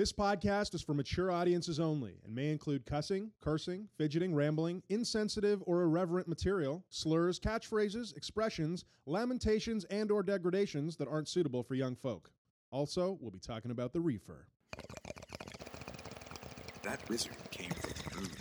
This 0.00 0.14
podcast 0.14 0.74
is 0.74 0.80
for 0.80 0.94
mature 0.94 1.30
audiences 1.30 1.78
only 1.78 2.14
and 2.24 2.34
may 2.34 2.50
include 2.50 2.86
cussing, 2.86 3.32
cursing, 3.42 3.86
fidgeting, 3.98 4.34
rambling, 4.34 4.82
insensitive 4.88 5.62
or 5.66 5.82
irreverent 5.82 6.26
material, 6.26 6.82
slurs, 6.88 7.38
catchphrases, 7.38 8.16
expressions, 8.16 8.86
lamentations, 9.04 9.84
and 9.90 10.10
or 10.10 10.22
degradations 10.22 10.96
that 10.96 11.06
aren't 11.06 11.28
suitable 11.28 11.62
for 11.62 11.74
young 11.74 11.96
folk. 11.96 12.30
Also, 12.70 13.18
we'll 13.20 13.30
be 13.30 13.38
talking 13.38 13.72
about 13.72 13.92
the 13.92 14.00
reefer. 14.00 14.46
That 16.82 17.06
wizard 17.10 17.36
came 17.50 17.68
from 17.68 17.92
the 17.92 18.20
moon. 18.22 18.39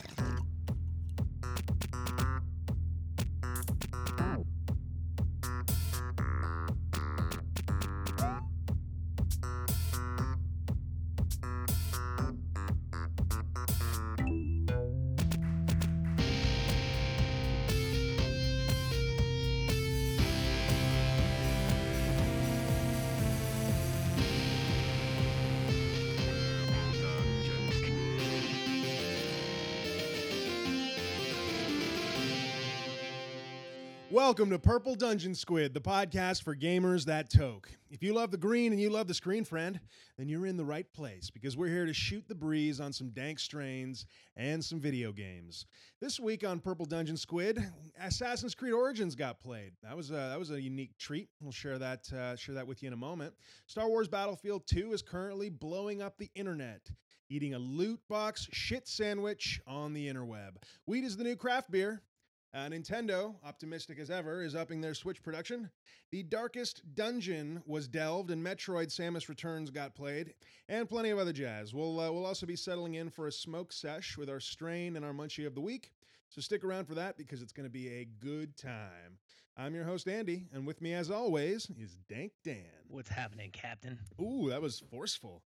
Welcome 34.30 34.52
to 34.52 34.59
Purple 34.59 34.94
Dungeon 34.94 35.33
Squid, 35.33 35.73
the 35.73 35.81
podcast 35.81 36.44
for 36.44 36.56
gamers 36.56 37.03
that 37.06 37.31
toke. 37.31 37.67
If 37.89 38.03
you 38.03 38.14
love 38.14 38.30
the 38.30 38.38
green 38.38 38.72
and 38.72 38.80
you 38.80 38.92
love 38.92 39.08
the 39.08 39.14
screen, 39.16 39.44
friend, 39.44 39.80
then 40.20 40.30
you're 40.30 40.45
in 40.45 40.56
the 40.56 40.64
right 40.64 40.86
place 40.94 41.31
because 41.31 41.58
we're 41.58 41.70
here 41.70 41.88
to 41.88 41.95
shoot 41.95 42.23
the 42.28 42.36
breeze 42.36 42.80
on 42.80 42.94
some 42.94 43.09
dank 43.09 43.39
strains 43.39 44.06
and 44.38 44.64
some 44.64 44.80
video 44.80 45.11
games. 45.11 45.66
This 46.00 46.20
week 46.20 46.45
on 46.45 46.59
Purple 46.59 46.86
Dungeon 46.86 47.18
Squid, 47.18 47.59
Assassin's 48.00 48.53
Creed 48.53 48.73
Origins 48.73 49.16
got 49.16 49.40
played. 49.40 49.72
That 49.81 49.98
was 49.98 50.12
a, 50.12 50.14
that 50.14 50.38
was 50.38 50.52
a 50.52 50.62
unique 50.62 50.96
treat. 51.00 51.30
We'll 51.42 51.52
share 51.52 51.80
that 51.80 52.14
uh, 52.14 52.36
share 52.36 52.53
that 52.53 52.68
with 52.68 52.84
you 52.84 52.88
in 52.88 52.94
a 52.94 52.98
moment. 52.98 53.34
Star 53.66 53.90
Wars 53.90 54.08
Battlefield 54.08 54.68
2 54.68 54.94
is 54.94 55.02
currently 55.02 55.50
blowing 55.50 56.03
up 56.03 56.20
the 56.20 56.30
internet. 56.36 56.88
Eating 57.31 57.56
a 57.56 57.59
loot 57.59 58.00
box 58.08 58.48
shit 58.52 58.88
sandwich 58.88 59.59
on 59.66 59.94
the 59.94 60.08
interweb. 60.08 60.52
Weed 60.86 61.03
is 61.03 61.18
the 61.18 61.23
new 61.23 61.36
craft 61.36 61.72
beer. 61.72 62.03
Uh, 62.52 62.67
Nintendo, 62.67 63.36
optimistic 63.45 64.00
as 64.00 64.09
ever, 64.09 64.42
is 64.42 64.55
upping 64.55 64.81
their 64.81 64.95
Switch 64.95 65.22
production. 65.22 65.69
The 66.11 66.23
Darkest 66.23 66.81
Dungeon 66.95 67.61
was 67.67 67.88
delved, 67.88 68.31
and 68.31 68.44
Metroid 68.44 68.88
Samus 68.88 69.30
Returns 69.30 69.69
got 69.69 69.94
played, 69.94 70.33
and 70.67 70.89
plenty 70.89 71.11
of 71.11 71.19
other 71.19 71.31
jazz. 71.31 71.75
We'll 71.75 72.00
uh, 72.00 72.11
we'll 72.11 72.25
also 72.25 72.47
be 72.47 72.56
settling 72.56 72.95
in 72.95 73.11
for 73.11 73.28
a 73.28 73.31
smoke 73.31 73.72
sesh 73.72 74.17
with 74.17 74.30
our 74.30 74.39
strain 74.39 74.95
and 74.95 75.06
our 75.06 75.14
munchie 75.14 75.45
of 75.45 75.53
the 75.53 75.61
week. 75.61 75.91
So 76.30 76.41
stick 76.41 76.64
around 76.64 76.86
for 76.86 76.95
that 76.95 77.17
because 77.17 77.44
it's 77.44 77.53
going 77.53 77.67
to 77.67 77.72
be 77.72 77.88
a 77.88 78.06
good 78.06 78.58
time. 78.58 79.19
I'm 79.56 79.75
your 79.75 79.84
host 79.84 80.08
Andy, 80.08 80.47
and 80.52 80.66
with 80.66 80.81
me, 80.81 80.94
as 80.94 81.11
always, 81.11 81.69
is 81.78 81.97
Dank 82.08 82.31
Dan. 82.44 82.63
What's 82.88 83.09
happening, 83.09 83.52
Captain? 83.52 84.00
Ooh, 84.19 84.50
that 84.50 84.61
was 84.61 84.80
forceful. 84.89 85.44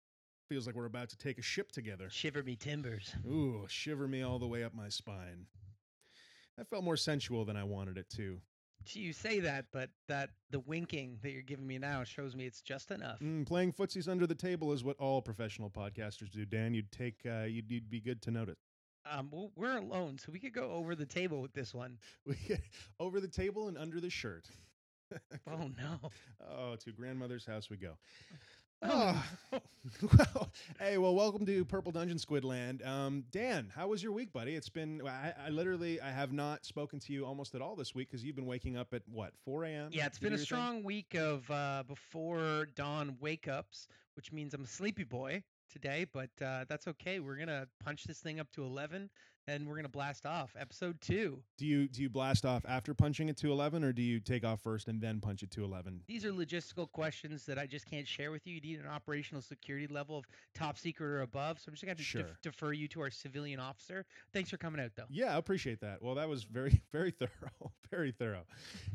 Feels 0.49 0.67
like 0.67 0.75
we're 0.75 0.85
about 0.85 1.09
to 1.09 1.17
take 1.17 1.39
a 1.39 1.43
ship 1.43 1.71
together. 1.71 2.09
Shiver 2.09 2.43
me 2.43 2.55
timbers. 2.55 3.15
Ooh, 3.25 3.65
shiver 3.69 4.07
me 4.07 4.21
all 4.21 4.37
the 4.37 4.47
way 4.47 4.63
up 4.63 4.75
my 4.75 4.89
spine. 4.89 5.47
That 6.57 6.69
felt 6.69 6.83
more 6.83 6.97
sensual 6.97 7.45
than 7.45 7.55
I 7.57 7.63
wanted 7.63 7.97
it 7.97 8.09
to. 8.17 8.39
Gee, 8.83 8.99
You 9.01 9.13
say 9.13 9.39
that, 9.41 9.65
but 9.71 9.89
that 10.07 10.31
the 10.49 10.59
winking 10.59 11.19
that 11.21 11.31
you're 11.31 11.43
giving 11.43 11.67
me 11.67 11.77
now 11.77 12.03
shows 12.03 12.35
me 12.35 12.45
it's 12.45 12.61
just 12.61 12.91
enough. 12.91 13.19
Mm, 13.19 13.45
playing 13.45 13.73
footsies 13.73 14.07
under 14.07 14.25
the 14.25 14.35
table 14.35 14.73
is 14.73 14.83
what 14.83 14.97
all 14.97 15.21
professional 15.21 15.69
podcasters 15.69 16.31
do. 16.31 16.45
Dan, 16.45 16.73
you'd 16.73 16.91
take, 16.91 17.19
uh, 17.25 17.43
you'd, 17.43 17.69
you'd 17.69 17.89
be 17.89 18.01
good 18.01 18.21
to 18.23 18.31
note 18.31 18.49
it. 18.49 18.57
Um, 19.09 19.29
well, 19.31 19.51
we're 19.55 19.77
alone, 19.77 20.17
so 20.17 20.31
we 20.31 20.39
could 20.39 20.53
go 20.53 20.71
over 20.71 20.95
the 20.95 21.05
table 21.05 21.41
with 21.41 21.53
this 21.53 21.73
one. 21.73 21.97
We 22.25 22.35
over 22.99 23.19
the 23.19 23.27
table 23.27 23.67
and 23.67 23.77
under 23.77 23.99
the 23.99 24.09
shirt. 24.09 24.47
Oh 25.45 25.69
no! 25.77 26.09
Oh, 26.49 26.75
to 26.77 26.91
grandmother's 26.93 27.45
house 27.45 27.69
we 27.69 27.75
go. 27.75 27.97
Oh, 28.83 29.23
well, 30.17 30.49
hey, 30.79 30.97
well, 30.97 31.13
welcome 31.13 31.45
to 31.45 31.63
Purple 31.65 31.91
Dungeon 31.91 32.17
Squidland. 32.17 32.85
Um, 32.85 33.23
Dan, 33.31 33.71
how 33.75 33.89
was 33.89 34.01
your 34.01 34.11
week, 34.11 34.33
buddy? 34.33 34.55
It's 34.55 34.69
been, 34.69 35.01
I, 35.07 35.33
I 35.45 35.49
literally, 35.49 36.01
I 36.01 36.09
have 36.09 36.33
not 36.33 36.65
spoken 36.65 36.99
to 37.01 37.13
you 37.13 37.23
almost 37.25 37.53
at 37.53 37.61
all 37.61 37.75
this 37.75 37.93
week 37.93 38.09
because 38.09 38.23
you've 38.23 38.35
been 38.35 38.47
waking 38.47 38.77
up 38.77 38.93
at 38.93 39.03
what, 39.07 39.33
4 39.45 39.65
a.m.? 39.65 39.89
Yeah, 39.91 40.07
it's 40.07 40.17
been 40.17 40.29
a 40.29 40.31
your 40.31 40.37
thing? 40.37 40.45
strong 40.45 40.83
week 40.83 41.13
of 41.13 41.49
uh, 41.51 41.83
before 41.87 42.69
dawn 42.75 43.17
wake 43.19 43.47
ups, 43.47 43.87
which 44.15 44.31
means 44.31 44.55
I'm 44.55 44.63
a 44.63 44.67
sleepy 44.67 45.03
boy 45.03 45.43
today, 45.71 46.07
but 46.11 46.31
uh, 46.43 46.65
that's 46.67 46.87
okay. 46.87 47.19
We're 47.19 47.37
gonna 47.37 47.67
punch 47.83 48.05
this 48.05 48.19
thing 48.19 48.39
up 48.39 48.51
to 48.53 48.63
11, 48.63 49.09
and 49.47 49.67
we're 49.67 49.75
gonna 49.75 49.89
blast 49.89 50.25
off 50.25 50.55
episode 50.59 50.99
two. 51.01 51.41
Do 51.57 51.65
you 51.65 51.87
do 51.87 52.01
you 52.01 52.09
blast 52.09 52.45
off 52.45 52.63
after 52.67 52.93
punching 52.93 53.29
it 53.29 53.37
to 53.37 53.51
11 53.51 53.83
or 53.83 53.91
do 53.93 54.01
you 54.01 54.19
take 54.19 54.43
off 54.45 54.61
first 54.61 54.87
and 54.87 55.01
then 55.01 55.19
punch 55.19 55.43
it 55.43 55.51
to 55.51 55.63
11? 55.63 56.01
These 56.07 56.25
are 56.25 56.31
logistical 56.31 56.91
questions 56.91 57.45
that 57.45 57.57
I 57.57 57.65
just 57.65 57.85
can't 57.89 58.07
share 58.07 58.31
with 58.31 58.45
you. 58.45 58.55
You 58.55 58.61
need 58.61 58.79
an 58.79 58.87
operational 58.87 59.41
security 59.41 59.87
level 59.87 60.17
of 60.17 60.25
top 60.53 60.77
secret 60.77 61.07
or 61.07 61.21
above. 61.21 61.59
So 61.59 61.65
I'm 61.69 61.73
just 61.73 61.85
going 61.85 61.97
to 61.97 62.03
Sure. 62.03 62.25
defer 62.41 62.73
you 62.73 62.87
to 62.89 63.01
our 63.01 63.09
civilian 63.11 63.59
officer. 63.59 64.05
Thanks 64.33 64.49
for 64.49 64.57
coming 64.57 64.81
out, 64.81 64.91
though. 64.95 65.05
Yeah, 65.09 65.35
I 65.35 65.37
appreciate 65.37 65.79
that. 65.81 66.01
Well, 66.01 66.15
that 66.15 66.29
was 66.29 66.43
very 66.43 66.81
very 66.91 67.11
thorough. 67.11 67.71
very 67.91 68.11
thorough. 68.11 68.45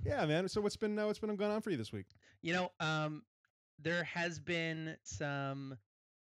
Yeah, 0.05 0.25
man. 0.27 0.49
So 0.49 0.61
what's 0.61 0.77
been 0.77 0.99
uh, 0.99 1.07
what's 1.07 1.19
been 1.19 1.35
going 1.37 1.51
on 1.53 1.61
for 1.61 1.71
you 1.71 1.77
this 1.77 1.93
week? 1.93 2.07
You 2.43 2.53
know, 2.53 2.73
um, 2.81 3.23
there 3.79 4.05
has 4.05 4.39
been 4.39 4.97
some 5.03 5.77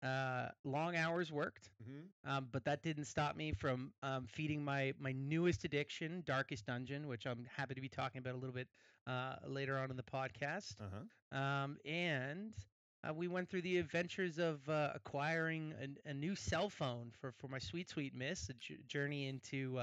uh, 0.06 0.50
long 0.66 0.96
hours 0.96 1.32
worked, 1.32 1.72
Mm-hmm. 1.84 2.06
um, 2.26 2.48
but 2.52 2.66
that 2.66 2.84
didn't 2.84 3.06
stop 3.06 3.36
me 3.36 3.52
from 3.54 3.94
um, 4.04 4.28
feeding 4.28 4.64
my 4.64 4.94
my 5.00 5.14
newest 5.14 5.66
addiction, 5.66 6.24
Darkest 6.26 6.66
Dungeon, 6.66 7.08
which 7.08 7.26
I'm 7.28 7.46
happy 7.56 7.76
to 7.76 7.82
be 7.82 7.90
talking 7.90 8.20
about 8.20 8.36
a 8.36 8.38
little 8.38 8.56
bit 8.56 8.68
uh, 9.08 9.36
later 9.48 9.78
on 9.80 9.92
in 9.92 9.98
the 9.98 10.04
podcast. 10.04 10.76
Uh-huh. 10.80 11.06
um, 11.32 11.78
and 11.86 12.54
uh, 13.08 13.14
we 13.14 13.28
went 13.28 13.50
through 13.50 13.62
the 13.62 13.78
adventures 13.78 14.40
of 14.40 14.68
uh, 14.70 14.92
acquiring 14.96 15.74
a, 16.06 16.10
a 16.10 16.14
new 16.14 16.36
cell 16.36 16.70
phone 16.70 17.12
for, 17.20 17.32
for 17.32 17.48
my 17.48 17.60
sweet 17.60 17.90
sweet 17.90 18.16
miss, 18.16 18.50
a 18.50 18.54
j- 18.54 18.78
journey 18.88 19.28
into 19.28 19.78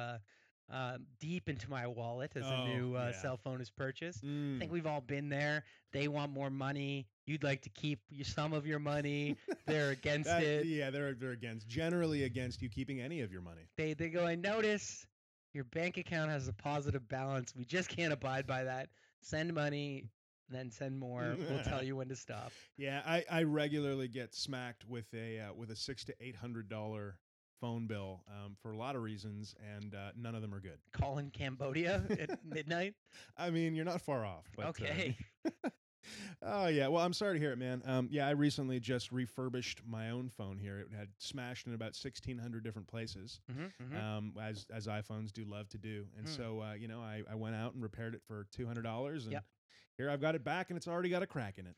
uh, 0.70 0.74
uh, 0.74 0.98
deep 1.20 1.48
into 1.48 1.68
my 1.70 1.86
wallet 1.86 2.32
as 2.34 2.44
Oh, 2.46 2.52
a 2.62 2.68
new 2.68 2.96
uh, 2.96 3.10
yeah. 3.14 3.20
cell 3.20 3.36
phone 3.36 3.60
is 3.60 3.70
purchased. 3.70 4.20
I 4.22 4.26
Mm. 4.26 4.58
think 4.58 4.72
we've 4.72 4.86
all 4.86 5.00
been 5.00 5.28
there. 5.28 5.64
They 5.92 6.08
want 6.08 6.32
more 6.32 6.50
money. 6.50 7.06
You'd 7.26 7.44
like 7.44 7.62
to 7.62 7.70
keep 7.70 8.00
some 8.22 8.52
of 8.52 8.66
your 8.66 8.78
money. 8.78 9.36
They're 9.66 9.90
against 10.00 10.28
That- 10.28 10.42
it. 10.42 10.66
yeah, 10.66 10.90
they're 10.90 11.14
they're 11.14 11.30
against 11.32 11.68
generally 11.68 12.24
against 12.24 12.62
you 12.62 12.68
keeping 12.68 13.00
any 13.00 13.20
of 13.20 13.32
your 13.32 13.42
money. 13.42 13.68
They 13.76 13.94
they 13.94 14.08
go. 14.08 14.26
I 14.26 14.34
notice 14.34 15.06
your 15.54 15.64
bank 15.64 15.98
account 15.98 16.30
has 16.30 16.48
a 16.48 16.52
positive 16.52 17.06
balance. 17.08 17.54
We 17.54 17.64
just 17.64 17.88
can't 17.88 18.12
abide 18.12 18.46
by 18.46 18.64
that. 18.64 18.88
Send 19.20 19.52
money, 19.54 20.08
then 20.48 20.70
send 20.70 20.98
more. 20.98 21.36
we'll 21.48 21.62
tell 21.62 21.82
you 21.84 21.96
when 21.96 22.08
to 22.08 22.16
stop. 22.16 22.52
Yeah, 22.76 23.02
I, 23.06 23.24
I 23.30 23.42
regularly 23.44 24.08
get 24.08 24.34
smacked 24.34 24.88
with 24.88 25.12
a 25.14 25.38
uh, 25.40 25.52
with 25.54 25.70
a 25.70 25.76
six 25.76 26.04
to 26.06 26.14
eight 26.20 26.36
hundred 26.36 26.68
dollar 26.68 27.18
phone 27.62 27.86
bill 27.86 28.20
um, 28.28 28.56
for 28.60 28.72
a 28.72 28.76
lot 28.76 28.96
of 28.96 29.02
reasons, 29.02 29.54
and 29.78 29.94
uh, 29.94 30.10
none 30.16 30.34
of 30.34 30.42
them 30.42 30.52
are 30.52 30.58
good. 30.60 30.78
Call 30.92 31.18
in 31.18 31.30
Cambodia 31.30 32.02
at 32.20 32.44
midnight. 32.44 32.94
I 33.38 33.50
mean, 33.50 33.74
you're 33.76 33.84
not 33.84 34.02
far 34.02 34.24
off. 34.26 34.46
But, 34.56 34.66
uh, 34.66 34.68
Okay. 34.70 35.16
oh 36.42 36.66
yeah. 36.66 36.88
Well, 36.88 37.04
I'm 37.04 37.12
sorry 37.12 37.34
to 37.34 37.38
hear 37.38 37.52
it, 37.52 37.58
man. 37.58 37.82
Um, 37.86 38.08
yeah, 38.10 38.26
I 38.26 38.30
recently 38.32 38.80
just 38.80 39.12
refurbished 39.12 39.82
my 39.86 40.10
own 40.10 40.28
phone 40.28 40.58
here. 40.58 40.78
It 40.80 40.88
had 40.96 41.08
smashed 41.18 41.66
in 41.68 41.74
about 41.74 41.94
sixteen 41.94 42.36
hundred 42.38 42.64
different 42.64 42.88
places, 42.88 43.40
Mhm, 43.50 43.70
mhm. 43.80 43.96
um, 43.96 44.32
as 44.42 44.66
as 44.74 44.88
iPhones 44.88 45.32
do 45.32 45.44
love 45.44 45.68
to 45.70 45.78
do. 45.78 46.06
And 46.18 46.26
Hmm. 46.28 46.34
so, 46.34 46.60
uh, 46.62 46.72
you 46.74 46.88
know, 46.88 47.00
I, 47.00 47.22
I 47.30 47.36
went 47.36 47.54
out 47.54 47.74
and 47.74 47.82
repaired 47.82 48.14
it 48.16 48.22
for 48.26 48.46
two 48.50 48.66
hundred 48.66 48.82
dollars, 48.82 49.24
and 49.24 49.32
Yep. 49.34 49.44
here 49.96 50.10
I've 50.10 50.20
got 50.20 50.34
it 50.34 50.42
back, 50.42 50.70
and 50.70 50.76
it's 50.76 50.88
already 50.88 51.08
got 51.10 51.22
a 51.22 51.26
crack 51.28 51.58
in 51.58 51.66
it. 51.66 51.76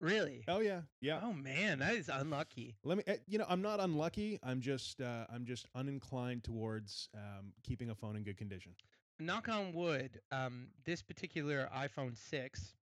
Really? 0.00 0.42
Oh 0.48 0.60
yeah, 0.60 0.82
yeah. 1.00 1.20
Oh 1.22 1.32
man, 1.32 1.78
that 1.80 1.94
is 1.94 2.08
unlucky. 2.08 2.76
Let 2.84 2.98
me. 2.98 3.04
eh, 3.06 3.16
You 3.26 3.38
know, 3.38 3.46
I'm 3.48 3.62
not 3.62 3.80
unlucky. 3.80 4.38
I'm 4.42 4.60
just 4.60 5.00
uh, 5.00 5.26
I'm 5.32 5.44
just 5.44 5.66
uninclined 5.74 6.42
towards 6.42 7.08
um, 7.14 7.52
keeping 7.62 7.90
a 7.90 7.94
phone 7.94 8.16
in 8.16 8.22
good 8.22 8.36
condition. 8.36 8.72
Knock 9.18 9.48
on 9.48 9.72
wood. 9.72 10.20
Um, 10.30 10.68
this 10.84 11.02
particular 11.02 11.68
iPhone 11.74 12.16
six 12.16 12.74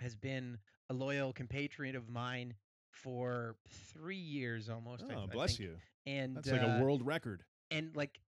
has 0.00 0.14
been 0.14 0.58
a 0.90 0.94
loyal 0.94 1.32
compatriot 1.32 1.94
of 1.96 2.08
mine 2.08 2.54
for 2.90 3.56
three 3.68 4.16
years 4.16 4.68
almost. 4.68 5.04
Oh, 5.10 5.22
I 5.24 5.26
bless 5.26 5.56
think. 5.56 5.60
you. 5.70 5.76
And 6.06 6.36
That's 6.36 6.50
like 6.50 6.62
uh, 6.62 6.66
a 6.66 6.82
world 6.82 7.04
record. 7.04 7.44
and 7.70 7.94
like. 7.96 8.20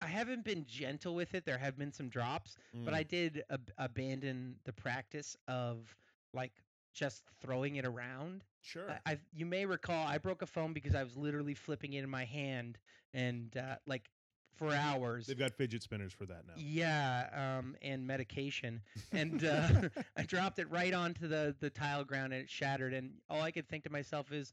I 0.00 0.06
haven't 0.06 0.44
been 0.44 0.64
gentle 0.66 1.14
with 1.14 1.34
it. 1.34 1.44
There 1.44 1.58
have 1.58 1.78
been 1.78 1.92
some 1.92 2.08
drops, 2.08 2.56
but 2.84 2.92
Mm. 2.92 2.96
I 2.96 3.02
did 3.04 3.44
ab- 3.50 3.70
abandon 3.78 4.56
the 4.64 4.72
practice 4.72 5.36
of 5.46 5.96
like 6.34 6.52
just 6.92 7.22
throwing 7.40 7.76
it 7.76 7.84
around. 7.84 8.44
sure. 8.60 8.90
I, 9.06 9.12
I 9.12 9.18
you 9.32 9.46
may 9.46 9.66
recall 9.66 10.06
I 10.06 10.18
broke 10.18 10.42
a 10.42 10.46
phone 10.46 10.72
because 10.72 10.94
I 10.94 11.02
was 11.02 11.16
literally 11.16 11.54
flipping 11.54 11.92
it 11.94 12.04
in 12.04 12.10
my 12.10 12.24
hand 12.24 12.78
and 13.14 13.56
uh, 13.56 13.76
like 13.86 14.10
for 14.54 14.72
hours. 14.72 15.26
They've 15.26 15.38
got 15.38 15.52
fidget 15.52 15.82
spinners 15.82 16.12
for 16.12 16.26
that 16.26 16.44
now. 16.46 16.54
Yeah, 16.56 17.58
um, 17.58 17.76
and 17.82 18.06
medication, 18.06 18.82
and 19.12 19.44
uh, 19.44 19.68
I 20.16 20.22
dropped 20.22 20.58
it 20.58 20.70
right 20.70 20.92
onto 20.92 21.28
the 21.28 21.54
the 21.58 21.70
tile 21.70 22.04
ground 22.04 22.32
and 22.32 22.42
it 22.42 22.50
shattered. 22.50 22.92
And 22.94 23.12
all 23.28 23.40
I 23.42 23.50
could 23.50 23.68
think 23.68 23.84
to 23.84 23.90
myself 23.90 24.32
is, 24.32 24.52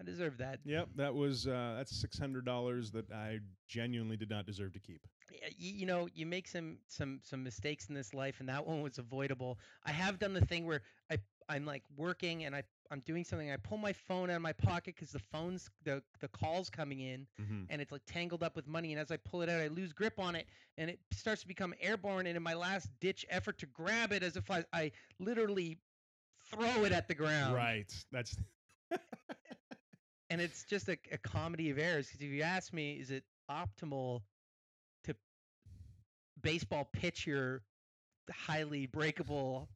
I 0.00 0.04
deserve 0.04 0.38
that. 0.38 0.60
Yep, 0.64 0.88
that 0.96 1.14
was 1.14 1.46
uh, 1.46 1.74
that's 1.76 1.98
six 2.00 2.18
hundred 2.18 2.44
dollars 2.44 2.90
that 2.92 3.10
I 3.10 3.40
genuinely 3.66 4.16
did 4.16 4.30
not 4.30 4.46
deserve 4.46 4.72
to 4.74 4.78
keep. 4.80 5.00
Yeah, 5.30 5.48
You, 5.56 5.72
you 5.80 5.86
know, 5.86 6.08
you 6.14 6.26
make 6.26 6.46
some 6.48 6.78
some 6.86 7.20
some 7.22 7.42
mistakes 7.42 7.88
in 7.88 7.94
this 7.94 8.14
life, 8.14 8.40
and 8.40 8.48
that 8.48 8.66
one 8.66 8.82
was 8.82 8.98
avoidable. 8.98 9.58
I 9.84 9.92
have 9.92 10.18
done 10.18 10.34
the 10.34 10.44
thing 10.44 10.66
where 10.66 10.82
I 11.10 11.16
I'm 11.50 11.66
like 11.66 11.82
working 11.96 12.44
and 12.44 12.54
I 12.54 12.62
I'm 12.92 13.00
doing 13.00 13.24
something. 13.24 13.50
I 13.50 13.56
pull 13.56 13.78
my 13.78 13.92
phone 13.92 14.30
out 14.30 14.36
of 14.36 14.42
my 14.42 14.52
pocket 14.52 14.94
because 14.96 15.10
the 15.12 15.18
phone's 15.18 15.70
the 15.84 16.02
the 16.20 16.28
calls 16.28 16.70
coming 16.70 17.00
in, 17.00 17.26
Mm-hmm. 17.40 17.64
and 17.70 17.80
it's 17.82 17.92
like 17.92 18.02
tangled 18.06 18.42
up 18.42 18.56
with 18.56 18.66
money. 18.66 18.92
And 18.92 19.00
as 19.00 19.10
I 19.10 19.16
pull 19.18 19.42
it 19.42 19.48
out, 19.48 19.60
I 19.60 19.68
lose 19.68 19.92
grip 19.92 20.18
on 20.18 20.34
it, 20.36 20.46
and 20.78 20.90
it 20.90 20.98
starts 21.12 21.42
to 21.42 21.48
become 21.48 21.74
airborne. 21.80 22.26
And 22.26 22.36
in 22.36 22.42
my 22.42 22.54
last 22.54 22.88
ditch 23.00 23.26
effort 23.30 23.58
to 23.58 23.66
grab 23.66 24.12
it, 24.12 24.22
as 24.22 24.36
if 24.36 24.50
I 24.50 24.64
I 24.72 24.92
literally 25.18 25.78
throw 26.50 26.84
it 26.84 26.92
at 26.92 27.06
the 27.08 27.14
ground. 27.14 27.54
right, 27.54 27.92
that's 28.12 28.36
and 30.30 30.40
it's 30.40 30.64
just 30.64 30.88
a, 30.88 30.98
a 31.12 31.18
comedy 31.18 31.70
of 31.70 31.78
errors 31.78 32.06
because 32.08 32.22
if 32.26 32.32
you 32.32 32.42
ask 32.42 32.72
me 32.72 32.94
is 32.94 33.10
it 33.10 33.24
optimal 33.50 34.22
to 35.04 35.14
baseball 36.42 36.88
pitch 36.92 37.26
your 37.26 37.62
highly 38.32 38.86
breakable 38.86 39.68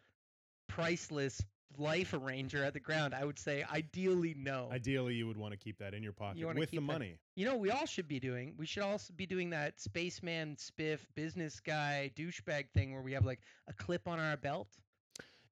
priceless 0.69 1.43
life 1.79 2.13
arranger 2.15 2.63
at 2.65 2.73
the 2.73 2.81
ground 2.81 3.15
i 3.15 3.25
would 3.25 3.39
say 3.39 3.65
ideally 3.73 4.35
no 4.37 4.69
ideally 4.73 5.15
you 5.15 5.27
would 5.27 5.37
want 5.37 5.53
to 5.53 5.59
keep 5.59 5.79
that 5.79 5.95
in 5.95 6.03
your 6.03 6.13
pocket 6.13 6.45
wanna 6.45 6.59
with 6.59 6.71
the 6.71 6.77
that- 6.77 6.83
money. 6.83 7.17
you 7.37 7.45
know 7.45 7.57
we 7.57 7.71
all 7.71 7.87
should 7.87 8.09
be 8.09 8.21
doing 8.21 8.55
we 8.57 8.67
should 8.67 8.83
also 8.83 9.13
be 9.15 9.27
doing 9.27 9.51
that 9.51 9.81
spaceman 9.81 10.57
spiff 10.57 11.01
business 11.15 11.61
guy 11.61 12.11
douchebag 12.17 12.71
thing 12.71 12.93
where 12.93 13.03
we 13.03 13.13
have 13.13 13.25
like 13.25 13.41
a 13.69 13.73
clip 13.73 14.07
on 14.09 14.19
our 14.19 14.37
belt 14.37 14.69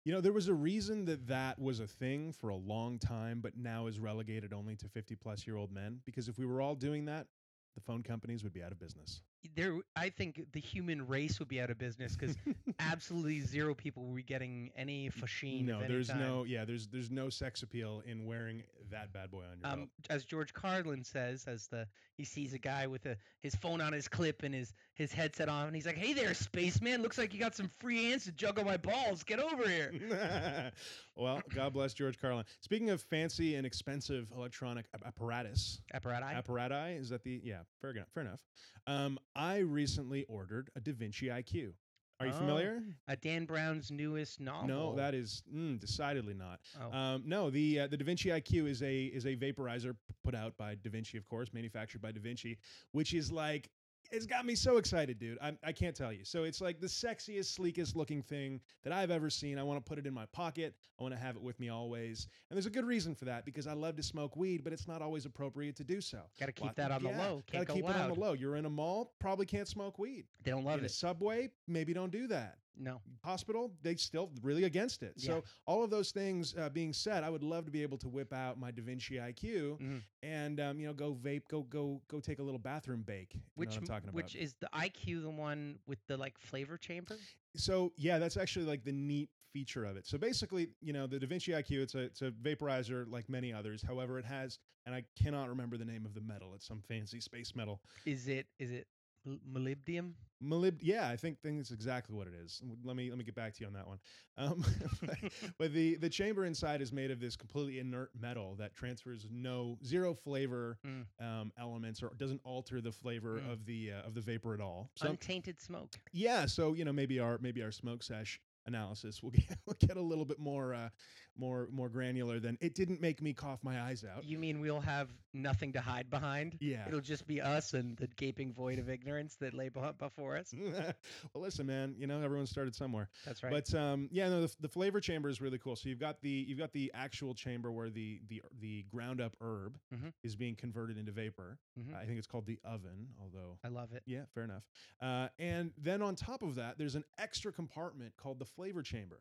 You 0.04 0.12
know, 0.12 0.20
there 0.20 0.32
was 0.32 0.48
a 0.48 0.54
reason 0.54 1.04
that 1.04 1.28
that 1.28 1.60
was 1.60 1.78
a 1.78 1.86
thing 1.86 2.32
for 2.32 2.48
a 2.50 2.56
long 2.56 2.98
time, 2.98 3.40
but 3.40 3.56
now 3.56 3.86
is 3.86 4.00
relegated 4.00 4.52
only 4.52 4.74
to 4.74 4.88
50 4.88 5.14
plus 5.14 5.46
year 5.46 5.56
old 5.56 5.70
men. 5.70 6.00
Because 6.04 6.26
if 6.28 6.38
we 6.40 6.44
were 6.44 6.60
all 6.60 6.74
doing 6.74 7.04
that, 7.04 7.28
the 7.76 7.80
phone 7.80 8.02
companies 8.02 8.42
would 8.42 8.52
be 8.52 8.64
out 8.64 8.72
of 8.72 8.80
business. 8.80 9.22
There 9.55 9.75
i 9.97 10.09
think 10.09 10.41
the 10.53 10.61
human 10.61 11.06
race 11.06 11.39
would 11.39 11.49
be 11.49 11.61
out 11.61 11.71
of 11.71 11.79
business 11.79 12.17
because 12.17 12.37
absolutely 12.79 13.41
zero 13.41 13.75
people 13.75 14.05
will 14.05 14.15
be 14.15 14.23
getting 14.23 14.71
any 14.77 15.11
fascine 15.11 15.67
no, 15.67 15.81
there's 15.87 16.09
kind. 16.09 16.21
no, 16.21 16.44
yeah, 16.44 16.65
there's 16.65 16.87
there's 16.89 17.11
no 17.11 17.29
sex 17.29 17.62
appeal 17.62 18.03
in 18.06 18.27
wearing 18.27 18.62
that 18.91 19.12
bad 19.12 19.31
boy 19.31 19.43
on 19.50 19.59
your 19.61 19.71
um, 19.71 19.79
belt. 19.79 19.89
as 20.11 20.25
George 20.25 20.53
Carlin 20.53 21.03
says, 21.03 21.44
as 21.47 21.67
the 21.69 21.87
he 22.17 22.25
sees 22.25 22.53
a 22.53 22.59
guy 22.59 22.87
with 22.87 23.05
a 23.06 23.17
his 23.41 23.55
phone 23.56 23.81
on 23.81 23.93
his 23.93 24.06
clip 24.06 24.43
and 24.43 24.55
his 24.55 24.73
his 24.94 25.12
headset 25.12 25.49
on, 25.49 25.67
and 25.67 25.75
he's 25.75 25.87
like, 25.87 25.97
"Hey 25.97 26.12
there, 26.12 26.35
spaceman! 26.35 27.03
Looks 27.03 27.19
like 27.19 27.35
you 27.35 27.41
got 27.41 27.56
some 27.56 27.71
free 27.81 28.11
hands 28.11 28.25
to 28.25 28.33
juggle 28.33 28.65
my 28.65 28.77
balls. 28.77 29.23
Get 29.25 29.41
over 29.41 29.69
here." 29.69 30.71
well, 31.17 31.41
God 31.55 31.73
bless 31.73 31.94
George 31.94 32.21
Carlin. 32.21 32.44
Speaking 32.61 32.91
of 32.91 33.00
fancy 33.03 33.56
and 33.56 33.67
expensive 33.67 34.31
electronic 34.37 34.87
ap- 34.94 35.06
apparatus, 35.06 35.81
Apparati. 35.94 36.43
apparati 36.43 37.00
is 37.00 37.09
that 37.09 37.25
the 37.25 37.41
yeah 37.43 37.61
fair 37.81 37.91
enough. 37.91 38.09
Fair 38.15 38.23
enough. 38.25 38.41
Um, 38.87 39.19
I 39.34 39.58
recently 39.58 40.25
ordered 40.29 40.70
a 40.76 40.81
Da 40.81 40.93
Vinci 40.93 41.26
IQ. 41.26 41.73
Are 42.20 42.26
you 42.26 42.32
Oh, 42.32 42.37
familiar? 42.38 42.82
uh, 43.08 43.17
Dan 43.20 43.46
Brown's 43.46 43.90
newest 43.90 44.38
novel. 44.38 44.69
No, 44.69 44.94
that 44.96 45.12
is 45.14 45.43
mm, 45.52 45.81
decidedly 45.81 46.34
not. 46.34 46.61
Oh. 46.81 46.93
Um, 46.96 47.23
no, 47.26 47.50
the 47.50 47.81
uh, 47.81 47.87
the 47.88 47.96
Da 47.96 48.05
Vinci 48.05 48.29
IQ 48.29 48.69
is 48.69 48.82
a 48.82 49.05
is 49.06 49.26
a 49.26 49.34
vaporizer 49.34 49.96
put 50.23 50.34
out 50.34 50.56
by 50.56 50.76
Da 50.76 50.90
Vinci, 50.90 51.19
of 51.19 51.26
course, 51.26 51.52
manufactured 51.52 52.00
by 52.00 52.12
Da 52.12 52.20
Vinci, 52.20 52.58
which 52.93 53.12
is 53.14 53.32
like 53.32 53.70
it's 54.12 54.26
got 54.26 54.44
me 54.44 54.55
so 54.55 54.76
excited, 54.76 55.19
dude. 55.19 55.38
I, 55.43 55.56
I 55.64 55.73
can't 55.73 55.97
tell 55.97 56.12
you. 56.12 56.25
So 56.25 56.44
it's 56.44 56.61
like 56.61 56.81
the 56.81 56.87
sexiest, 56.87 57.59
sleekest 57.59 57.97
looking 57.97 58.23
thing 58.23 58.61
that 58.85 58.93
I've 58.93 59.11
ever 59.11 59.31
seen. 59.31 59.59
I 59.59 59.62
want 59.62 59.85
to 59.85 59.88
put 59.88 59.99
it 59.99 60.06
in 60.06 60.12
my 60.12 60.26
pocket. 60.26 60.75
I 61.00 61.03
want 61.03 61.14
to 61.14 61.20
have 61.20 61.35
it 61.37 61.43
with 61.43 61.59
me 61.59 61.70
always. 61.70 62.29
And 62.50 62.56
there's 62.56 62.67
a 62.67 62.70
good 62.70 62.85
reason 62.85 63.14
for 63.14 63.25
that 63.25 63.44
because 63.44 63.67
I 63.67 63.73
love 63.73 63.97
to 63.97 64.03
smoke 64.03 64.37
weed, 64.37 64.62
but 64.62 64.73
it's 64.73 64.87
not 64.87 65.00
always 65.03 65.25
appropriate 65.25 65.76
to 65.76 65.85
do 65.85 66.00
so. 66.00 66.20
Got 66.38 66.47
to 66.47 66.53
keep 66.53 66.67
Lot- 66.67 66.76
that 66.76 66.91
on 66.93 67.03
the 67.03 67.11
low. 67.11 67.43
Gotta 67.50 67.64
go 67.64 67.75
keep 67.75 67.85
loud. 67.85 67.97
it 67.97 68.00
on 68.00 68.09
the 68.11 68.20
low. 68.20 68.35
You're 68.35 68.56
in 68.56 68.67
a 68.67 68.70
mall, 68.70 69.14
probably 69.19 69.47
can't 69.47 69.67
smoke 69.67 69.99
weed. 69.99 70.26
They 70.44 70.50
don't 70.50 70.65
love 70.65 70.79
in 70.79 70.85
a 70.85 70.87
it. 70.87 70.93
subway, 70.93 71.50
maybe 71.67 71.93
don't 71.93 72.12
do 72.12 72.26
that 72.29 72.58
No. 72.78 73.00
hospital, 73.22 73.72
they 73.82 73.94
still 73.96 74.30
really 74.42 74.64
against 74.64 75.02
it. 75.02 75.12
Yeah. 75.16 75.26
So 75.26 75.44
all 75.66 75.82
of 75.84 75.90
those 75.90 76.10
things 76.10 76.54
uh, 76.56 76.69
being 76.70 76.92
said, 76.92 77.22
I 77.24 77.30
would 77.30 77.42
love 77.42 77.64
to 77.66 77.70
be 77.70 77.82
able 77.82 77.98
to 77.98 78.08
whip 78.08 78.32
out 78.32 78.58
my 78.58 78.70
Da 78.70 78.82
Vinci 78.82 79.16
IQ 79.16 79.78
Mhm. 79.78 80.02
and 80.22 80.60
um, 80.60 80.80
you 80.80 80.86
know 80.86 80.92
go 80.94 81.14
vape, 81.14 81.42
go 81.48 81.62
go 81.62 82.00
go 82.08 82.20
take 82.20 82.38
a 82.38 82.42
little 82.42 82.58
bathroom 82.58 83.02
bake. 83.02 83.34
You 83.34 83.40
know 83.40 83.44
Which 83.56 83.69
what 83.70 83.76
I'm 83.78 83.86
talking 83.86 84.08
about. 84.08 84.16
which 84.16 84.34
is 84.36 84.54
the 84.60 84.69
IQ 84.72 85.22
the 85.22 85.30
one 85.30 85.78
with 85.86 85.98
the 86.06 86.16
like 86.16 86.38
flavor 86.38 86.76
chamber? 86.78 87.16
so 87.56 87.92
yeah, 87.96 88.19
that's 88.19 88.36
actually 88.36 88.64
like 88.66 88.84
the 88.84 88.92
neat 88.92 89.28
feature 89.52 89.84
of 89.84 89.96
it. 89.98 90.06
So 90.06 90.16
basically, 90.16 90.69
you 90.80 90.94
know, 90.94 91.06
the 91.06 91.19
Da 91.19 91.26
Vinci 91.26 91.52
IQ, 91.52 91.82
it's 91.82 91.94
a 91.94 91.98
it's 92.00 92.22
a 92.22 92.30
vaporizer 92.30 93.04
like 93.10 93.28
many 93.28 93.52
others. 93.52 93.82
However, 93.82 94.19
it 94.19 94.24
has, 94.24 94.58
and 94.86 94.94
I 94.94 95.04
cannot 95.22 95.48
remember 95.50 95.76
the 95.76 95.84
name 95.84 96.06
of 96.06 96.14
the 96.14 96.22
metal. 96.22 96.54
It's 96.54 96.66
some 96.66 96.80
fancy 96.80 97.20
space 97.20 97.54
metal. 97.54 97.82
Is 98.06 98.28
it 98.28 98.46
is 98.58 98.70
it 98.70 98.86
molybdenum? 99.26 100.12
Molib, 100.44 100.78
yeah, 100.80 101.08
I 101.08 101.14
think 101.14 101.38
it's 101.44 101.70
exactly 101.70 102.16
what 102.16 102.26
it 102.26 102.34
is. 102.34 102.60
Let 102.84 102.96
me 102.96 103.10
let 103.10 103.16
me 103.19 103.22
get 103.22 103.36
back 103.36 103.54
to 103.54 103.60
you 103.60 103.69
on 103.69 103.72
that 103.74 103.86
one. 103.86 103.98
Um, 104.36 104.64
but, 105.00 105.16
but 105.56 105.72
the 105.72 105.94
the 105.96 106.08
chamber 106.08 106.44
inside 106.46 106.82
is 106.82 106.92
made 106.92 107.12
of 107.12 107.20
this 107.20 107.36
completely 107.36 107.78
inert 107.78 108.10
metal 108.20 108.56
that 108.56 108.74
transfers 108.74 109.28
no 109.30 109.78
zero 109.84 110.14
flavor 110.14 110.78
Mm. 110.84 111.04
um, 111.20 111.52
elements 111.60 112.02
or 112.02 112.10
doesn't 112.16 112.40
alter 112.44 112.80
the 112.80 112.90
flavor 112.90 113.38
Mm. 113.40 113.52
of 113.52 113.64
the 113.66 113.92
uh, 113.92 114.06
of 114.08 114.14
the 114.14 114.20
vapor 114.20 114.52
at 114.54 114.60
all. 114.60 114.90
So 114.96 115.10
Untainted 115.10 115.60
smoke. 115.60 115.94
yeah, 116.12 116.46
so 116.46 116.72
you 116.74 116.84
know 116.84 116.92
maybe 116.92 117.20
our 117.20 117.38
maybe 117.40 117.62
our 117.62 117.70
smoke 117.70 118.02
sesh 118.02 118.40
analysis 118.66 119.22
we'll 119.22 119.30
get 119.48 119.58
we'll 119.66 119.76
get 119.80 119.96
a 119.96 120.00
little 120.02 120.24
bit 120.24 120.38
more 120.40 120.72
uh, 120.74 120.88
more 121.37 121.69
more 121.73 121.88
granular 121.88 122.38
than 122.40 122.58
it 122.61 122.75
didn't 122.75 123.00
make 123.00 123.23
me 123.23 123.32
cough 123.32 123.61
my 123.62 123.81
eyes 123.81 124.05
out. 124.05 124.25
You 124.25 124.38
mean 124.38 124.61
we'll 124.61 124.81
have 124.81 125.08
nothing 125.34 125.73
to 125.73 125.81
hide 125.81 126.11
behind? 126.11 126.56
Yeah. 126.61 126.87
It'll 126.87 127.00
just 127.00 127.26
be 127.26 127.40
us 127.40 127.73
and 127.75 127.96
the 127.96 128.06
gaping 128.06 128.52
void 128.52 128.79
of 128.79 128.90
ignorance 128.90 129.37
that 129.40 129.55
lay 129.55 129.70
before 129.70 130.37
us. 130.37 130.52
well, 131.32 131.43
listen, 131.43 131.67
man. 131.67 131.94
You 131.99 132.06
know 132.06 132.20
everyone 132.20 132.46
started 132.46 132.75
somewhere. 132.75 133.08
That's 133.25 133.43
right. 133.43 133.50
But 133.52 133.75
um, 133.75 134.08
yeah, 134.12 134.29
no, 134.29 134.43
the, 134.46 134.55
the 134.61 134.69
flavor 134.69 135.00
chamber 135.00 135.29
is 135.29 135.40
really 135.40 135.58
cool. 135.58 135.76
So 135.76 135.88
you've 135.88 135.99
got 136.00 136.20
the 136.20 136.29
you've 136.31 136.58
got 136.58 136.73
the 136.73 136.90
actual 136.94 137.34
chamber 137.34 137.73
where 137.73 137.88
the 137.90 138.20
the 138.29 138.43
the 138.61 138.84
ground 138.90 139.20
up 139.20 139.34
herb 139.40 139.79
Mhm. 139.94 140.12
is 140.23 140.37
being 140.37 140.55
converted 140.55 140.99
into 140.99 141.12
vapor. 141.12 141.58
Mhm. 141.79 141.94
I 141.94 142.05
think 142.05 142.19
it's 142.19 142.26
called 142.26 142.46
the 142.46 142.58
oven, 142.64 143.08
although 143.20 143.58
I 143.64 143.69
love 143.69 143.93
it. 143.93 144.02
yeah, 144.06 144.23
fair 144.34 144.44
enough. 144.44 144.62
Uh, 145.00 145.29
and 145.38 145.73
then 145.79 146.02
on 146.02 146.14
top 146.14 146.43
of 146.43 146.56
that, 146.56 146.79
there's 146.79 146.94
an 146.94 147.05
extra 147.19 147.52
compartment 147.52 148.17
called 148.17 148.38
the 148.38 148.44
flavor 148.46 148.82
chamber. 148.82 149.20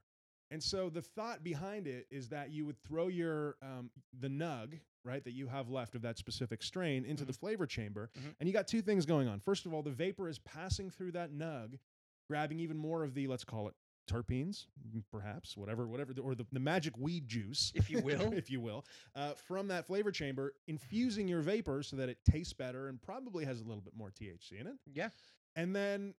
And 0.52 0.62
so 0.62 0.90
the 0.90 1.02
thought 1.02 1.44
behind 1.44 1.88
it 1.88 2.06
is 2.12 2.30
that 2.30 2.52
you 2.52 2.66
would 2.66 2.78
throw 2.84 3.08
your 3.08 3.56
um, 3.62 3.90
the 4.20 4.28
nug 4.28 4.80
right 5.04 5.24
that 5.24 5.32
you 5.32 5.48
have 5.48 5.70
left 5.70 5.96
of 5.96 6.02
that 6.04 6.18
specific 6.20 6.62
strain 6.62 7.06
into 7.06 7.26
the 7.26 7.34
flavor 7.34 7.66
chamber, 7.66 8.12
Mhm. 8.20 8.36
and 8.40 8.48
you 8.48 8.54
got 8.54 8.68
two 8.68 8.82
things 8.84 9.06
going 9.06 9.28
on. 9.28 9.40
First 9.40 9.66
of 9.66 9.74
all, 9.74 9.82
the 9.82 9.90
vapor 9.90 10.30
is 10.30 10.38
passing 10.40 10.92
through 10.92 11.14
that 11.14 11.32
nug, 11.32 11.80
grabbing 12.28 12.60
even 12.60 12.78
more 12.78 13.04
of 13.04 13.14
the 13.16 13.26
let's 13.28 13.44
call 13.44 13.68
it 13.68 13.74
terpenes, 14.08 14.66
perhaps 15.10 15.56
whatever, 15.56 15.88
whatever, 15.88 16.14
the, 16.14 16.22
or 16.22 16.36
the, 16.36 16.46
the 16.52 16.60
magic 16.60 16.98
weed 16.98 17.28
juice, 17.28 17.72
If 17.76 17.90
you 17.90 18.00
will. 18.02 18.34
if 18.34 18.50
you 18.52 18.60
will, 18.60 18.86
uh, 19.16 19.34
from 19.36 19.70
that 19.70 19.86
flavor 19.88 20.12
chamber, 20.12 20.54
infusing 20.68 21.28
your 21.28 21.42
vapor 21.42 21.82
so 21.82 21.96
that 21.96 22.10
it 22.10 22.18
tastes 22.30 22.52
better 22.54 22.88
and 22.90 23.02
probably 23.02 23.46
has 23.46 23.62
a 23.62 23.64
little 23.64 23.82
bit 23.82 23.96
more 23.96 24.12
THC 24.12 24.60
in 24.60 24.68
it. 24.68 24.74
Yeah. 24.94 25.10
And 25.56 25.74
then 25.76 26.14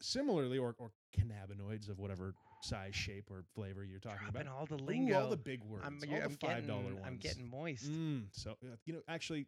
similarly, 0.00 0.58
or, 0.58 0.74
or 0.78 0.92
cannabinoids 1.16 1.88
of 1.88 1.98
whatever 1.98 2.34
size, 2.60 2.94
shape, 2.94 3.30
or 3.30 3.44
flavor 3.54 3.84
you're 3.84 3.98
talking 4.00 4.18
Dropping 4.22 4.42
about. 4.48 4.54
all 4.58 4.66
the 4.66 4.74
Ooh, 4.82 4.86
lingo. 4.86 5.20
all 5.24 5.30
the 5.30 5.36
big 5.36 5.62
words, 5.64 5.84
I'm, 5.86 5.98
all 6.10 6.20
the 6.28 6.36
five 6.40 6.66
dollar 6.66 6.82
getting, 6.82 6.94
ones. 6.94 7.06
I'm 7.06 7.16
getting 7.18 7.50
moist. 7.50 7.90
Mm, 7.90 8.24
so 8.32 8.50
uh, 8.62 8.76
you 8.84 8.92
know, 8.94 9.00
actually, 9.08 9.46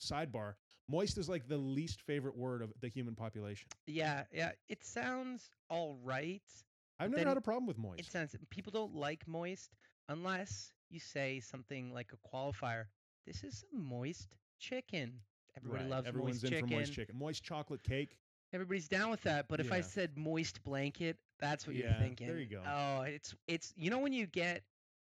sidebar: 0.00 0.54
moist 0.88 1.18
is 1.18 1.28
like 1.28 1.48
the 1.48 1.56
least 1.56 2.02
favorite 2.02 2.36
word 2.36 2.62
of 2.62 2.72
the 2.80 2.88
human 2.88 3.14
population. 3.14 3.68
Yeah, 3.86 4.24
yeah. 4.32 4.52
It 4.68 4.84
sounds 4.84 5.50
all 5.68 5.98
right. 6.04 6.42
I've 6.98 7.10
never 7.10 7.28
had 7.28 7.36
a 7.36 7.40
problem 7.40 7.66
with 7.66 7.78
moist. 7.78 8.00
It 8.00 8.06
sounds 8.06 8.34
people 8.50 8.70
don't 8.72 8.94
like 8.94 9.26
moist 9.26 9.70
unless 10.08 10.72
you 10.90 11.00
say 11.00 11.40
something 11.40 11.92
like 11.94 12.12
a 12.12 12.28
qualifier. 12.36 12.84
This 13.26 13.42
is 13.42 13.64
moist 13.72 14.28
chicken. 14.58 15.12
Everybody 15.56 15.84
Right, 15.84 15.90
loves 15.90 16.06
Everyone's 16.08 16.42
moist 16.42 16.44
in 16.44 16.50
chicken. 16.50 16.68
for 16.68 16.74
moist 16.74 16.92
chicken, 16.92 17.16
moist 17.18 17.42
chocolate 17.42 17.82
cake. 17.82 18.16
Everybody's 18.52 18.88
down 18.88 19.10
with 19.10 19.22
that. 19.22 19.46
But 19.48 19.60
if 19.60 19.70
I 19.72 19.80
said 19.80 20.16
moist 20.16 20.62
blanket, 20.64 21.16
that's 21.38 21.66
what 21.66 21.76
Yeah, 21.76 21.90
you're 21.90 21.98
thinking. 22.00 22.26
there 22.26 22.38
you 22.38 22.46
go. 22.46 22.62
Oh, 22.66 23.02
it's 23.02 23.34
it's 23.46 23.72
you 23.76 23.90
know 23.90 23.98
when 23.98 24.12
you 24.12 24.26
get 24.26 24.62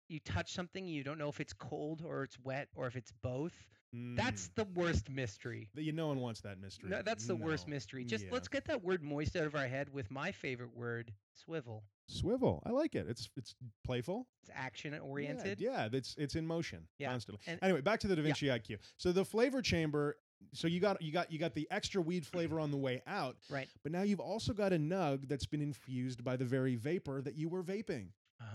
you 0.08 0.20
touch 0.20 0.52
something 0.52 0.86
you 0.86 1.02
don't 1.02 1.18
know 1.18 1.28
if 1.28 1.40
it's 1.40 1.52
cold 1.52 2.02
or 2.06 2.22
it's 2.22 2.38
wet 2.44 2.68
or 2.76 2.86
if 2.86 2.96
it's 2.96 3.12
both. 3.22 3.54
That's 3.92 4.48
Mm. 4.48 4.54
the 4.56 4.64
worst 4.64 5.08
mystery. 5.08 5.70
You, 5.74 5.92
no 5.92 6.08
one 6.08 6.20
wants 6.20 6.40
that 6.42 6.58
mystery. 6.60 6.90
No, 6.90 7.02
that's 7.02 7.26
the 7.26 7.36
worst 7.36 7.66
mystery. 7.66 8.04
Just 8.04 8.24
Yeah. 8.24 8.32
let's 8.32 8.46
get 8.48 8.64
that 8.66 8.82
word 8.82 9.02
moist 9.02 9.36
out 9.36 9.46
of 9.46 9.54
our 9.54 9.66
head 9.68 9.88
with 9.88 10.10
my 10.10 10.32
favorite 10.32 10.74
word, 10.74 11.14
swivel. 11.32 11.82
Swivel. 12.08 12.62
I 12.66 12.70
like 12.70 12.94
it. 12.94 13.08
It's 13.08 13.28
it's 13.36 13.54
playful. 13.84 14.28
It's 14.42 14.50
action 14.54 14.96
oriented. 14.98 15.60
Yeah, 15.60 15.88
it's 15.92 16.14
it's 16.18 16.34
in 16.36 16.46
motion 16.46 16.86
Yeah, 16.98 17.10
constantly. 17.10 17.42
and- 17.46 17.58
anyway, 17.62 17.80
back 17.80 18.00
to 18.00 18.06
the 18.08 18.16
Da 18.16 18.22
yeah. 18.22 18.26
Vinci 18.26 18.46
IQ. 18.48 18.78
So 18.96 19.12
the 19.12 19.24
flavor 19.24 19.62
chamber. 19.62 20.16
So 20.52 20.68
you 20.68 20.80
got 20.80 21.00
you 21.02 21.12
got 21.12 21.30
you 21.30 21.38
got 21.38 21.54
the 21.54 21.66
extra 21.70 22.00
weed 22.00 22.24
flavor 22.26 22.58
on 22.60 22.70
the 22.70 22.76
way 22.76 23.02
out, 23.06 23.36
Right. 23.50 23.68
but 23.82 23.92
now 23.92 24.02
you've 24.02 24.20
also 24.20 24.52
got 24.52 24.72
a 24.72 24.78
nug 24.78 25.28
that's 25.28 25.46
been 25.46 25.60
infused 25.62 26.24
by 26.24 26.36
the 26.36 26.44
very 26.46 26.76
vapor 26.76 27.20
that 27.22 27.36
you 27.36 27.48
were 27.48 27.62
vaping. 27.62 28.08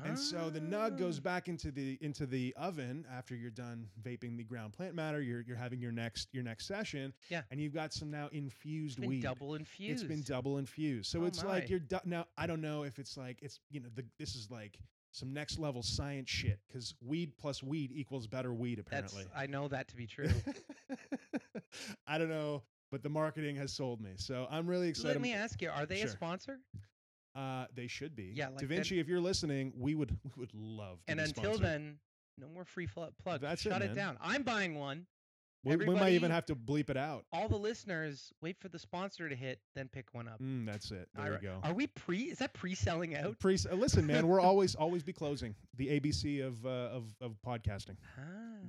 And 0.04 0.18
so 0.18 0.50
the 0.52 0.60
nug 0.62 0.98
goes 0.98 1.18
Ah. 1.20 1.22
back 1.24 1.48
into 1.48 1.72
the 1.72 1.98
into 2.02 2.26
the 2.28 2.54
oven 2.56 3.06
after 3.12 3.36
you're 3.36 3.50
done 3.52 3.88
vaping 4.02 4.38
the 4.38 4.44
ground 4.44 4.74
plant 4.74 4.94
matter. 4.96 5.22
You're 5.22 5.42
you're 5.42 5.58
having 5.58 5.80
your 5.82 5.92
next 5.92 6.30
your 6.34 6.44
next 6.44 6.66
session. 6.68 7.14
Yeah. 7.30 7.42
And 7.52 7.60
you've 7.60 7.74
got 7.74 7.92
some 7.94 8.10
now 8.12 8.30
infused 8.32 8.98
It's 8.98 9.02
been 9.02 9.10
weed. 9.10 9.22
double 9.24 9.56
infused. 9.56 9.92
It's 9.92 10.04
been 10.04 10.22
double 10.22 10.58
infused. 10.60 11.10
So 11.12 11.22
Oh 11.22 11.26
it's 11.26 11.44
like 11.44 11.70
you're 11.70 11.80
du- 11.80 12.02
now. 12.06 12.26
I 12.38 12.46
don't 12.48 12.62
know 12.62 12.84
if 12.84 13.00
it's 13.00 13.18
like 13.18 13.40
it's 13.42 13.60
you 13.72 13.80
know 13.80 13.90
the, 13.96 14.06
this 14.20 14.36
is 14.36 14.50
like 14.52 14.78
some 15.12 15.34
next 15.34 15.60
level 15.60 15.84
science 15.84 16.30
shit 16.30 16.60
because 16.68 16.96
weed 17.02 17.34
plus 17.38 17.62
weed 17.62 17.92
equals 17.94 18.28
better 18.28 18.54
weed 18.54 18.84
That's 18.90 19.12
apparently. 19.14 19.26
I 19.36 19.48
know 19.48 19.68
that 19.68 19.88
to 19.90 19.96
be 19.96 20.08
true. 20.08 20.30
I 22.08 22.18
don't 22.18 22.30
know, 22.30 22.64
but 22.92 23.04
the 23.04 23.10
marketing 23.10 23.56
has 23.58 23.74
sold 23.74 24.02
me. 24.02 24.12
So 24.18 24.48
I'm 24.50 24.68
really 24.68 24.90
excited. 24.90 25.14
Let 25.14 25.22
me 25.22 25.34
ask 25.34 25.62
you, 25.62 25.70
are 25.70 25.86
they 25.86 25.98
Sure. 25.98 26.08
a 26.08 26.10
sponsor? 26.10 26.60
Uh, 27.36 27.66
they 27.74 27.88
should 27.88 28.16
be. 28.16 28.34
Yeah, 28.36 28.50
like 28.50 28.60
Da 28.60 28.68
Vinci, 28.68 29.00
if 29.00 29.08
you're 29.08 29.22
listening, 29.22 29.72
we 29.78 29.96
would 29.96 30.12
we 30.24 30.32
would 30.38 30.54
love. 30.54 30.98
To 31.06 31.12
And 31.12 31.20
until 31.20 31.44
sponsored. 31.44 31.66
then, 31.66 32.00
no 32.38 32.48
more 32.50 32.66
free 32.66 32.88
fl- 32.88 33.06
plug. 33.24 33.42
That's 33.42 33.66
it, 33.66 33.70
Shut 33.70 33.82
it, 33.82 33.88
man. 33.88 33.96
down. 33.96 34.18
I'm 34.22 34.44
buying 34.44 34.76
one. 34.76 35.06
We, 35.64 35.76
we 35.76 35.94
might 35.94 36.14
even 36.14 36.32
have 36.32 36.46
to 36.48 36.56
bleep 36.56 36.90
it 36.90 36.98
out. 36.98 37.26
All 37.32 37.48
the 37.48 37.58
listeners 37.58 38.34
wait 38.42 38.58
for 38.60 38.68
the 38.68 38.80
sponsor 38.80 39.30
to 39.30 39.36
hit, 39.36 39.60
then 39.76 39.88
pick 39.88 40.08
one 40.14 40.28
up. 40.28 40.42
Mm, 40.42 40.66
that's 40.66 40.90
it. 40.92 41.08
There 41.16 41.26
Ira- 41.26 41.40
you 41.42 41.48
go. 41.50 41.60
Are 41.64 41.74
we 41.74 41.88
pre? 41.88 42.24
Is 42.24 42.40
that 42.40 42.54
pre-selling 42.54 43.16
out? 43.16 43.38
Pre- 43.40 43.58
listen, 43.74 44.08
man, 44.08 44.28
we're 44.28 44.40
always 44.42 44.74
always 44.76 45.04
be 45.04 45.14
closing 45.14 45.54
the 45.78 46.00
ABC 46.00 46.46
of 46.46 46.66
uh, 46.66 46.70
of 46.70 47.14
of 47.22 47.36
podcasting. 47.46 47.98
Ah, 48.18 48.22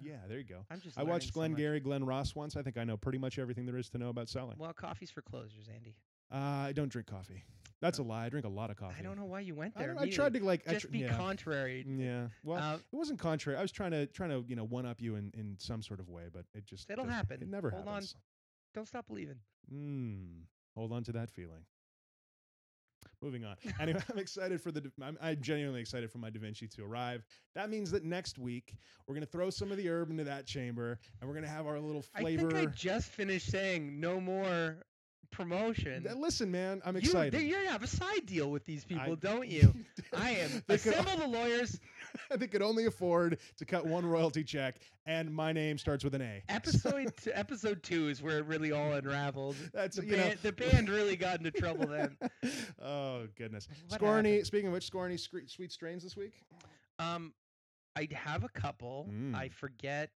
Yeah, 0.03 0.17
there 0.29 0.39
you 0.39 0.45
go. 0.45 0.65
I'm 0.71 0.81
just. 0.81 0.99
I 0.99 1.03
watched 1.03 1.33
Glenn 1.33 1.53
much. 1.53 1.59
Gary, 1.59 1.81
Glen 1.81 2.05
Ross 2.05 2.35
once. 2.35 2.57
I 2.57 2.63
think 2.63 2.77
I 2.77 2.85
know 2.85 2.97
pretty 2.97 3.19
much 3.19 3.39
everything 3.39 3.65
there 3.65 3.79
is 3.79 3.89
to 3.91 3.99
know 3.99 4.11
about 4.11 4.29
selling. 4.29 4.57
Well, 4.59 4.73
coffee's 4.73 5.11
for 5.11 5.23
closers, 5.23 5.69
Andy. 5.75 5.97
Uh, 6.33 6.37
I 6.69 6.73
don't 6.75 6.89
drink 6.91 7.07
coffee. 7.09 7.43
That's 7.83 7.99
a 7.99 8.03
lie. 8.03 8.25
I 8.27 8.29
drink 8.31 8.47
a 8.47 8.49
lot 8.49 8.71
of 8.71 8.77
coffee. 8.77 8.95
I 8.99 9.03
don't 9.03 9.19
know 9.19 9.25
why 9.27 9.41
you 9.41 9.55
went 9.55 9.75
there. 9.77 9.89
don't 9.89 9.99
I 9.99 10.09
tried 10.09 10.33
to 10.35 10.45
like 10.45 10.63
I 10.69 10.73
just 10.75 10.87
tr- 10.87 10.93
be 10.93 11.01
yeah. 11.01 11.17
contrary. 11.17 11.85
Yeah. 11.87 12.29
Well, 12.45 12.59
Uh, 12.63 12.77
it 12.77 12.83
wasn't 12.97 13.19
contrary. 13.19 13.59
I 13.59 13.63
was 13.63 13.73
trying 13.73 13.91
to 13.91 14.07
trying 14.07 14.31
to 14.31 14.45
you 14.49 14.57
know 14.57 14.65
one 14.65 14.87
up 14.87 15.03
you 15.03 15.17
in 15.17 15.31
in 15.35 15.57
some 15.59 15.83
sort 15.83 16.01
of 16.01 16.09
way, 16.09 16.29
but 16.33 16.47
it 16.55 16.65
just 16.65 16.89
It'll 16.91 17.05
happen. 17.05 17.43
It 17.43 17.49
never 17.49 17.69
Hold 17.71 17.83
on. 17.89 17.95
happens. 17.95 18.15
don't 18.73 18.87
stop 18.87 19.07
believing. 19.09 19.37
Mm, 19.71 20.45
hold 20.77 20.93
on 20.93 21.03
to 21.05 21.13
that 21.13 21.29
feeling. 21.29 21.65
Moving 23.21 23.45
on. 23.45 23.57
Anyway, 23.81 24.01
I'm 24.11 24.19
excited 24.19 24.61
for 24.61 24.71
the. 24.73 24.91
I'm, 25.01 25.17
I'm 25.21 25.41
genuinely 25.41 25.81
excited 25.81 26.11
for 26.11 26.19
my 26.19 26.31
Da 26.31 26.41
Vinci 26.41 26.67
to 26.69 26.85
arrive. 26.85 27.25
That 27.55 27.69
means 27.71 27.91
that 27.93 28.05
next 28.05 28.39
week 28.39 28.75
we're 29.07 29.15
gonna 29.15 29.27
throw 29.27 29.51
some 29.51 29.71
of 29.73 29.77
the 29.77 29.89
herb 29.89 30.11
into 30.11 30.25
that 30.25 30.47
chamber, 30.47 30.99
and 31.21 31.29
we're 31.29 31.35
gonna 31.35 31.49
have 31.49 31.67
our 31.67 31.79
little 31.81 32.03
flavor. 32.03 32.49
I 32.49 32.51
think 32.53 32.69
I 32.71 32.73
just 32.73 33.09
finished 33.11 33.49
saying 33.51 33.99
no 34.01 34.21
more 34.21 34.79
promotion. 35.33 36.07
Listen, 36.17 36.51
man, 36.53 36.81
I'm 36.85 36.95
excited. 36.97 37.41
You, 37.41 37.57
you 37.59 37.67
have 37.69 37.83
a 37.83 37.87
side 37.89 38.27
deal 38.27 38.51
with 38.51 38.65
these 38.65 38.85
people, 38.85 39.13
I- 39.13 39.17
don't 39.17 39.49
you? 39.49 39.75
I 40.13 40.31
am. 40.33 40.51
They 40.69 40.79
could- 40.79 40.93
Assemble 40.95 41.17
the 41.17 41.27
lawyers. 41.27 41.81
they 42.37 42.47
could 42.47 42.63
only 42.63 42.85
afford 42.87 43.39
to 43.57 43.65
cut 43.65 43.85
one 43.87 44.07
royalty 44.07 44.45
check, 44.45 44.77
and 45.07 45.33
my 45.35 45.53
name 45.53 45.79
starts 45.79 46.05
with 46.05 46.15
an 46.15 46.23
A. 46.23 46.43
Episode 46.49 47.13
t- 47.17 47.33
episode 47.33 47.83
two 47.83 48.09
is 48.09 48.23
where 48.23 48.39
it 48.39 48.45
really 48.47 48.71
all 48.71 48.93
unraveled. 48.93 49.57
That's 49.73 49.97
The 49.97 50.05
you 50.07 50.13
know. 50.17 50.19
band, 50.19 50.39
the 50.43 50.53
band 50.53 50.89
really 50.89 51.17
got 51.17 51.39
into 51.39 51.51
trouble 51.51 51.87
then. 51.89 52.17
oh 52.81 53.27
goodness. 53.37 53.67
What 53.89 53.99
score 54.01 54.19
any? 54.19 54.31
happened? 54.33 54.47
Speaking 54.47 54.67
of 54.69 54.73
which, 54.75 54.91
Scorny, 54.91 55.19
sweet 55.49 55.73
strains 55.73 56.03
this 56.03 56.17
week? 56.17 56.35
Um, 56.99 57.33
I 57.97 58.09
have 58.13 58.45
a 58.45 58.49
couple. 58.49 59.07
I 59.35 59.49
Mm. 59.49 59.53
forget 59.53 60.11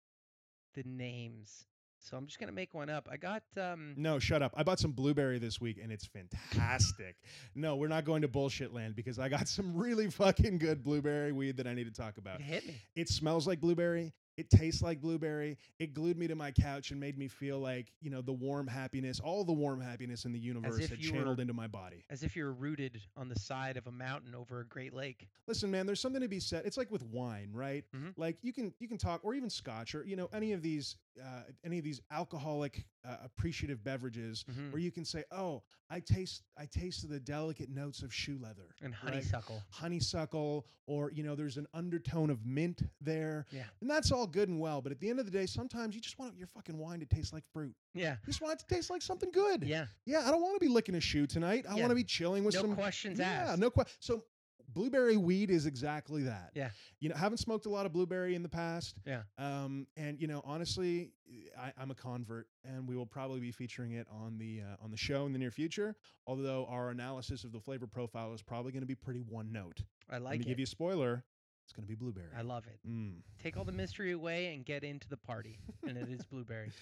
the 0.75 0.83
names, 0.87 1.67
so 2.03 2.17
I'm 2.17 2.27
just 2.27 2.39
gonna 2.39 2.53
make 2.53 2.75
one 2.75 2.91
up. 2.91 3.09
I 3.11 3.17
got 3.17 3.43
um. 3.61 3.95
No, 3.97 4.19
shut 4.19 4.43
up. 4.43 4.53
I 4.57 4.63
bought 4.63 4.79
some 4.79 4.93
blueberry 4.93 5.39
this 5.39 5.61
week 5.61 5.79
and 5.83 5.91
it's 5.93 6.07
fantastic. 6.07 7.17
no, 7.55 7.77
we're 7.77 7.89
not 7.89 8.05
going 8.05 8.23
to 8.23 8.29
bullshit 8.29 8.73
land 8.73 8.95
because 8.97 9.19
I 9.19 9.29
got 9.29 9.49
some 9.49 9.77
really 9.77 10.11
fucking 10.11 10.59
good 10.59 10.83
blueberry 10.83 11.33
weed 11.33 11.57
that 11.59 11.67
I 11.67 11.75
need 11.75 11.85
to 11.85 11.93
talk 12.03 12.19
about. 12.19 12.41
It 12.41 12.45
hit 12.45 12.67
me. 12.67 12.77
It 12.97 13.09
smells 13.09 13.47
like 13.47 13.61
blueberry. 13.61 14.13
It 14.39 14.49
tastes 14.49 14.81
like 14.81 15.03
blueberry. 15.03 15.59
It 15.79 15.93
glued 15.93 16.17
me 16.17 16.27
to 16.27 16.35
my 16.35 16.53
couch 16.53 16.91
and 16.91 16.99
made 16.99 17.19
me 17.19 17.29
feel 17.29 17.59
like, 17.59 17.93
you 18.01 18.09
know, 18.09 18.23
the 18.23 18.33
warm 18.33 18.67
happiness, 18.67 19.21
all 19.21 19.45
the 19.45 19.53
warm 19.53 19.79
happiness 19.79 20.25
in 20.25 20.33
the 20.33 20.39
universe 20.39 20.79
had 20.89 20.99
you 21.03 21.13
were- 21.13 21.19
channeled 21.19 21.39
into 21.39 21.53
my 21.53 21.67
body. 21.67 22.03
As 22.09 22.23
if 22.23 22.35
you're 22.35 22.53
rooted 22.53 22.99
on 23.15 23.29
the 23.29 23.39
side 23.39 23.77
of 23.77 23.87
a 23.87 23.93
mountain 23.93 24.35
over 24.35 24.61
a 24.61 24.65
great 24.67 24.95
lake. 24.95 25.29
Listen, 25.47 25.71
man, 25.71 25.85
there's 25.85 26.01
something 26.01 26.23
to 26.23 26.29
be 26.29 26.41
said. 26.41 26.63
It's 26.65 26.79
like 26.79 26.91
with 26.91 27.03
wine, 27.05 27.51
right? 27.53 27.85
Mhm. 27.95 28.15
Like 28.17 28.39
you 28.41 28.55
can 28.55 28.73
you 28.79 28.89
can 28.89 28.97
talk, 28.97 29.21
or 29.23 29.35
even 29.35 29.51
scotch, 29.51 29.95
or 29.95 30.03
you 30.07 30.17
know, 30.17 30.31
any 30.33 30.53
of 30.53 30.63
these 30.63 30.97
uh, 31.21 31.43
any 31.65 31.79
of 31.79 31.85
these 31.85 32.01
alcoholic 32.11 32.87
uh, 33.05 33.17
appreciative 33.25 33.83
beverages, 33.83 34.45
Mhm. 34.49 34.71
where 34.73 34.81
you 34.81 34.93
can 34.93 35.05
say, 35.05 35.25
"Oh, 35.33 35.63
I 35.91 35.99
taste 36.01 36.45
I 36.57 36.67
taste 36.67 37.09
the 37.09 37.19
delicate 37.21 37.69
notes 37.69 38.03
of 38.03 38.15
shoe 38.15 38.39
leather 38.39 38.75
And 38.81 38.93
right? 38.93 39.01
honeysuckle. 39.15 39.63
honeysuckle, 39.71 40.67
or 40.87 41.11
you 41.11 41.23
know, 41.23 41.35
there's 41.35 41.57
an 41.57 41.67
undertone 41.75 42.31
of 42.31 42.45
mint 42.47 42.83
there, 43.01 43.47
Yeah. 43.51 43.65
and 43.81 43.91
that's 43.91 44.11
all 44.13 44.27
good 44.27 44.49
and 44.49 44.59
well. 44.61 44.81
But 44.81 44.93
at 44.93 45.01
the 45.01 45.11
end 45.11 45.19
of 45.19 45.27
the 45.27 45.33
day, 45.33 45.47
sometimes 45.47 45.95
you 45.95 46.01
just 46.01 46.19
want 46.19 46.37
your 46.39 46.47
fucking 46.47 46.79
wine 46.79 47.01
to 47.01 47.07
taste 47.07 47.33
like 47.33 47.45
fruit. 47.53 47.75
Yeah. 47.95 48.13
You 48.23 48.27
just 48.27 48.41
want 48.41 48.55
it 48.61 48.67
to 48.69 48.75
taste 48.75 48.89
like 48.91 49.03
something 49.03 49.31
good. 49.33 49.65
Yeah. 49.65 49.87
Yeah, 50.07 50.21
I 50.21 50.31
don't 50.31 50.41
want 50.43 50.55
to 50.55 50.61
be 50.61 50.69
licking 50.73 50.95
a 50.95 51.01
shoe 51.01 51.27
tonight. 51.27 51.67
I 51.69 51.75
Yeah. 51.75 51.81
want 51.83 51.91
to 51.91 51.95
be 51.97 52.05
chilling 52.05 52.45
with 52.45 52.55
No 52.55 52.63
some 52.63 52.75
questions 52.75 53.19
yeah, 53.19 53.51
asked. 53.51 53.59
no 53.61 53.71
question. 53.71 53.97
So 54.01 54.25
blueberry 54.75 55.17
weed 55.17 55.51
is 55.51 55.67
exactly 55.67 56.23
that. 56.25 56.51
Yeah. 56.55 56.71
You 57.01 57.09
know, 57.09 57.17
haven't 57.17 57.39
smoked 57.39 57.67
a 57.67 57.71
lot 57.71 57.87
of 57.87 57.93
blueberry 57.93 58.35
in 58.35 58.43
the 58.43 58.49
past. 58.49 58.97
Yeah. 59.07 59.23
Um, 59.39 59.87
and 59.97 60.21
you 60.21 60.27
know, 60.27 60.43
honestly, 60.45 61.13
I, 61.59 61.73
I'm 61.81 61.91
a 61.91 61.95
convert, 61.95 62.47
and 62.65 62.87
we 62.89 62.97
will 62.97 63.07
probably 63.07 63.41
be 63.41 63.51
featuring 63.53 63.93
it 63.93 64.07
on 64.11 64.39
the 64.39 64.61
uh, 64.63 64.85
on 64.85 64.91
the 64.91 64.97
show 64.97 65.27
in 65.27 65.33
the 65.33 65.39
near 65.39 65.51
future. 65.51 65.97
Although 66.27 66.67
our 66.71 66.91
analysis 66.91 67.45
of 67.45 67.53
the 67.53 67.61
flavor 67.61 67.87
profile 67.87 68.33
is 68.35 68.43
probably 68.43 68.73
going 68.73 68.83
to 68.83 68.87
be 68.87 68.95
pretty 68.95 69.21
one 69.21 69.53
note. 69.53 69.83
I 70.11 70.15
Let 70.15 70.23
like 70.23 70.39
me 70.41 70.45
it. 70.47 70.49
give 70.49 70.59
you 70.59 70.65
a 70.65 70.67
spoiler. 70.67 71.25
It's 71.65 71.73
going 71.73 71.85
to 71.87 71.89
be 71.89 71.95
blueberry. 71.95 72.27
I 72.37 72.43
love 72.43 72.65
it. 72.67 72.79
Mm. 72.89 73.21
Take 73.43 73.57
all 73.57 73.65
the 73.65 73.71
mystery 73.73 74.13
away 74.13 74.53
and 74.53 74.65
get 74.65 74.83
into 74.83 75.09
the 75.09 75.17
party. 75.17 75.59
and 75.87 75.97
it 75.97 76.09
is 76.11 76.25
blueberry. 76.25 76.71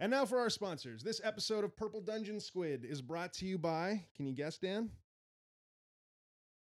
And 0.00 0.12
now 0.12 0.24
for 0.24 0.38
our 0.38 0.48
sponsors. 0.48 1.02
This 1.02 1.20
episode 1.24 1.64
of 1.64 1.76
Purple 1.76 2.00
Dungeon 2.00 2.38
Squid 2.38 2.84
is 2.84 3.02
brought 3.02 3.32
to 3.32 3.46
you 3.46 3.58
by. 3.58 4.04
Can 4.14 4.26
you 4.26 4.32
guess, 4.32 4.56
Dan? 4.56 4.90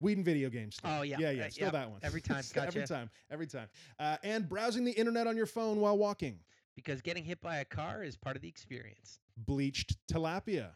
Weed 0.00 0.16
and 0.16 0.24
video 0.24 0.48
games. 0.48 0.76
still. 0.76 0.90
Oh, 0.90 1.02
yeah. 1.02 1.16
yeah, 1.18 1.28
Uh, 1.28 1.30
yeah. 1.32 1.48
Still 1.48 1.64
yep. 1.66 1.72
that 1.72 1.90
one. 1.90 2.00
Every 2.02 2.20
time. 2.20 2.42
gotcha. 2.54 2.66
every 2.68 2.86
time. 2.86 3.10
Every 3.30 3.46
time. 3.46 3.68
Uh, 3.98 4.16
and 4.22 4.48
browsing 4.48 4.84
the 4.84 4.92
internet 4.92 5.26
on 5.26 5.36
your 5.36 5.46
phone 5.46 5.80
while 5.80 5.98
walking. 5.98 6.38
Because 6.76 7.02
getting 7.02 7.24
hit 7.24 7.40
by 7.40 7.56
a 7.56 7.64
car 7.64 8.04
is 8.04 8.16
part 8.16 8.36
of 8.36 8.42
the 8.42 8.48
experience. 8.48 9.18
Bleached 9.36 9.96
tilapia. 10.10 10.70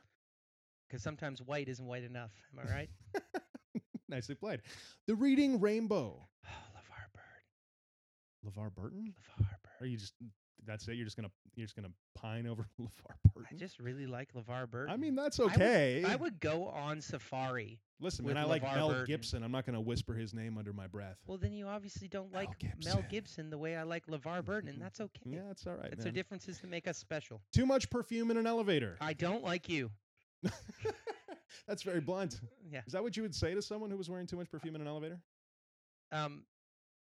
Because 0.89 1.03
sometimes 1.03 1.41
white 1.41 1.69
isn't 1.69 1.87
white 1.87 2.03
enough. 2.03 2.33
Am 2.53 2.67
I 2.69 2.73
right? 2.75 2.91
Nicely 4.09 4.35
played. 4.35 4.61
The 5.07 5.15
Reading 5.15 5.61
Rainbow. 5.61 6.27
oh, 6.45 6.49
LeVar 6.77 7.13
Bird. 7.15 8.53
LeVar 8.53 8.75
Burton? 8.75 9.15
LeVar 9.41 9.57
Bird. 9.81 9.89
you 9.89 9.97
just 9.97 10.15
that's 10.67 10.87
it? 10.89 10.95
You're 10.95 11.05
just 11.05 11.17
gonna 11.17 11.31
you're 11.55 11.65
just 11.67 11.77
gonna 11.77 11.91
pine 12.15 12.47
over 12.47 12.67
LeVar 12.81 13.33
Burton. 13.35 13.49
I 13.51 13.55
just 13.57 13.79
really 13.79 14.07
like 14.07 14.33
LeVar 14.35 14.71
Burton. 14.71 14.93
I 14.93 14.97
mean, 14.97 15.15
that's 15.15 15.41
okay. 15.41 16.05
I 16.07 16.17
would 16.17 16.41
go 16.41 16.67
on 16.69 17.01
safari. 17.01 17.81
Listen, 18.01 18.27
man, 18.27 18.37
I 18.37 18.45
like 18.45 18.63
LeVar 18.63 18.75
Mel 18.75 18.89
Burton. 18.89 19.05
Gibson. 19.07 19.43
I'm 19.43 19.53
not 19.53 19.65
gonna 19.67 19.81
whisper 19.81 20.15
his 20.15 20.35
name 20.35 20.59
under 20.59 20.73
my 20.73 20.87
breath. 20.87 21.19
Well, 21.27 21.39
then 21.39 21.53
you 21.53 21.67
obviously 21.67 22.09
don't 22.09 22.33
Mel 22.33 22.41
like 22.41 22.63
Mel 22.63 22.97
Gibson. 22.97 23.05
Gibson 23.11 23.51
the 23.51 23.59
way 23.59 23.77
I 23.77 23.83
like 23.85 24.07
LeVar 24.07 24.45
Burton, 24.45 24.69
and 24.71 24.81
that's 24.81 25.01
okay. 25.01 25.21
Yeah, 25.25 25.41
that's 25.47 25.67
all 25.67 25.75
right, 25.75 25.91
It's 25.93 25.99
man. 25.99 26.09
our 26.09 26.13
differences 26.13 26.59
that 26.61 26.69
make 26.71 26.89
us 26.89 26.99
special. 26.99 27.41
Too 27.53 27.67
much 27.67 27.91
perfume 27.91 28.31
in 28.31 28.37
an 28.37 28.47
elevator. 28.47 28.97
I 29.01 29.13
don't 29.13 29.45
like 29.45 29.69
you. 29.69 29.91
That's 31.69 31.83
very 31.83 32.01
blunt. 32.01 32.41
Yeah. 32.73 32.81
Is 32.87 32.93
that 32.95 33.03
what 33.03 33.17
you 33.17 33.23
would 33.23 33.35
say 33.35 33.55
to 33.55 33.63
someone 33.63 33.91
who 33.91 33.97
was 33.97 34.09
wearing 34.11 34.27
too 34.27 34.37
much 34.37 34.51
perfume 34.51 34.75
in 34.75 34.81
an 34.81 34.89
elevator? 34.89 35.21
Um. 36.11 36.45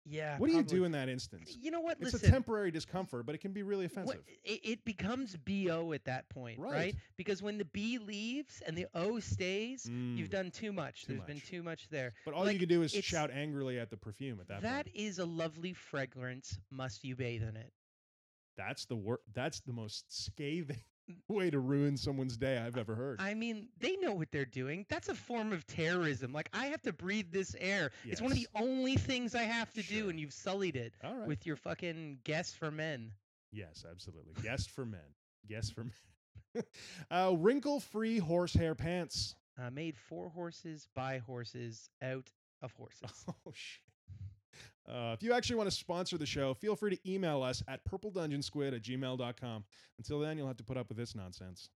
Yeah. 0.05 0.37
what 0.37 0.49
do 0.49 0.55
you 0.55 0.63
do 0.63 0.83
in 0.83 0.91
that 0.91 1.07
instance? 1.09 1.57
You 1.61 1.71
know 1.71 1.79
what? 1.79 1.97
It's 2.01 2.13
Listen. 2.13 2.29
a 2.29 2.31
temporary 2.31 2.71
discomfort, 2.71 3.25
but 3.25 3.35
it 3.35 3.37
can 3.39 3.53
be 3.53 3.63
really 3.63 3.87
what- 3.87 4.05
offensive. 4.05 4.23
it, 4.43 4.59
it 4.63 4.85
becomes 4.85 5.35
bo 5.37 5.93
at 5.93 6.05
that 6.05 6.27
point, 6.29 6.59
right. 6.59 6.71
Right. 6.71 6.95
Because 7.15 7.41
when 7.41 7.57
the 7.57 7.65
b 7.65 7.97
leaves 7.99 8.61
and 8.67 8.77
the 8.77 8.87
o 8.93 9.19
stays, 9.19 9.85
you've 9.87 10.27
Mm. 10.27 10.31
done 10.31 10.51
too 10.51 10.73
much. 10.73 11.05
Too 11.05 11.13
There's 11.13 11.25
been 11.25 11.39
too 11.41 11.63
much 11.63 11.87
there. 11.89 12.13
But 12.25 12.33
all 12.33 12.43
like, 12.43 12.53
you 12.53 12.59
can 12.59 12.69
do 12.69 12.81
is 12.81 12.91
shout 12.91 13.31
angrily 13.31 13.79
at 13.79 13.89
the 13.89 13.97
perfume 13.97 14.39
at 14.41 14.47
that, 14.49 14.61
That 14.61 14.85
point. 14.87 14.95
is 14.97 15.19
a 15.19 15.25
lovely 15.25 15.73
fragrance. 15.73 16.57
Must 16.69 17.03
you 17.05 17.15
bathe 17.15 17.43
in 17.43 17.55
it? 17.55 17.71
That's 18.57 18.85
the 18.85 18.95
wor- 18.95 19.21
That's 19.33 19.61
the 19.61 19.73
most 19.73 20.11
scathing 20.25 20.83
way 21.27 21.49
to 21.49 21.59
ruin 21.59 21.97
someone's 21.97 22.37
day 22.37 22.57
I've 22.57 22.77
ever 22.77 22.95
heard. 22.95 23.19
I 23.21 23.33
mean, 23.33 23.67
they 23.79 23.95
know 23.97 24.13
what 24.13 24.31
they're 24.31 24.45
doing. 24.45 24.85
That's 24.89 25.09
a 25.09 25.15
form 25.15 25.51
of 25.51 25.65
terrorism. 25.67 26.31
Like 26.33 26.49
I 26.53 26.67
have 26.67 26.81
to 26.83 26.93
breathe 26.93 27.31
this 27.31 27.55
air. 27.59 27.91
It's 28.05 28.21
one 28.21 28.31
of 28.31 28.37
the 28.37 28.47
only 28.55 28.95
things 28.95 29.35
I 29.35 29.43
have 29.43 29.71
to 29.73 29.83
do, 29.83 30.09
and 30.09 30.19
you've 30.19 30.33
sullied 30.33 30.75
it 30.75 30.93
right. 31.03 31.27
with 31.27 31.45
your 31.45 31.55
fucking 31.55 32.19
guess 32.23 32.53
for 32.53 32.71
men. 32.71 33.11
yes, 33.51 33.85
absolutely. 33.89 34.33
Guest 34.41 34.69
for 34.69 34.85
men. 34.85 35.01
Guest 35.47 35.73
for 35.73 35.83
men. 35.83 36.63
uh, 37.11 37.33
wrinkle-free 37.37 38.19
horsehair 38.19 38.75
pants. 38.75 39.35
Uh, 39.61 39.69
made 39.69 39.95
for 39.95 40.29
horses, 40.29 40.87
by 40.95 41.19
horses, 41.19 41.89
out 42.01 42.31
of 42.61 42.71
horses. 42.73 43.25
Oh 43.45 43.51
shit. 43.53 43.82
Uh, 44.87 45.11
if 45.13 45.23
you 45.23 45.33
actually 45.33 45.55
want 45.55 45.69
to 45.69 45.75
sponsor 45.75 46.17
the 46.17 46.25
show, 46.25 46.53
feel 46.53 46.75
free 46.75 46.95
to 46.95 47.11
email 47.11 47.41
us 47.41 47.63
at 47.67 47.79
purpledungeonsquid 47.85 48.75
at 48.75 48.81
gmail.com. 48.81 49.63
Until 49.97 50.19
then, 50.19 50.37
you'll 50.37 50.47
have 50.47 50.57
to 50.57 50.63
put 50.63 50.77
up 50.77 50.89
with 50.89 50.97
this 50.97 51.15
nonsense. 51.15 51.69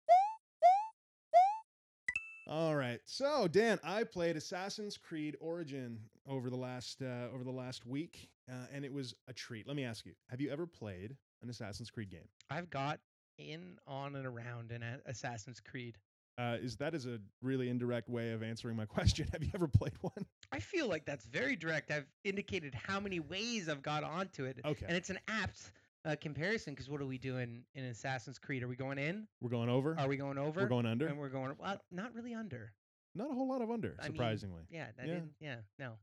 All 2.47 2.75
right. 2.75 2.99
So, 3.05 3.47
Dan, 3.47 3.79
I 3.83 4.03
played 4.03 4.37
Assassin's 4.37 4.97
Creed 4.97 5.35
Origin 5.39 5.99
over 6.27 6.51
the 6.51 6.55
last 6.55 7.01
uh, 7.01 7.33
over 7.33 7.43
the 7.43 7.51
last 7.51 7.87
week, 7.87 8.29
uh, 8.49 8.67
and 8.71 8.85
it 8.85 8.93
was 8.93 9.15
a 9.27 9.33
treat. 9.33 9.67
Let 9.67 9.75
me 9.75 9.83
ask 9.83 10.05
you: 10.05 10.13
Have 10.29 10.39
you 10.39 10.51
ever 10.51 10.67
played 10.67 11.15
an 11.41 11.49
Assassin's 11.49 11.89
Creed 11.89 12.11
game? 12.11 12.27
I've 12.51 12.69
got 12.69 12.99
in, 13.39 13.77
on, 13.87 14.15
and 14.15 14.27
around 14.27 14.71
an 14.71 14.83
Assassin's 15.07 15.59
Creed. 15.59 15.97
Uh, 16.37 16.57
is 16.61 16.75
that 16.75 16.93
is 16.93 17.07
a 17.07 17.19
really 17.41 17.69
indirect 17.69 18.09
way 18.09 18.31
of 18.31 18.43
answering 18.43 18.75
my 18.75 18.85
question? 18.85 19.27
Have 19.33 19.43
you 19.43 19.51
ever 19.55 19.67
played 19.67 19.93
one? 20.01 20.25
I 20.51 20.59
feel 20.59 20.87
like 20.87 21.05
that's 21.05 21.25
very 21.25 21.55
direct. 21.55 21.91
I've 21.91 22.07
indicated 22.23 22.73
how 22.75 22.99
many 22.99 23.19
ways 23.19 23.69
I've 23.69 23.81
got 23.81 24.03
onto 24.03 24.45
it, 24.45 24.59
Okay, 24.63 24.85
and 24.87 24.95
it's 24.95 25.09
an 25.09 25.19
apt 25.27 25.71
uh, 26.05 26.15
comparison. 26.19 26.73
Because 26.73 26.89
what 26.89 27.01
are 27.01 27.05
we 27.05 27.17
doing 27.17 27.63
in 27.73 27.85
Assassin's 27.85 28.39
Creed? 28.39 28.63
Are 28.63 28.67
we 28.67 28.75
going 28.75 28.97
in? 28.97 29.27
we're 29.41 29.49
going 29.49 29.69
over. 29.69 29.95
Are 29.99 30.07
we 30.07 30.17
going 30.17 30.37
over? 30.37 30.61
We're 30.61 30.67
going 30.67 30.85
under. 30.85 31.07
And 31.07 31.17
we're 31.17 31.29
going 31.29 31.55
well, 31.59 31.81
not 31.91 32.13
really 32.13 32.33
under. 32.33 32.73
Not 33.15 33.31
a 33.31 33.33
whole 33.33 33.47
lot 33.47 33.61
of 33.61 33.71
under, 33.71 33.95
I 33.99 34.07
mean, 34.07 34.15
surprisingly. 34.15 34.63
Yeah, 34.69 34.87
that 34.97 35.07
Yeah. 35.07 35.13
didn't. 35.13 35.31
Yeah, 35.39 35.55
no. 35.79 35.97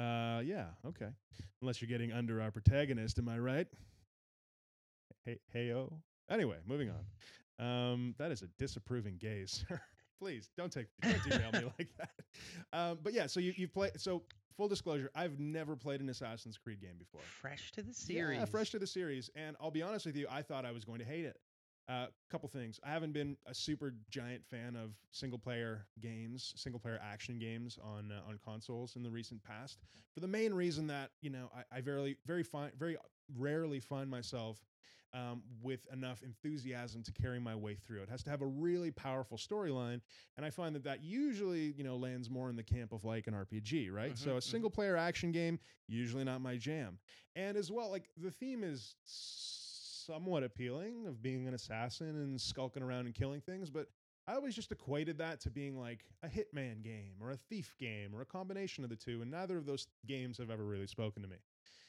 Uh, 0.00 0.40
yeah, 0.40 0.66
okay. 0.86 1.08
Unless 1.60 1.80
you're 1.80 1.88
getting 1.88 2.12
under 2.12 2.40
our 2.40 2.50
protagonist, 2.50 3.18
am 3.18 3.28
I 3.28 3.38
right? 3.38 3.66
Hey, 5.24 5.38
hey, 5.52 5.72
oh. 5.72 6.00
Anyway, 6.30 6.58
moving 6.66 6.90
on. 6.90 7.04
Um, 7.58 8.14
that 8.18 8.30
is 8.30 8.42
a 8.42 8.46
disapproving 8.58 9.16
gaze. 9.18 9.64
sir. 9.68 9.80
Please 10.18 10.50
don't 10.56 10.72
take 10.72 10.86
don't 11.02 11.22
derail 11.24 11.52
me 11.52 11.70
like 11.78 11.88
that. 11.98 12.10
Um, 12.72 12.98
but 13.02 13.12
yeah, 13.12 13.26
so 13.26 13.40
you 13.40 13.52
you 13.56 13.68
play. 13.68 13.90
So 13.96 14.22
full 14.56 14.68
disclosure, 14.68 15.10
I've 15.14 15.38
never 15.38 15.76
played 15.76 16.00
an 16.00 16.08
Assassin's 16.08 16.56
Creed 16.56 16.80
game 16.80 16.96
before. 16.98 17.20
Fresh 17.40 17.72
to 17.72 17.82
the 17.82 17.92
series. 17.92 18.38
Yeah, 18.38 18.44
fresh 18.44 18.70
to 18.70 18.78
the 18.78 18.86
series. 18.86 19.30
And 19.34 19.56
I'll 19.60 19.70
be 19.70 19.82
honest 19.82 20.06
with 20.06 20.16
you, 20.16 20.26
I 20.30 20.42
thought 20.42 20.64
I 20.64 20.70
was 20.70 20.84
going 20.84 20.98
to 21.00 21.04
hate 21.04 21.24
it. 21.24 21.38
A 21.86 21.92
uh, 21.92 22.06
couple 22.30 22.48
things. 22.48 22.80
I 22.82 22.90
haven't 22.90 23.12
been 23.12 23.36
a 23.46 23.54
super 23.54 23.94
giant 24.08 24.42
fan 24.46 24.74
of 24.74 24.92
single 25.10 25.38
player 25.38 25.86
games, 26.00 26.54
single 26.56 26.80
player 26.80 26.98
action 27.02 27.38
games 27.38 27.78
on 27.82 28.10
uh, 28.10 28.26
on 28.26 28.38
consoles 28.42 28.96
in 28.96 29.02
the 29.02 29.10
recent 29.10 29.42
past. 29.44 29.78
For 30.14 30.20
the 30.20 30.28
main 30.28 30.54
reason 30.54 30.86
that 30.86 31.10
you 31.20 31.28
know 31.28 31.50
I, 31.54 31.78
I 31.78 31.80
very 31.82 32.16
very 32.24 32.42
find 32.42 32.72
very 32.78 32.96
rarely 33.36 33.80
find 33.80 34.10
myself 34.10 34.64
um, 35.14 35.42
with 35.62 35.86
enough 35.92 36.22
enthusiasm 36.22 37.02
to 37.04 37.12
carry 37.12 37.38
my 37.38 37.54
way 37.54 37.76
through. 37.76 38.02
It 38.02 38.08
has 38.08 38.22
to 38.24 38.30
have 38.30 38.42
a 38.42 38.46
really 38.46 38.90
powerful 38.90 39.38
storyline, 39.38 40.00
and 40.36 40.44
I 40.44 40.50
find 40.50 40.74
that 40.74 40.84
that 40.84 41.02
usually 41.02 41.72
you 41.76 41.84
know 41.84 41.96
lands 41.96 42.28
more 42.28 42.50
in 42.50 42.56
the 42.56 42.62
camp 42.62 42.92
of 42.92 43.04
like 43.04 43.26
an 43.26 43.34
RPG, 43.34 43.92
right? 43.92 44.18
So 44.18 44.32
a 44.32 44.34
mhm. 44.38 44.42
single 44.42 44.70
player 44.70 44.96
action 44.96 45.32
game 45.32 45.58
usually 45.86 46.24
not 46.24 46.40
my 46.40 46.56
jam, 46.56 46.98
and 47.36 47.56
as 47.56 47.70
well 47.70 47.90
like 47.90 48.08
the 48.20 48.30
theme 48.30 48.64
is 48.64 48.96
somewhat 49.04 50.42
appealing 50.42 51.06
of 51.06 51.22
being 51.22 51.48
an 51.48 51.54
assassin 51.54 52.08
and 52.08 52.38
skulking 52.40 52.82
around 52.82 53.06
and 53.06 53.14
killing 53.14 53.40
things, 53.40 53.70
but 53.70 53.86
I 54.26 54.34
always 54.34 54.54
just 54.54 54.72
equated 54.72 55.18
that 55.18 55.40
to 55.40 55.50
being 55.50 55.78
like 55.78 56.04
a 56.22 56.28
hitman 56.28 56.82
game 56.82 57.14
or 57.20 57.30
a 57.30 57.36
thief 57.36 57.74
game 57.78 58.14
or 58.14 58.22
a 58.22 58.26
combination 58.26 58.82
of 58.82 58.90
the 58.90 58.96
two, 58.96 59.22
and 59.22 59.30
neither 59.30 59.58
of 59.58 59.66
those 59.66 59.86
games 60.06 60.38
have 60.38 60.50
ever 60.50 60.64
really 60.64 60.86
spoken 60.86 61.22
to 61.22 61.28
me. 61.28 61.36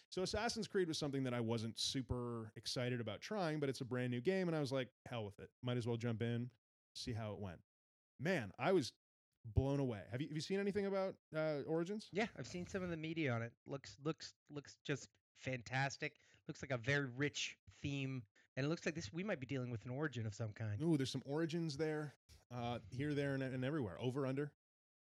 So 0.10 0.22
Assassin's 0.22 0.68
Creed 0.68 0.88
was 0.88 0.98
something 0.98 1.24
that 1.24 1.34
I 1.34 1.42
wasn't 1.42 1.78
super 1.80 2.52
excited 2.56 3.02
about 3.02 3.22
trying, 3.22 3.60
but 3.60 3.70
it's 3.70 3.82
a 3.82 3.86
brand 3.86 4.12
new 4.12 4.22
game, 4.22 4.48
and 4.48 4.56
I 4.56 4.60
was 4.60 4.72
like, 4.72 4.88
hell 5.10 5.26
with 5.26 5.40
it. 5.40 5.50
Might 5.62 5.78
as 5.78 5.88
well 5.88 5.98
jump 5.98 6.22
in, 6.22 6.50
see 6.94 7.12
how 7.12 7.34
it 7.34 7.40
went. 7.40 7.60
Man, 8.20 8.52
I 8.58 8.72
was 8.72 8.94
blown 9.54 9.80
away. 9.80 10.00
Have 10.12 10.22
you 10.22 10.28
have 10.28 10.36
you 10.36 10.42
seen 10.42 10.60
anything 10.60 10.86
about 10.86 11.16
uh, 11.36 11.62
Origins? 11.68 12.10
Yeah, 12.12 12.28
I've 12.38 12.48
seen 12.48 12.66
some 12.66 12.82
of 12.84 12.90
the 12.90 12.98
media 12.98 13.34
on 13.34 13.42
it. 13.42 13.52
Looks 13.68 13.98
looks 14.04 14.34
looks 14.50 14.78
just 14.86 15.10
fantastic. 15.38 16.14
Looks 16.48 16.62
like 16.62 16.72
a 16.72 16.78
very 16.78 17.08
rich 17.18 17.58
theme, 17.82 18.24
and 18.56 18.66
it 18.66 18.70
looks 18.70 18.86
like 18.86 18.96
this 18.96 19.12
we 19.12 19.24
might 19.24 19.40
be 19.40 19.46
dealing 19.46 19.70
with 19.70 19.86
an 19.86 19.92
origin 19.92 20.26
of 20.26 20.34
some 20.34 20.52
kind. 20.54 20.82
Ooh, 20.82 20.98
there's 20.98 21.12
some 21.12 21.24
origins 21.26 21.76
there, 21.78 22.14
uh, 22.56 22.80
here, 22.90 23.14
there, 23.14 23.34
and, 23.34 23.44
and 23.44 23.66
everywhere. 23.66 23.98
Over, 24.02 24.26
under. 24.26 24.52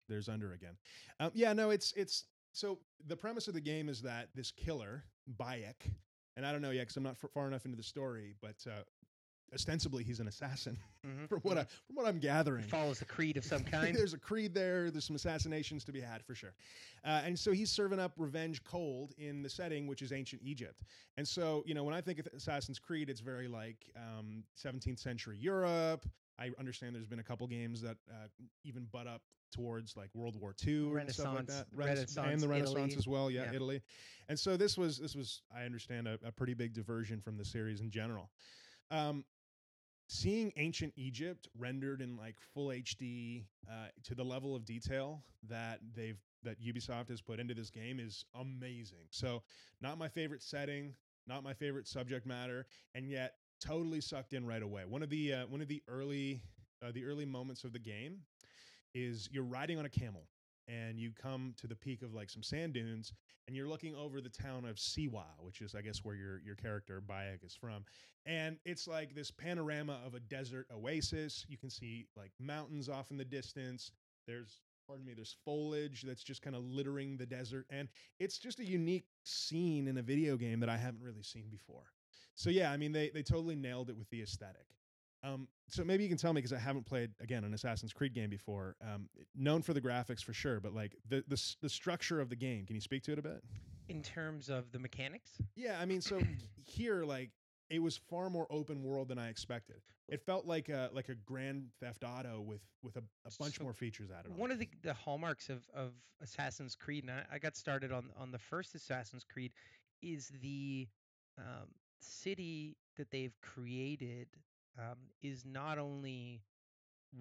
There's 0.07 0.27
under 0.27 0.53
again. 0.53 0.75
Um, 1.19 1.31
yeah, 1.33 1.53
no, 1.53 1.69
it's 1.69 1.93
it's 1.95 2.25
so 2.51 2.79
the 3.07 3.15
premise 3.15 3.47
of 3.47 3.53
the 3.53 3.61
game 3.61 3.89
is 3.89 4.01
that 4.01 4.29
this 4.35 4.51
killer 4.51 5.03
Bayek, 5.39 5.91
and 6.35 6.45
I 6.45 6.51
don't 6.51 6.61
know 6.61 6.71
yet 6.71 6.81
because 6.81 6.97
I'm 6.97 7.03
not 7.03 7.17
far 7.17 7.47
enough 7.47 7.65
into 7.65 7.77
the 7.77 7.83
story, 7.83 8.33
but 8.41 8.55
uh, 8.67 8.83
ostensibly 9.53 10.03
he's 10.03 10.19
an 10.19 10.27
assassin 10.27 10.77
Mhm, 11.05 11.27
from 11.29 11.39
what 11.41 11.57
I, 11.57 11.61
mhm. 11.63 11.69
from 11.87 11.95
what 11.95 12.05
I'm 12.07 12.19
gathering. 12.19 12.63
It 12.65 12.69
follows 12.69 13.01
a 13.01 13.05
creed 13.05 13.37
of 13.37 13.45
some 13.45 13.63
kind. 13.75 13.95
There's 13.95 14.13
a 14.13 14.17
creed 14.17 14.53
there. 14.53 14.91
There's 14.91 15.05
some 15.05 15.15
assassinations 15.15 15.83
to 15.85 15.91
be 15.91 16.01
had 16.01 16.23
for 16.23 16.35
sure. 16.35 16.53
Uh, 17.05 17.21
and 17.23 17.37
so 17.37 17.51
he's 17.51 17.71
serving 17.71 17.99
up 17.99 18.13
revenge 18.17 18.63
cold 18.63 19.13
in 19.17 19.41
the 19.41 19.49
setting, 19.49 19.87
which 19.87 20.01
is 20.01 20.11
ancient 20.11 20.41
Egypt. 20.43 20.81
And 21.17 21.27
so, 21.27 21.63
you 21.65 21.73
know, 21.73 21.83
when 21.83 21.93
I 21.95 22.01
think 22.01 22.19
of 22.19 22.27
Assassin's 22.35 22.79
Creed, 22.79 23.09
it's 23.09 23.21
very 23.21 23.47
like 23.47 23.89
um, 23.95 24.43
17th 24.57 24.99
century 24.99 25.37
Europe. 25.37 26.05
I 26.39 26.51
understand 26.59 26.95
there's 26.95 27.07
been 27.07 27.19
a 27.19 27.23
couple 27.23 27.45
games 27.47 27.81
that 27.81 27.97
uh, 28.09 28.27
even 28.63 28.87
butt 28.91 29.07
up 29.07 29.21
towards 29.51 29.97
like 29.97 30.09
World 30.13 30.35
War 30.39 30.55
II 30.65 30.99
and 30.99 31.11
stuff 31.11 31.35
like 31.35 31.47
that. 31.47 31.65
Renaissance, 31.73 32.17
and 32.17 32.41
the 32.41 32.47
Renaissance 32.47 32.77
Italy. 32.77 32.95
as 32.97 33.07
well. 33.07 33.29
Yeah, 33.29 33.45
Yeah. 33.45 33.55
Italy. 33.55 33.81
And 34.27 34.39
so 34.39 34.57
this 34.57 34.77
was 34.77 34.97
this 34.97 35.15
was 35.15 35.41
I 35.55 35.63
understand 35.63 36.07
a, 36.07 36.17
a 36.25 36.31
pretty 36.31 36.53
big 36.53 36.73
diversion 36.73 37.19
from 37.19 37.37
the 37.37 37.45
series 37.45 37.81
in 37.81 37.89
general. 37.89 38.29
Um, 38.91 39.25
seeing 40.07 40.51
ancient 40.57 40.93
Egypt 40.95 41.47
rendered 41.57 42.01
in 42.01 42.17
like 42.17 42.35
full 42.53 42.69
HD 42.69 43.45
uh, 43.69 43.87
to 44.03 44.15
the 44.15 44.23
level 44.23 44.55
of 44.55 44.65
detail 44.65 45.23
that 45.47 45.79
they've 45.95 46.19
that 46.43 46.61
Ubisoft 46.61 47.09
has 47.09 47.21
put 47.21 47.39
into 47.39 47.53
this 47.53 47.69
game 47.69 47.99
is 47.99 48.25
amazing. 48.35 49.07
So, 49.11 49.43
not 49.81 49.97
my 49.97 50.07
favorite 50.07 50.41
setting, 50.41 50.93
not 51.27 51.43
my 51.43 51.53
favorite 51.53 51.87
subject 51.87 52.25
matter, 52.25 52.65
and 52.95 53.09
yet 53.09 53.33
totally 53.59 54.01
sucked 54.01 54.33
in 54.33 54.45
right 54.45 54.63
away. 54.63 54.83
One 54.85 55.03
of 55.03 55.09
the 55.09 55.33
uh, 55.33 55.47
one 55.47 55.61
of 55.61 55.67
the 55.67 55.81
early 55.87 56.41
uh, 56.85 56.91
the 56.91 57.05
early 57.05 57.25
moments 57.25 57.63
of 57.63 57.73
the 57.73 57.79
game 57.79 58.19
is 58.93 59.29
you're 59.31 59.43
riding 59.43 59.77
on 59.77 59.85
a 59.85 59.89
camel 59.89 60.27
and 60.67 60.99
you 60.99 61.11
come 61.19 61.53
to 61.57 61.67
the 61.67 61.75
peak 61.75 62.01
of 62.01 62.13
like 62.13 62.29
some 62.29 62.43
sand 62.43 62.73
dunes 62.73 63.13
and 63.47 63.55
you're 63.55 63.67
looking 63.67 63.95
over 63.95 64.21
the 64.21 64.29
town 64.29 64.65
of 64.65 64.77
Siwa, 64.77 65.25
which 65.39 65.61
is 65.61 65.75
I 65.75 65.81
guess 65.81 66.03
where 66.03 66.15
your 66.15 66.39
your 66.39 66.55
character 66.55 67.01
Bayek 67.05 67.45
is 67.45 67.55
from. 67.55 67.83
And 68.25 68.57
it's 68.65 68.87
like 68.87 69.15
this 69.15 69.31
panorama 69.31 69.99
of 70.05 70.13
a 70.13 70.19
desert 70.19 70.67
oasis. 70.73 71.45
You 71.47 71.57
can 71.57 71.69
see 71.69 72.07
like 72.15 72.31
mountains 72.39 72.89
off 72.89 73.11
in 73.11 73.17
the 73.17 73.25
distance. 73.25 73.91
There's 74.27 74.61
pardon 74.87 75.05
me, 75.05 75.13
there's 75.13 75.35
foliage 75.45 76.03
that's 76.03 76.23
just 76.23 76.41
kind 76.41 76.55
of 76.55 76.63
littering 76.63 77.17
the 77.17 77.25
desert 77.25 77.65
and 77.69 77.87
it's 78.19 78.39
just 78.39 78.59
a 78.59 78.65
unique 78.65 79.05
scene 79.23 79.87
in 79.87 79.97
a 79.97 80.01
video 80.01 80.35
game 80.35 80.59
that 80.59 80.69
I 80.69 80.77
haven't 80.77 81.03
really 81.03 81.23
seen 81.23 81.45
before. 81.49 81.83
So 82.39 82.49
yeah, 82.49 82.71
I 82.71 82.77
mean 82.77 82.93
they 82.93 83.09
they 83.09 83.21
totally 83.21 83.55
nailed 83.57 83.89
it 83.89 83.97
with 83.97 84.09
the 84.09 84.21
aesthetic. 84.21 84.65
Um, 85.21 85.49
so 85.67 85.83
maybe 85.83 86.03
you 86.03 86.09
can 86.09 86.17
tell 86.17 86.31
me 86.31 86.39
because 86.39 86.53
I 86.53 86.59
haven't 86.59 86.85
played 86.85 87.11
again 87.19 87.43
an 87.43 87.53
Assassin's 87.53 87.91
Creed 87.91 88.13
game 88.13 88.29
before. 88.29 88.77
Um, 88.81 89.09
known 89.35 89.61
for 89.61 89.73
the 89.73 89.81
graphics 89.81 90.23
for 90.23 90.31
sure, 90.31 90.61
but 90.61 90.73
like 90.73 90.95
the 91.09 91.25
the 91.27 91.33
s- 91.33 91.57
the 91.61 91.67
structure 91.67 92.21
of 92.21 92.29
the 92.29 92.37
game, 92.37 92.65
can 92.65 92.75
you 92.75 92.81
speak 92.81 93.03
to 93.03 93.11
it 93.11 93.19
a 93.19 93.21
bit? 93.21 93.43
in 93.89 94.03
terms 94.03 94.49
of 94.49 94.71
the 94.71 94.77
mechanics. 94.77 95.31
Yeah, 95.55 95.79
I 95.81 95.85
mean, 95.85 95.99
so 95.99 96.21
here 96.65 97.03
like 97.03 97.31
it 97.69 97.79
was 97.79 97.97
far 97.97 98.29
more 98.29 98.47
open 98.51 98.83
world 98.83 99.09
than 99.09 99.17
I 99.19 99.29
expected. 99.29 99.81
It 100.07 100.21
felt 100.21 100.45
like 100.45 100.69
a 100.69 100.89
like 100.93 101.09
a 101.09 101.15
Grand 101.15 101.65
Theft 101.81 102.05
Auto 102.05 102.39
with 102.39 102.61
with 102.83 102.95
a, 102.95 103.03
a 103.25 103.31
bunch 103.37 103.57
So 103.57 103.63
more 103.63 103.73
features 103.73 104.11
added 104.17 104.31
on. 104.31 104.37
One 104.37 104.51
of 104.51 104.59
the, 104.59 104.69
the 104.83 104.93
hallmarks 104.93 105.49
of, 105.49 105.67
of 105.73 105.91
Assassin's 106.21 106.75
Creed, 106.75 107.03
and 107.03 107.11
I, 107.11 107.23
I 107.35 107.39
got 107.39 107.57
started 107.57 107.91
on 107.91 108.11
on 108.17 108.31
the 108.31 108.39
first 108.39 108.75
Assassin's 108.75 109.25
Creed, 109.25 109.51
is 110.01 110.31
the 110.41 110.87
um, 111.37 111.67
city 112.01 112.77
that 112.97 113.11
they've 113.11 113.35
created 113.41 114.27
um, 114.77 114.97
is 115.21 115.45
not 115.45 115.77
only 115.77 116.41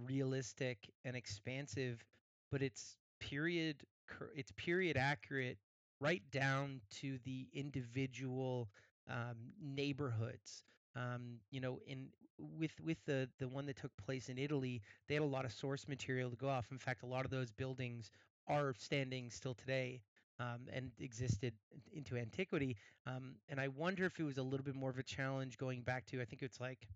realistic 0.07 0.91
and 1.05 1.17
expansive, 1.17 2.05
but 2.51 2.63
it's 2.63 2.97
period 3.21 3.77
it's 4.35 4.53
period 4.57 4.97
accurate 4.97 5.59
right 6.01 6.23
down 6.33 6.81
to 6.91 7.19
the 7.25 7.47
individual 7.53 8.69
um, 9.09 9.37
neighborhoods. 9.61 10.65
Um, 10.97 11.39
you 11.51 11.61
know, 11.61 11.81
in 11.87 12.09
with 12.39 12.73
with 12.81 12.99
the 13.07 13.29
the 13.39 13.49
one 13.49 13.67
that 13.67 13.77
took 13.77 13.93
place 13.97 14.29
in 14.29 14.39
Italy, 14.39 14.83
they 15.09 15.15
had 15.15 15.23
a 15.23 15.27
lot 15.27 15.45
of 15.45 15.53
source 15.53 15.87
material 15.89 16.31
to 16.31 16.37
go 16.37 16.49
off. 16.49 16.67
In 16.71 16.79
fact, 16.79 17.03
a 17.03 17.07
lot 17.07 17.25
of 17.25 17.31
those 17.31 17.51
buildings 17.53 18.11
are 18.49 18.75
standing 18.79 19.31
still 19.31 19.55
today 19.55 20.01
um, 20.41 20.67
and 20.73 20.91
existed 21.01 21.55
into 21.93 22.17
antiquity. 22.17 22.77
Um, 23.07 23.37
and 23.49 23.61
I 23.61 23.69
wonder 23.69 24.05
if 24.05 24.19
it 24.19 24.25
was 24.25 24.39
a 24.39 24.43
little 24.43 24.65
bit 24.65 24.75
more 24.75 24.91
of 24.91 24.99
a 24.99 25.03
challenge 25.03 25.59
going 25.59 25.83
back 25.83 26.07
to 26.07 26.21
I 26.21 26.25
think 26.25 26.43
it's 26.43 26.61
like 26.61 26.87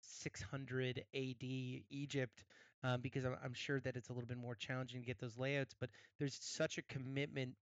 600 0.00 1.04
AD 1.14 1.44
Egypt, 1.90 2.44
um, 2.84 3.00
because 3.00 3.24
I'm, 3.24 3.36
I'm 3.44 3.54
sure 3.54 3.80
that 3.80 3.96
it's 3.96 4.08
a 4.08 4.12
little 4.12 4.28
bit 4.28 4.38
more 4.38 4.54
challenging 4.54 5.00
to 5.00 5.06
get 5.06 5.18
those 5.18 5.36
layouts. 5.36 5.74
But 5.78 5.90
there's 6.18 6.38
such 6.40 6.78
a 6.78 6.82
commitment 6.82 7.54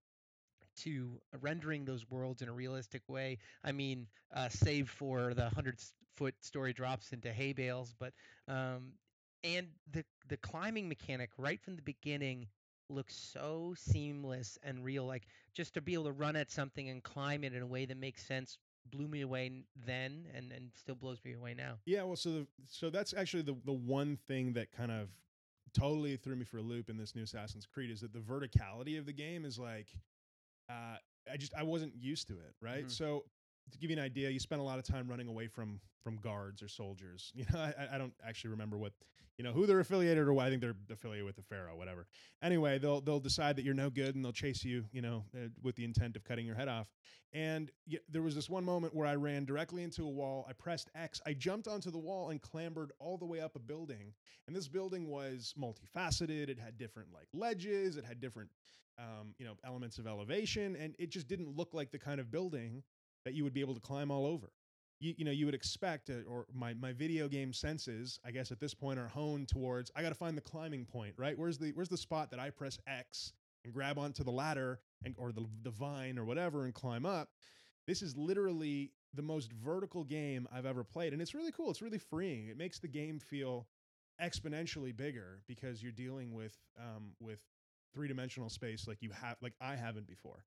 to 0.77 1.19
rendering 1.41 1.85
those 1.85 2.09
worlds 2.09 2.41
in 2.41 2.49
a 2.49 2.53
realistic 2.53 3.01
way. 3.07 3.39
I 3.63 3.71
mean, 3.71 4.07
uh, 4.35 4.49
save 4.49 4.89
for 4.89 5.33
the 5.33 5.49
hundred 5.49 5.79
foot 6.15 6.35
story 6.41 6.73
drops 6.73 7.11
into 7.13 7.31
hay 7.31 7.53
bales, 7.53 7.93
but 7.99 8.13
um, 8.47 8.93
and 9.43 9.67
the 9.91 10.03
the 10.29 10.37
climbing 10.37 10.87
mechanic 10.89 11.29
right 11.37 11.61
from 11.61 11.75
the 11.75 11.81
beginning 11.81 12.47
looks 12.89 13.15
so 13.15 13.73
seamless 13.77 14.57
and 14.63 14.83
real. 14.83 15.05
Like 15.05 15.27
just 15.53 15.73
to 15.75 15.81
be 15.81 15.93
able 15.93 16.05
to 16.05 16.11
run 16.11 16.35
at 16.35 16.51
something 16.51 16.89
and 16.89 17.03
climb 17.03 17.43
it 17.43 17.53
in 17.53 17.61
a 17.61 17.67
way 17.67 17.85
that 17.85 17.97
makes 17.97 18.25
sense 18.25 18.57
blew 18.91 19.07
me 19.07 19.21
away 19.21 19.51
then 19.85 20.25
and 20.33 20.51
and 20.51 20.71
still 20.75 20.95
blows 20.95 21.19
me 21.25 21.33
away 21.33 21.53
now. 21.53 21.75
Yeah, 21.85 22.03
well, 22.03 22.15
so 22.15 22.31
the, 22.31 22.47
so 22.69 22.89
that's 22.89 23.13
actually 23.13 23.43
the 23.43 23.55
the 23.65 23.73
one 23.73 24.17
thing 24.27 24.53
that 24.53 24.71
kind 24.71 24.91
of 24.91 25.09
totally 25.73 26.15
threw 26.15 26.35
me 26.35 26.45
for 26.45 26.57
a 26.57 26.61
loop 26.61 26.89
in 26.89 26.97
this 26.97 27.15
new 27.15 27.23
Assassin's 27.23 27.65
Creed 27.65 27.91
is 27.91 28.01
that 28.01 28.13
the 28.13 28.19
verticality 28.19 28.97
of 28.97 29.05
the 29.05 29.13
game 29.13 29.45
is 29.45 29.59
like, 29.59 29.87
uh, 30.69 30.97
I 31.31 31.37
just 31.37 31.53
I 31.53 31.63
wasn't 31.63 31.93
used 31.95 32.27
to 32.27 32.33
it, 32.33 32.55
right? 32.61 32.85
Mhm. 32.85 32.91
So 32.91 33.25
to 33.71 33.77
give 33.77 33.89
you 33.89 33.97
an 33.97 34.03
idea, 34.03 34.29
you 34.29 34.39
spend 34.39 34.61
a 34.61 34.63
lot 34.63 34.79
of 34.79 34.85
time 34.85 35.07
running 35.07 35.27
away 35.27 35.47
from 35.47 35.79
from 36.03 36.17
guards 36.17 36.61
or 36.61 36.67
soldiers. 36.67 37.33
You 37.35 37.45
know, 37.51 37.59
I, 37.59 37.95
I 37.95 37.97
don't 37.97 38.13
actually 38.25 38.51
remember 38.51 38.77
what 38.77 38.93
you 39.37 39.43
know 39.43 39.51
who 39.51 39.65
they're 39.65 39.79
affiliated 39.79 40.27
or 40.27 40.33
what. 40.33 40.47
I 40.47 40.49
think 40.49 40.61
they're 40.61 40.75
affiliated 40.91 41.25
with 41.25 41.35
the 41.35 41.43
Pharaoh, 41.43 41.75
whatever. 41.75 42.07
Anyway, 42.41 42.79
they'll 42.79 43.01
they'll 43.01 43.19
decide 43.19 43.55
that 43.57 43.65
you're 43.65 43.75
no 43.75 43.89
good 43.89 44.15
and 44.15 44.25
they'll 44.25 44.31
chase 44.31 44.63
you, 44.63 44.85
you 44.91 45.01
know, 45.01 45.25
uh, 45.35 45.49
with 45.61 45.75
the 45.75 45.83
intent 45.83 46.15
of 46.15 46.23
cutting 46.23 46.45
your 46.45 46.55
head 46.55 46.67
off. 46.67 46.87
And 47.33 47.71
y- 47.89 47.99
there 48.09 48.23
was 48.23 48.33
this 48.33 48.49
one 48.49 48.63
moment 48.63 48.95
where 48.95 49.05
I 49.05 49.15
ran 49.15 49.45
directly 49.45 49.83
into 49.83 50.03
a 50.03 50.09
wall. 50.09 50.45
I 50.49 50.53
pressed 50.53 50.89
X. 50.95 51.21
I 51.25 51.33
jumped 51.33 51.67
onto 51.67 51.91
the 51.91 51.99
wall 51.99 52.29
and 52.29 52.41
clambered 52.41 52.91
all 52.99 53.17
the 53.17 53.25
way 53.25 53.39
up 53.41 53.55
a 53.55 53.59
building. 53.59 54.13
And 54.47 54.55
this 54.55 54.67
building 54.67 55.07
was 55.07 55.53
multifaceted. 55.59 56.49
It 56.49 56.57
had 56.57 56.77
different 56.77 57.09
like 57.13 57.27
ledges. 57.33 57.97
It 57.97 58.05
had 58.05 58.19
different, 58.19 58.49
um, 58.97 59.35
you 59.37 59.45
know, 59.45 59.53
elements 59.63 59.99
of 59.99 60.07
elevation, 60.07 60.75
and 60.77 60.95
it 60.97 61.11
just 61.11 61.27
didn't 61.27 61.55
look 61.55 61.73
like 61.73 61.91
the 61.91 61.99
kind 61.99 62.19
of 62.19 62.31
building 62.31 62.81
that 63.27 63.33
you 63.33 63.43
would 63.43 63.53
be 63.53 63.59
able 63.59 63.75
to 63.75 63.81
climb 63.81 64.09
all 64.09 64.25
over. 64.25 64.53
You, 65.01 65.13
you 65.17 65.25
know, 65.25 65.31
you 65.31 65.45
would 65.45 65.53
expect, 65.53 66.09
uh, 66.09 66.27
or 66.27 66.45
my 66.53 66.73
my 66.73 66.93
video 66.93 67.27
game 67.27 67.51
senses, 67.51 68.19
I 68.25 68.31
guess 68.31 68.51
at 68.51 68.59
this 68.59 68.73
point 68.73 68.97
are 68.97 69.09
honed 69.09 69.49
towards. 69.49 69.91
I 69.95 70.01
got 70.01 70.09
to 70.09 70.15
find 70.15 70.37
the 70.37 70.41
climbing 70.41 70.85
point, 70.85 71.13
right? 71.17 71.37
Where's 71.37 71.57
the 71.57 71.71
where's 71.73 71.89
the 71.89 71.97
spot 71.97 72.31
that 72.31 72.39
I 72.39 72.49
press 72.49 72.79
X 72.87 73.33
and 73.65 73.73
grab 73.73 73.99
onto 73.99 74.23
the 74.23 74.31
ladder 74.31 74.79
and 75.03 75.13
or 75.17 75.33
the 75.33 75.45
the 75.61 75.69
vine 75.69 76.17
or 76.17 76.23
whatever 76.23 76.63
and 76.63 76.73
climb 76.73 77.05
up? 77.05 77.29
This 77.85 78.01
is 78.01 78.15
literally 78.15 78.91
the 79.13 79.21
most 79.21 79.51
vertical 79.51 80.05
game 80.05 80.47
I've 80.51 80.65
ever 80.65 80.83
played, 80.83 81.11
and 81.11 81.21
it's 81.21 81.35
really 81.35 81.51
cool. 81.51 81.69
It's 81.69 81.81
really 81.81 81.99
freeing. 81.99 82.47
It 82.47 82.57
makes 82.57 82.79
the 82.79 82.87
game 82.87 83.19
feel 83.19 83.67
exponentially 84.21 84.95
bigger 84.95 85.41
because 85.47 85.83
you're 85.83 85.91
dealing 85.91 86.33
with 86.33 86.57
um, 86.79 87.11
with 87.19 87.41
three 87.93 88.07
dimensional 88.07 88.49
space 88.49 88.87
like 88.87 89.01
you 89.01 89.11
have 89.11 89.37
like 89.41 89.53
I 89.61 89.75
haven't 89.75 90.07
before. 90.07 90.45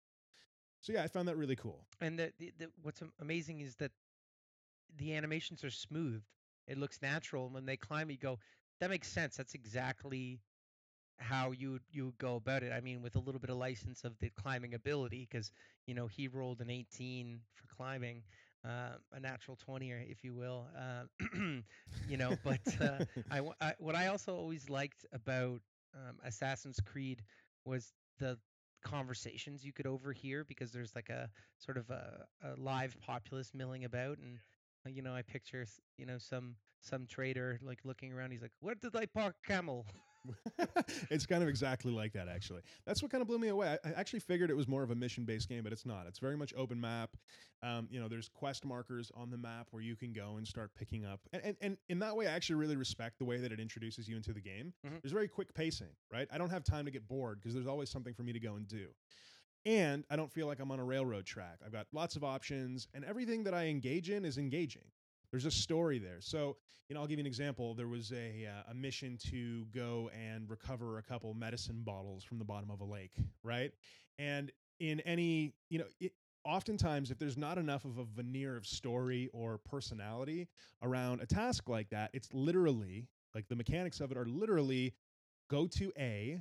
So 0.81 0.93
yeah, 0.93 1.03
I 1.03 1.09
found 1.09 1.29
that 1.29 1.37
really 1.37 1.57
cool. 1.57 1.85
And 2.01 2.19
the, 2.19 2.33
the, 2.39 2.53
the 2.59 2.71
what's 2.83 3.03
am- 3.03 3.13
amazing 3.21 3.61
is 3.61 3.77
that 3.77 3.93
the 4.99 5.15
animations 5.15 5.65
are 5.65 5.71
smooth. 5.71 6.23
It 6.67 6.79
looks 6.79 7.01
natural. 7.03 7.47
And 7.47 7.55
when 7.55 7.67
they 7.67 7.77
climb, 7.77 8.11
you 8.11 8.17
go, 8.17 8.39
that 8.81 8.91
makes 8.91 9.09
sense. 9.09 9.37
That's 9.37 9.55
exactly 9.55 10.41
how 11.19 11.53
you 11.53 11.73
would 11.73 11.83
you 11.91 12.07
would 12.07 12.19
go 12.19 12.37
about 12.37 12.63
it. 12.63 12.73
I 12.73 12.81
mean, 12.81 13.03
with 13.03 13.17
a 13.17 13.21
little 13.21 13.41
bit 13.41 13.51
of 13.51 13.57
license 13.57 14.05
of 14.05 14.19
the 14.19 14.31
climbing 14.31 14.75
ability, 14.75 15.29
because 15.31 15.53
you 15.87 15.95
know 15.95 16.07
he 16.07 16.29
rolled 16.29 16.61
an 16.61 16.71
18 16.71 17.41
for 17.55 17.67
climbing, 17.75 18.23
uh, 18.65 18.97
a 19.13 19.21
natural 19.21 19.57
20, 19.57 19.93
or 19.93 19.99
if 19.99 20.25
you 20.25 20.35
will. 20.35 20.69
Uh, 20.77 21.05
you 22.07 22.17
know, 22.17 22.39
but 22.43 22.61
uh, 22.81 23.01
I, 23.31 23.41
I- 23.61 23.75
what 23.79 23.95
I 23.97 24.09
also 24.09 24.35
always 24.35 24.69
liked 24.69 25.07
about 25.13 25.61
um, 25.95 26.19
Assassin's 26.25 26.81
Creed 26.81 27.23
was 27.65 27.93
the 28.19 28.39
conversations 28.83 29.65
you 29.65 29.73
could 29.73 29.87
overhear 29.87 30.45
because 30.45 30.73
there's 30.73 30.95
like 30.95 31.09
a 31.09 31.29
sort 31.59 31.77
of 31.77 31.91
a, 31.91 32.27
a 32.45 32.61
live 32.61 32.97
populace 33.01 33.53
milling 33.55 33.85
about 33.85 34.19
and 34.19 34.39
uh, 34.87 34.91
you 34.91 35.03
know 35.03 35.15
I 35.15 35.23
picture 35.23 35.63
s- 35.63 35.81
you 35.97 36.07
know 36.07 36.19
some 36.19 36.57
some 36.81 37.07
trader 37.07 37.59
like 37.63 37.81
looking 37.85 38.13
around 38.13 38.31
he's 38.33 38.43
like 38.43 38.53
where 38.61 38.75
did 38.75 38.97
I 38.97 39.07
park 39.07 39.37
camel 39.47 39.87
it's 41.11 41.27
kind 41.27 41.43
of 41.43 41.49
exactly 41.49 41.93
like 41.93 42.13
that, 42.13 42.29
actually. 42.29 42.63
That's 42.87 43.03
what 43.03 43.11
kind 43.11 43.23
of 43.23 43.29
blew 43.29 43.39
me 43.39 43.49
away. 43.49 43.79
I, 43.85 43.89
I 43.89 43.93
actually 43.93 44.21
figured 44.21 44.51
it 44.51 44.57
was 44.57 44.69
more 44.69 44.83
of 44.83 44.91
a 44.91 44.95
mission-based 44.95 45.49
game, 45.49 45.63
but 45.63 45.73
it's 45.73 45.87
not. 45.87 46.07
It's 46.07 46.19
very 46.19 46.37
much 46.37 46.53
open 46.57 46.81
map. 46.81 47.17
Um, 47.63 47.89
you 47.91 48.01
know, 48.01 48.09
there's 48.09 48.29
quest 48.29 48.65
markers 48.65 49.11
on 49.15 49.31
the 49.31 49.37
map 49.37 49.69
where 49.71 49.83
you 49.83 49.97
can 49.97 50.13
go 50.13 50.37
and 50.37 50.47
start 50.47 50.71
picking 50.75 51.05
up. 51.05 51.21
And, 51.33 51.43
and, 51.45 51.57
and 51.61 51.77
in 51.89 51.99
that 52.01 52.17
way, 52.17 52.27
I 52.27 52.33
actually 52.33 52.57
really 52.57 52.77
respect 52.77 53.19
the 53.19 53.25
way 53.25 53.39
that 53.39 53.53
it 53.53 53.61
introduces 53.61 54.09
you 54.09 54.17
into 54.17 54.33
the 54.33 54.41
game. 54.41 54.73
Mhm. 54.87 55.03
There's 55.03 55.13
very 55.13 55.29
quick 55.29 55.53
pacing, 55.55 55.95
right? 56.13 56.29
I 56.33 56.39
don't 56.39 56.51
have 56.51 56.65
time 56.65 56.85
to 56.85 56.91
get 56.91 57.07
bored 57.09 57.41
because 57.41 57.55
there's 57.55 57.67
always 57.67 57.91
something 57.91 58.15
for 58.15 58.23
me 58.23 58.33
to 58.33 58.41
go 58.41 58.55
and 58.55 58.67
do. 58.67 58.89
And 59.67 60.05
I 60.11 60.17
don't 60.17 60.33
feel 60.33 60.47
like 60.47 60.59
I'm 60.59 60.71
on 60.71 60.81
a 60.81 60.85
railroad 60.85 61.27
track. 61.27 61.59
I've 61.65 61.73
got 61.73 61.87
lots 61.93 62.17
of 62.17 62.25
options, 62.25 62.89
and 62.95 63.05
everything 63.05 63.45
that 63.45 63.53
I 63.53 63.67
engage 63.67 64.09
in 64.09 64.25
is 64.25 64.39
engaging. 64.39 64.85
There's 65.31 65.45
a 65.45 65.51
story 65.51 65.99
there. 65.99 66.21
So, 66.21 66.57
you 66.89 66.95
know, 66.95 67.01
I'll 67.01 67.07
give 67.07 67.19
you 67.19 67.23
an 67.23 67.27
example. 67.27 67.75
There 67.75 67.89
was 67.89 68.13
a 68.13 68.47
uh, 68.47 68.71
a 68.71 68.75
mission 68.75 69.17
to 69.31 69.65
go 69.67 70.11
and 70.13 70.49
recover 70.51 70.99
a 70.99 71.03
couple 71.03 71.33
medicine 71.35 71.83
bottles 71.85 72.25
from 72.25 72.39
the 72.39 72.45
bottom 72.45 72.71
of 72.71 72.81
a 72.81 72.85
lake, 72.85 73.13
right? 73.45 73.71
And 74.19 74.51
in 74.81 75.01
any, 75.01 75.55
you 75.69 75.79
know, 75.79 75.85
it, 76.01 76.13
oftentimes 76.45 77.11
if 77.11 77.19
there's 77.19 77.37
not 77.37 77.59
enough 77.59 77.85
of 77.85 77.99
a 77.99 78.05
veneer 78.05 78.57
of 78.57 78.67
story 78.67 79.29
or 79.33 79.59
personality 79.59 80.49
around 80.83 81.21
a 81.21 81.27
task 81.27 81.69
like 81.69 81.91
that, 81.91 82.11
it's 82.13 82.33
literally 82.33 83.07
like 83.35 83.47
the 83.49 83.57
mechanics 83.57 84.01
of 84.01 84.11
it 84.11 84.17
are 84.19 84.27
literally 84.27 84.95
go 85.49 85.67
to 85.67 85.93
A, 85.99 86.41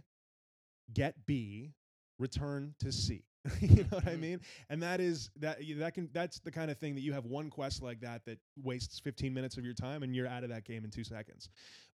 get 0.93 1.25
B, 1.28 1.73
return 2.17 2.73
to 2.80 2.91
C. 2.91 3.23
you 3.62 3.84
know 3.84 3.88
what 3.91 4.08
I 4.08 4.15
Mhm. 4.15 4.19
mean? 4.19 4.41
And 4.69 4.84
that 4.84 4.99
is 4.99 5.30
that 5.38 5.63
you- 5.63 5.75
that 5.75 5.93
can 5.93 6.10
that's 6.12 6.39
the 6.39 6.52
kind 6.52 6.69
of 6.69 6.78
thing 6.78 6.93
that 6.95 7.02
you 7.02 7.13
have 7.13 7.25
one 7.25 7.49
quest 7.49 7.82
like 7.82 8.02
that 8.02 8.25
that 8.25 8.38
wastes 8.58 8.99
15 8.99 9.34
minutes 9.34 9.58
of 9.58 9.63
your 9.63 9.73
time 9.73 10.04
and 10.04 10.13
you're 10.13 10.28
out 10.28 10.43
of 10.43 10.49
that 10.49 10.65
game 10.65 10.84
in 10.84 10.91
2 10.91 11.06
seconds. 11.06 11.49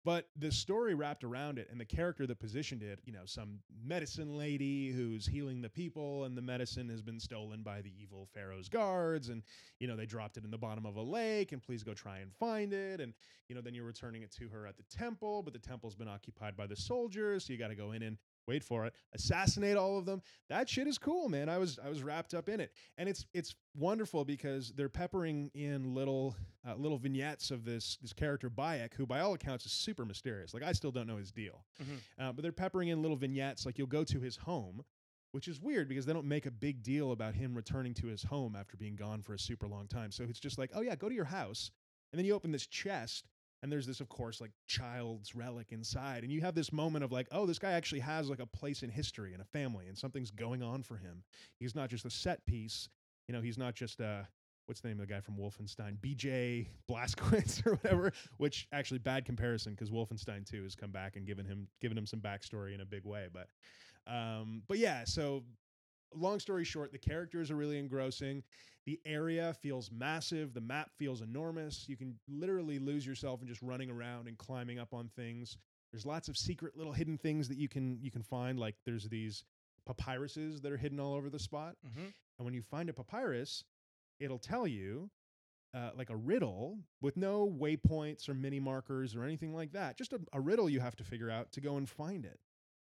But 0.04 0.28
the 0.36 0.50
story 0.50 0.94
wrapped 0.94 1.22
around 1.24 1.58
it 1.58 1.68
and 1.70 1.78
the 1.80 1.84
character 1.84 2.26
that 2.26 2.38
positioned 2.38 2.82
it, 2.82 3.00
you 3.04 3.12
know, 3.12 3.24
some 3.26 3.60
medicine 3.84 4.36
lady 4.36 4.90
who's 4.90 5.26
healing 5.26 5.60
the 5.60 5.68
people 5.68 6.24
and 6.24 6.36
the 6.36 6.42
medicine 6.42 6.88
has 6.88 7.02
been 7.02 7.20
stolen 7.20 7.62
by 7.62 7.80
the 7.82 7.92
evil 8.00 8.26
pharaoh's 8.32 8.68
guards 8.68 9.28
and 9.28 9.42
you 9.80 9.86
know, 9.86 9.96
they 9.96 10.06
dropped 10.06 10.36
it 10.38 10.44
in 10.44 10.50
the 10.50 10.58
bottom 10.58 10.86
of 10.86 10.96
a 10.96 11.02
lake 11.02 11.52
and 11.52 11.62
please 11.62 11.82
go 11.82 11.92
try 11.94 12.18
and 12.18 12.32
find 12.34 12.72
it 12.72 13.00
and 13.00 13.12
you 13.48 13.54
know, 13.54 13.60
then 13.60 13.74
you're 13.74 13.84
returning 13.84 14.22
it 14.22 14.30
to 14.32 14.48
her 14.48 14.66
at 14.66 14.76
the 14.78 14.82
temple, 14.84 15.42
but 15.42 15.52
the 15.52 15.58
temple's 15.58 15.94
been 15.94 16.08
occupied 16.08 16.56
by 16.56 16.66
the 16.66 16.76
soldiers, 16.76 17.44
so 17.44 17.52
you 17.52 17.58
got 17.58 17.68
to 17.68 17.74
go 17.74 17.92
in 17.92 18.02
and 18.02 18.16
wait 18.46 18.62
for 18.64 18.86
it, 18.86 18.94
assassinate 19.14 19.76
all 19.76 19.98
of 19.98 20.06
them. 20.06 20.22
That 20.48 20.68
shit 20.68 20.86
is 20.86 20.98
cool, 20.98 21.28
man. 21.28 21.48
I 21.48 21.58
was 21.58 21.78
I 21.84 21.88
was 21.88 22.02
wrapped 22.02 22.34
up 22.34 22.48
in 22.48 22.60
it, 22.60 22.72
and 22.98 23.08
it's 23.08 23.26
it's 23.32 23.54
wonderful 23.76 24.24
because 24.24 24.72
they're 24.72 24.88
peppering 24.88 25.50
in 25.54 25.94
little 25.94 26.36
uh, 26.68 26.74
little 26.76 26.98
vignettes 26.98 27.50
of 27.50 27.64
this 27.64 27.96
this 28.02 28.12
character 28.12 28.50
Bayek, 28.50 28.94
who 28.94 29.06
by 29.06 29.20
all 29.20 29.34
accounts 29.34 29.66
is 29.66 29.72
super 29.72 30.04
mysterious. 30.04 30.54
Like 30.54 30.62
I 30.62 30.72
still 30.72 30.90
don't 30.92 31.06
know 31.06 31.16
his 31.16 31.32
deal, 31.32 31.64
Mhm. 31.82 31.98
uh, 32.18 32.32
but 32.32 32.42
they're 32.42 32.52
peppering 32.52 32.88
in 32.88 33.02
little 33.02 33.16
vignettes. 33.16 33.66
Like 33.66 33.78
you'll 33.78 33.86
go 33.86 34.04
to 34.04 34.20
his 34.20 34.36
home. 34.36 34.84
Which 35.32 35.48
is 35.48 35.60
weird 35.60 35.88
because 35.88 36.06
they 36.06 36.12
don't 36.12 36.28
make 36.28 36.46
a 36.46 36.50
big 36.52 36.84
deal 36.84 37.10
about 37.10 37.34
him 37.34 37.56
returning 37.56 37.92
to 37.94 38.06
his 38.06 38.22
home 38.22 38.54
after 38.54 38.76
being 38.76 38.94
gone 38.94 39.20
for 39.20 39.34
a 39.34 39.38
super 39.40 39.66
long 39.66 39.88
time. 39.88 40.12
So 40.12 40.22
it's 40.22 40.38
just 40.38 40.58
like, 40.58 40.70
oh 40.76 40.80
yeah, 40.80 40.94
go 40.94 41.08
to 41.08 41.14
your 41.14 41.24
house, 41.24 41.72
and 42.12 42.18
then 42.20 42.24
you 42.24 42.34
open 42.34 42.52
this 42.52 42.68
chest, 42.68 43.26
and 43.64 43.72
there's 43.72 43.86
this 43.86 44.00
of 44.00 44.10
course 44.10 44.42
like 44.42 44.50
child's 44.66 45.34
relic 45.34 45.68
inside 45.70 46.22
and 46.22 46.30
you 46.30 46.42
have 46.42 46.54
this 46.54 46.70
moment 46.70 47.02
of 47.02 47.10
like 47.10 47.26
oh 47.32 47.46
this 47.46 47.58
guy 47.58 47.72
actually 47.72 47.98
has 47.98 48.28
like 48.28 48.38
a 48.38 48.46
place 48.46 48.82
in 48.82 48.90
history 48.90 49.32
and 49.32 49.40
a 49.40 49.44
family 49.46 49.86
and 49.88 49.96
something's 49.96 50.30
going 50.30 50.62
on 50.62 50.82
for 50.82 50.98
him. 50.98 51.24
He's 51.58 51.74
not 51.74 51.88
just 51.88 52.04
a 52.04 52.10
set 52.10 52.44
piece 52.44 52.90
you 53.26 53.34
know 53.34 53.40
he's 53.40 53.56
not 53.56 53.74
just 53.74 54.00
a 54.00 54.28
what's 54.66 54.82
the 54.82 54.88
name 54.88 55.00
of 55.00 55.08
the 55.08 55.12
guy 55.12 55.20
from 55.20 55.36
wolfenstein? 55.36 55.96
Bj 55.98 56.66
blazkowicz 56.90 57.66
or 57.66 57.76
whatever 57.76 58.12
which 58.36 58.68
actually 58.70 58.98
bad 58.98 59.24
comparison 59.24 59.72
because 59.72 59.88
wolfenstein 59.90 60.46
2 60.48 60.62
has 60.62 60.74
come 60.74 60.90
back 60.90 61.16
and 61.16 61.26
given 61.26 61.46
him 61.46 61.66
given 61.80 61.96
him 61.96 62.06
some 62.06 62.20
backstory 62.20 62.74
in 62.74 62.82
a 62.82 62.86
big 62.86 63.06
way 63.06 63.28
but 63.32 63.48
um 64.12 64.62
but 64.68 64.76
yeah 64.76 65.04
so 65.04 65.42
long 66.16 66.38
story 66.40 66.64
short 66.64 66.92
the 66.92 66.98
characters 66.98 67.50
are 67.50 67.56
really 67.56 67.78
engrossing 67.78 68.42
the 68.86 69.00
area 69.06 69.54
feels 69.62 69.90
massive. 69.90 70.52
The 70.52 70.60
map 70.60 70.90
feels 70.98 71.22
enormous. 71.22 71.88
You 71.88 71.96
can 71.96 72.18
literally 72.28 72.78
lose 72.78 73.06
yourself 73.06 73.40
in 73.40 73.48
just 73.48 73.62
running 73.62 73.90
around 73.90 74.28
and 74.28 74.36
climbing 74.36 74.78
up 74.78 74.92
on 74.92 75.08
things. 75.16 75.56
There's 75.90 76.04
lots 76.04 76.28
of 76.28 76.36
secret 76.36 76.76
little 76.76 76.92
hidden 76.92 77.16
things 77.16 77.48
that 77.48 77.56
you 77.56 77.68
can 77.68 77.98
you 78.02 78.10
can 78.10 78.22
find. 78.22 78.58
Like 78.58 78.74
there's 78.84 79.08
these 79.08 79.44
papyruses 79.88 80.60
that 80.62 80.72
are 80.72 80.76
hidden 80.76 81.00
all 81.00 81.14
over 81.14 81.30
the 81.30 81.38
spot. 81.38 81.76
Mhm. 81.86 82.12
And 82.38 82.44
when 82.44 82.54
you 82.54 82.62
find 82.62 82.88
a 82.88 82.92
papyrus, 82.92 83.64
it'll 84.20 84.38
tell 84.38 84.66
you 84.66 85.10
uh, 85.72 85.90
like 85.96 86.10
a 86.10 86.16
riddle 86.16 86.78
with 87.00 87.16
no 87.16 87.48
waypoints 87.48 88.28
or 88.28 88.34
mini 88.34 88.60
markers 88.60 89.16
or 89.16 89.24
anything 89.24 89.54
like 89.54 89.72
that. 89.72 89.96
Just 89.96 90.12
a, 90.12 90.20
a 90.32 90.40
riddle 90.40 90.68
you 90.68 90.80
have 90.80 90.96
to 90.96 91.04
figure 91.04 91.30
out 91.30 91.52
to 91.52 91.60
go 91.60 91.76
and 91.76 91.88
find 91.88 92.24
it. 92.24 92.38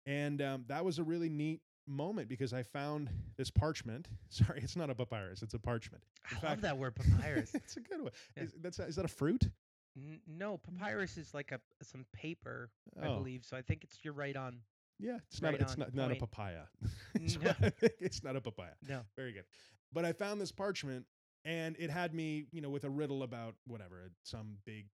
And 0.06 0.42
um, 0.42 0.66
that 0.68 0.86
was 0.86 0.98
a 0.98 1.04
really 1.04 1.30
neat 1.30 1.62
moment 1.90 2.30
because 2.30 2.54
I 2.54 2.64
found 2.64 3.10
this 3.38 3.50
parchment. 3.50 4.08
Sorry, 4.30 4.62
it's 4.64 4.76
not 4.76 4.90
a 4.90 4.96
papyrus; 4.96 5.42
it's 5.42 5.54
a 5.54 5.60
parchment. 5.60 6.04
I 6.32 6.36
In 6.46 6.50
love 6.50 6.62
that 6.62 6.78
word 6.78 6.96
papyrus 6.96 7.52
it's 7.54 7.76
a 7.78 7.82
good 7.82 8.02
one. 8.02 8.12
Yeah. 8.38 8.44
Is, 8.44 8.54
that's 8.62 8.80
is 8.80 8.96
that 8.96 9.06
a 9.06 9.10
fruit? 9.10 9.50
N- 9.98 10.22
no 10.28 10.58
papyrus 10.58 11.18
is 11.18 11.34
like 11.34 11.52
a 11.52 11.60
some 11.84 12.06
paper 12.14 12.70
I 13.02 13.08
Oh, 13.08 13.16
believe 13.18 13.44
so 13.44 13.58
I 13.58 13.62
think 13.62 13.84
it's 13.84 13.98
you're 14.04 14.14
right 14.14 14.36
on 14.36 14.60
yeah. 15.00 15.18
It's 15.32 15.42
right 15.42 15.54
not. 15.54 15.62
It's 15.62 15.78
not 15.78 15.96
not 15.96 16.12
a 16.12 16.16
papaya. 16.16 16.64
It's 17.16 17.38
No. 17.42 17.54
I 17.62 17.72
it's 18.00 18.24
not 18.24 18.36
a 18.36 18.42
papaya. 18.42 18.74
no 18.88 19.02
Very 19.16 19.32
good. 19.34 19.46
But 19.92 20.06
I 20.06 20.12
found 20.14 20.40
this 20.40 20.52
parchment, 20.52 21.06
and 21.46 21.76
it 21.80 21.90
had 21.90 22.14
me, 22.14 22.46
you 22.52 22.62
know, 22.62 22.70
with 22.70 22.84
a 22.84 22.90
riddle 22.90 23.24
about 23.24 23.56
whatever, 23.66 24.12
some 24.24 24.58
big 24.66 24.86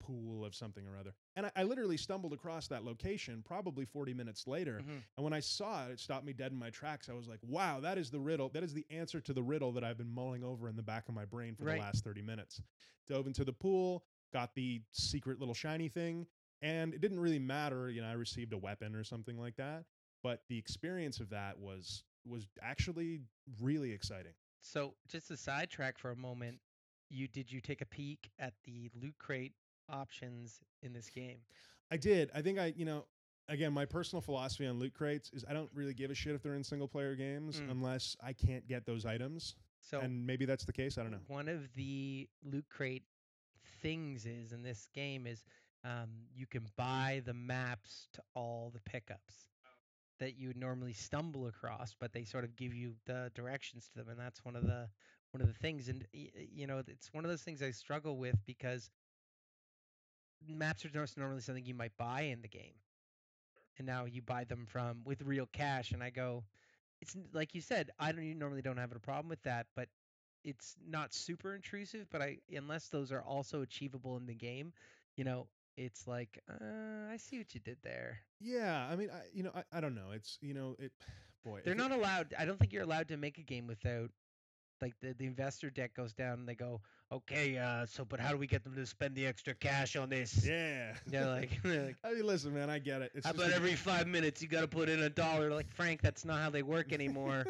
pool 0.00 0.44
of 0.44 0.54
something 0.54 0.86
or 0.86 0.96
other. 0.96 1.14
And 1.36 1.46
I, 1.46 1.50
I 1.56 1.62
literally 1.64 1.96
stumbled 1.96 2.32
across 2.32 2.68
that 2.68 2.84
location 2.84 3.42
probably 3.44 3.84
40 3.84 4.14
minutes 4.14 4.46
later. 4.46 4.80
Mhm. 4.82 5.02
And 5.16 5.24
when 5.24 5.32
I 5.32 5.40
saw 5.40 5.86
it, 5.86 5.92
it 5.92 6.00
stopped 6.00 6.24
me 6.24 6.32
dead 6.32 6.52
in 6.52 6.58
my 6.58 6.70
tracks. 6.70 7.08
I 7.08 7.12
was 7.14 7.28
like, 7.28 7.40
wow, 7.42 7.80
that 7.80 7.98
is 7.98 8.10
the 8.10 8.20
riddle. 8.20 8.48
That 8.50 8.62
is 8.64 8.72
the 8.74 8.86
answer 8.90 9.20
to 9.20 9.32
the 9.32 9.42
riddle 9.42 9.72
that 9.72 9.84
I've 9.84 9.98
been 9.98 10.10
mulling 10.12 10.44
over 10.44 10.68
in 10.68 10.76
the 10.76 10.82
back 10.82 11.08
of 11.08 11.14
my 11.14 11.24
brain 11.24 11.54
for 11.54 11.64
Right. 11.64 11.74
the 11.74 11.80
last 11.80 12.04
30 12.04 12.22
minutes. 12.22 12.62
Dove 13.06 13.26
into 13.26 13.44
the 13.44 13.52
pool, 13.52 14.04
got 14.32 14.54
the 14.54 14.82
secret 14.92 15.38
little 15.38 15.54
shiny 15.54 15.88
thing, 15.88 16.26
and 16.62 16.94
it 16.94 17.00
didn't 17.00 17.20
really 17.20 17.38
matter. 17.38 17.90
You 17.90 18.00
know, 18.02 18.08
I 18.08 18.12
received 18.12 18.52
a 18.52 18.58
weapon 18.58 18.94
or 18.94 19.04
something 19.04 19.38
like 19.38 19.56
that, 19.56 19.84
but 20.22 20.42
the 20.48 20.56
experience 20.58 21.20
of 21.20 21.30
that 21.30 21.58
was 21.58 22.04
was 22.26 22.46
actually 22.62 23.20
really 23.60 23.92
exciting. 23.92 24.32
So 24.62 24.94
just 25.08 25.28
to 25.28 25.36
sidetrack 25.36 25.98
for 25.98 26.10
a 26.10 26.16
moment, 26.16 26.58
you 27.10 27.28
did 27.28 27.52
you 27.52 27.60
take 27.60 27.82
a 27.82 27.86
peek 27.86 28.30
at 28.38 28.54
the 28.64 28.90
loot 28.94 29.14
crate 29.18 29.52
options 29.88 30.60
in 30.82 30.92
this 30.92 31.10
game? 31.10 31.38
I 31.90 31.96
did. 31.96 32.30
I 32.34 32.42
think 32.42 32.58
I, 32.58 32.72
you 32.76 32.84
know, 32.84 33.04
again, 33.48 33.72
my 33.72 33.84
personal 33.84 34.20
philosophy 34.20 34.66
on 34.66 34.78
loot 34.78 34.94
crates 34.94 35.30
is 35.32 35.44
I 35.48 35.52
don't 35.52 35.70
really 35.74 35.94
give 35.94 36.10
a 36.10 36.14
shit 36.14 36.34
if 36.34 36.42
they're 36.42 36.54
in 36.54 36.64
single 36.64 36.88
player 36.88 37.14
games 37.14 37.60
Mm. 37.60 37.70
unless 37.70 38.16
I 38.22 38.32
can't 38.32 38.66
get 38.66 38.86
those 38.86 39.04
items. 39.04 39.54
So 39.80 40.00
and 40.00 40.26
maybe 40.26 40.46
that's 40.46 40.64
the 40.64 40.72
case. 40.72 40.96
I 40.96 41.02
don't 41.02 41.12
know. 41.12 41.18
one 41.28 41.48
of 41.48 41.72
the 41.74 42.28
loot 42.42 42.64
crate 42.70 43.04
things 43.82 44.24
is 44.26 44.52
in 44.52 44.62
this 44.62 44.88
game 44.94 45.26
is 45.26 45.44
um, 45.84 46.08
you 46.34 46.46
can 46.46 46.66
buy 46.76 47.20
the 47.26 47.34
maps 47.34 48.08
to 48.14 48.22
all 48.34 48.70
the 48.72 48.80
pickups 48.80 49.50
that 50.20 50.38
you 50.38 50.48
would 50.48 50.56
normally 50.56 50.92
stumble 50.94 51.46
across, 51.48 51.94
but 51.98 52.12
they 52.12 52.24
sort 52.24 52.44
of 52.44 52.56
give 52.56 52.72
you 52.72 52.94
the 53.04 53.30
directions 53.34 53.88
to 53.88 53.98
them, 53.98 54.08
and 54.08 54.18
that's 54.18 54.44
one 54.44 54.56
of 54.56 54.62
the 54.64 54.88
one 55.32 55.42
of 55.42 55.48
the 55.48 55.52
things. 55.52 55.88
And 55.88 56.06
you 56.12 56.66
know, 56.66 56.82
it's 56.86 57.12
one 57.12 57.24
of 57.24 57.30
those 57.30 57.42
things 57.42 57.62
I 57.62 57.72
struggle 57.72 58.16
with 58.16 58.36
because 58.46 58.88
maps 60.48 60.84
are 60.84 60.88
just 60.88 61.16
normally 61.18 61.40
something 61.40 61.64
you 61.64 61.74
might 61.74 61.96
buy 61.96 62.22
in 62.22 62.42
the 62.42 62.48
game, 62.48 62.74
and 63.78 63.86
now 63.86 64.04
you 64.04 64.22
buy 64.22 64.44
them 64.44 64.66
from 64.66 64.98
with 65.04 65.22
real 65.22 65.48
cash, 65.52 65.92
and 65.92 66.02
I 66.02 66.10
go. 66.10 66.44
It's 67.00 67.16
like 67.34 67.54
you 67.54 67.60
said. 67.60 67.90
I 67.98 68.12
don't 68.12 68.24
you 68.24 68.34
normally 68.34 68.62
don't 68.62 68.78
have 68.78 68.92
a 68.92 68.98
problem 69.00 69.28
with 69.28 69.42
that, 69.42 69.66
but 69.76 69.88
it's 70.44 70.76
not 70.88 71.12
super 71.12 71.54
intrusive, 71.54 72.06
but 72.10 72.22
I 72.22 72.38
unless 72.56 72.88
those 72.88 73.12
are 73.12 73.22
also 73.22 73.62
achievable 73.62 74.16
in 74.16 74.26
the 74.26 74.34
game, 74.34 74.72
you 75.16 75.24
know, 75.24 75.48
it's 75.76 76.06
like 76.06 76.38
uh, 76.50 77.10
I 77.12 77.16
see 77.18 77.38
what 77.38 77.54
you 77.54 77.60
did 77.60 77.78
there. 77.82 78.20
Yeah, 78.40 78.88
I 78.90 78.96
mean, 78.96 79.10
I, 79.10 79.20
you 79.34 79.42
know, 79.42 79.52
I, 79.54 79.64
I 79.78 79.80
don't 79.80 79.94
know. 79.94 80.12
It's 80.14 80.38
you 80.40 80.54
know, 80.54 80.76
it. 80.78 80.92
Boy, 81.44 81.60
They're 81.64 81.74
if 81.74 81.78
it- 81.78 81.82
not 81.82 81.92
allowed. 81.92 82.34
I 82.38 82.46
don't 82.46 82.58
think 82.58 82.72
you're 82.72 82.84
allowed 82.84 83.08
to 83.08 83.18
make 83.18 83.36
a 83.38 83.42
game 83.42 83.66
without 83.66 84.10
like 84.84 84.94
the 85.00 85.14
the 85.14 85.24
investor 85.24 85.70
deck 85.70 85.94
goes 85.94 86.12
down 86.12 86.40
and 86.40 86.48
they 86.48 86.54
go, 86.54 86.82
okay, 87.10 87.56
uh, 87.56 87.86
so 87.86 88.04
but 88.04 88.20
how 88.20 88.30
do 88.30 88.36
we 88.36 88.46
get 88.46 88.64
them 88.64 88.74
to 88.74 88.84
spend 88.84 89.14
the 89.14 89.26
extra 89.26 89.54
cash 89.54 89.96
on 89.96 90.10
this? 90.10 90.46
Yeah. 90.46 90.94
They're 91.06 91.26
like, 91.26 91.50
they're 91.64 91.86
like 91.86 91.96
I 92.04 92.12
mean, 92.12 92.26
listen, 92.26 92.52
man, 92.52 92.68
I 92.68 92.78
get 92.78 93.00
it. 93.00 93.12
It's 93.14 93.26
how 93.26 93.32
about 93.32 93.50
every 93.50 93.74
five 93.74 94.06
minutes 94.06 94.42
you 94.42 94.48
got 94.48 94.60
to 94.60 94.68
put 94.68 94.90
in 94.90 95.02
a 95.02 95.08
dollar? 95.08 95.50
Like 95.50 95.72
Frank, 95.72 96.02
that's 96.02 96.24
not 96.26 96.40
how 96.40 96.50
they 96.50 96.62
work 96.62 96.92
anymore. 96.92 97.44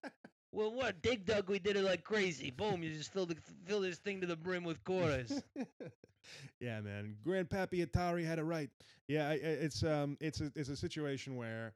well, 0.52 0.72
what 0.72 1.02
Dig 1.02 1.26
Dug? 1.26 1.50
We 1.50 1.58
did 1.58 1.76
it 1.76 1.84
like 1.84 2.02
crazy. 2.02 2.50
Boom! 2.50 2.82
You 2.82 2.94
just 2.94 3.12
fill 3.12 3.26
the 3.26 3.36
fill 3.66 3.80
this 3.82 3.98
thing 3.98 4.22
to 4.22 4.26
the 4.26 4.36
brim 4.36 4.64
with 4.64 4.82
quarters. 4.82 5.42
yeah, 6.60 6.80
man. 6.80 7.16
Grandpappy 7.26 7.86
Atari 7.86 8.24
had 8.24 8.38
it 8.38 8.44
right. 8.44 8.70
Yeah, 9.06 9.32
it's 9.32 9.82
um, 9.82 10.16
it's 10.18 10.40
a 10.40 10.50
it's 10.54 10.70
a 10.70 10.76
situation 10.76 11.36
where 11.36 11.74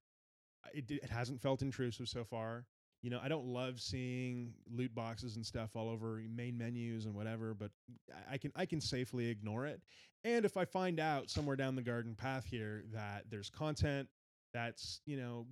it 0.72 0.90
it 0.90 1.10
hasn't 1.10 1.42
felt 1.42 1.60
intrusive 1.60 2.08
so 2.08 2.24
far. 2.24 2.64
You 3.04 3.10
know, 3.10 3.20
I 3.22 3.28
don't 3.28 3.44
love 3.44 3.82
seeing 3.82 4.54
loot 4.74 4.94
boxes 4.94 5.36
and 5.36 5.44
stuff 5.44 5.76
all 5.76 5.90
over 5.90 6.22
main 6.34 6.56
menus 6.56 7.04
and 7.04 7.14
whatever, 7.14 7.52
but 7.52 7.70
I- 8.30 8.38
can 8.38 8.50
I 8.56 8.64
can 8.64 8.80
safely 8.80 9.26
ignore 9.28 9.66
it. 9.66 9.82
And 10.24 10.46
if 10.46 10.56
I 10.56 10.64
find 10.64 10.98
out 10.98 11.28
somewhere 11.28 11.54
down 11.54 11.76
the 11.76 11.82
garden 11.82 12.14
path 12.14 12.46
here 12.46 12.82
that 12.94 13.24
there's 13.28 13.50
content 13.50 14.08
that's 14.54 15.02
you 15.04 15.18
know 15.18 15.46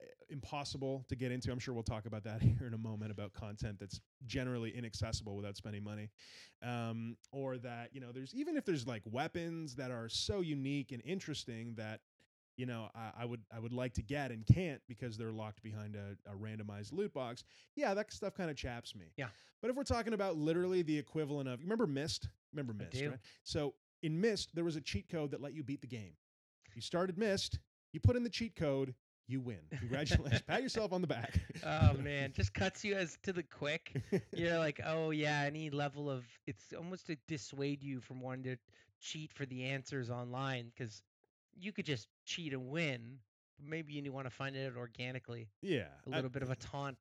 eh, 0.00 0.06
impossible 0.30 1.04
to 1.10 1.14
get 1.14 1.30
into, 1.30 1.52
I'm 1.52 1.58
sure 1.58 1.74
we'll 1.74 1.82
talk 1.82 2.06
about 2.06 2.24
that 2.24 2.40
here 2.58 2.66
in 2.66 2.72
a 2.72 2.78
moment 2.78 3.10
about 3.10 3.34
content 3.34 3.78
that's 3.78 4.00
generally 4.24 4.74
inaccessible 4.74 5.36
without 5.36 5.58
spending 5.58 5.84
money 5.84 6.08
um, 6.62 7.18
or 7.32 7.58
that 7.58 7.90
you 7.92 8.00
know 8.00 8.12
there's 8.12 8.34
even 8.34 8.56
if 8.56 8.64
there's 8.64 8.86
like 8.86 9.02
weapons 9.04 9.74
that 9.76 9.90
are 9.90 10.08
so 10.08 10.40
unique 10.40 10.90
and 10.90 11.02
interesting 11.04 11.74
that 11.76 12.00
you 12.56 12.66
know 12.66 12.88
I, 12.94 13.22
I 13.22 13.24
would 13.24 13.40
I 13.54 13.58
would 13.58 13.72
like 13.72 13.94
to 13.94 14.02
get 14.02 14.30
and 14.30 14.46
can't 14.46 14.80
because 14.88 15.16
they're 15.16 15.32
locked 15.32 15.62
behind 15.62 15.96
a, 15.96 16.16
a 16.30 16.34
randomized 16.34 16.92
loot 16.92 17.12
box. 17.12 17.44
Yeah, 17.76 17.94
that 17.94 18.12
stuff 18.12 18.34
kind 18.34 18.50
of 18.50 18.56
chaps 18.56 18.94
me. 18.94 19.06
Yeah. 19.16 19.26
But 19.60 19.70
if 19.70 19.76
we're 19.76 19.84
talking 19.84 20.12
about 20.12 20.36
literally 20.36 20.82
the 20.82 20.96
equivalent 20.98 21.48
of 21.48 21.60
you 21.60 21.66
remember 21.66 21.86
Myst? 21.86 22.28
Remember 22.52 22.72
Myst, 22.72 23.02
right? 23.02 23.18
So 23.42 23.74
in 24.02 24.20
Myst 24.20 24.54
there 24.54 24.64
was 24.64 24.76
a 24.76 24.80
cheat 24.80 25.08
code 25.08 25.30
that 25.32 25.40
let 25.40 25.54
you 25.54 25.62
beat 25.62 25.80
the 25.80 25.86
game. 25.86 26.14
You 26.74 26.82
started 26.82 27.18
Myst, 27.18 27.58
you 27.92 28.00
put 28.00 28.16
in 28.16 28.24
the 28.24 28.30
cheat 28.30 28.56
code, 28.56 28.94
you 29.26 29.40
win. 29.40 29.60
Congratulations. 29.78 30.42
Pat 30.46 30.62
yourself 30.62 30.92
on 30.92 31.00
the 31.00 31.06
back. 31.06 31.40
oh 31.64 31.94
man, 32.02 32.32
just 32.34 32.52
cuts 32.52 32.84
you 32.84 32.94
as 32.94 33.16
to 33.22 33.32
the 33.32 33.42
quick. 33.42 34.02
You're 34.32 34.58
like, 34.58 34.80
oh 34.84 35.10
yeah, 35.10 35.42
any 35.46 35.70
level 35.70 36.10
of 36.10 36.24
it's 36.46 36.72
almost 36.76 37.06
to 37.06 37.16
dissuade 37.26 37.82
you 37.82 38.00
from 38.00 38.20
wanting 38.20 38.44
to 38.44 38.56
cheat 39.00 39.32
for 39.32 39.46
the 39.46 39.64
answers 39.64 40.10
online 40.10 40.72
because 40.74 41.02
you 41.56 41.72
could 41.72 41.86
just 41.86 42.08
cheat 42.24 42.52
and 42.52 42.68
win. 42.68 43.18
But 43.58 43.68
maybe 43.68 43.92
you 43.92 44.12
want 44.12 44.26
to 44.26 44.30
find 44.34 44.56
it 44.56 44.74
organically. 44.76 45.48
yeah. 45.62 45.84
a 46.06 46.10
little 46.10 46.30
bit 46.30 46.42
of 46.42 46.50
a 46.50 46.56
taunt 46.56 46.98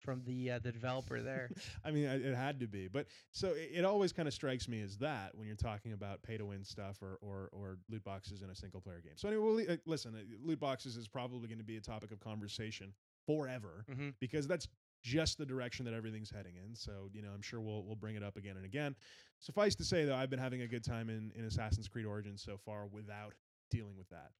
from 0.00 0.20
the 0.24 0.50
uh, 0.50 0.58
the 0.58 0.72
developer 0.72 1.20
there. 1.20 1.48
I 1.84 1.92
mean, 1.92 2.04
it 2.06 2.34
had 2.34 2.58
to 2.60 2.66
be, 2.66 2.88
but 2.88 3.06
so 3.30 3.48
it, 3.50 3.70
it 3.72 3.84
always 3.84 4.12
kind 4.12 4.26
of 4.26 4.34
strikes 4.34 4.66
me 4.68 4.80
as 4.82 4.96
that 4.98 5.30
when 5.34 5.46
you're 5.46 5.54
talking 5.54 5.92
about 5.92 6.22
pay 6.24 6.36
to 6.36 6.44
win 6.44 6.64
stuff 6.64 7.00
or, 7.02 7.18
or 7.22 7.48
or 7.52 7.78
loot 7.88 8.02
boxes 8.02 8.42
in 8.42 8.50
a 8.50 8.54
single 8.56 8.80
player 8.80 9.00
game. 9.00 9.12
So 9.14 9.28
anyway, 9.28 9.44
we'll, 9.44 9.72
uh, 9.74 9.76
listen, 9.86 10.14
uh, 10.16 10.22
loot 10.44 10.58
boxes 10.58 10.96
is 10.96 11.06
probably 11.06 11.46
going 11.46 11.58
to 11.58 11.64
be 11.64 11.76
a 11.76 11.80
topic 11.80 12.10
of 12.10 12.18
conversation 12.18 12.92
forever 13.26 13.84
hmm 13.94 14.08
because 14.18 14.48
that's 14.48 14.66
just 15.04 15.38
the 15.38 15.46
direction 15.46 15.84
that 15.84 15.94
everything's 15.94 16.30
heading 16.30 16.54
in. 16.56 16.74
So 16.74 17.08
you 17.12 17.22
know, 17.22 17.30
I'm 17.32 17.42
sure 17.42 17.60
we'll 17.60 17.84
we'll 17.84 17.94
bring 17.94 18.16
it 18.16 18.24
up 18.24 18.36
again 18.36 18.56
and 18.56 18.64
again. 18.64 18.96
Suffice 19.38 19.76
to 19.76 19.84
say, 19.84 20.04
though, 20.04 20.16
I've 20.16 20.30
been 20.30 20.38
having 20.40 20.62
a 20.62 20.66
good 20.66 20.84
time 20.84 21.10
in 21.10 21.30
in 21.36 21.44
Assassin's 21.44 21.86
Creed 21.86 22.06
Origins 22.06 22.42
so 22.42 22.56
far 22.56 22.86
without 22.86 23.34
dealing 23.72 23.96
with 23.96 24.08
that. 24.10 24.30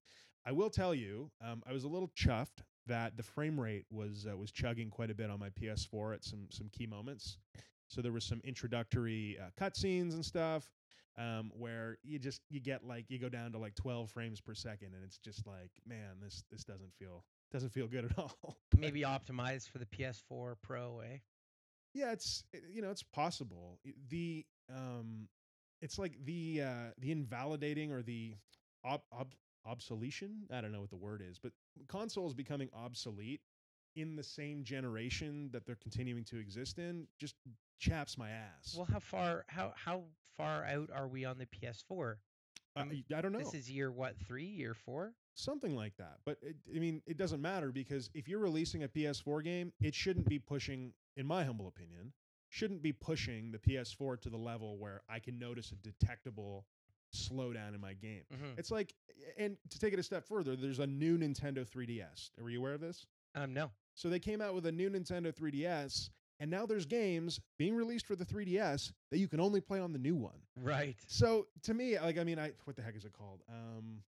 I 0.46 0.52
will 0.52 0.70
tell 0.70 0.94
you, 0.94 1.30
um, 1.44 1.62
I 1.68 1.72
was 1.72 1.84
a 1.84 1.88
little 1.88 2.10
chuffed 2.16 2.62
that 2.86 3.16
the 3.16 3.22
frame 3.22 3.58
rate 3.60 3.86
was 3.90 4.26
uh, 4.30 4.36
was 4.36 4.50
chugging 4.52 4.90
quite 4.90 5.10
a 5.10 5.14
bit 5.14 5.30
on 5.30 5.40
my 5.40 5.50
PS4 5.50 6.14
at 6.14 6.24
some 6.24 6.46
some 6.50 6.68
key 6.70 6.86
moments. 6.86 7.38
So 7.88 8.00
there 8.02 8.12
was 8.12 8.24
some 8.24 8.40
introductory 8.44 9.38
uh, 9.40 9.50
cutscenes 9.60 10.14
and 10.14 10.24
stuff 10.24 10.70
um, 11.18 11.52
where 11.54 11.98
you 12.02 12.18
just 12.18 12.40
you 12.50 12.58
get 12.60 12.84
like 12.84 13.04
you 13.08 13.18
go 13.18 13.28
down 13.28 13.52
to 13.52 13.58
like 13.58 13.74
12 13.74 14.10
frames 14.10 14.40
per 14.40 14.54
second, 14.54 14.94
and 14.94 15.04
it's 15.04 15.18
just 15.18 15.46
like, 15.46 15.70
man, 15.86 16.16
this 16.22 16.44
this 16.50 16.64
doesn't 16.64 16.92
feel 16.98 17.24
doesn't 17.52 17.70
feel 17.72 17.86
good 17.88 18.04
at 18.06 18.18
all. 18.18 18.56
Maybe 18.76 19.02
optimized 19.02 19.68
for 19.68 19.78
the 19.78 19.86
PS4 19.86 20.54
Pro, 20.62 21.00
eh? 21.00 21.18
Yeah, 21.94 22.12
it's 22.12 22.44
i- 22.54 22.58
you 22.72 22.82
know 22.82 22.90
it's 22.90 23.02
possible. 23.02 23.78
The 24.08 24.44
um, 24.74 25.28
it's 25.82 25.98
like 25.98 26.14
the 26.24 26.62
uh, 26.62 26.90
the 26.98 27.12
invalidating 27.12 27.92
or 27.92 28.02
the 28.02 28.36
ob- 28.84 29.02
ob- 29.12 29.34
obsolescence. 29.66 30.50
I 30.52 30.60
don't 30.60 30.72
know 30.72 30.80
what 30.80 30.90
the 30.90 30.96
word 30.96 31.22
is, 31.28 31.38
but 31.38 31.52
consoles 31.88 32.34
becoming 32.34 32.68
obsolete 32.74 33.40
in 33.96 34.16
the 34.16 34.22
same 34.22 34.64
generation 34.64 35.50
that 35.52 35.66
they're 35.66 35.76
continuing 35.76 36.24
to 36.24 36.38
exist 36.38 36.78
in 36.78 37.06
just 37.18 37.34
chaps 37.78 38.16
my 38.16 38.30
ass. 38.30 38.74
Well, 38.76 38.88
how 38.90 39.00
far 39.00 39.44
how 39.48 39.72
how 39.76 40.02
far 40.36 40.64
out 40.64 40.90
are 40.94 41.08
we 41.08 41.24
on 41.24 41.38
the 41.38 41.46
PS4? 41.46 42.16
I, 42.74 42.80
um, 42.80 43.04
I 43.14 43.20
don't 43.20 43.32
know. 43.32 43.38
This 43.38 43.54
is 43.54 43.70
year 43.70 43.90
what 43.90 44.16
three, 44.26 44.46
year 44.46 44.74
four? 44.74 45.12
something 45.34 45.74
like 45.74 45.96
that. 45.96 46.18
But 46.24 46.38
it, 46.42 46.56
I 46.74 46.78
mean, 46.78 47.02
it 47.06 47.16
doesn't 47.16 47.40
matter 47.40 47.72
because 47.72 48.10
if 48.14 48.28
you're 48.28 48.38
releasing 48.38 48.84
a 48.84 48.88
PS4 48.88 49.44
game, 49.44 49.72
it 49.80 49.94
shouldn't 49.94 50.28
be 50.28 50.38
pushing, 50.38 50.92
in 51.16 51.26
my 51.26 51.44
humble 51.44 51.68
opinion, 51.68 52.12
shouldn't 52.48 52.82
be 52.82 52.92
pushing 52.92 53.50
the 53.50 53.58
PS4 53.58 54.20
to 54.22 54.30
the 54.30 54.36
level 54.36 54.78
where 54.78 55.02
I 55.08 55.18
can 55.18 55.38
notice 55.38 55.72
a 55.72 55.76
detectable 55.76 56.66
slowdown 57.14 57.74
in 57.74 57.80
my 57.80 57.92
game. 57.94 58.22
Mm-hmm. 58.32 58.58
It's 58.58 58.70
like, 58.70 58.94
and 59.38 59.56
to 59.70 59.78
take 59.78 59.92
it 59.92 59.98
a 59.98 60.02
step 60.02 60.24
further, 60.26 60.56
there's 60.56 60.78
a 60.78 60.86
new 60.86 61.16
Nintendo 61.18 61.66
3DS. 61.68 62.30
Are 62.42 62.50
you 62.50 62.58
aware 62.60 62.74
of 62.74 62.80
this? 62.80 63.06
Um, 63.34 63.52
no. 63.54 63.70
So 63.94 64.08
they 64.08 64.18
came 64.18 64.40
out 64.40 64.54
with 64.54 64.66
a 64.66 64.72
new 64.72 64.90
Nintendo 64.90 65.32
3DS, 65.34 66.10
and 66.40 66.50
now 66.50 66.66
there's 66.66 66.86
games 66.86 67.40
being 67.58 67.74
released 67.74 68.06
for 68.06 68.16
the 68.16 68.24
3DS 68.24 68.92
that 69.10 69.18
you 69.18 69.28
can 69.28 69.40
only 69.40 69.60
play 69.60 69.78
on 69.80 69.92
the 69.92 69.98
new 69.98 70.14
one. 70.16 70.38
Right. 70.56 70.96
So 71.06 71.46
to 71.64 71.74
me, 71.74 71.98
like, 71.98 72.18
I 72.18 72.24
mean, 72.24 72.38
I 72.38 72.52
what 72.64 72.76
the 72.76 72.82
heck 72.82 72.96
is 72.96 73.04
it 73.04 73.12
called? 73.12 73.42
Um, 73.48 73.98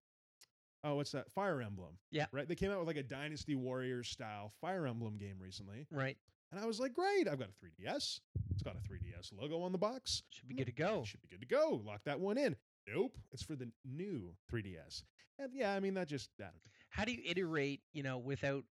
oh, 0.83 0.95
what's 0.95 1.11
that? 1.11 1.31
Fire 1.31 1.61
Emblem. 1.61 1.97
Yeah. 2.11 2.25
Right. 2.31 2.47
They 2.47 2.55
came 2.55 2.71
out 2.71 2.79
with 2.79 2.87
like 2.87 2.97
a 2.97 3.03
Dynasty 3.03 3.55
Warriors 3.55 4.09
style 4.09 4.51
Fire 4.59 4.85
Emblem 4.87 5.17
game 5.17 5.35
recently, 5.39 5.87
Right. 5.91 6.17
and 6.51 6.59
I 6.59 6.65
was 6.65 6.79
like, 6.79 6.93
great! 6.93 7.27
I've 7.27 7.39
got 7.39 7.49
a 7.49 7.65
3DS. 7.83 8.19
It's 8.53 8.63
got 8.63 8.75
a 8.75 8.79
3DS 8.79 9.31
logo 9.39 9.61
on 9.61 9.71
the 9.71 9.77
box. 9.77 10.23
Should 10.29 10.47
be 10.47 10.55
good 10.55 10.65
to 10.67 10.71
go. 10.71 11.03
Should 11.05 11.21
be 11.21 11.27
good 11.29 11.41
to 11.41 11.47
go. 11.47 11.81
Lock 11.85 12.01
that 12.05 12.19
one 12.19 12.37
in. 12.37 12.55
Nope, 12.87 13.17
it's 13.31 13.43
for 13.43 13.55
the 13.55 13.69
new 13.83 14.35
3DS. 14.47 15.03
And 15.39 15.51
yeah, 15.53 15.73
I 15.73 15.79
mean 15.79 15.95
that 15.95 16.07
just 16.07 16.29
that. 16.37 16.53
How 16.89 17.03
do 17.05 17.11
you 17.11 17.21
iterate, 17.25 17.81
you 17.93 18.03
know, 18.03 18.17
without, 18.17 18.63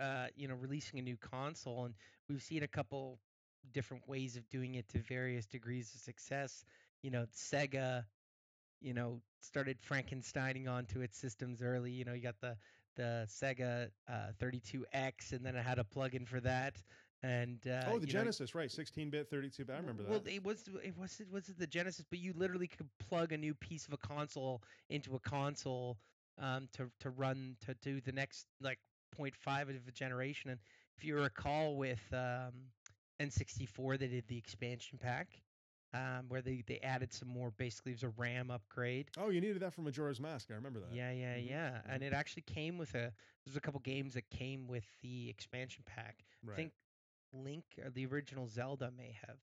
uh, 0.00 0.26
you 0.36 0.48
know, 0.48 0.54
releasing 0.54 0.98
a 0.98 1.02
new 1.02 1.16
console? 1.16 1.84
And 1.84 1.94
we've 2.28 2.42
seen 2.42 2.62
a 2.62 2.68
couple 2.68 3.18
different 3.72 4.08
ways 4.08 4.36
of 4.36 4.48
doing 4.48 4.76
it 4.76 4.88
to 4.90 4.98
various 4.98 5.46
degrees 5.46 5.92
of 5.94 6.00
success. 6.00 6.64
You 7.02 7.10
know, 7.10 7.26
Sega, 7.34 8.04
you 8.80 8.94
know, 8.94 9.20
started 9.40 9.78
Frankensteining 9.82 10.68
onto 10.68 11.00
its 11.00 11.18
systems 11.18 11.62
early. 11.62 11.90
You 11.90 12.04
know, 12.04 12.12
you 12.12 12.22
got 12.22 12.40
the 12.40 12.56
the 12.96 13.26
Sega 13.28 13.88
uh, 14.08 14.32
32X, 14.38 15.32
and 15.32 15.44
then 15.44 15.54
it 15.54 15.64
had 15.64 15.78
a 15.78 15.84
plug-in 15.84 16.24
for 16.24 16.40
that. 16.40 16.80
And 17.26 17.58
uh, 17.66 17.82
oh, 17.88 17.98
the 17.98 18.06
you 18.06 18.12
know, 18.14 18.20
Genesis, 18.20 18.54
right? 18.54 18.68
16-bit, 18.68 19.30
32-bit. 19.32 19.70
I 19.74 19.78
remember 19.78 20.04
that. 20.04 20.10
Well, 20.10 20.22
it 20.26 20.44
was 20.44 20.68
it 20.84 20.96
was 20.96 21.18
it 21.18 21.26
was 21.30 21.46
the 21.46 21.66
Genesis, 21.66 22.04
but 22.08 22.20
you 22.20 22.32
literally 22.36 22.68
could 22.68 22.86
plug 23.08 23.32
a 23.32 23.36
new 23.36 23.54
piece 23.54 23.86
of 23.86 23.92
a 23.92 23.96
console 23.96 24.62
into 24.90 25.16
a 25.16 25.18
console 25.18 25.98
um, 26.38 26.68
to 26.74 26.88
to 27.00 27.10
run 27.10 27.56
to 27.66 27.74
do 27.82 28.00
the 28.00 28.12
next 28.12 28.46
like 28.60 28.78
0.5 29.18 29.62
of 29.62 29.88
a 29.88 29.92
generation. 29.92 30.50
And 30.50 30.60
if 30.96 31.04
you 31.04 31.16
recall, 31.16 31.76
with 31.76 32.02
um, 32.12 32.52
N64, 33.20 33.98
they 33.98 34.06
did 34.06 34.28
the 34.28 34.38
expansion 34.38 34.98
pack. 35.02 35.28
Um, 35.94 36.26
where 36.28 36.42
they, 36.42 36.62
they 36.66 36.78
added 36.80 37.10
some 37.12 37.28
more 37.28 37.52
basically 37.56 37.92
it 37.92 37.94
was 37.94 38.02
a 38.02 38.12
RAM 38.18 38.50
upgrade. 38.50 39.08
oh, 39.18 39.30
you 39.30 39.40
needed 39.40 39.60
that 39.60 39.72
for 39.72 39.80
Majora's 39.80 40.20
Mask. 40.20 40.48
I 40.50 40.54
remember 40.54 40.80
that. 40.80 40.92
Yeah, 40.92 41.10
yeah, 41.12 41.36
Mhm, 41.36 41.48
yeah. 41.48 41.78
And 41.88 42.02
it 42.02 42.12
actually 42.12 42.42
came 42.42 42.76
with 42.76 42.94
a 42.94 43.12
there's 43.46 43.56
a 43.56 43.60
couple 43.60 43.80
games 43.80 44.12
that 44.14 44.28
came 44.28 44.66
with 44.66 44.84
the 45.00 45.30
expansion 45.30 45.84
pack. 45.86 46.24
Right. 46.44 46.52
I 46.52 46.56
think 46.56 46.72
Link 47.44 47.64
or 47.82 47.90
the 47.90 48.06
original 48.06 48.48
Zelda 48.48 48.90
may 48.96 49.16
have. 49.26 49.36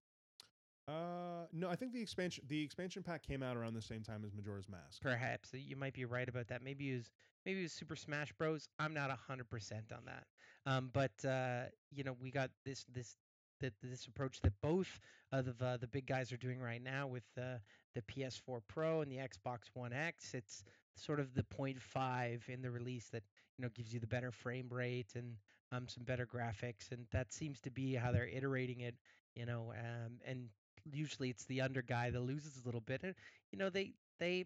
Uh, 0.85 1.45
no, 1.53 1.69
I 1.69 1.75
think 1.75 1.93
the 1.93 2.01
expansion 2.01 2.43
the 2.47 2.61
expansion 2.61 3.03
pack 3.03 3.25
came 3.25 3.41
out 3.41 3.55
around 3.55 3.73
the 3.73 3.81
same 3.81 4.03
time 4.03 4.23
as 4.25 4.33
Majora's 4.33 4.67
Mask. 4.67 5.01
Perhaps 5.01 5.49
you 5.53 5.77
might 5.77 5.93
be 5.93 6.03
right 6.03 6.27
about 6.27 6.47
that. 6.47 6.61
Maybe 6.61 6.91
it 6.91 6.95
was 6.97 7.11
maybe 7.45 7.59
it 7.59 7.63
was 7.63 7.71
Super 7.71 7.95
Smash 7.95 8.33
Bros. 8.33 8.67
I'm 8.79 8.93
not 8.93 9.09
hundred 9.11 9.49
percent 9.49 9.93
on 9.93 10.03
that. 10.05 10.25
Um, 10.65 10.89
but 10.91 11.11
uh, 11.25 11.63
you 11.89 12.03
know, 12.03 12.17
we 12.21 12.31
got 12.31 12.49
this 12.65 12.85
this 12.93 13.15
that 13.61 13.73
this 13.81 14.07
approach 14.07 14.41
that 14.41 14.51
both 14.61 14.99
of 15.31 15.57
the 15.57 15.65
uh, 15.65 15.77
the 15.77 15.87
big 15.87 16.05
guys 16.05 16.33
are 16.33 16.37
doing 16.37 16.59
right 16.59 16.83
now 16.83 17.07
with 17.07 17.23
uh, 17.37 17.59
the 17.95 18.01
PS4 18.01 18.59
Pro 18.67 19.01
and 19.01 19.11
the 19.11 19.17
Xbox 19.17 19.69
One 19.73 19.93
X. 19.93 20.33
It's 20.33 20.65
sort 20.95 21.19
of 21.19 21.33
the 21.33 21.43
0.5 21.43 22.49
in 22.49 22.61
the 22.61 22.69
release 22.69 23.07
that 23.09 23.23
you 23.57 23.63
know 23.63 23.69
gives 23.73 23.93
you 23.93 23.99
the 23.99 24.07
better 24.07 24.31
frame 24.31 24.67
rate 24.69 25.13
and 25.15 25.35
um, 25.73 25.87
some 25.87 26.03
better 26.03 26.25
graphics, 26.25 26.91
and 26.91 27.05
that 27.11 27.33
seems 27.33 27.59
to 27.61 27.71
be 27.71 27.95
how 27.95 28.11
they're 28.11 28.27
iterating 28.27 28.81
it. 28.81 28.95
You 29.35 29.45
know, 29.45 29.73
um, 29.77 30.19
and 30.25 30.49
usually 30.91 31.29
it's 31.29 31.45
the 31.45 31.61
under 31.61 31.81
guy 31.81 32.09
that 32.09 32.21
loses 32.21 32.59
a 32.61 32.65
little 32.65 32.81
bit, 32.81 33.01
and 33.03 33.15
you 33.51 33.57
know 33.57 33.69
they 33.69 33.93
they 34.19 34.45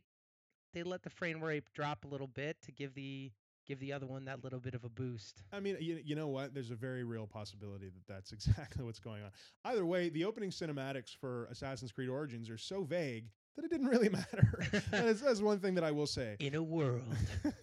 they 0.74 0.84
let 0.84 1.04
the 1.04 1.10
frame 1.10 1.44
rate 1.44 1.63
drop 1.74 2.06
a 2.06 2.08
little 2.08 2.28
bit 2.28 2.58
to 2.63 2.72
give 2.72 2.94
the 2.94 3.32
give 3.68 3.80
the 3.80 3.92
other 3.92 4.08
one 4.08 4.26
that 4.26 4.44
little 4.44 4.60
bit 4.60 4.74
of 4.74 4.84
a 4.86 4.90
boost. 4.90 5.44
I 5.52 5.60
mean, 5.60 5.76
you, 5.80 6.00
you 6.04 6.16
know 6.16 6.28
what? 6.28 6.54
There's 6.54 6.72
a 6.72 6.76
very 6.76 7.04
real 7.04 7.28
possibility 7.28 7.90
that 7.90 8.08
that's 8.08 8.32
exactly 8.32 8.84
what's 8.84 9.00
going 9.00 9.24
on. 9.24 9.32
Either 9.66 9.86
way, 9.86 10.10
the 10.10 10.26
opening 10.26 10.52
cinematics 10.52 11.16
for 11.16 11.46
Assassin's 11.52 11.92
Creed 11.92 12.10
Origins 12.10 12.50
are 12.50 12.58
so 12.58 12.84
vague 12.84 13.26
that 13.58 13.65
it 13.65 13.72
didn't 13.72 13.88
really 13.88 14.10
matter. 14.22 14.63
that's, 14.91 15.22
that's 15.22 15.41
one 15.41 15.60
thing 15.60 15.76
that 15.76 15.84
I 15.84 15.91
will 15.91 16.08
say. 16.08 16.38
In 16.39 16.56
a 16.56 16.63
world, 16.63 17.04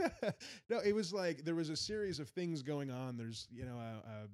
no, 0.68 0.80
it 0.80 0.94
was 0.94 1.12
like 1.12 1.44
there 1.44 1.54
was 1.54 1.70
a 1.70 1.76
series 1.76 2.20
of 2.20 2.28
things 2.28 2.62
going 2.62 2.90
on. 2.90 3.16
There's, 3.16 3.48
you 3.50 3.64
know, 3.64 3.78
uh, 3.78 4.08
uh, 4.08 4.26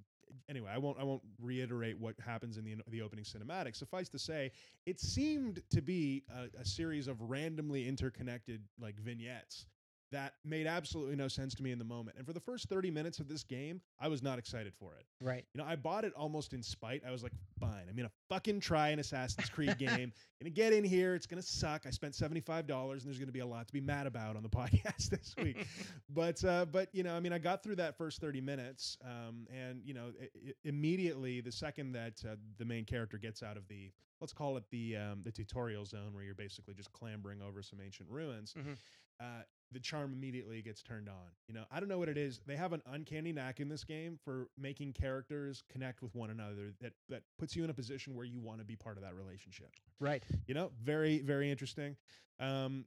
anyway, 0.49 0.71
I 0.75 0.79
won't 0.79 0.99
I 0.99 1.05
won't 1.05 1.23
reiterate 1.41 1.99
what 1.99 2.15
happens 2.25 2.57
in 2.57 2.65
the 2.65 2.77
the 2.89 3.03
opening 3.03 3.25
cinematic. 3.25 3.77
Suffice 3.77 4.09
to 4.09 4.19
say, 4.19 4.51
it 4.87 5.01
seemed 5.01 5.63
to 5.71 5.81
be 5.81 6.25
a, 6.35 6.61
a 6.61 6.65
series 6.65 7.07
of 7.07 7.21
randomly 7.21 7.87
interconnected 7.87 8.63
like 8.81 8.99
vignettes 8.99 9.67
that 10.13 10.35
made 10.45 10.67
absolutely 10.67 11.17
no 11.17 11.29
sense 11.29 11.55
to 11.55 11.63
me 11.63 11.71
in 11.73 11.79
the 11.79 11.85
moment. 11.85 12.17
And 12.17 12.27
for 12.27 12.33
the 12.33 12.41
first 12.41 12.69
30 12.69 12.91
minutes 12.91 13.21
of 13.21 13.29
this 13.29 13.45
game, 13.45 13.81
I 14.01 14.09
was 14.09 14.23
not 14.23 14.39
excited 14.39 14.75
for 14.75 14.95
it. 14.97 15.07
right? 15.25 15.45
You 15.55 15.61
know, 15.61 15.67
I 15.67 15.77
bought 15.77 16.05
it 16.05 16.13
almost 16.15 16.53
in 16.53 16.63
spite. 16.63 17.03
I 17.07 17.11
was 17.11 17.23
like, 17.23 17.33
fine, 17.59 17.85
I'm 17.89 17.95
gonna 17.97 18.11
fucking 18.29 18.61
try 18.61 18.89
an 18.89 18.99
Assassin's 18.99 19.49
Creed 19.49 19.79
game. 19.79 20.13
gonna 20.41 20.51
get 20.51 20.73
in 20.73 20.83
here. 20.85 21.15
It's 21.15 21.27
gonna 21.27 21.43
suck. 21.43 21.87
I 21.87 21.91
spent 21.91 22.15
$75 22.15 22.93
and 22.93 23.01
there's 23.03 23.19
gonna 23.19 23.31
be 23.33 23.41
a 23.41 23.47
lot 23.47 23.67
to 23.69 23.73
be 23.73 23.81
mad 23.81 24.07
about 24.07 24.37
on 24.37 24.43
the 24.43 24.49
podcast 24.61 25.11
this 25.11 25.35
week. 25.43 25.67
but 26.11 26.43
uh, 26.45 26.65
but 26.67 26.89
you 26.93 27.03
know, 27.03 27.15
I 27.15 27.21
mean, 27.21 27.33
I 27.33 27.39
got 27.39 27.63
through 27.63 27.77
that 27.77 27.97
first 27.97 28.21
30 28.21 28.41
minutes, 28.41 28.97
um, 29.05 29.47
and 29.55 29.81
you 29.85 29.95
know, 29.95 30.13
i- 30.21 30.25
i- 30.49 30.53
immediately 30.65 31.41
the 31.41 31.53
second 31.53 31.93
that 31.93 32.15
uh, 32.29 32.37
the 32.59 32.65
main 32.65 32.85
character 32.85 33.19
gets 33.19 33.43
out 33.43 33.57
of 33.57 33.69
the 33.69 33.91
let's 34.21 34.33
call 34.33 34.57
it 34.57 34.65
the 34.71 34.97
um, 34.97 35.21
the 35.23 35.31
tutorial 35.33 35.85
zone 35.85 36.13
where 36.13 36.25
you're 36.25 36.35
basically 36.35 36.75
just 36.75 36.93
clambering 36.93 37.41
over 37.43 37.63
some 37.63 37.79
ancient 37.85 38.09
ruins. 38.11 38.55
Mhm. 38.59 38.77
Uh, 39.21 39.43
the 39.73 39.81
charm 39.81 40.13
immediately 40.13 40.61
gets 40.63 40.83
turned 40.83 41.09
on. 41.09 41.31
You 41.49 41.55
know, 41.55 41.65
I 41.71 41.81
don't 41.81 41.89
know 41.89 41.99
what 41.99 42.09
it 42.09 42.19
is. 42.19 42.41
They 42.47 42.57
have 42.57 42.73
an 42.73 42.83
uncanny 42.87 43.33
knack 43.33 43.61
in 43.61 43.69
this 43.69 43.85
game 43.85 44.19
for 44.25 44.49
making 44.59 44.93
characters 44.95 45.63
connect 45.71 46.03
with 46.03 46.15
one 46.15 46.31
another 46.31 46.73
that 46.81 46.93
that 47.09 47.23
puts 47.39 47.55
you 47.57 47.65
in 47.65 47.71
a 47.71 47.75
position 47.75 48.15
where 48.15 48.25
you 48.25 48.41
want 48.41 48.59
to 48.59 48.65
be 48.65 48.77
part 48.77 48.97
of 48.97 49.03
that 49.03 49.15
relationship. 49.15 49.71
right. 50.01 50.25
You 50.47 50.55
know, 50.55 50.71
very 50.83 51.21
very 51.21 51.51
interesting. 51.51 51.97
Um, 52.41 52.85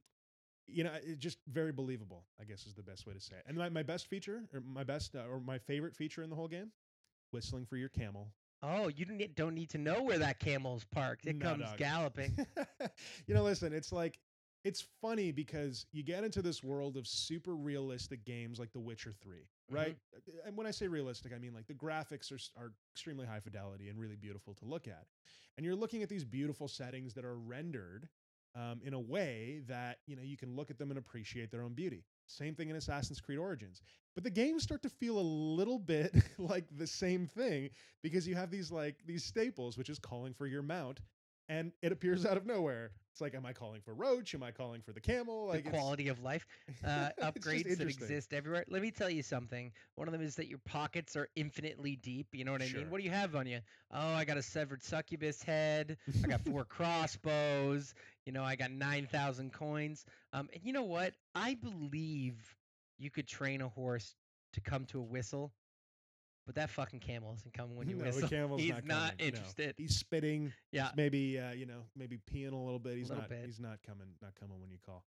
you 0.68 0.84
know, 0.84 0.92
it 1.04 1.20
just 1.20 1.40
very 1.52 1.72
believable. 1.72 2.26
I 2.40 2.46
guess 2.46 2.66
is 2.66 2.74
the 2.74 2.84
best 2.84 3.06
way 3.06 3.14
to 3.14 3.20
say 3.20 3.36
it. 3.36 3.44
And 3.48 3.58
my, 3.58 3.70
my 3.70 3.84
best 3.84 4.08
feature, 4.08 4.44
or 4.54 4.62
my 4.62 4.84
best, 4.84 5.16
uh, 5.16 5.24
or 5.30 5.40
my 5.40 5.58
favorite 5.58 5.96
feature 5.96 6.24
in 6.24 6.30
the 6.30 6.36
whole 6.36 6.48
game, 6.48 6.72
whistling 7.32 7.66
for 7.66 7.76
your 7.78 7.90
camel. 7.90 8.30
Oh, 8.62 8.88
you 8.88 9.04
don't 9.06 9.18
need, 9.18 9.36
don't 9.36 9.56
need 9.56 9.70
to 9.72 9.78
know 9.78 10.02
where 10.04 10.20
that 10.20 10.40
camel's 10.40 10.86
parked. 10.86 11.26
It 11.26 11.36
No, 11.36 11.50
comes 11.50 11.64
dog. 11.64 11.78
galloping. 11.78 12.38
you 13.28 13.36
know, 13.36 13.44
listen, 13.44 13.74
it's 13.74 13.92
like 13.92 14.20
it's 14.64 14.86
funny 15.02 15.32
because 15.32 15.86
you 15.92 16.04
get 16.04 16.24
into 16.24 16.42
this 16.42 16.64
world 16.64 16.96
of 16.96 17.08
super 17.08 17.56
realistic 17.56 18.24
games 18.26 18.60
like 18.60 18.72
The 18.72 18.80
Witcher 18.80 19.12
3, 19.12 19.40
right? 19.70 19.98
And 20.46 20.56
when 20.56 20.66
I 20.66 20.72
say 20.72 20.88
realistic, 20.88 21.34
I 21.36 21.38
mean 21.38 21.54
like 21.54 21.68
the 21.68 21.74
graphics 21.74 22.32
are 22.32 22.62
are 22.62 22.72
extremely 22.94 23.26
high 23.26 23.40
fidelity 23.40 23.90
and 23.90 24.00
really 24.00 24.16
beautiful 24.16 24.54
to 24.56 24.66
look 24.66 24.88
at. 24.88 25.06
And 25.58 25.66
you're 25.66 25.76
looking 25.76 26.02
at 26.02 26.10
these 26.10 26.24
beautiful 26.24 26.68
settings 26.68 27.14
that 27.14 27.26
are 27.26 27.38
rendered 27.38 28.08
um, 28.56 28.82
in 28.84 28.94
a 28.94 29.00
way 29.00 29.62
that, 29.68 29.98
you 30.06 30.16
know, 30.16 30.22
you 30.22 30.38
can 30.38 30.56
look 30.56 30.70
at 30.70 30.78
them 30.78 30.92
and 30.92 30.98
appreciate 30.98 31.52
their 31.52 31.64
own 31.64 31.74
beauty. 31.74 32.04
Same 32.28 32.56
thing 32.56 32.70
in 32.70 32.76
Assassin's 32.76 33.20
Creed 33.20 33.40
Origins. 33.40 33.82
But 34.16 34.24
the 34.24 34.30
games 34.30 34.64
start 34.64 34.82
to 34.84 34.90
feel 34.90 35.18
a 35.18 35.22
little 35.22 35.80
bit 35.80 36.16
like 36.38 36.66
the 36.78 36.88
same 36.88 37.28
thing 37.28 37.70
because 38.02 38.28
you 38.28 38.36
have 38.36 38.52
these 38.52 38.72
like 38.72 38.98
these 39.06 39.24
staples, 39.24 39.78
which 39.78 39.90
is 39.90 40.00
calling 40.00 40.34
for 40.34 40.48
your 40.48 40.62
mount, 40.62 41.02
and 41.50 41.72
it 41.82 41.92
appears 41.92 42.26
out 42.26 42.38
of 42.38 42.46
nowhere. 42.46 42.92
It's 43.12 43.22
like, 43.22 43.36
am 43.36 43.46
I 43.46 43.54
calling 43.54 43.82
for 43.82 43.94
Roach? 43.94 44.34
Am 44.34 44.42
I 44.44 44.52
calling 44.52 44.82
for 44.82 44.92
the 44.92 45.00
camel? 45.02 45.48
Like 45.48 45.64
the 45.64 45.70
quality 45.70 46.08
of 46.08 46.20
life 46.20 46.48
uh, 46.84 47.10
upgrades 47.22 47.78
that 47.78 47.90
exist 47.90 48.34
everywhere. 48.34 48.66
Let 48.68 48.82
me 48.82 48.92
tell 48.92 49.10
you 49.10 49.22
something. 49.22 49.72
One 49.96 50.08
of 50.08 50.12
them 50.12 50.22
is 50.22 50.36
that 50.36 50.48
your 50.48 50.60
pockets 50.66 51.16
are 51.16 51.28
infinitely 51.36 51.96
deep. 51.96 52.28
You 52.34 52.44
know 52.44 52.52
what 52.52 52.62
I 52.62 52.68
Sure. 52.68 52.80
mean? 52.80 52.90
What 52.90 52.98
do 53.00 53.04
you 53.04 53.12
have 53.12 53.36
on 53.36 53.46
you? 53.46 53.60
Oh, 53.92 54.14
I 54.14 54.26
got 54.26 54.38
a 54.38 54.42
severed 54.42 54.84
succubus 54.84 55.44
head. 55.44 55.98
I 56.24 56.28
got 56.28 56.42
four 56.42 56.66
crossbows. 56.66 57.94
You 58.26 58.32
know, 58.32 58.44
I 58.44 58.56
got 58.56 58.72
nine 58.72 59.06
thousand 59.08 59.54
coins. 59.54 60.06
Um, 60.34 60.50
and 60.54 60.64
you 60.64 60.74
know 60.74 60.84
what? 60.84 61.14
I 61.36 61.56
believe 61.56 62.56
you 62.98 63.10
could 63.12 63.28
train 63.28 63.62
a 63.62 63.68
horse 63.70 64.16
to 64.54 64.62
come 64.62 64.86
to 64.86 65.00
a 65.00 65.04
whistle, 65.04 65.54
but 66.46 66.56
that 66.56 66.70
fucking 66.70 67.00
camel 67.00 67.34
isn't 67.38 67.54
coming 67.54 67.76
when 67.76 67.88
you 67.90 67.96
no, 67.98 68.06
whistle. 68.06 68.22
the 68.22 68.28
camel's 68.28 68.62
He's 68.62 68.72
not, 68.72 68.86
not 68.86 69.02
coming, 69.18 69.18
no. 69.20 69.26
interested. 69.26 69.76
He's 69.78 69.96
spitting. 69.96 70.52
Yeah. 70.72 70.84
he's 70.88 70.96
maybe 70.98 71.40
uh, 71.40 71.52
you 71.54 71.66
know 71.66 71.82
maybe 71.96 72.20
peeing 72.32 72.52
a 72.52 72.56
little 72.56 72.80
bit. 72.80 72.98
He's 72.98 73.10
Little 73.10 73.24
not. 73.24 73.30
bit. 73.30 73.46
He's 73.46 73.60
not 73.60 73.80
coming. 73.86 74.08
Not 74.22 74.32
coming 74.40 74.60
when 74.62 74.72
you 74.72 74.78
call. 74.86 75.04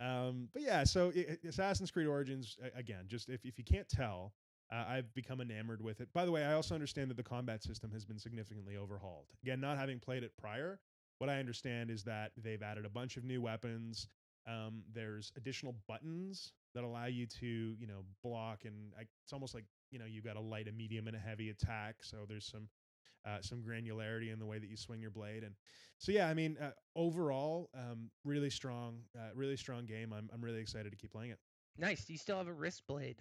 Um, 0.00 0.48
but 0.52 0.62
yeah, 0.62 0.84
so 0.84 1.12
i- 1.16 1.26
i- 1.44 1.48
Assassin's 1.48 1.90
Creed 1.90 2.06
Origins 2.06 2.56
again. 2.76 3.04
Just 3.06 3.28
if 3.28 3.44
if 3.44 3.58
you 3.58 3.64
can't 3.64 3.88
tell. 3.88 4.32
Uh, 4.70 4.84
I've 4.86 5.14
become 5.14 5.40
enamored 5.40 5.80
with 5.80 6.02
it. 6.02 6.12
By 6.12 6.26
the 6.26 6.30
way, 6.30 6.44
I 6.44 6.52
also 6.52 6.74
understand 6.74 7.10
that 7.10 7.16
the 7.16 7.22
combat 7.22 7.62
system 7.62 7.90
has 7.90 8.04
been 8.04 8.18
significantly 8.18 8.76
overhauled. 8.76 9.24
Again, 9.42 9.62
not 9.62 9.78
having 9.78 9.98
played 9.98 10.22
it 10.22 10.32
prior, 10.36 10.78
what 11.16 11.30
I 11.30 11.38
understand 11.38 11.90
is 11.90 12.02
that 12.04 12.32
they've 12.36 12.62
added 12.62 12.84
a 12.84 12.90
bunch 12.90 13.16
of 13.16 13.24
new 13.24 13.40
weapons. 13.40 14.08
Um, 14.46 14.82
there's 14.92 15.32
additional 15.38 15.74
buttons 15.88 16.52
that 16.74 16.84
allow 16.84 17.06
you 17.06 17.24
to, 17.40 17.46
you 17.46 17.86
know, 17.86 18.04
block, 18.22 18.66
and 18.66 18.92
I, 18.98 19.06
it's 19.24 19.32
almost 19.32 19.54
like 19.54 19.64
you 19.90 19.98
know 19.98 20.04
you've 20.04 20.24
got 20.24 20.36
a 20.36 20.40
light, 20.40 20.68
a 20.68 20.72
medium, 20.72 21.06
and 21.06 21.16
a 21.16 21.20
heavy 21.20 21.50
attack. 21.50 21.96
So 22.02 22.18
there's 22.28 22.46
some 22.46 22.68
uh, 23.26 23.38
some 23.40 23.62
granularity 23.62 24.32
in 24.32 24.38
the 24.38 24.46
way 24.46 24.58
that 24.58 24.68
you 24.68 24.76
swing 24.76 25.00
your 25.00 25.10
blade, 25.10 25.42
and 25.44 25.54
so 25.98 26.12
yeah, 26.12 26.28
I 26.28 26.34
mean, 26.34 26.56
uh, 26.60 26.70
overall, 26.96 27.70
um, 27.74 28.10
really 28.24 28.50
strong, 28.50 29.00
uh, 29.16 29.30
really 29.34 29.56
strong 29.56 29.86
game. 29.86 30.12
I'm 30.12 30.30
I'm 30.32 30.42
really 30.42 30.60
excited 30.60 30.90
to 30.90 30.96
keep 30.96 31.12
playing 31.12 31.32
it. 31.32 31.38
Nice. 31.76 32.04
Do 32.04 32.12
you 32.12 32.18
still 32.18 32.38
have 32.38 32.48
a 32.48 32.52
wrist 32.52 32.82
blade? 32.88 33.18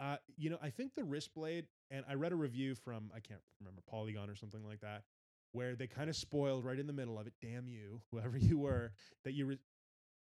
Uh, 0.00 0.16
you 0.36 0.48
know, 0.48 0.58
I 0.62 0.70
think 0.70 0.94
the 0.94 1.04
wrist 1.04 1.34
blade, 1.34 1.66
and 1.90 2.04
I 2.08 2.14
read 2.14 2.32
a 2.32 2.36
review 2.36 2.74
from 2.74 3.10
I 3.14 3.20
can't 3.20 3.40
remember 3.60 3.82
Polygon 3.88 4.30
or 4.30 4.36
something 4.36 4.64
like 4.64 4.80
that, 4.80 5.02
where 5.52 5.74
they 5.74 5.86
kind 5.86 6.08
of 6.08 6.16
spoiled 6.16 6.64
right 6.64 6.78
in 6.78 6.86
the 6.86 6.92
middle 6.92 7.18
of 7.18 7.26
it. 7.26 7.32
Damn 7.42 7.68
you, 7.68 8.00
whoever 8.12 8.38
you 8.38 8.58
were, 8.58 8.92
that 9.24 9.32
you. 9.32 9.46
Re- 9.46 9.58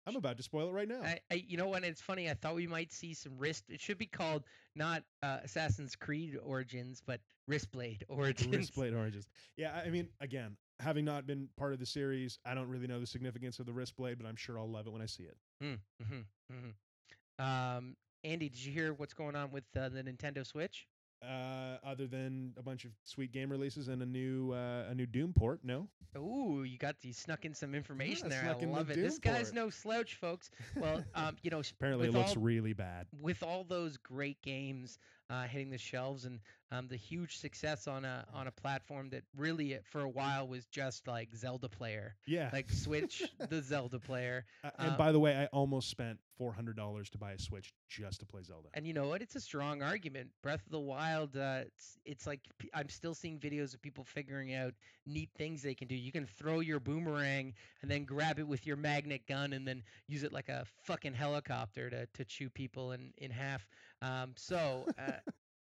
I'm 0.09 0.17
about 0.17 0.39
to 0.39 0.43
spoil 0.43 0.71
it 0.71 0.73
right 0.73 0.89
now. 0.89 1.03
I, 1.05 1.21
I, 1.31 1.45
you 1.47 1.59
know 1.59 1.69
what? 1.69 1.85
It's 1.85 2.01
funny. 2.01 2.31
I 2.31 2.35
thought 2.35 2.55
we 2.55 2.67
might 2.67 2.91
see 2.93 3.13
some 3.13 3.37
wrist. 3.37 3.65
It 3.69 3.79
should 3.79 3.99
be 3.99 4.07
called 4.07 4.43
not 4.75 5.03
uh, 5.23 5.39
Assassin's 5.45 5.95
Creed 5.95 6.39
Origins, 6.43 7.03
but 7.07 7.21
Wristblade 7.49 8.03
Origins. 8.09 8.57
wrist 8.57 8.75
blade 8.75 8.95
oranges. 8.95 9.29
Yeah, 9.59 9.79
I 9.85 9.91
mean, 9.91 10.09
again, 10.23 10.57
having 10.81 11.05
not 11.05 11.27
been 11.27 11.49
part 11.59 11.75
of 11.75 11.79
the 11.79 11.87
series, 11.87 12.39
I 12.47 12.55
don't 12.55 12.69
really 12.69 12.87
know 12.87 13.01
the 13.01 13.07
significance 13.07 13.59
of 13.59 13.67
the 13.67 13.73
wrist 13.73 13.97
blade, 13.97 14.17
but 14.19 14.27
I'm 14.27 14.37
sure 14.37 14.59
I'll 14.59 14.71
love 14.71 14.87
it 14.87 14.93
when 14.95 15.03
I 15.03 15.07
see 15.07 15.25
it. 15.25 15.37
Mm-hmm, 15.63 16.21
hmm 16.51 17.45
Um, 17.45 17.97
Andy, 18.25 18.49
did 18.49 18.65
you 18.65 18.73
hear 18.73 18.95
what's 18.95 19.15
going 19.15 19.37
on 19.37 19.51
with 19.51 19.65
uh, 19.77 19.91
the 19.91 20.03
Nintendo 20.03 20.47
Switch? 20.47 20.87
Uh, 21.21 21.79
other 21.85 22.07
than 22.07 22.53
a 22.57 22.63
bunch 22.63 22.85
of 22.85 22.93
sweet 23.03 23.33
game 23.33 23.51
releases 23.51 23.89
and 23.89 24.01
a 24.03 24.07
new 24.07 24.53
uh, 24.53 24.85
a 24.89 24.95
new 24.95 25.07
Doom 25.07 25.33
port, 25.33 25.61
no. 25.65 25.89
Ooh, 26.17 26.63
you 26.63 26.79
got 26.79 26.95
you 27.03 27.13
snuck 27.13 27.45
in 27.45 27.55
some 27.55 27.75
information 27.75 28.29
there. 28.29 28.45
I 28.49 28.65
love 28.65 28.91
it. 28.91 28.97
This 28.97 29.19
Doom 29.19 29.35
guy's 29.35 29.51
port. 29.51 29.55
no 29.55 29.71
slouch, 29.71 30.15
folks. 30.15 30.51
Well, 30.77 31.05
um, 31.15 31.37
you 31.43 31.51
know, 31.51 31.61
Apparently, 31.79 32.09
it 32.09 32.15
looks 32.15 32.37
all, 32.37 32.43
really 32.43 32.73
bad. 32.73 33.07
with 33.21 33.43
all 33.43 33.65
those 33.65 33.97
great 33.97 34.41
games 34.43 34.99
uh, 35.31 35.45
hitting 35.45 35.71
the 35.71 35.79
shelves, 35.79 36.25
and 36.25 36.41
um, 36.71 36.89
the 36.89 36.97
huge 36.97 37.39
success 37.39 37.87
on 37.87 38.05
a 38.05 38.27
on 38.35 38.47
a 38.47 38.51
platform 38.51 39.11
that 39.11 39.25
really 39.37 39.75
uh, 39.75 39.79
for 39.85 40.01
a 40.01 40.09
while 40.09 40.47
was 40.49 40.67
just 40.67 41.07
like 41.07 41.35
Zelda 41.35 41.69
player, 41.69 42.15
Yeah. 42.27 42.51
like 42.53 42.71
Switch, 42.71 43.23
the 43.49 43.63
Zelda 43.63 43.99
player. 43.99 44.45
Uh, 44.65 44.71
and 44.79 44.93
uh, 44.93 44.97
by 44.97 45.13
the 45.13 45.19
way, 45.21 45.37
I 45.37 45.47
almost 45.47 45.89
spent 45.91 46.19
four 46.37 46.53
hundred 46.53 46.77
dollars 46.77 47.11
to 47.11 47.19
buy 47.19 47.33
a 47.33 47.39
Switch 47.39 47.73
just 47.89 48.21
to 48.21 48.27
play 48.27 48.43
Zelda. 48.43 48.69
And 48.75 48.87
you 48.87 48.93
know 48.95 49.09
what? 49.09 49.23
It's 49.23 49.35
a 49.37 49.41
strong 49.41 49.83
argument. 49.83 50.31
Breath 50.43 50.65
of 50.65 50.73
the 50.73 50.79
Wild, 50.81 51.37
uh, 51.37 51.63
it's, 51.67 51.99
it's 52.05 52.27
like 52.27 52.41
I'm 52.75 52.89
still 52.89 53.15
seeing 53.15 53.39
videos 53.39 53.75
of 53.75 53.83
people 53.83 54.05
figuring 54.05 54.55
out 54.55 54.75
neat 55.07 55.31
things 55.37 55.63
they 55.63 55.75
can 55.75 55.89
do. 55.89 55.95
You 55.97 56.13
can 56.13 56.27
throw 56.27 56.61
your 56.61 56.81
boomerang 56.81 57.55
and 57.83 57.91
then 57.91 58.05
grab 58.05 58.39
it 58.39 58.47
with 58.47 58.67
your 58.67 58.77
magnet 58.77 59.23
gun 59.27 59.53
and 59.53 59.67
then 59.67 59.83
use 60.07 60.23
it 60.23 60.33
like 60.33 60.49
a 60.49 60.65
fucking 60.85 61.15
helicopter 61.15 61.91
to, 61.91 62.07
to 62.07 62.25
chew 62.25 62.49
people 62.51 62.93
in, 62.93 63.13
in 63.19 63.31
half. 63.31 63.67
Um, 64.03 64.33
so 64.37 64.87
uh, 64.99 65.13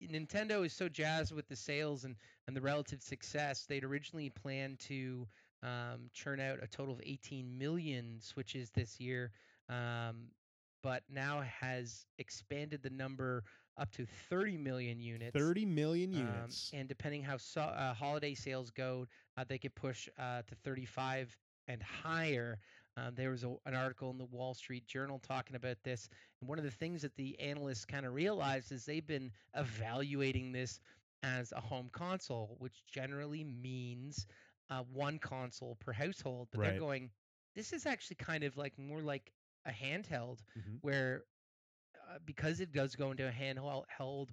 Nintendo 0.03 0.65
is 0.65 0.73
so 0.73 0.89
jazzed 0.89 1.34
with 1.34 1.47
the 1.47 1.55
sales 1.55 2.03
and, 2.03 2.15
and 2.47 2.55
the 2.55 2.61
relative 2.61 3.01
success. 3.01 3.65
They'd 3.67 3.84
originally 3.84 4.30
planned 4.30 4.80
to 4.82 5.28
um, 5.63 6.09
churn 6.13 6.39
out 6.39 6.59
a 6.61 6.67
total 6.67 6.93
of 6.93 7.01
18 7.03 7.57
million 7.57 8.17
Switches 8.19 8.69
this 8.71 8.99
year. 8.99 9.32
Um, 9.69 10.28
but 10.84 11.01
now 11.09 11.41
has 11.41 12.05
expanded 12.19 12.84
the 12.84 12.91
number 12.91 13.43
up 13.78 13.91
to 13.93 14.05
30 14.30 14.57
million 14.57 14.99
units. 14.99 15.34
Thirty 15.36 15.65
million 15.65 16.13
um, 16.13 16.19
units. 16.19 16.71
and 16.73 16.88
depending 16.88 17.23
how 17.23 17.38
so, 17.38 17.61
uh, 17.61 17.93
holiday 17.93 18.36
sales 18.36 18.69
go, 18.69 19.07
uh, 19.36 19.43
they 19.47 19.57
could 19.57 19.73
push 19.73 20.07
uh, 20.19 20.43
to 20.47 20.55
35 20.63 21.36
and 21.67 21.82
higher. 21.82 22.59
Um, 22.98 23.16
there 23.16 23.30
was 23.32 23.43
a, 23.43 23.56
an 23.66 23.74
article 23.76 24.10
in 24.12 24.18
the 24.18 24.26
Wall 24.26 24.54
Street 24.54 24.86
Journal 24.88 25.20
talking 25.20 25.56
about 25.56 25.78
this, 25.84 26.10
and 26.39 26.50
one 26.50 26.58
of 26.58 26.64
the 26.66 26.72
things 26.72 27.02
that 27.04 27.16
the 27.16 27.39
analysts 27.39 27.86
kind 27.86 28.06
of 28.06 28.14
realized 28.14 28.72
is 28.72 28.86
they've 28.86 29.06
been 29.06 29.32
evaluating 29.56 30.52
this 30.52 30.80
as 31.24 31.52
a 31.52 31.60
home 31.62 31.89
console, 31.91 32.56
which 32.60 32.86
generally 32.86 33.43
means 33.43 34.28
uh, 34.70 34.84
one 34.91 35.20
console 35.20 35.76
per 35.76 35.91
household. 35.93 36.50
But 36.52 36.60
Right. 36.60 36.72
they're 36.74 36.74
going, 36.74 37.12
this 37.56 37.74
is 37.74 37.86
actually 37.86 38.18
kind 38.18 38.43
of 38.43 38.58
like 38.58 38.78
more 38.78 39.02
like 39.02 39.34
a 39.66 39.72
handheld 39.72 40.39
Mhm. 40.56 40.82
where 40.82 41.24
uh, 42.10 42.20
because 42.26 42.60
it 42.60 42.72
does 42.72 42.96
go 42.96 43.12
into 43.12 43.28
a 43.28 43.32
handheld 43.32 43.84
held, 43.88 44.30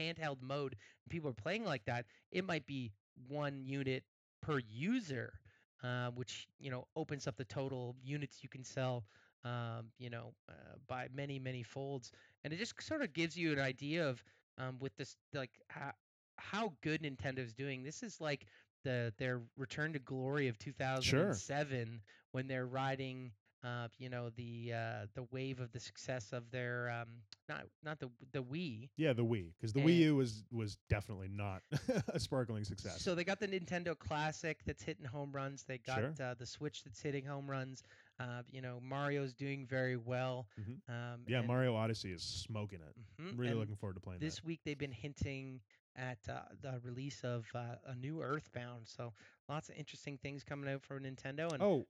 handheld 0.00 0.40
mode 0.42 0.72
and 1.04 1.10
people 1.10 1.30
are 1.30 1.34
playing 1.34 1.64
like 1.64 1.84
that 1.84 2.06
it 2.30 2.44
might 2.44 2.66
be 2.66 2.92
one 3.28 3.64
unit 3.64 4.04
per 4.42 4.58
user 4.58 5.40
uh, 5.84 6.10
which 6.14 6.48
you 6.58 6.70
know 6.70 6.86
opens 6.96 7.28
up 7.28 7.36
the 7.36 7.44
total 7.44 7.94
units 8.02 8.42
you 8.42 8.48
can 8.48 8.64
sell 8.64 9.04
um, 9.44 9.90
you 9.98 10.10
know 10.10 10.32
uh, 10.48 10.76
by 10.88 11.08
many 11.14 11.38
many 11.38 11.62
folds. 11.62 12.10
And 12.44 12.52
it 12.52 12.58
just 12.58 12.80
sort 12.82 13.02
of 13.02 13.12
gives 13.12 13.36
you 13.36 13.52
an 13.52 13.60
idea 13.60 14.08
of 14.08 14.22
um, 14.58 14.78
with 14.80 14.96
this 14.96 15.16
like 15.34 15.50
how, 15.68 15.92
how 16.38 16.72
good 16.82 17.02
nintendo's 17.02 17.52
doing. 17.52 17.82
This 17.82 18.02
is 18.02 18.20
like 18.20 18.46
the 18.84 19.12
their 19.18 19.42
return 19.56 19.92
to 19.92 19.98
glory 19.98 20.48
of 20.48 20.58
2007 20.58 22.00
when 22.32 22.46
they're 22.48 22.66
riding 22.66 23.32
uh, 23.64 23.88
you 23.98 24.08
know 24.10 24.30
the 24.36 24.72
uh, 24.74 25.06
the 25.14 25.24
wave 25.32 25.60
of 25.60 25.72
the 25.72 25.80
success 25.80 26.32
of 26.32 26.50
their 26.50 26.90
um, 26.90 27.08
not 27.48 27.62
not 27.82 27.98
the 27.98 28.10
the 28.32 28.42
Wii. 28.42 28.90
Yeah, 28.96 29.12
the 29.14 29.24
Wii, 29.24 29.52
because 29.58 29.72
the 29.72 29.80
and- 29.80 29.88
Wii 29.88 29.96
U 30.00 30.16
was 30.16 30.44
was 30.52 30.76
definitely 30.88 31.28
not 31.28 31.62
a 32.08 32.20
sparkling 32.20 32.64
success. 32.64 33.00
So 33.02 33.14
they 33.14 33.24
got 33.24 33.40
the 33.40 33.48
Nintendo 33.48 33.98
Classic 33.98 34.58
that's 34.66 34.82
hitting 34.82 35.06
home 35.06 35.32
runs. 35.32 35.64
They 35.64 35.78
got 35.78 35.98
Sure. 35.98 36.14
uh, 36.22 36.34
the 36.34 36.46
Switch 36.46 36.84
that's 36.84 37.00
hitting 37.00 37.24
home 37.24 37.50
runs. 37.50 37.82
Uh, 38.20 38.42
you 38.52 38.60
know 38.60 38.78
Mario's 38.82 39.32
doing 39.34 39.66
very 39.66 39.96
well. 39.96 40.46
Mhm. 40.60 40.78
Um, 40.88 41.20
yeah, 41.26 41.38
and- 41.38 41.46
Mario 41.48 41.74
Odyssey 41.74 42.12
is 42.12 42.22
smoking 42.22 42.80
it. 42.80 43.22
Mhm, 43.22 43.38
Really 43.38 43.50
and 43.52 43.60
looking 43.60 43.76
forward 43.76 43.94
to 43.94 44.00
playing 44.00 44.20
This 44.20 44.44
week 44.44 44.60
they've 44.64 44.78
been 44.78 44.92
hinting 44.92 45.60
at 45.96 46.18
uh, 46.28 46.40
the 46.60 46.80
release 46.84 47.22
of 47.22 47.46
uh, 47.54 47.76
a 47.86 47.94
new 47.94 48.20
Earthbound. 48.20 48.86
So 48.88 49.12
lots 49.48 49.68
of 49.68 49.76
interesting 49.76 50.18
things 50.18 50.42
coming 50.42 50.68
out 50.72 50.82
for 50.82 50.98
Nintendo. 50.98 51.52
And. 51.52 51.62
Oh, 51.62 51.86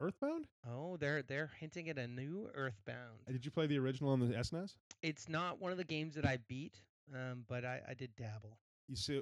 Earthbound? 0.00 0.46
oh, 0.68 0.96
they're 0.96 1.22
they're 1.22 1.50
hinting 1.58 1.88
at 1.88 1.98
a 1.98 2.08
new 2.08 2.48
Earthbound. 2.54 3.18
Did 3.30 3.44
you 3.44 3.50
play 3.50 3.66
the 3.66 3.78
original 3.78 4.10
on 4.10 4.20
the 4.20 4.26
SNES? 4.34 4.74
It's 5.02 5.28
not 5.28 5.60
one 5.60 5.72
of 5.72 5.78
the 5.78 5.84
games 5.84 6.14
that 6.14 6.24
I 6.24 6.38
beat, 6.48 6.80
um, 7.14 7.44
but 7.48 7.64
I, 7.64 7.80
I 7.88 7.94
did 7.94 8.14
dabble. 8.16 8.56
You 8.88 8.96
so 8.96 9.20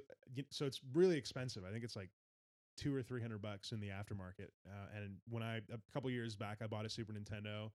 so 0.50 0.64
it's 0.66 0.80
really 0.94 1.16
expensive. 1.16 1.64
I 1.68 1.72
think 1.72 1.84
it's 1.84 1.96
like 1.96 2.10
two 2.76 2.94
or 2.94 3.02
three 3.02 3.20
hundred 3.20 3.42
bucks 3.42 3.72
in 3.72 3.80
the 3.80 3.88
aftermarket. 3.88 4.48
Uh, 4.66 4.96
and 4.96 5.16
when 5.28 5.42
I 5.42 5.56
a 5.56 5.78
couple 5.92 6.10
years 6.10 6.36
back, 6.36 6.58
I 6.62 6.66
bought 6.66 6.86
a 6.86 6.88
Super 6.88 7.12
Nintendo. 7.12 7.70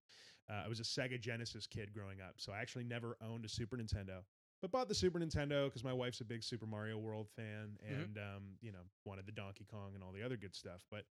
Uh, 0.49 0.63
I 0.65 0.67
was 0.67 0.79
a 0.79 0.83
Sega 0.83 1.19
Genesis 1.19 1.67
kid 1.67 1.93
growing 1.93 2.19
up, 2.21 2.35
so 2.37 2.51
I 2.51 2.59
actually 2.59 2.83
never 2.83 3.17
owned 3.25 3.45
a 3.45 3.49
Super 3.49 3.77
Nintendo. 3.77 4.19
But 4.61 4.71
bought 4.71 4.87
the 4.87 4.95
Super 4.95 5.19
Nintendo 5.19 5.65
because 5.65 5.83
my 5.83 5.91
wife's 5.93 6.21
a 6.21 6.25
big 6.25 6.41
Super 6.41 6.65
Mario 6.65 6.97
World 6.97 7.27
fan, 7.35 7.77
Mhm. 7.85 8.03
and 8.03 8.17
um, 8.17 8.43
you 8.61 8.71
know 8.71 8.79
wanted 9.05 9.25
the 9.25 9.31
Donkey 9.33 9.65
Kong 9.69 9.91
and 9.93 10.01
all 10.03 10.11
the 10.13 10.23
other 10.23 10.37
good 10.37 10.55
stuff. 10.55 10.85
But 10.89 11.03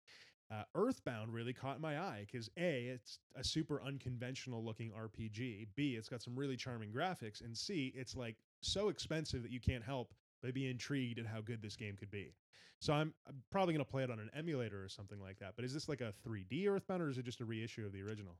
uh, 0.52 0.64
Earthbound 0.74 1.32
really 1.32 1.52
caught 1.52 1.80
my 1.80 1.98
eye 1.98 2.26
because 2.30 2.50
a 2.58 2.84
it's 2.86 3.20
a 3.36 3.44
super 3.44 3.82
unconventional 3.82 4.62
looking 4.64 4.90
RPG. 4.90 5.68
B 5.74 5.94
it's 5.96 6.08
got 6.08 6.22
some 6.22 6.36
really 6.36 6.56
charming 6.56 6.90
graphics, 6.90 7.42
and 7.42 7.56
C 7.56 7.92
it's 7.96 8.14
like 8.14 8.36
so 8.60 8.88
expensive 8.88 9.42
that 9.42 9.50
you 9.50 9.60
can't 9.60 9.82
help 9.82 10.12
but 10.42 10.52
be 10.52 10.68
intrigued 10.68 11.18
at 11.18 11.26
how 11.26 11.40
good 11.40 11.62
this 11.62 11.76
game 11.76 11.96
could 11.96 12.10
be. 12.10 12.34
So 12.80 12.92
I'm, 12.92 13.14
I'm 13.28 13.40
probably 13.50 13.74
going 13.74 13.84
to 13.84 13.90
play 13.90 14.02
it 14.02 14.10
on 14.10 14.18
an 14.18 14.28
emulator 14.34 14.82
or 14.82 14.88
something 14.88 15.20
like 15.20 15.38
that. 15.38 15.52
But 15.54 15.64
is 15.64 15.72
this 15.72 15.88
like 15.88 16.00
a 16.00 16.12
3D 16.28 16.66
Earthbound 16.66 17.00
or 17.00 17.08
is 17.08 17.16
it 17.16 17.24
just 17.24 17.40
a 17.40 17.44
reissue 17.44 17.86
of 17.86 17.92
the 17.92 18.02
original? 18.02 18.36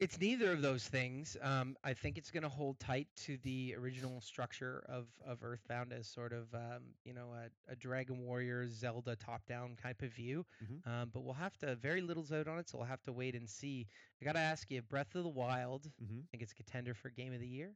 It's 0.00 0.18
neither 0.18 0.50
of 0.50 0.62
those 0.62 0.88
things. 0.88 1.36
Um, 1.42 1.76
I 1.84 1.92
think 1.92 2.16
it's 2.16 2.30
going 2.30 2.42
to 2.42 2.48
hold 2.48 2.80
tight 2.80 3.06
to 3.26 3.36
the 3.42 3.74
original 3.78 4.22
structure 4.22 4.82
of, 4.88 5.08
of 5.26 5.42
Earthbound 5.42 5.92
as 5.92 6.08
sort 6.08 6.32
of 6.32 6.52
um, 6.54 6.82
you 7.04 7.12
know 7.12 7.34
a, 7.34 7.72
a 7.72 7.76
Dragon 7.76 8.18
Warrior 8.24 8.66
Zelda 8.70 9.14
top 9.16 9.44
down 9.46 9.76
type 9.80 10.00
of 10.00 10.10
view. 10.14 10.46
Mhm. 10.64 10.86
Um, 10.90 11.10
but 11.12 11.22
we'll 11.22 11.34
have 11.34 11.56
to 11.58 11.76
very 11.76 12.00
little's 12.00 12.32
out 12.32 12.48
on 12.48 12.58
it, 12.58 12.68
so 12.68 12.78
we'll 12.78 12.86
have 12.86 13.02
to 13.02 13.12
wait 13.12 13.34
and 13.34 13.46
see. 13.48 13.86
I 14.22 14.24
got 14.24 14.32
to 14.32 14.38
ask 14.40 14.70
you, 14.70 14.80
Breath 14.80 15.14
of 15.14 15.22
the 15.22 15.28
Wild. 15.28 15.90
Mm-hmm. 16.02 16.20
I 16.20 16.26
think 16.30 16.42
it's 16.42 16.52
a 16.52 16.56
contender 16.56 16.94
for 16.94 17.10
Game 17.10 17.34
of 17.34 17.40
the 17.40 17.46
Year. 17.46 17.72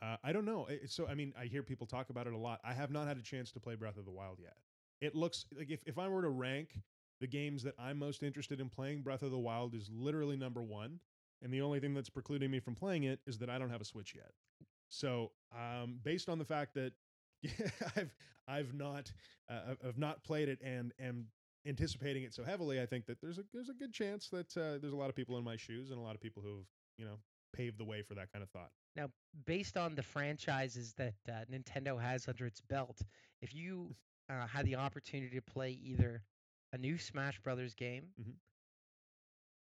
Uh, 0.00 0.16
I 0.22 0.32
don't 0.32 0.44
know. 0.44 0.66
It- 0.66 0.90
So 0.92 1.08
I 1.08 1.14
mean, 1.14 1.32
I 1.36 1.46
hear 1.46 1.64
people 1.64 1.88
talk 1.88 2.08
about 2.10 2.28
it 2.28 2.34
a 2.34 2.38
lot. 2.38 2.60
I 2.62 2.72
have 2.72 2.92
not 2.92 3.08
had 3.08 3.18
a 3.18 3.22
chance 3.22 3.50
to 3.50 3.58
play 3.58 3.74
Breath 3.74 3.96
of 3.96 4.04
the 4.04 4.12
Wild 4.12 4.38
yet. 4.40 4.54
It 5.00 5.16
looks 5.16 5.46
like 5.58 5.70
if, 5.70 5.82
if 5.86 5.98
I 5.98 6.08
were 6.08 6.22
to 6.22 6.28
rank 6.30 6.78
the 7.20 7.26
games 7.26 7.64
that 7.64 7.74
I'm 7.80 7.98
most 7.98 8.22
interested 8.22 8.60
in 8.60 8.68
playing, 8.68 9.02
Breath 9.02 9.22
of 9.22 9.32
the 9.32 9.38
Wild 9.38 9.74
is 9.74 9.90
literally 9.92 10.36
number 10.36 10.62
one. 10.62 11.00
And 11.44 11.52
the 11.52 11.60
only 11.60 11.78
thing 11.78 11.94
that's 11.94 12.08
precluding 12.10 12.50
me 12.50 12.58
from 12.58 12.74
playing 12.74 13.04
it 13.04 13.20
is 13.26 13.38
that 13.38 13.50
I 13.50 13.58
don't 13.58 13.70
have 13.70 13.82
a 13.82 13.84
Switch 13.84 14.14
yet. 14.14 14.32
So, 14.88 15.30
um, 15.54 16.00
based 16.02 16.28
on 16.28 16.38
the 16.38 16.44
fact 16.44 16.74
that 16.74 16.92
I've 17.96 18.14
I've 18.48 18.74
not 18.74 19.12
uh, 19.50 19.74
I've 19.86 19.98
not 19.98 20.24
played 20.24 20.48
it 20.48 20.58
and 20.64 20.92
am 20.98 21.26
anticipating 21.66 22.22
it 22.22 22.34
so 22.34 22.44
heavily, 22.44 22.80
I 22.80 22.86
think 22.86 23.06
that 23.06 23.20
there's 23.20 23.38
a 23.38 23.44
there's 23.52 23.68
a 23.68 23.74
good 23.74 23.92
chance 23.92 24.28
that 24.30 24.56
uh, 24.56 24.78
there's 24.78 24.94
a 24.94 24.96
lot 24.96 25.10
of 25.10 25.16
people 25.16 25.36
in 25.36 25.44
my 25.44 25.56
shoes 25.56 25.90
and 25.90 25.98
a 25.98 26.02
lot 26.02 26.14
of 26.14 26.20
people 26.20 26.42
who've 26.42 26.66
you 26.96 27.04
know 27.04 27.16
paved 27.54 27.78
the 27.78 27.84
way 27.84 28.02
for 28.02 28.14
that 28.14 28.32
kind 28.32 28.42
of 28.42 28.50
thought. 28.50 28.70
Now, 28.96 29.10
based 29.46 29.76
on 29.76 29.94
the 29.94 30.02
franchises 30.02 30.94
that 30.94 31.14
uh, 31.28 31.44
Nintendo 31.52 32.00
has 32.00 32.26
under 32.28 32.46
its 32.46 32.60
belt, 32.60 33.02
if 33.42 33.54
you 33.54 33.94
uh, 34.30 34.46
had 34.46 34.64
the 34.66 34.76
opportunity 34.76 35.34
to 35.36 35.42
play 35.42 35.70
either 35.72 36.22
a 36.72 36.78
new 36.78 36.96
Smash 36.98 37.38
Brothers 37.40 37.74
game, 37.74 38.06
Mhm. 38.20 38.34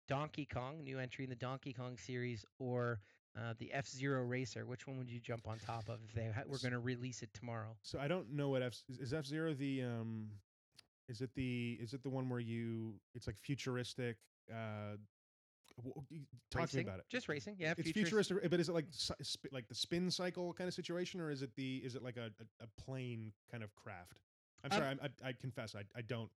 Donkey 0.09 0.46
Kong, 0.46 0.82
new 0.82 0.98
entry 0.98 1.24
in 1.24 1.30
the 1.30 1.36
Donkey 1.36 1.72
Kong 1.72 1.96
series, 1.96 2.44
or 2.59 3.00
uh, 3.38 3.54
the 3.59 3.72
F 3.72 3.86
Zero 3.86 4.22
Racer, 4.22 4.66
which 4.66 4.86
one 4.86 4.98
would 4.98 5.11
you 5.11 5.20
jump 5.20 5.46
on 5.46 5.59
top 5.59 5.88
of 5.88 6.00
if 6.04 6.12
they 6.14 6.26
ha- 6.34 6.42
were 6.46 6.59
going 6.59 6.72
to 6.72 6.78
release 6.80 7.22
it 7.22 7.32
tomorrow? 7.34 7.76
So 7.82 7.98
I 8.00 8.09
don't 8.09 8.32
know 8.32 8.48
what 8.48 8.62
F 8.62 8.74
is- 8.88 9.12
F 9.12 9.26
Zero 9.26 9.54
the 9.54 9.82
um 9.84 10.30
is 11.09 11.20
it 11.20 11.30
the 11.34 11.78
is 11.80 11.92
it 11.94 12.02
the 12.02 12.09
one 12.11 12.28
where 12.28 12.40
you 12.40 12.94
it's 13.14 13.26
like 13.26 13.36
futuristic 13.38 14.16
uh 14.50 14.96
w- 15.76 15.94
w- 15.94 16.06
y- 16.11 16.18
talk 16.50 16.62
racing? 16.62 16.80
to 16.80 16.84
me 16.84 16.88
about 16.90 16.98
it. 17.00 17.04
Just 17.09 17.28
racing, 17.28 17.56
yeah. 17.59 17.72
It's 17.76 17.82
futurist- 17.90 18.28
futuristic, 18.30 18.50
but 18.50 18.61
is 18.61 18.68
it 18.68 18.72
like 18.74 18.86
sp- 18.90 19.52
like 19.52 19.68
the 19.68 19.74
spin 19.74 20.11
cycle 20.11 20.52
kind 20.54 20.66
of 20.68 20.74
situation, 20.74 21.20
or 21.20 21.30
is 21.30 21.42
it 21.42 21.54
the 21.54 21.76
is 21.84 21.94
it 21.94 22.02
like 22.02 22.16
a 22.16 22.30
a, 22.40 22.64
a 22.64 22.82
plane 22.82 23.32
kind 23.50 23.62
of 23.62 23.74
craft? 23.74 24.20
I'm 24.64 24.72
Um, 24.72 24.78
sorry, 24.78 24.88
I'm, 24.90 25.00
I, 25.24 25.28
I 25.28 25.32
confess, 25.34 25.74
I 25.76 25.84
I 25.94 26.00
don't. 26.02 26.30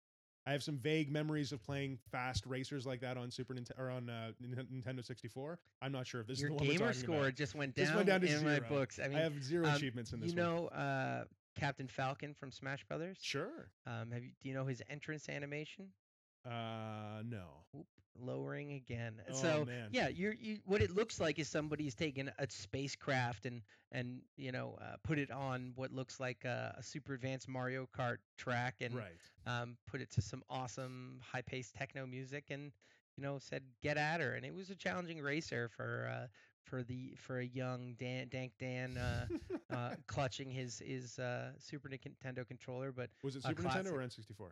I 0.48 0.52
have 0.54 0.64
some 0.64 0.78
vague 0.78 1.12
memories 1.12 1.52
of 1.52 1.62
playing 1.64 2.00
fast 2.12 2.46
racers 2.48 2.86
like 2.86 3.00
that 3.02 3.16
on 3.18 3.30
Super 3.30 3.54
Nintendo 3.54 3.78
or 3.80 3.90
on 3.92 4.10
uh, 4.10 4.32
Nintendo 4.44 5.06
64. 5.06 5.60
I'm 5.82 5.92
not 5.92 6.08
sure 6.08 6.22
if 6.22 6.28
this 6.28 6.40
Your 6.42 6.50
is 6.52 6.58
the 6.58 6.64
one 6.64 6.72
gamer 6.74 6.86
talking 6.88 7.02
score 7.02 7.20
about. 7.22 7.36
just 7.36 7.54
went 7.56 7.76
This 7.76 7.90
down, 7.90 7.98
went 7.98 8.08
down 8.08 8.22
to 8.22 8.28
in 8.28 8.44
my 8.44 8.56
zero. 8.56 8.66
books. 8.68 9.00
I 9.04 9.08
mean, 9.08 9.18
I 9.18 9.22
have 9.22 9.44
zero 9.44 9.68
um, 9.68 9.76
achievements 9.76 10.14
in 10.14 10.20
this 10.20 10.32
you 10.32 10.36
know 10.38 10.68
uh, 10.70 11.26
Captain 11.56 11.88
Falcon 11.88 12.34
from 12.34 12.52
Smash 12.52 12.84
Brothers. 12.86 13.20
Sure. 13.22 13.70
Um, 13.86 14.10
have 14.12 14.24
you, 14.24 14.32
do 14.42 14.50
you 14.50 14.56
know 14.56 14.66
his 14.66 14.82
entrance 14.90 15.30
animation? 15.30 15.90
Uh, 16.46 17.22
no. 17.26 17.46
Oop, 17.78 17.86
lowering 18.20 18.74
again. 18.74 19.22
Oh, 19.30 19.34
so 19.34 19.66
man. 19.66 19.90
yeah, 19.92 20.08
you're 20.10 20.34
you, 20.34 20.58
what 20.66 20.82
it 20.82 20.92
looks 20.96 21.20
like 21.20 21.40
is 21.40 21.48
somebody's 21.48 21.96
taken 21.96 22.32
a 22.40 22.48
spacecraft 22.50 23.46
and 23.46 23.62
and 23.92 24.22
you 24.38 24.52
know 24.52 24.78
uh, 24.82 24.96
put 25.04 25.18
it 25.20 25.32
on 25.32 25.74
what 25.76 25.92
looks 25.92 26.20
like 26.20 26.44
a, 26.46 26.76
a 26.78 26.84
super 26.84 27.14
advanced 27.14 27.48
Mario 27.48 27.88
Kart 27.98 28.18
track 28.38 28.76
and 28.82 28.96
Right. 28.96 29.08
um, 29.46 29.78
put 29.88 30.02
it 30.02 30.12
to 30.12 30.22
some 30.22 30.44
awesome 30.50 31.20
high 31.24 31.42
paced 31.42 31.76
techno 31.76 32.06
music 32.06 32.46
and 32.50 32.72
you 33.18 33.24
know 33.24 33.38
said 33.40 33.64
get 33.82 33.98
at 33.98 34.20
her 34.20 34.34
and 34.34 34.46
it 34.46 34.54
was 34.54 34.70
a 34.70 34.76
challenging 34.76 35.22
racer 35.22 35.70
for 35.76 36.10
uh, 36.14 36.28
for 36.64 36.84
the 36.84 37.14
for 37.18 37.40
a 37.40 37.46
young 37.46 37.96
Dan 38.00 38.28
Dank 38.30 38.54
Dan 38.60 38.98
uh, 38.98 39.26
uh, 39.74 39.96
clutching 40.08 40.50
his 40.50 40.80
his 40.86 41.18
uh, 41.20 41.52
Super 41.60 41.90
Nintendo 41.90 42.46
controller, 42.48 42.92
but 42.92 43.10
Was 43.24 43.36
it 43.36 43.44
Super 43.44 43.64
Nintendo 43.64 43.94
or 43.94 44.02
classic. 44.02 44.26
N64? 44.26 44.52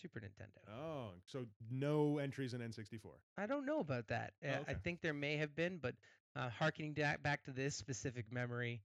Super 0.00 0.20
Nintendo. 0.20 0.72
Oh, 0.72 1.10
so 1.26 1.46
no 1.70 2.18
entries 2.18 2.54
in 2.54 2.60
N64. 2.60 3.10
I 3.36 3.46
don't 3.46 3.66
know 3.66 3.80
about 3.80 4.08
that. 4.08 4.32
Oh, 4.44 4.48
Uh, 4.48 4.58
I 4.68 4.74
think 4.74 5.00
there 5.00 5.14
may 5.14 5.36
have 5.36 5.54
been, 5.54 5.78
but 5.78 5.94
uh, 6.36 6.48
harkening 6.50 6.92
back 7.22 7.42
to 7.44 7.50
this 7.50 7.74
specific 7.74 8.32
memory, 8.32 8.80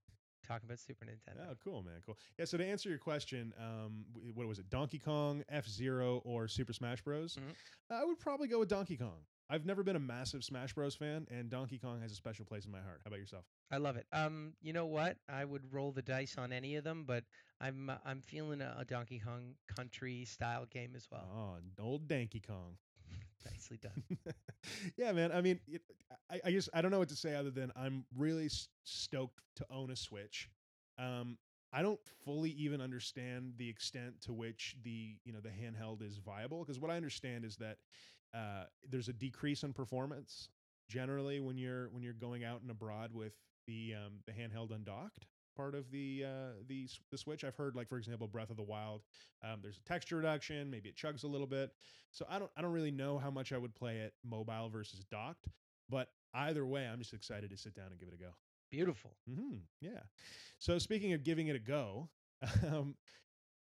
talking 0.48 0.68
about 0.68 0.80
Super 0.80 1.06
Nintendo. 1.06 1.48
Oh, 1.50 1.56
cool, 1.64 1.84
man, 1.84 2.02
cool. 2.06 2.18
Yeah. 2.38 2.46
So 2.46 2.58
to 2.58 2.66
answer 2.66 2.90
your 2.90 2.98
question, 3.00 3.54
um, 3.60 4.06
w- 4.14 4.34
what 4.34 4.48
was 4.48 4.60
it? 4.60 4.70
Donkey 4.70 5.00
Kong, 5.00 5.44
F 5.50 5.68
Zero, 5.68 6.22
or 6.26 6.48
Super 6.48 6.74
Smash 6.74 7.02
Bros? 7.02 7.36
Mhm. 7.36 7.56
I 7.90 8.04
would 8.04 8.20
probably 8.20 8.48
go 8.48 8.60
with 8.60 8.70
Donkey 8.70 8.98
Kong. 8.98 9.26
I've 9.50 9.66
never 9.66 9.84
been 9.84 9.96
a 9.96 10.00
massive 10.00 10.44
Smash 10.44 10.74
Bros 10.74 10.96
fan, 10.96 11.28
and 11.30 11.50
Donkey 11.50 11.78
Kong 11.78 12.02
has 12.02 12.12
a 12.12 12.16
special 12.16 12.46
place 12.46 12.66
in 12.66 12.72
my 12.72 12.80
heart. 12.82 13.02
How 13.04 13.10
about 13.10 13.20
yourself? 13.20 13.46
I 13.70 13.78
love 13.78 13.98
it. 13.98 14.08
Um, 14.12 14.54
you 14.62 14.74
know 14.74 14.86
what? 14.86 15.18
I 15.28 15.44
would 15.46 15.72
roll 15.72 15.92
the 15.92 16.02
dice 16.02 16.38
on 16.38 16.52
any 16.54 16.76
of 16.76 16.84
them, 16.84 17.04
but 17.06 17.24
I'm 17.60 17.90
uh, 17.90 17.98
I'm 18.06 18.22
feeling 18.22 18.62
a, 18.62 18.76
a 18.80 18.86
Donkey 18.86 19.20
Kong 19.20 19.56
Country 19.68 20.26
style 20.26 20.66
game 20.66 20.96
as 20.96 21.08
well. 21.12 21.28
Oh, 21.32 21.84
old 21.84 22.08
Donkey 22.08 22.40
Kong. 22.40 22.78
Nicely 23.52 23.78
done. 23.78 24.04
yeah, 24.98 25.12
man. 25.12 25.32
I 25.32 25.42
mean, 25.42 25.60
it, 25.68 25.82
I, 26.32 26.40
I 26.46 26.52
just 26.52 26.70
I 26.74 26.82
don't 26.82 26.92
know 26.92 27.00
what 27.00 27.10
to 27.10 27.16
say 27.16 27.36
other 27.36 27.52
than 27.52 27.72
I'm 27.76 28.06
really 28.18 28.50
stoked 28.84 29.42
to 29.58 29.66
own 29.70 29.92
a 29.92 29.96
Switch. 29.96 30.50
Um, 30.98 31.38
I 31.74 31.82
don't 31.82 32.00
fully 32.24 32.52
even 32.52 32.82
understand 32.82 33.54
the 33.58 33.68
extent 33.68 34.22
to 34.22 34.34
which 34.34 34.76
the 34.84 35.18
you 35.26 35.34
know 35.34 35.40
the 35.42 35.50
handheld 35.50 36.02
is 36.02 36.18
viable 36.18 36.60
because 36.64 36.80
what 36.80 36.92
I 36.92 36.96
understand 36.96 37.44
is 37.46 37.58
that 37.58 37.78
uh, 38.34 38.66
there's 38.90 39.10
a 39.10 39.14
decrease 39.14 39.64
in 39.64 39.74
performance 39.74 40.50
generally 40.88 41.40
when 41.40 41.58
you're 41.58 41.90
when 41.90 42.04
you're 42.04 42.14
going 42.14 42.44
out 42.44 42.62
and 42.62 42.72
abroad 42.72 43.12
with 43.14 43.34
the 43.68 43.96
um, 43.96 44.20
the 44.26 44.32
handheld 44.32 44.72
undocked 44.74 45.26
part 45.56 45.76
of 45.76 45.90
the 45.92 46.26
uh, 46.26 46.52
the 46.68 46.88
the 47.12 47.18
Switch. 47.18 47.44
I've 47.44 47.56
heard 47.56 47.76
like 47.76 47.90
for 47.90 47.98
example 47.98 48.28
Breath 48.28 48.50
of 48.50 48.58
the 48.58 48.64
Wild, 48.64 49.02
um, 49.44 49.60
there's 49.62 49.78
a 49.78 49.88
texture 49.88 50.18
reduction, 50.18 50.70
maybe 50.70 50.90
it 50.90 50.96
chugs 50.96 51.24
a 51.24 51.28
little 51.28 51.48
bit. 51.48 51.72
So 52.12 52.26
I 52.30 52.40
don't 52.40 52.52
I 52.58 52.62
don't 52.62 52.72
really 52.72 52.92
know 52.92 53.18
how 53.18 53.32
much 53.32 53.52
I 53.54 53.58
would 53.58 53.76
play 53.76 53.98
it 53.98 54.14
mobile 54.24 54.70
versus 54.70 55.06
docked, 55.10 55.48
but 55.90 56.10
either 56.34 56.66
way, 56.66 56.88
I'm 56.88 57.00
just 57.00 57.14
excited 57.14 57.50
to 57.50 57.58
sit 57.58 57.76
down 57.76 57.88
and 57.92 58.00
give 58.00 58.10
it 58.10 58.14
a 58.14 58.18
go. 58.18 58.32
Beautiful. 58.72 59.16
Mm-hmm. 59.30 59.58
Yeah. 59.82 60.00
So 60.60 60.80
speaking 60.80 61.14
of 61.14 61.24
giving 61.24 61.48
it 61.48 61.56
a 61.56 61.60
go, 61.60 62.10
um, 62.68 62.96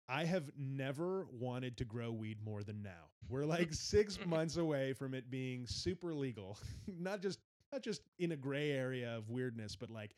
I 0.09 0.25
have 0.25 0.51
never 0.57 1.27
wanted 1.31 1.77
to 1.79 1.85
grow 1.85 2.11
weed 2.11 2.39
more 2.43 2.63
than 2.63 2.83
now. 2.83 3.11
We're 3.29 3.45
like 3.45 3.75
six 3.75 4.19
months 4.27 4.57
away 4.57 4.95
from 4.95 5.15
it 5.15 5.31
being 5.31 5.67
super 5.67 6.15
legal, 6.15 6.59
not 6.99 7.21
just 7.21 7.41
not 7.73 7.83
just 7.83 8.03
in 8.19 8.33
a 8.33 8.37
gray 8.37 8.71
area 8.71 9.17
of 9.17 9.29
weirdness, 9.29 9.77
but 9.77 9.91
like 9.91 10.15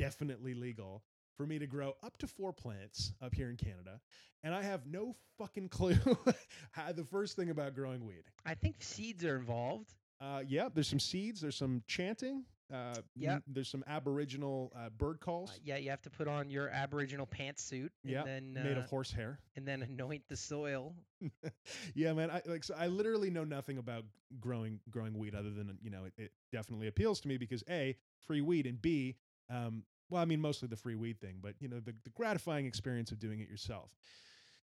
definitely 0.00 0.54
legal 0.54 1.02
for 1.36 1.46
me 1.46 1.58
to 1.58 1.66
grow 1.66 1.94
up 2.02 2.16
to 2.18 2.26
four 2.26 2.52
plants 2.52 3.12
up 3.22 3.34
here 3.34 3.50
in 3.50 3.56
Canada. 3.56 4.00
And 4.42 4.54
I 4.54 4.62
have 4.62 4.86
no 4.86 5.14
fucking 5.38 5.68
clue 5.68 5.96
how 6.72 6.92
the 6.92 7.04
first 7.04 7.36
thing 7.36 7.50
about 7.50 7.74
growing 7.74 8.06
weed. 8.06 8.24
I 8.44 8.54
think 8.54 8.76
seeds 8.82 9.24
are 9.24 9.36
involved. 9.36 9.92
Uh, 10.20 10.42
yeah, 10.46 10.68
there's 10.72 10.88
some 10.88 11.00
seeds, 11.00 11.40
there's 11.40 11.56
some 11.56 11.82
chanting, 11.86 12.44
uh, 12.72 12.94
Yeah. 13.16 13.34
n- 13.36 13.42
there's 13.46 13.68
some 13.70 13.82
Aboriginal 13.86 14.70
uh, 14.76 14.90
bird 14.90 15.18
calls. 15.20 15.50
Uh, 15.50 15.54
yeah, 15.64 15.76
you 15.76 15.88
have 15.90 16.02
to 16.02 16.10
put 16.10 16.28
on 16.28 16.50
your 16.50 16.68
Aboriginal 16.68 17.26
pantsuit 17.26 17.88
Yeah, 18.04 18.22
then 18.24 18.52
made 18.52 18.76
uh, 18.76 18.80
of 18.80 18.86
horsehair. 18.86 19.38
and 19.56 19.66
then 19.66 19.82
anoint 19.82 20.24
the 20.28 20.36
soil. 20.36 20.94
yeah, 21.94 22.12
man. 22.12 22.30
I 22.30 22.42
like. 22.46 22.64
So 22.64 22.74
I 22.78 22.86
literally 22.88 23.30
know 23.30 23.44
nothing 23.44 23.78
about 23.78 24.04
growing 24.40 24.78
growing 24.90 25.18
weed 25.18 25.34
other 25.34 25.50
than 25.50 25.76
you 25.82 25.90
know 25.90 26.04
it, 26.04 26.12
it 26.16 26.32
definitely 26.52 26.86
appeals 26.88 27.20
to 27.20 27.28
me 27.28 27.36
because 27.36 27.64
a 27.68 27.96
free 28.26 28.40
weed 28.42 28.66
and 28.66 28.80
b 28.80 29.16
um, 29.50 29.82
well 30.08 30.22
I 30.22 30.24
mean 30.24 30.40
mostly 30.40 30.68
the 30.68 30.76
free 30.76 30.94
weed 30.94 31.20
thing, 31.20 31.36
but 31.42 31.54
you 31.60 31.68
know 31.68 31.80
the, 31.80 31.94
the 32.04 32.10
gratifying 32.10 32.66
experience 32.66 33.12
of 33.12 33.18
doing 33.18 33.40
it 33.40 33.48
yourself. 33.48 33.90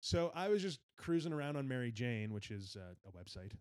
So 0.02 0.32
I 0.34 0.48
was 0.48 0.62
just 0.62 0.80
cruising 0.96 1.32
around 1.32 1.56
on 1.56 1.68
Merry 1.68 1.92
Jane, 1.92 2.32
which 2.32 2.50
is 2.50 2.74
uh, 2.80 2.94
a 3.06 3.12
website, 3.12 3.52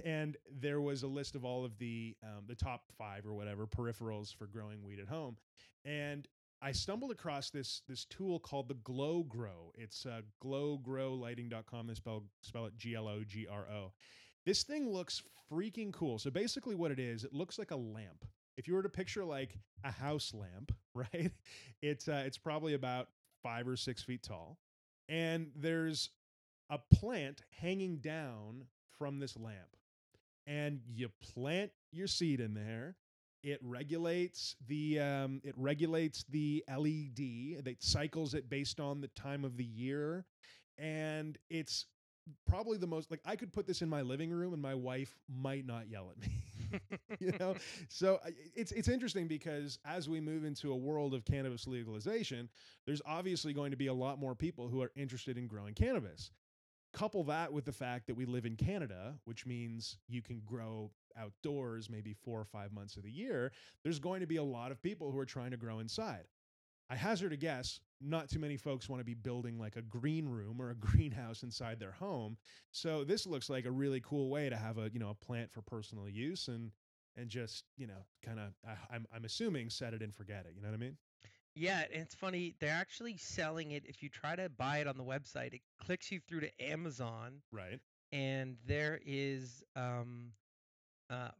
and 0.04 0.36
there 0.50 0.80
was 0.80 1.04
a 1.04 1.06
list 1.06 1.36
of 1.36 1.44
all 1.44 1.64
of 1.64 1.78
the 1.78 2.16
um, 2.22 2.44
the 2.46 2.56
top 2.56 2.82
five 2.98 3.26
or 3.26 3.32
whatever 3.32 3.66
peripherals 3.66 4.34
for 4.34 4.46
growing 4.46 4.82
weed 4.82 4.98
at 4.98 5.08
home, 5.08 5.36
and 5.84 6.26
I 6.64 6.72
stumbled 6.72 7.10
across 7.10 7.50
this 7.50 7.82
this 7.88 8.06
tool 8.06 8.40
called 8.40 8.68
the 8.68 8.74
Glow 8.74 9.22
Grow. 9.22 9.70
It's 9.76 10.06
uh, 10.06 10.22
glowgrowlighting.com. 10.42 11.86
They 11.86 11.94
spell 11.94 12.24
spell 12.40 12.66
it 12.66 12.76
G 12.76 12.94
L 12.94 13.06
O 13.06 13.22
G 13.22 13.46
R 13.46 13.66
O. 13.70 13.92
This 14.46 14.62
thing 14.62 14.90
looks 14.90 15.22
freaking 15.52 15.92
cool. 15.92 16.18
So 16.18 16.30
basically, 16.30 16.74
what 16.74 16.90
it 16.90 16.98
is, 16.98 17.24
it 17.24 17.34
looks 17.34 17.58
like 17.58 17.70
a 17.70 17.76
lamp. 17.76 18.24
If 18.56 18.68
you 18.68 18.74
were 18.74 18.82
to 18.82 18.88
picture 18.88 19.24
like 19.24 19.58
a 19.84 19.90
house 19.90 20.32
lamp, 20.34 20.72
right? 20.94 21.32
It's 21.82 22.08
uh, 22.08 22.22
it's 22.26 22.38
probably 22.38 22.74
about 22.74 23.08
five 23.42 23.68
or 23.68 23.76
six 23.76 24.02
feet 24.02 24.22
tall, 24.22 24.58
and 25.08 25.50
there's 25.56 26.10
a 26.70 26.78
plant 26.94 27.42
hanging 27.60 27.98
down 27.98 28.64
from 28.98 29.18
this 29.18 29.36
lamp, 29.36 29.76
and 30.46 30.80
you 30.86 31.10
plant 31.34 31.72
your 31.92 32.06
seed 32.06 32.40
in 32.40 32.54
there 32.54 32.96
it 33.44 33.60
regulates 33.62 34.56
the 34.66 34.98
um, 34.98 35.40
it 35.44 35.54
regulates 35.58 36.24
the 36.30 36.64
LED 36.66 37.64
that 37.64 37.76
cycles 37.78 38.32
it 38.32 38.48
based 38.48 38.80
on 38.80 39.02
the 39.02 39.08
time 39.08 39.44
of 39.44 39.58
the 39.58 39.64
year, 39.64 40.24
and 40.78 41.36
it's 41.50 41.84
probably 42.46 42.78
the 42.78 42.86
most 42.86 43.10
like 43.10 43.20
I 43.24 43.36
could 43.36 43.52
put 43.52 43.66
this 43.66 43.82
in 43.82 43.88
my 43.88 44.02
living 44.02 44.30
room 44.30 44.52
and 44.52 44.62
my 44.62 44.74
wife 44.74 45.16
might 45.28 45.66
not 45.66 45.88
yell 45.88 46.10
at 46.10 46.20
me. 46.20 46.34
you 47.20 47.32
know, 47.38 47.54
so 47.88 48.18
it's 48.54 48.72
it's 48.72 48.88
interesting 48.88 49.28
because 49.28 49.78
as 49.84 50.08
we 50.08 50.20
move 50.20 50.44
into 50.44 50.72
a 50.72 50.76
world 50.76 51.14
of 51.14 51.24
cannabis 51.24 51.66
legalization, 51.66 52.48
there's 52.86 53.02
obviously 53.06 53.52
going 53.52 53.70
to 53.70 53.76
be 53.76 53.88
a 53.88 53.94
lot 53.94 54.18
more 54.18 54.34
people 54.34 54.68
who 54.68 54.82
are 54.82 54.90
interested 54.96 55.38
in 55.38 55.46
growing 55.46 55.74
cannabis. 55.74 56.30
Couple 56.92 57.24
that 57.24 57.52
with 57.52 57.64
the 57.64 57.72
fact 57.72 58.06
that 58.06 58.14
we 58.14 58.24
live 58.24 58.46
in 58.46 58.54
Canada, 58.54 59.14
which 59.24 59.46
means 59.46 59.98
you 60.08 60.22
can 60.22 60.40
grow 60.46 60.92
outdoors 61.16 61.90
maybe 61.90 62.12
four 62.12 62.38
or 62.40 62.44
five 62.44 62.72
months 62.72 62.96
of 62.96 63.02
the 63.02 63.10
year, 63.10 63.50
there's 63.82 63.98
going 63.98 64.20
to 64.20 64.26
be 64.26 64.36
a 64.36 64.42
lot 64.44 64.70
of 64.70 64.80
people 64.80 65.10
who 65.10 65.18
are 65.18 65.26
trying 65.26 65.50
to 65.50 65.56
grow 65.56 65.80
inside. 65.80 66.24
I 66.90 66.96
hazard 66.96 67.32
a 67.32 67.36
guess, 67.36 67.80
not 68.00 68.28
too 68.28 68.38
many 68.38 68.56
folks 68.56 68.88
want 68.88 69.00
to 69.00 69.04
be 69.04 69.14
building 69.14 69.58
like 69.58 69.76
a 69.76 69.82
green 69.82 70.28
room 70.28 70.60
or 70.60 70.70
a 70.70 70.74
greenhouse 70.78 71.42
inside 71.42 71.78
their 71.80 71.92
home. 71.92 72.36
So 72.72 73.04
this 73.04 73.26
looks 73.26 73.48
like 73.48 73.64
a 73.64 73.70
really 73.70 74.00
cool 74.00 74.28
way 74.30 74.48
to 74.48 74.56
have 74.56 74.78
a, 74.78 74.90
you 74.92 74.98
know, 74.98 75.10
a 75.10 75.14
plant 75.14 75.50
for 75.50 75.62
personal 75.62 76.08
use 76.08 76.48
and 76.48 76.72
and 77.16 77.28
just, 77.30 77.64
you 77.76 77.86
know, 77.86 78.04
kind 78.22 78.40
of 78.40 78.54
I'm 78.90 79.06
I'm 79.14 79.24
assuming 79.24 79.70
set 79.70 79.94
it 79.94 80.02
and 80.02 80.14
forget 80.14 80.46
it, 80.46 80.54
you 80.54 80.62
know 80.62 80.68
what 80.68 80.74
I 80.74 80.78
mean? 80.78 80.96
Yeah, 81.54 81.82
and 81.92 82.02
it's 82.02 82.14
funny. 82.14 82.54
They're 82.58 82.74
actually 82.74 83.16
selling 83.16 83.70
it. 83.72 83.84
If 83.86 84.02
you 84.02 84.08
try 84.08 84.34
to 84.36 84.48
buy 84.48 84.78
it 84.78 84.86
on 84.88 84.96
the 84.96 85.04
website, 85.04 85.54
it 85.54 85.62
clicks 85.78 86.10
you 86.10 86.20
through 86.20 86.40
to 86.40 86.50
Amazon, 86.62 87.42
Right. 87.52 87.80
and 88.12 88.56
there 88.66 89.00
is 89.04 89.62
um, 89.76 90.32
uh, 91.10 91.30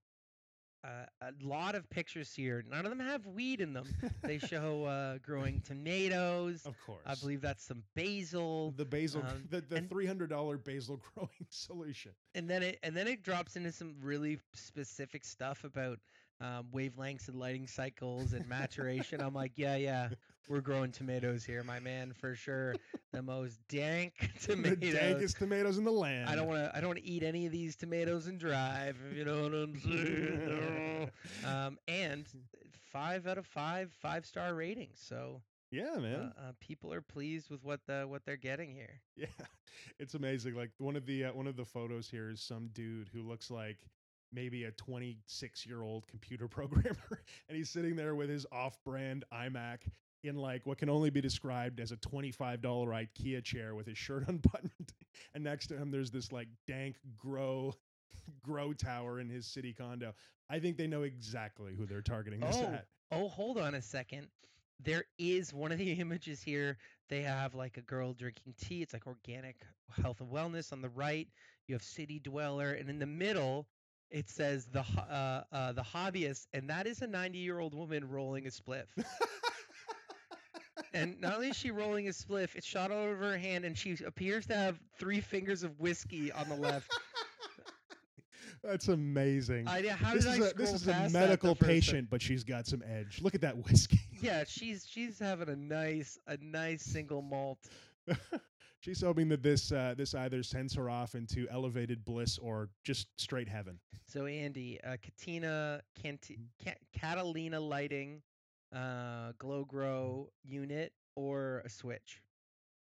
uh, 0.84 1.06
a 1.22 1.32
lot 1.42 1.74
of 1.74 1.88
pictures 1.88 2.32
here. 2.34 2.62
None 2.70 2.84
of 2.84 2.90
them 2.90 3.00
have 3.00 3.26
weed 3.26 3.60
in 3.60 3.72
them. 3.72 3.86
They 4.22 4.38
show 4.52 4.84
uh, 4.84 5.18
growing 5.22 5.60
tomatoes. 5.62 6.62
Of 6.66 6.74
course. 6.84 7.00
I 7.06 7.14
believe 7.14 7.40
that's 7.40 7.64
some 7.64 7.82
basil, 7.94 8.74
the 8.76 8.84
basil 8.84 9.22
um, 9.22 9.44
the, 9.50 9.60
the 9.62 9.80
$300 9.80 10.62
basil 10.64 11.00
growing 11.14 11.46
solution. 11.48 12.12
and 12.34 12.48
then 12.48 12.62
it 12.62 12.78
and 12.82 12.96
then 12.96 13.08
it 13.08 13.22
drops 13.22 13.56
into 13.56 13.72
some 13.72 13.94
really 14.00 14.38
specific 14.52 15.24
stuff 15.24 15.64
about 15.64 15.98
um, 16.40 16.66
wavelengths 16.74 17.28
and 17.28 17.38
lighting 17.38 17.66
cycles 17.66 18.32
and 18.32 18.46
maturation. 18.48 19.20
I'm 19.20 19.34
like, 19.34 19.52
yeah, 19.56 19.76
yeah, 19.76 20.08
we're 20.48 20.60
growing 20.60 20.92
tomatoes 20.92 21.44
here, 21.44 21.62
my 21.64 21.80
man, 21.80 22.12
for 22.12 22.34
sure. 22.34 22.74
The 23.12 23.22
most 23.22 23.58
dank 23.68 24.30
tomatoes. 24.40 24.78
The 24.80 24.92
dankest 24.98 25.38
tomatoes 25.38 25.78
in 25.78 25.84
the 25.84 25.92
land. 25.92 26.28
I 26.28 26.34
don't 26.34 26.46
want 26.46 26.64
to. 26.64 26.76
I 26.76 26.80
don't 26.80 26.88
want 26.88 26.98
to 27.00 27.06
eat 27.06 27.22
any 27.22 27.46
of 27.46 27.52
these 27.52 27.76
tomatoes 27.76 28.26
and 28.26 28.38
drive. 28.38 28.96
If 29.10 29.16
you 29.16 29.24
know 29.24 29.42
what 29.42 29.54
I'm 29.54 29.80
saying. 29.80 31.10
um, 31.46 31.78
and 31.88 32.26
five 32.92 33.26
out 33.26 33.38
of 33.38 33.46
five 33.46 33.92
five 34.00 34.26
star 34.26 34.54
ratings. 34.54 34.98
So 35.00 35.40
Yeah, 35.70 35.94
uh, 35.96 36.00
man. 36.00 36.32
uh, 36.38 36.52
people 36.60 36.92
are 36.92 37.02
pleased 37.02 37.50
with 37.50 37.62
what 37.64 37.80
the 37.86 38.04
what 38.08 38.24
they're 38.24 38.36
getting 38.36 38.72
here. 38.72 39.00
Yeah, 39.16 39.26
it's 39.98 40.14
amazing. 40.14 40.54
Like 40.54 40.70
one 40.78 40.96
of 40.96 41.06
the 41.06 41.26
uh, 41.26 41.32
one 41.32 41.46
of 41.46 41.56
the 41.56 41.64
photos 41.64 42.08
here 42.08 42.30
is 42.30 42.40
some 42.40 42.68
dude 42.72 43.08
who 43.12 43.22
looks 43.22 43.50
like 43.50 43.78
maybe 44.32 44.64
a 44.64 44.72
26 44.72 45.64
year 45.66 45.82
old 45.82 46.06
computer 46.08 46.48
programmer, 46.48 47.22
and 47.48 47.56
he's 47.56 47.70
sitting 47.70 47.94
there 47.96 48.14
with 48.14 48.28
his 48.28 48.46
off 48.52 48.82
brand 48.84 49.24
iMac 49.32 49.78
in 50.24 50.36
like 50.36 50.66
what 50.66 50.78
can 50.78 50.88
only 50.88 51.10
be 51.10 51.20
described 51.20 51.80
as 51.80 51.92
a 51.92 51.96
$25 51.96 52.60
IKEA 52.60 53.42
chair 53.42 53.74
with 53.74 53.86
his 53.86 53.98
shirt 53.98 54.24
unbuttoned, 54.28 54.92
and 55.34 55.44
next 55.44 55.68
to 55.68 55.76
him 55.76 55.90
there's 55.90 56.10
this 56.10 56.32
like 56.32 56.48
dank 56.66 56.96
grow 57.16 57.74
grow 58.42 58.72
tower 58.72 59.20
in 59.20 59.28
his 59.28 59.46
city 59.46 59.72
condo. 59.72 60.14
I 60.50 60.58
think 60.58 60.76
they 60.76 60.86
know 60.86 61.02
exactly 61.02 61.74
who 61.74 61.86
they're 61.86 62.02
targeting 62.02 62.40
this 62.40 62.56
Oh, 62.56 62.64
at. 62.64 62.86
Oh, 63.12 63.28
hold 63.28 63.58
on 63.58 63.74
a 63.74 63.82
second. 63.82 64.28
There 64.80 65.04
is 65.18 65.52
one 65.52 65.72
of 65.72 65.78
the 65.78 65.92
images 66.00 66.42
here. 66.42 66.78
They 67.08 67.22
have 67.22 67.54
like 67.54 67.76
a 67.76 67.82
girl 67.82 68.12
drinking 68.12 68.54
tea. 68.58 68.82
It's 68.82 68.92
like 68.92 69.06
organic 69.06 69.56
health 70.02 70.20
and 70.20 70.30
wellness 70.30 70.72
on 70.72 70.80
the 70.82 70.88
right. 70.88 71.28
You 71.66 71.74
have 71.74 71.82
city 71.82 72.18
dweller, 72.18 72.72
and 72.72 72.90
in 72.90 72.98
the 72.98 73.06
middle, 73.06 73.66
it 74.10 74.28
says 74.28 74.66
the 74.66 74.84
uh, 74.98 75.42
uh, 75.52 75.72
the 75.72 75.82
hobbyist, 75.82 76.46
and 76.52 76.68
that 76.68 76.86
is 76.86 77.00
a 77.02 77.06
90 77.06 77.38
year 77.38 77.58
old 77.58 77.74
woman 77.74 78.08
rolling 78.08 78.46
a 78.46 78.50
spliff. 78.50 78.86
And 80.94 81.20
not 81.20 81.34
only 81.34 81.48
is 81.50 81.56
she 81.56 81.70
rolling 81.70 82.06
a 82.08 82.10
spliff, 82.10 82.54
it's 82.54 82.66
shot 82.66 82.90
all 82.90 83.02
over 83.04 83.32
her 83.32 83.36
hand, 83.36 83.64
and 83.64 83.76
she 83.76 83.96
appears 84.06 84.46
to 84.46 84.54
have 84.54 84.78
three 84.98 85.20
fingers 85.20 85.62
of 85.62 85.78
whiskey 85.80 86.32
on 86.32 86.48
the 86.48 86.54
left. 86.56 86.90
That's 88.62 88.88
amazing. 88.88 89.68
I, 89.68 89.86
how 89.88 90.14
this 90.14 90.24
did 90.24 90.34
is 90.34 90.40
I 90.40 90.48
a, 90.48 90.54
this 90.54 90.72
is 90.72 90.88
a 90.88 91.08
medical 91.10 91.50
the 91.50 91.56
first 91.56 91.60
time? 91.60 91.68
patient, 91.68 92.10
but 92.10 92.22
she's 92.22 92.44
got 92.44 92.66
some 92.66 92.82
edge. 92.88 93.20
Look 93.20 93.34
at 93.34 93.42
that 93.42 93.56
whiskey. 93.66 94.00
Yeah, 94.22 94.44
she's 94.48 94.86
she's 94.88 95.18
having 95.18 95.50
a 95.50 95.56
nice 95.56 96.18
a 96.26 96.38
nice 96.40 96.82
single 96.82 97.20
malt. 97.20 97.58
she's 98.80 99.02
hoping 99.02 99.28
that 99.28 99.42
this 99.42 99.70
uh, 99.70 99.92
this 99.98 100.14
either 100.14 100.42
sends 100.42 100.74
her 100.76 100.88
off 100.88 101.14
into 101.14 101.46
elevated 101.50 102.06
bliss 102.06 102.38
or 102.38 102.70
just 102.84 103.08
straight 103.20 103.48
heaven. 103.50 103.78
So 104.06 104.24
Andy, 104.24 104.80
uh, 104.82 104.96
Katina, 105.02 105.82
Canti-. 106.02 106.38
Ca- 106.64 106.78
Catalina 106.98 107.60
lighting, 107.60 108.22
uh, 108.74 109.32
glow 109.38 109.64
grow 109.64 110.30
unit, 110.44 110.92
or 111.16 111.62
a 111.64 111.68
switch. 111.68 112.20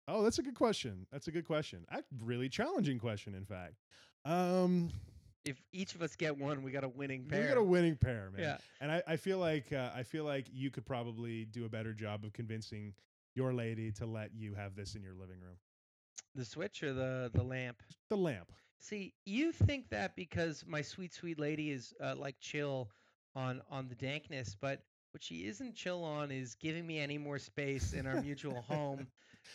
Oh, 0.09 0.22
that's 0.22 0.39
a 0.39 0.43
good 0.43 0.55
question. 0.55 1.07
That's 1.11 1.28
a 1.28 1.32
good 1.32 1.47
question. 1.47 1.84
A 1.91 2.03
really 2.22 2.49
challenging 2.49 2.99
question, 2.99 3.34
in 3.34 3.45
fact. 3.45 3.74
Um, 4.24 4.91
If 5.45 5.61
each 5.72 5.95
of 5.95 6.03
us 6.03 6.16
get 6.16 6.37
one, 6.37 6.62
we 6.62 6.70
got 6.72 6.84
a 6.84 6.89
winning 6.89 7.24
pair. 7.24 7.41
we 7.43 7.49
got 7.49 7.57
a 7.57 7.62
winning 7.62 7.97
pair, 7.97 8.30
man. 8.32 8.43
yeah, 8.43 8.57
And 8.80 8.91
I, 8.91 9.03
I 9.07 9.16
feel 9.16 9.39
like 9.39 9.72
uh, 9.72 9.91
I 9.95 10.03
feel 10.03 10.24
like 10.24 10.47
you 10.53 10.70
could 10.70 10.84
probably 10.84 11.45
do 11.45 11.64
a 11.64 11.68
better 11.68 11.93
job 11.93 12.24
of 12.24 12.32
convincing 12.32 12.95
your 13.34 13.53
lady 13.53 13.93
to 13.93 14.07
let 14.07 14.30
you 14.34 14.55
have 14.55 14.74
this 14.74 14.95
in 14.97 15.03
your 15.03 15.14
living 15.14 15.41
room. 15.41 15.57
the 16.34 16.45
switch 16.45 16.82
or 16.82 16.93
the 16.93 17.30
the 17.34 17.43
lamp. 17.43 17.82
The 18.11 18.16
lamp. 18.16 18.51
See, 18.78 19.14
you 19.24 19.53
think 19.53 19.89
that 19.91 20.14
because 20.16 20.64
my 20.66 20.82
sweet 20.82 21.12
sweet 21.14 21.39
lady 21.39 21.70
is 21.70 21.95
uh, 22.01 22.14
like 22.16 22.37
chill 22.41 22.91
on 23.34 23.61
on 23.70 23.89
the 23.89 23.95
dankness, 23.95 24.57
but 24.61 24.82
what 25.16 25.24
she 25.24 25.46
isn't 25.46 25.74
chill 25.74 26.04
on 26.04 26.30
is 26.30 26.54
giving 26.56 26.86
me 26.86 26.98
any 26.98 27.16
more 27.16 27.38
space 27.38 27.94
in 27.94 28.06
our 28.06 28.20
mutual 28.20 28.60
home. 28.68 29.06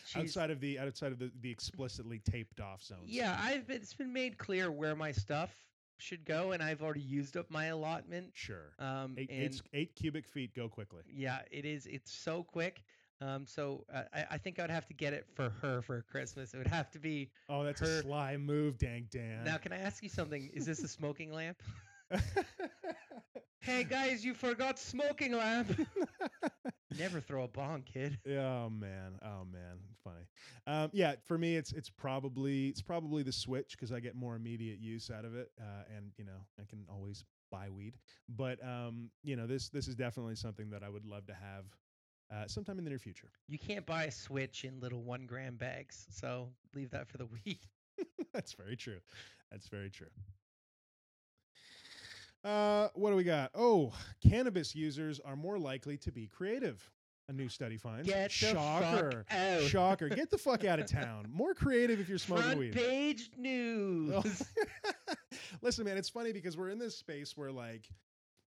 She's, 0.04 0.22
outside 0.36 0.50
of 0.50 0.58
the 0.58 0.76
outside 0.80 1.12
of 1.12 1.20
the, 1.20 1.30
the 1.40 1.52
explicitly 1.52 2.18
taped 2.18 2.58
off 2.60 2.82
zones. 2.82 3.04
Yeah, 3.06 3.38
I've 3.40 3.68
been, 3.68 3.76
it's 3.76 3.94
been 3.94 4.12
made 4.12 4.38
clear 4.38 4.72
where 4.72 4.96
my 4.96 5.12
stuff 5.12 5.54
should 5.98 6.24
go, 6.24 6.50
and 6.50 6.60
I've 6.60 6.82
already 6.82 7.02
used 7.02 7.36
up 7.36 7.48
my 7.48 7.66
allotment. 7.66 8.30
Sure. 8.34 8.72
Um, 8.80 9.14
Eight, 9.16 9.30
and 9.30 9.40
eight, 9.44 9.62
eight 9.72 9.94
cubic 9.94 10.26
feet 10.26 10.52
go 10.52 10.68
quickly. 10.68 11.02
yeah, 11.08 11.38
it 11.52 11.64
is. 11.64 11.86
It's 11.86 12.10
so 12.12 12.42
quick. 12.42 12.82
Um, 13.20 13.46
so 13.46 13.84
uh, 13.94 14.02
I, 14.12 14.24
I 14.32 14.38
think 14.38 14.58
I'd 14.58 14.68
have 14.68 14.86
to 14.86 14.94
get 14.94 15.12
it 15.12 15.26
for 15.32 15.50
her 15.62 15.80
for 15.80 16.02
Christmas. 16.10 16.54
It 16.54 16.58
would 16.58 16.66
have 16.66 16.90
to 16.90 16.98
be. 16.98 17.30
Oh, 17.48 17.62
that's 17.62 17.78
Her- 17.78 18.00
a 18.00 18.02
sly 18.02 18.36
move, 18.36 18.78
Dank 18.78 19.10
Dan. 19.10 19.44
Now, 19.44 19.58
can 19.58 19.72
I 19.72 19.78
ask 19.78 20.02
you 20.02 20.08
something? 20.08 20.50
Is 20.52 20.66
this 20.66 20.82
a 20.82 20.88
smoking 20.88 21.32
lamp? 21.32 21.62
Hey 23.62 23.84
guys, 23.84 24.24
you 24.24 24.34
forgot 24.34 24.76
smoking 24.76 25.36
lamp. 25.36 25.78
Never 26.98 27.20
throw 27.20 27.44
a 27.44 27.48
bong, 27.48 27.82
kid. 27.82 28.18
oh 28.28 28.68
man, 28.68 29.20
oh 29.22 29.44
man, 29.52 29.78
funny. 30.02 30.26
Um, 30.66 30.90
yeah, 30.92 31.14
for 31.24 31.38
me, 31.38 31.54
it's 31.54 31.70
it's 31.72 31.88
probably 31.88 32.66
it's 32.70 32.82
probably 32.82 33.22
the 33.22 33.30
Switch 33.30 33.70
because 33.70 33.92
I 33.92 34.00
get 34.00 34.16
more 34.16 34.34
immediate 34.34 34.80
use 34.80 35.12
out 35.16 35.24
of 35.24 35.36
it, 35.36 35.52
uh, 35.60 35.84
and 35.96 36.10
you 36.18 36.24
know 36.24 36.44
I 36.60 36.64
can 36.68 36.84
always 36.90 37.24
buy 37.52 37.68
weed. 37.70 37.98
But 38.28 38.58
um, 38.66 39.10
you 39.22 39.36
know 39.36 39.46
this 39.46 39.68
this 39.68 39.86
is 39.86 39.94
definitely 39.94 40.34
something 40.34 40.68
that 40.70 40.82
I 40.82 40.88
would 40.88 41.06
love 41.06 41.24
to 41.26 41.34
have 41.34 41.64
uh, 42.34 42.48
sometime 42.48 42.78
in 42.78 42.84
the 42.84 42.90
near 42.90 42.98
future. 42.98 43.30
You 43.46 43.60
can't 43.60 43.86
buy 43.86 44.04
a 44.04 44.10
switch 44.10 44.64
in 44.64 44.80
little 44.80 45.04
one 45.04 45.24
gram 45.24 45.54
bags, 45.54 46.08
so 46.10 46.48
leave 46.74 46.90
that 46.90 47.06
for 47.06 47.18
the 47.18 47.26
weed. 47.26 47.60
That's 48.34 48.54
very 48.54 48.74
true. 48.76 48.98
That's 49.52 49.68
very 49.68 49.88
true. 49.88 50.08
Uh, 52.44 52.88
what 52.94 53.10
do 53.10 53.16
we 53.16 53.24
got? 53.24 53.50
Oh, 53.54 53.92
cannabis 54.26 54.74
users 54.74 55.20
are 55.20 55.36
more 55.36 55.58
likely 55.58 55.96
to 55.98 56.10
be 56.12 56.26
creative. 56.26 56.90
A 57.28 57.32
new 57.32 57.48
study 57.48 57.76
finds. 57.76 58.08
Get 58.08 58.32
Shocker. 58.32 59.24
Shocker. 59.68 60.08
Get 60.08 60.28
the 60.28 60.38
fuck 60.38 60.64
out 60.64 60.80
of 60.80 60.86
town. 60.90 61.28
More 61.32 61.54
creative 61.54 62.00
if 62.00 62.08
you're 62.08 62.18
smoking 62.18 62.44
Front 62.44 62.58
weed. 62.58 62.72
page 62.74 63.30
news. 63.38 64.12
Oh. 64.12 65.14
Listen, 65.62 65.84
man, 65.84 65.96
it's 65.96 66.08
funny 66.08 66.32
because 66.32 66.56
we're 66.56 66.70
in 66.70 66.80
this 66.80 66.96
space 66.96 67.36
where 67.36 67.52
like 67.52 67.88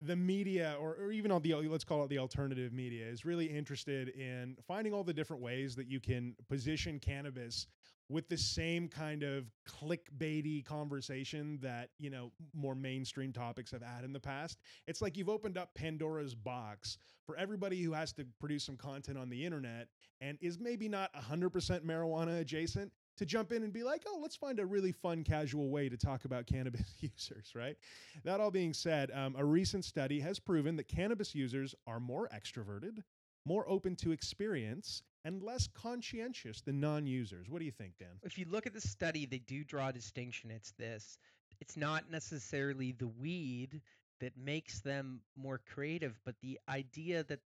the 0.05 0.15
media 0.15 0.75
or, 0.79 0.95
or 0.95 1.11
even 1.11 1.31
on 1.31 1.41
the 1.41 1.55
let's 1.55 1.83
call 1.83 2.03
it 2.03 2.09
the 2.09 2.17
alternative 2.17 2.73
media 2.73 3.05
is 3.05 3.23
really 3.23 3.45
interested 3.45 4.09
in 4.09 4.55
finding 4.67 4.93
all 4.93 5.03
the 5.03 5.13
different 5.13 5.41
ways 5.41 5.75
that 5.75 5.87
you 5.87 5.99
can 5.99 6.35
position 6.49 6.99
cannabis 6.99 7.67
with 8.09 8.27
the 8.27 8.37
same 8.37 8.87
kind 8.87 9.23
of 9.23 9.45
clickbaity 9.67 10.63
conversation 10.65 11.57
that 11.61 11.89
you 11.99 12.09
know 12.09 12.31
more 12.53 12.75
mainstream 12.75 13.31
topics 13.31 13.71
have 13.71 13.81
had 13.81 14.03
in 14.03 14.11
the 14.11 14.19
past. 14.19 14.59
It's 14.87 15.01
like 15.01 15.17
you've 15.17 15.29
opened 15.29 15.57
up 15.57 15.73
pandora's 15.73 16.35
box 16.35 16.97
for 17.25 17.37
everybody 17.37 17.81
who 17.81 17.93
has 17.93 18.11
to 18.13 18.25
produce 18.39 18.65
some 18.65 18.75
content 18.75 19.17
on 19.17 19.29
the 19.29 19.45
internet 19.45 19.87
and 20.19 20.37
is 20.41 20.59
maybe 20.59 20.89
not 20.89 21.11
100% 21.13 21.49
marijuana 21.85 22.41
adjacent 22.41 22.91
to 23.17 23.25
jump 23.25 23.51
in 23.51 23.63
and 23.63 23.71
be 23.71 23.83
like, 23.83 24.03
oh, 24.07 24.19
let's 24.21 24.35
find 24.35 24.59
a 24.59 24.65
really 24.65 24.91
fun, 24.91 25.23
casual 25.23 25.69
way 25.69 25.89
to 25.89 25.97
talk 25.97 26.25
about 26.25 26.45
cannabis 26.47 26.81
users, 26.99 27.51
right? 27.55 27.77
That 28.23 28.39
all 28.39 28.51
being 28.51 28.73
said, 28.73 29.11
um, 29.11 29.35
a 29.37 29.45
recent 29.45 29.85
study 29.85 30.19
has 30.19 30.39
proven 30.39 30.75
that 30.77 30.87
cannabis 30.87 31.35
users 31.35 31.75
are 31.87 31.99
more 31.99 32.29
extroverted, 32.33 33.03
more 33.45 33.67
open 33.69 33.95
to 33.97 34.11
experience, 34.11 35.03
and 35.25 35.41
less 35.41 35.67
conscientious 35.67 36.61
than 36.61 36.79
non 36.79 37.05
users. 37.05 37.49
What 37.49 37.59
do 37.59 37.65
you 37.65 37.71
think, 37.71 37.93
Dan? 37.99 38.09
if 38.23 38.37
you 38.37 38.45
look 38.49 38.65
at 38.65 38.73
the 38.73 38.81
study, 38.81 39.25
they 39.25 39.39
do 39.39 39.63
draw 39.63 39.89
a 39.89 39.93
distinction. 39.93 40.51
It's 40.51 40.71
this 40.71 41.17
it's 41.61 41.77
not 41.77 42.09
necessarily 42.11 42.91
the 42.91 43.07
weed 43.07 43.81
that 44.19 44.37
makes 44.37 44.81
them 44.81 45.21
more 45.35 45.61
creative, 45.73 46.19
but 46.25 46.35
the 46.41 46.59
idea 46.67 47.23
that 47.23 47.39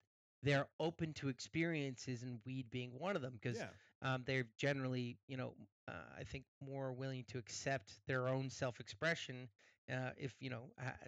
they're 0.44 0.68
open 0.80 1.12
to 1.14 1.28
experiences 1.28 2.24
and 2.24 2.40
weed 2.46 2.70
being 2.70 2.92
one 3.00 3.16
of 3.16 3.22
them 3.22 3.34
because 3.42 3.58
Yeah. 3.58 3.70
Um, 4.02 4.24
they're 4.26 4.48
generally, 4.58 5.18
you 5.28 5.38
know, 5.38 5.54
uh, 5.88 5.94
I 6.20 6.24
think 6.24 6.46
more 6.66 6.92
willing 6.94 7.26
to 7.30 7.38
accept 7.38 7.94
their 8.08 8.28
own 8.28 8.50
self 8.50 8.80
expression. 8.80 9.48
Uh, 9.92 10.10
if 10.18 10.34
you 10.40 10.50
know, 10.50 10.64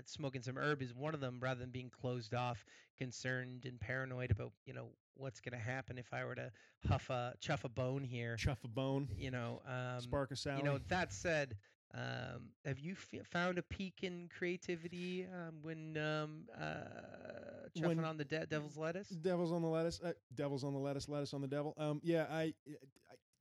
smoking 0.05 0.41
some 0.43 0.55
herb 0.57 0.83
is 0.83 0.93
one 0.93 1.15
of 1.15 1.19
them, 1.19 1.39
rather 1.41 1.59
than 1.59 1.71
being 1.71 1.89
closed 1.89 2.35
off, 2.35 2.63
concerned 2.99 3.65
and 3.65 3.79
paranoid 3.79 4.29
about, 4.29 4.51
you 4.65 4.73
know, 4.73 4.89
what's 5.15 5.39
going 5.39 5.57
to 5.57 5.63
happen 5.63 5.97
if 5.97 6.13
I 6.13 6.23
were 6.25 6.35
to 6.35 6.51
huff 6.87 7.09
a 7.09 7.33
chuff 7.39 7.63
a 7.63 7.69
bone 7.69 8.03
here. 8.03 8.35
Chuff 8.35 8.63
a 8.63 8.67
bone, 8.67 9.07
You 9.17 9.31
know, 9.31 9.61
um, 9.67 9.99
spark 10.01 10.29
a 10.31 10.35
salad. 10.35 10.59
you 10.59 10.65
know, 10.65 10.79
that 10.89 11.11
said, 11.11 11.55
um, 11.97 12.49
have 12.65 12.79
you 12.79 12.93
f- 12.93 13.25
found 13.27 13.57
a 13.57 13.63
peak 13.63 13.99
in 14.03 14.29
creativity 14.37 15.25
um, 15.33 15.55
when 15.63 15.97
um, 15.97 16.43
uh, 16.55 17.69
chuffing 17.77 17.87
When- 17.97 18.05
on 18.05 18.17
the 18.17 18.25
de- 18.25 18.45
devil's 18.45 18.77
lettuce? 18.77 19.07
Devil's 19.09 19.51
on 19.51 19.61
the 19.61 19.67
lettuce. 19.67 19.99
Uh, 20.03 20.13
devil's 20.35 20.63
on 20.63 20.73
the 20.73 20.79
lettuce. 20.79 21.09
Lettuce 21.09 21.33
on 21.33 21.41
the 21.41 21.47
devil. 21.47 21.73
Um, 21.77 21.99
yeah. 22.03 22.25
I, 22.29 22.41
I. 22.41 22.53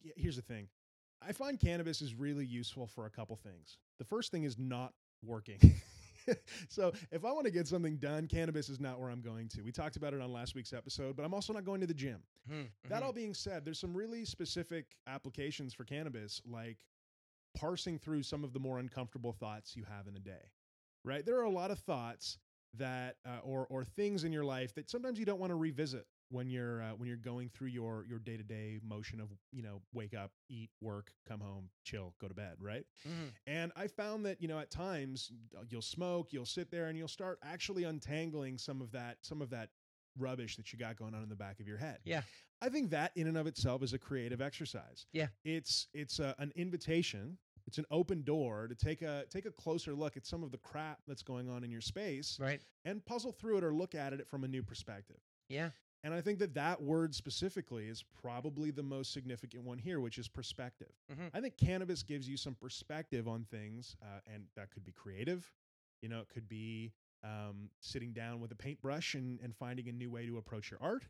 Yeah, 0.02 0.12
here's 0.16 0.36
the 0.36 0.42
thing. 0.42 0.68
I 1.26 1.32
find 1.32 1.59
cannabis 1.59 2.00
is 2.02 2.14
really 2.14 2.46
useful 2.46 2.86
for 2.86 3.07
a 3.07 3.11
couple 3.11 3.36
things. 3.36 3.78
The 3.98 4.04
first 4.04 4.30
thing 4.30 4.44
is 4.44 4.57
not 4.59 4.92
working. 5.24 5.59
so 6.68 6.92
if 7.11 7.24
I 7.24 7.32
want 7.32 7.46
to 7.46 7.50
get 7.50 7.66
something 7.66 7.96
done, 7.96 8.26
cannabis 8.28 8.68
is 8.68 8.78
not 8.80 9.00
where 9.00 9.11
I'm 9.11 9.20
going 9.22 9.48
to. 9.50 9.62
We 9.62 9.72
talked 9.72 9.96
about 9.96 10.12
it 10.14 10.20
on 10.20 10.32
last 10.32 10.54
week's 10.54 10.72
episode, 10.72 11.16
but 11.16 11.24
I'm 11.24 11.34
also 11.34 11.52
not 11.52 11.64
going 11.64 11.80
to 11.80 11.86
the 11.86 11.94
gym. 11.94 12.18
Hmm, 12.48 12.62
That 12.88 13.02
mhm. 13.02 13.07
all 13.07 13.12
being 13.12 13.34
said, 13.34 13.64
there's 13.64 13.80
some 13.80 13.94
really 13.96 14.24
specific 14.24 14.86
applications 15.07 15.72
for 15.74 15.84
cannabis, 15.84 16.40
like 16.46 16.76
parsing 17.57 17.98
through 17.98 18.22
some 18.22 18.44
of 18.44 18.52
the 18.52 18.61
more 18.61 18.78
uncomfortable 18.78 19.32
thoughts 19.32 19.74
you 19.76 19.84
have 19.84 20.07
in 20.07 20.14
a 20.16 20.20
day. 20.20 20.52
Right? 21.04 21.24
There 21.26 21.38
are 21.38 21.44
a 21.44 21.50
lot 21.50 21.70
of 21.70 21.78
thoughts 21.80 22.38
that, 22.74 23.16
uh, 23.24 23.38
or 23.42 23.66
or 23.70 23.84
things 23.84 24.24
in 24.24 24.32
your 24.32 24.44
life 24.44 24.74
that 24.74 24.88
sometimes 24.90 25.18
you 25.18 25.24
don't 25.24 25.40
want 25.40 25.50
to 25.50 25.57
revisit 25.57 26.07
when 26.30 26.50
you're 26.50 26.82
uh, 26.82 26.90
when 26.96 27.07
you're 27.09 27.16
going 27.16 27.48
through 27.48 27.68
your 27.68 28.04
your 28.09 28.18
day 28.18 28.36
to 28.36 28.42
day 28.42 28.80
motion 28.82 29.20
of 29.20 29.28
you 29.52 29.62
know 29.62 29.80
wake 29.94 30.14
up, 30.14 30.32
eat, 30.48 30.70
work, 30.80 31.12
come 31.28 31.40
home, 31.40 31.70
chill, 31.84 32.14
go 32.20 32.26
to 32.28 32.34
bed. 32.34 32.57
Right? 32.61 32.84
Mhm. 33.07 33.30
And 33.46 33.72
I 33.76 33.86
found 33.86 34.26
that, 34.26 34.42
you 34.42 34.48
know, 34.48 34.59
at 34.59 34.70
times 34.70 35.30
uh, 35.57 35.62
you'll 35.70 35.80
smoke, 35.82 36.32
you'll 36.32 36.44
sit 36.44 36.70
there 36.70 36.86
and 36.88 36.98
you'll 36.98 37.09
start 37.09 37.38
actually 37.42 37.84
untangling 37.84 38.59
some 38.59 38.82
of 38.82 38.90
that 38.92 39.18
some 39.22 39.40
of 39.40 39.50
that 39.50 39.70
rubbish 40.18 40.57
that 40.57 40.72
you 40.72 40.78
got 40.78 40.96
going 40.96 41.14
on 41.14 41.22
in 41.22 41.28
the 41.28 41.36
back 41.36 41.61
of 41.61 41.68
your 41.68 41.78
head. 41.78 41.98
Yeah. 42.04 42.22
I 42.62 42.70
think 42.70 42.90
that 42.90 43.12
in 43.16 43.26
and 43.26 43.36
of 43.36 43.46
itself 43.46 43.82
is 43.82 43.92
a 43.92 43.98
creative 43.98 44.40
exercise. 44.40 45.07
Yeah. 45.12 45.28
It's 45.44 45.88
it's 45.94 46.18
a, 46.18 46.34
an 46.38 46.52
invitation, 46.57 47.38
it's 47.66 47.78
an 47.78 47.84
open 47.90 48.22
door 48.22 48.68
to 48.68 48.74
take 48.74 49.02
a 49.02 49.24
take 49.30 49.44
a 49.46 49.50
closer 49.50 49.94
look 49.94 50.16
at 50.16 50.26
some 50.26 50.42
of 50.42 50.50
the 50.52 50.58
crap 50.58 51.00
that's 51.06 51.22
going 51.22 51.48
on 51.48 51.64
in 51.64 51.70
your 51.70 51.80
space 51.80 52.38
Right. 52.40 52.60
and 52.84 53.04
puzzle 53.04 53.32
through 53.32 53.58
it 53.58 53.64
or 53.64 53.74
look 53.74 53.94
at 53.94 54.12
it 54.12 54.26
from 54.28 54.44
a 54.44 54.48
new 54.48 54.62
perspective. 54.62 55.18
Yeah. 55.48 55.70
And 56.04 56.14
I 56.14 56.20
think 56.20 56.38
that 56.38 56.54
that 56.54 56.80
word 56.80 57.14
specifically 57.14 57.88
is 57.88 58.04
probably 58.22 58.70
the 58.70 58.82
most 58.82 59.12
significant 59.12 59.64
one 59.64 59.78
here, 59.78 59.98
which 60.00 60.18
is 60.18 60.28
perspective. 60.28 60.92
Mhm. 61.10 61.30
I 61.34 61.40
think 61.40 61.56
cannabis 61.56 62.02
gives 62.04 62.28
you 62.28 62.36
some 62.36 62.54
perspective 62.54 63.26
on 63.26 63.44
things, 63.44 63.96
uh, 64.02 64.20
and 64.32 64.46
that 64.54 64.70
could 64.70 64.84
be 64.84 64.92
creative. 64.92 65.52
You 66.02 66.08
know, 66.08 66.20
it 66.20 66.28
could 66.28 66.48
be 66.48 66.92
um, 67.24 67.70
sitting 67.80 68.12
down 68.12 68.40
with 68.40 68.52
a 68.52 68.54
paintbrush 68.54 69.14
and, 69.16 69.40
and 69.40 69.56
finding 69.56 69.88
a 69.88 69.92
new 69.92 70.10
way 70.10 70.26
to 70.26 70.38
approach 70.38 70.70
your 70.70 70.80
art. 70.80 71.02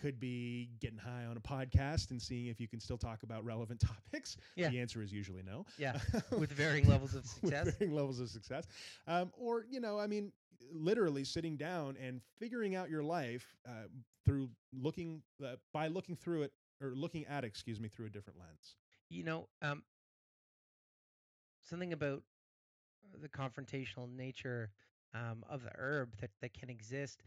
Could 0.00 0.18
be 0.18 0.70
getting 0.80 0.98
high 0.98 1.24
on 1.26 1.36
a 1.36 1.40
podcast 1.40 2.10
and 2.10 2.20
seeing 2.20 2.46
if 2.46 2.58
you 2.60 2.66
can 2.68 2.80
still 2.80 2.98
talk 2.98 3.22
about 3.22 3.44
relevant 3.44 3.80
topics. 4.12 4.36
Yeah. 4.56 4.68
The 4.68 4.80
answer 4.80 5.02
is 5.02 5.12
usually 5.12 5.42
no. 5.42 5.66
Yeah, 5.78 5.98
with 6.38 6.52
varying 6.52 6.88
levels 6.88 7.14
of 7.14 7.22
With 7.42 7.52
success. 7.52 7.74
varying 7.76 7.94
levels 7.94 8.20
of 8.20 8.28
success. 8.30 8.66
Um, 9.06 9.30
or, 9.38 9.66
you 9.70 9.80
know, 9.80 9.98
I 9.98 10.06
mean, 10.06 10.32
literally 10.72 11.24
sitting 11.24 11.56
down 11.56 11.96
and 12.00 12.20
figuring 12.38 12.74
out 12.74 12.88
your 12.90 13.02
life 13.02 13.54
uh, 13.68 13.88
through 14.24 14.50
looking, 14.72 15.22
uh, 15.44 15.56
by 15.72 15.88
looking 15.88 16.16
through 16.16 16.42
it 16.42 16.52
or 16.82 16.92
looking 16.94 17.26
at, 17.26 17.44
excuse 17.44 17.78
me, 17.80 17.88
through 17.88 18.06
a 18.06 18.10
different 18.10 18.38
lens. 18.38 18.76
you 19.10 19.22
know, 19.24 19.48
um, 19.62 19.82
something 21.62 21.92
about 21.92 22.22
the 23.20 23.28
confrontational 23.28 24.08
nature 24.14 24.70
um, 25.14 25.44
of 25.48 25.62
the 25.62 25.70
herb 25.76 26.16
that, 26.20 26.30
that 26.40 26.54
can 26.54 26.70
exist. 26.70 27.22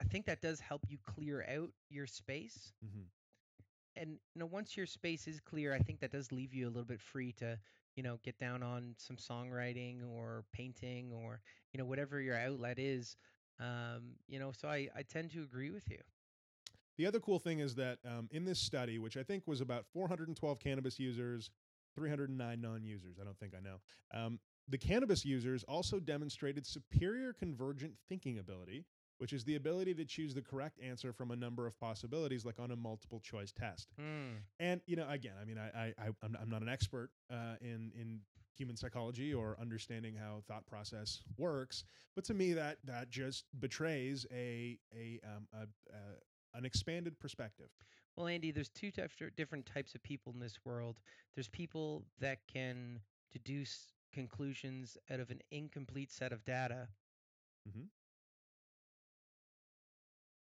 I 0.00 0.04
think 0.04 0.26
that 0.26 0.40
does 0.40 0.60
help 0.60 0.86
you 0.88 0.98
clear 1.04 1.44
out 1.48 1.70
your 1.88 2.06
space. 2.06 2.72
Mhm. 2.84 3.10
And 3.96 4.10
you 4.34 4.38
know, 4.38 4.46
once 4.46 4.76
your 4.76 4.86
space 4.86 5.26
is 5.26 5.40
clear, 5.40 5.74
I 5.74 5.80
think 5.80 6.00
that 6.00 6.12
does 6.12 6.30
leave 6.30 6.54
you 6.54 6.66
a 6.66 6.70
little 6.70 6.84
bit 6.84 7.00
free 7.00 7.32
to, 7.34 7.58
you 7.96 8.02
know, 8.02 8.18
get 8.22 8.38
down 8.38 8.62
on 8.62 8.94
some 8.96 9.16
songwriting 9.16 10.08
or 10.08 10.44
painting 10.52 11.12
or 11.12 11.40
you 11.72 11.78
know 11.78 11.84
whatever 11.84 12.20
your 12.20 12.36
outlet 12.36 12.78
is. 12.78 13.16
Um, 13.58 14.14
you 14.28 14.38
know, 14.38 14.52
so 14.52 14.68
I, 14.68 14.88
I 14.94 15.02
tend 15.02 15.32
to 15.32 15.42
agree 15.42 15.70
with 15.70 15.88
you. 15.90 15.98
The 16.96 17.06
other 17.06 17.20
cool 17.20 17.38
thing 17.38 17.60
is 17.60 17.74
that 17.76 17.98
um, 18.04 18.28
in 18.32 18.44
this 18.44 18.58
study, 18.58 18.98
which 18.98 19.16
I 19.16 19.22
think 19.22 19.46
was 19.46 19.60
about 19.60 19.86
412 19.86 20.58
cannabis 20.60 20.98
users, 20.98 21.50
309 21.94 22.60
non 22.60 22.84
users, 22.84 23.18
I 23.20 23.24
don't 23.24 23.38
think 23.38 23.54
I 23.56 23.60
know, 23.60 23.80
um, 24.14 24.38
the 24.68 24.78
cannabis 24.78 25.24
users 25.24 25.64
also 25.64 25.98
demonstrated 25.98 26.66
superior 26.66 27.32
convergent 27.32 27.94
thinking 28.08 28.38
ability, 28.38 28.84
which 29.18 29.32
is 29.32 29.44
the 29.44 29.56
ability 29.56 29.94
to 29.94 30.04
choose 30.04 30.34
the 30.34 30.42
correct 30.42 30.78
answer 30.82 31.12
from 31.12 31.30
a 31.30 31.36
number 31.36 31.66
of 31.66 31.78
possibilities, 31.78 32.44
like 32.44 32.58
on 32.58 32.70
a 32.70 32.76
multiple 32.76 33.20
choice 33.20 33.52
test. 33.52 33.88
Hmm. 33.98 34.38
And 34.58 34.80
you 34.86 34.96
know, 34.96 35.08
again, 35.08 35.34
I 35.40 35.44
mean, 35.44 35.58
I, 35.58 35.78
I, 35.78 35.94
I 35.98 36.08
I'm, 36.22 36.36
I'm 36.40 36.50
not 36.50 36.62
an 36.62 36.68
expert 36.68 37.10
uh, 37.30 37.56
in 37.60 37.92
in 37.98 38.20
human 38.56 38.76
psychology 38.76 39.32
or 39.32 39.56
understanding 39.60 40.16
how 40.16 40.42
thought 40.48 40.66
process 40.66 41.20
works, 41.36 41.84
but 42.14 42.24
to 42.24 42.34
me, 42.34 42.52
that 42.54 42.78
that 42.84 43.10
just 43.10 43.44
betrays 43.60 44.26
a 44.32 44.78
a 44.96 45.20
um 45.24 45.46
a, 45.52 45.62
uh, 45.62 46.16
an 46.54 46.64
expanded 46.64 47.18
perspective. 47.20 47.68
Well, 48.16 48.26
Andy, 48.26 48.50
there's 48.50 48.70
two 48.70 48.90
different 49.36 49.64
types 49.64 49.94
of 49.94 50.02
people 50.02 50.32
in 50.32 50.40
this 50.40 50.58
world. 50.64 50.98
There's 51.36 51.46
people 51.46 52.04
that 52.18 52.38
can 52.52 52.98
deduce 53.30 53.92
conclusions 54.12 54.96
out 55.08 55.20
of 55.20 55.30
an 55.30 55.40
incomplete 55.52 56.10
set 56.10 56.32
of 56.32 56.44
data. 56.44 56.88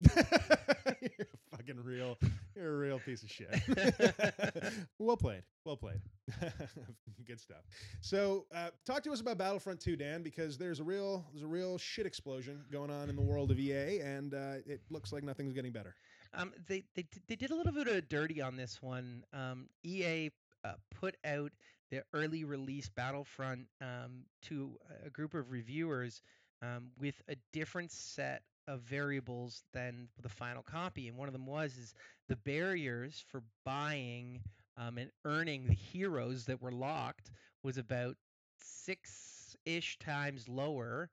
you're 0.16 1.26
fucking 1.50 1.82
real. 1.82 2.18
You're 2.54 2.74
a 2.74 2.78
real 2.78 2.98
piece 2.98 3.22
of 3.22 3.30
shit. 3.30 3.48
well 4.98 5.16
played. 5.16 5.42
Well 5.64 5.76
played. 5.76 6.00
Good 7.26 7.40
stuff. 7.40 7.64
So, 8.00 8.46
uh, 8.54 8.70
talk 8.84 9.02
to 9.04 9.12
us 9.12 9.20
about 9.20 9.38
Battlefront 9.38 9.80
2, 9.80 9.96
Dan, 9.96 10.22
because 10.22 10.58
there's 10.58 10.80
a 10.80 10.84
real 10.84 11.24
there's 11.32 11.44
a 11.44 11.48
real 11.48 11.78
shit 11.78 12.06
explosion 12.06 12.64
going 12.70 12.90
on 12.90 13.08
in 13.08 13.16
the 13.16 13.22
world 13.22 13.50
of 13.50 13.58
EA, 13.58 14.00
and 14.00 14.34
uh, 14.34 14.56
it 14.66 14.80
looks 14.90 15.12
like 15.12 15.24
nothing's 15.24 15.52
getting 15.52 15.72
better. 15.72 15.94
Um, 16.34 16.52
they, 16.68 16.84
they 16.94 17.06
they 17.28 17.36
did 17.36 17.50
a 17.50 17.54
little 17.54 17.72
bit 17.72 17.88
of 17.88 18.08
dirty 18.08 18.40
on 18.42 18.56
this 18.56 18.82
one. 18.82 19.24
Um, 19.32 19.68
EA 19.82 20.30
uh, 20.64 20.74
put 20.94 21.16
out 21.24 21.52
their 21.90 22.04
early 22.12 22.44
release 22.44 22.88
Battlefront 22.88 23.66
um, 23.80 24.24
to 24.42 24.76
a 25.04 25.10
group 25.10 25.34
of 25.34 25.50
reviewers 25.50 26.22
um, 26.62 26.90
with 26.98 27.14
a 27.28 27.36
different 27.52 27.92
set 27.92 28.42
of 28.66 28.80
variables 28.82 29.64
than 29.72 30.08
the 30.20 30.28
final 30.28 30.62
copy, 30.62 31.08
and 31.08 31.16
one 31.16 31.28
of 31.28 31.32
them 31.32 31.46
was 31.46 31.76
is 31.76 31.94
the 32.28 32.36
barriers 32.36 33.24
for 33.28 33.42
buying 33.64 34.42
um, 34.76 34.98
and 34.98 35.10
earning 35.24 35.66
the 35.66 35.74
heroes 35.74 36.44
that 36.46 36.60
were 36.60 36.72
locked 36.72 37.30
was 37.62 37.78
about 37.78 38.16
six 38.58 39.56
ish 39.64 39.98
times 39.98 40.48
lower 40.48 41.10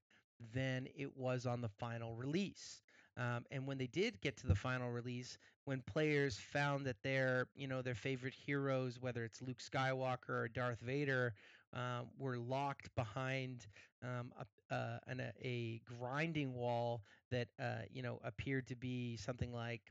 than 0.54 0.88
it 0.96 1.16
was 1.16 1.46
on 1.46 1.62
the 1.62 1.70
final 1.70 2.16
release. 2.16 2.82
Um, 3.16 3.46
and 3.52 3.68
when 3.68 3.78
they 3.78 3.88
did 3.88 4.22
get 4.22 4.38
to 4.38 4.48
the 4.48 4.56
final 4.56 4.90
release, 4.90 5.38
when 5.66 5.82
players 5.82 6.40
found 6.40 6.86
that 6.88 7.02
their, 7.04 7.48
you 7.56 7.68
know, 7.68 7.82
their 7.82 7.96
favorite 7.96 8.34
heroes, 8.34 9.00
whether 9.00 9.24
it's 9.24 9.42
Luke 9.42 9.60
Skywalker 9.60 10.30
or 10.30 10.48
Darth 10.48 10.80
Vader, 10.82 11.36
um, 11.74 12.08
were 12.18 12.38
locked 12.38 12.94
behind 12.96 13.68
um, 14.04 14.32
a, 14.40 14.74
uh, 14.74 15.00
an, 15.08 15.20
a, 15.20 15.32
a 15.42 15.82
grinding 15.86 16.54
wall 16.54 17.04
that, 17.32 17.48
uh, 17.60 17.84
you 17.92 18.02
know, 18.02 18.20
appeared 18.24 18.68
to 18.68 18.76
be 18.76 19.18
something 19.18 19.52
like 19.54 19.82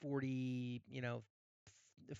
40, 0.00 0.82
you 0.88 1.00
know, 1.00 1.22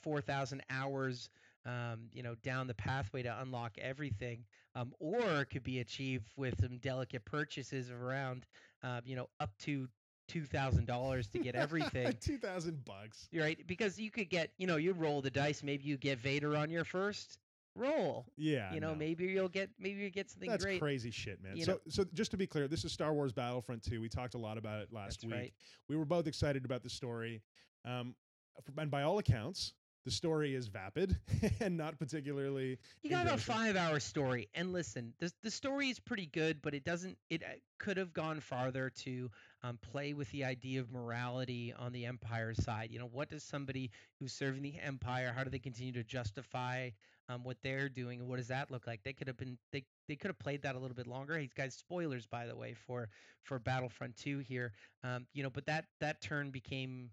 4,000 0.03 0.63
hours, 0.71 1.31
um, 1.65 2.09
you 2.13 2.23
know, 2.23 2.35
down 2.43 2.67
the 2.67 2.75
pathway 2.75 3.23
to 3.23 3.41
unlock 3.41 3.79
everything, 3.79 4.45
um, 4.75 4.93
or 5.01 5.21
it 5.43 5.47
could 5.47 5.63
be 5.63 5.81
achieved 5.81 6.29
with 6.37 6.61
some 6.61 6.79
delicate 6.79 7.25
purchases 7.25 7.91
of 7.91 8.03
around, 8.03 8.47
uh, 8.83 9.01
you 9.05 9.17
know, 9.17 9.29
up 9.41 9.57
to 9.59 9.89
two 10.29 10.45
thousand 10.45 10.87
dollars 10.87 11.29
to 11.29 11.39
get 11.39 11.55
everything. 11.55 12.15
Two 12.21 12.37
thousand 12.37 12.85
bucks. 12.85 13.29
Right, 13.35 13.67
because 13.67 13.99
you 13.99 14.11
could 14.11 14.29
get, 14.29 14.51
you 14.59 14.67
know, 14.67 14.77
you 14.77 14.93
roll 14.93 15.23
the 15.23 15.31
dice. 15.31 15.63
Maybe 15.63 15.85
you 15.85 15.97
get 15.97 16.19
Vader 16.19 16.55
on 16.57 16.71
your 16.71 16.85
first 16.85 17.39
roll. 17.79 18.27
Yeah. 18.37 18.73
you 18.75 18.81
know, 18.81 18.91
no. 18.91 18.95
maybe 18.97 19.25
you'll 19.27 19.49
get, 19.49 19.71
maybe 19.79 20.01
you 20.01 20.11
get 20.11 20.29
something 20.31 20.51
That's 20.51 20.65
great. 20.65 20.81
crazy 20.81 21.11
shit, 21.11 21.43
man. 21.43 21.57
you 21.57 21.65
So, 21.65 21.73
know- 21.73 21.79
so 21.89 22.05
just 22.15 22.31
to 22.33 22.37
be 22.37 22.47
clear, 22.47 22.69
this 22.69 22.85
is 22.85 22.93
Star 22.93 23.13
Wars 23.15 23.33
Battlefront 23.33 23.83
2. 23.83 24.01
We 24.01 24.09
talked 24.09 24.35
a 24.35 24.39
lot 24.39 24.59
about 24.59 24.83
it 24.83 24.93
last 24.93 25.21
That's 25.23 25.25
week. 25.25 25.35
right. 25.35 25.55
We 25.89 25.97
were 25.97 26.05
both 26.05 26.27
excited 26.27 26.65
about 26.65 26.83
the 26.83 26.91
story. 26.91 27.43
Um, 27.85 28.15
and 28.77 28.91
by 28.91 29.03
all 29.03 29.19
accounts, 29.19 29.73
the 30.05 30.11
story 30.11 30.55
is 30.55 30.69
vapid 30.69 31.17
and 31.61 31.77
not 31.77 31.99
particularly. 31.99 32.79
You 33.03 33.11
got 33.11 33.27
a 33.27 33.37
five-hour 33.37 34.01
story, 34.01 34.49
and 34.55 34.73
listen, 34.73 35.13
the 35.19 35.33
the 35.43 35.51
story 35.51 35.91
is 35.91 35.99
pretty 35.99 36.27
good, 36.27 36.63
but 36.63 36.75
it 36.75 36.85
doesn't. 36.85 37.19
It 37.31 37.43
uh, 37.43 37.49
could 37.79 37.97
have 37.97 38.13
gone 38.13 38.41
farther 38.41 38.91
to 39.05 39.31
um, 39.63 39.79
play 39.83 40.15
with 40.15 40.31
the 40.31 40.45
idea 40.45 40.81
of 40.81 40.91
morality 40.91 41.75
on 41.79 41.93
the 41.93 42.07
Empire 42.07 42.55
side. 42.55 42.91
You 42.91 42.99
know, 42.99 43.09
what 43.11 43.29
does 43.29 43.43
somebody 43.43 43.91
who's 44.19 44.33
serving 44.33 44.63
the 44.63 44.79
Empire? 44.83 45.33
How 45.35 45.45
do 45.45 45.51
they 45.51 45.59
continue 45.59 45.93
to 45.93 46.05
justify 46.05 46.91
um, 47.29 47.45
what 47.45 47.59
they're 47.63 47.89
doing, 47.89 48.21
and 48.21 48.29
what 48.29 48.37
does 48.37 48.49
that 48.49 48.71
look 48.71 48.87
like? 48.87 49.03
They 49.03 49.13
could 49.13 49.27
have 49.27 49.37
been 49.37 49.59
they 49.73 49.85
they 50.09 50.17
could 50.17 50.29
have 50.29 50.39
played 50.39 50.63
that 50.63 50.75
a 50.75 50.79
little 50.79 50.97
bit 50.97 51.07
longer. 51.07 51.37
Hey, 51.37 51.51
guys, 51.55 51.75
spoilers 51.75 52.27
by 52.27 52.47
the 52.47 52.57
way 52.57 52.75
for 52.75 53.09
for 53.43 53.59
Battlefront 53.59 54.17
2 54.17 54.39
here. 54.39 54.73
Um, 55.05 55.27
you 55.33 55.43
know, 55.43 55.51
but 55.51 55.67
that 55.67 55.87
that 56.01 56.21
turn 56.21 56.51
became 56.51 57.11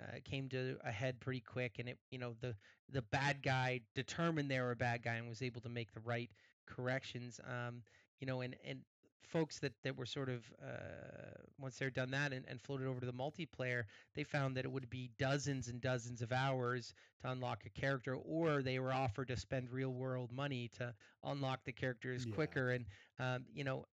uh, 0.00 0.18
came 0.24 0.48
to 0.50 0.76
a 0.84 0.90
head 0.92 1.20
pretty 1.20 1.40
quick, 1.40 1.78
and 1.78 1.88
it 1.88 1.98
you 2.10 2.18
know 2.18 2.34
the 2.40 2.54
the 2.90 3.02
bad 3.02 3.42
guy 3.42 3.80
determined 3.94 4.50
they 4.50 4.60
were 4.60 4.72
a 4.72 4.76
bad 4.76 5.02
guy 5.02 5.14
and 5.14 5.28
was 5.28 5.42
able 5.42 5.60
to 5.62 5.68
make 5.68 5.92
the 5.92 6.00
right 6.00 6.30
corrections. 6.66 7.40
Um, 7.46 7.82
you 8.20 8.26
know, 8.26 8.40
and 8.40 8.56
and 8.64 8.80
folks 9.22 9.58
that 9.60 9.72
that 9.82 9.96
were 9.96 10.06
sort 10.06 10.28
of 10.28 10.44
uh, 10.62 11.40
once 11.58 11.78
they're 11.78 11.90
done 11.90 12.10
that 12.10 12.32
and, 12.32 12.44
and 12.48 12.60
floated 12.60 12.86
over 12.86 13.00
to 13.00 13.06
the 13.06 13.12
multiplayer, 13.12 13.84
they 14.14 14.24
found 14.24 14.56
that 14.56 14.64
it 14.64 14.70
would 14.70 14.88
be 14.90 15.10
dozens 15.18 15.68
and 15.68 15.80
dozens 15.80 16.22
of 16.22 16.32
hours 16.32 16.94
to 17.22 17.30
unlock 17.30 17.64
a 17.66 17.70
character, 17.70 18.14
or 18.14 18.62
they 18.62 18.78
were 18.78 18.92
offered 18.92 19.28
to 19.28 19.36
spend 19.36 19.70
real 19.70 19.90
world 19.92 20.32
money 20.32 20.68
to 20.78 20.94
unlock 21.24 21.64
the 21.64 21.72
characters 21.72 22.24
Yeah. 22.24 22.26
quicker. 22.26 22.70
And 22.70 22.86
um, 23.18 23.44
you 23.52 23.64
know, 23.64 23.84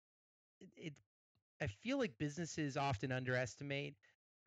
it, 0.60 0.68
it 0.76 0.94
I 1.60 1.66
feel 1.66 1.98
like 1.98 2.18
businesses 2.18 2.76
often 2.76 3.12
underestimate 3.12 3.94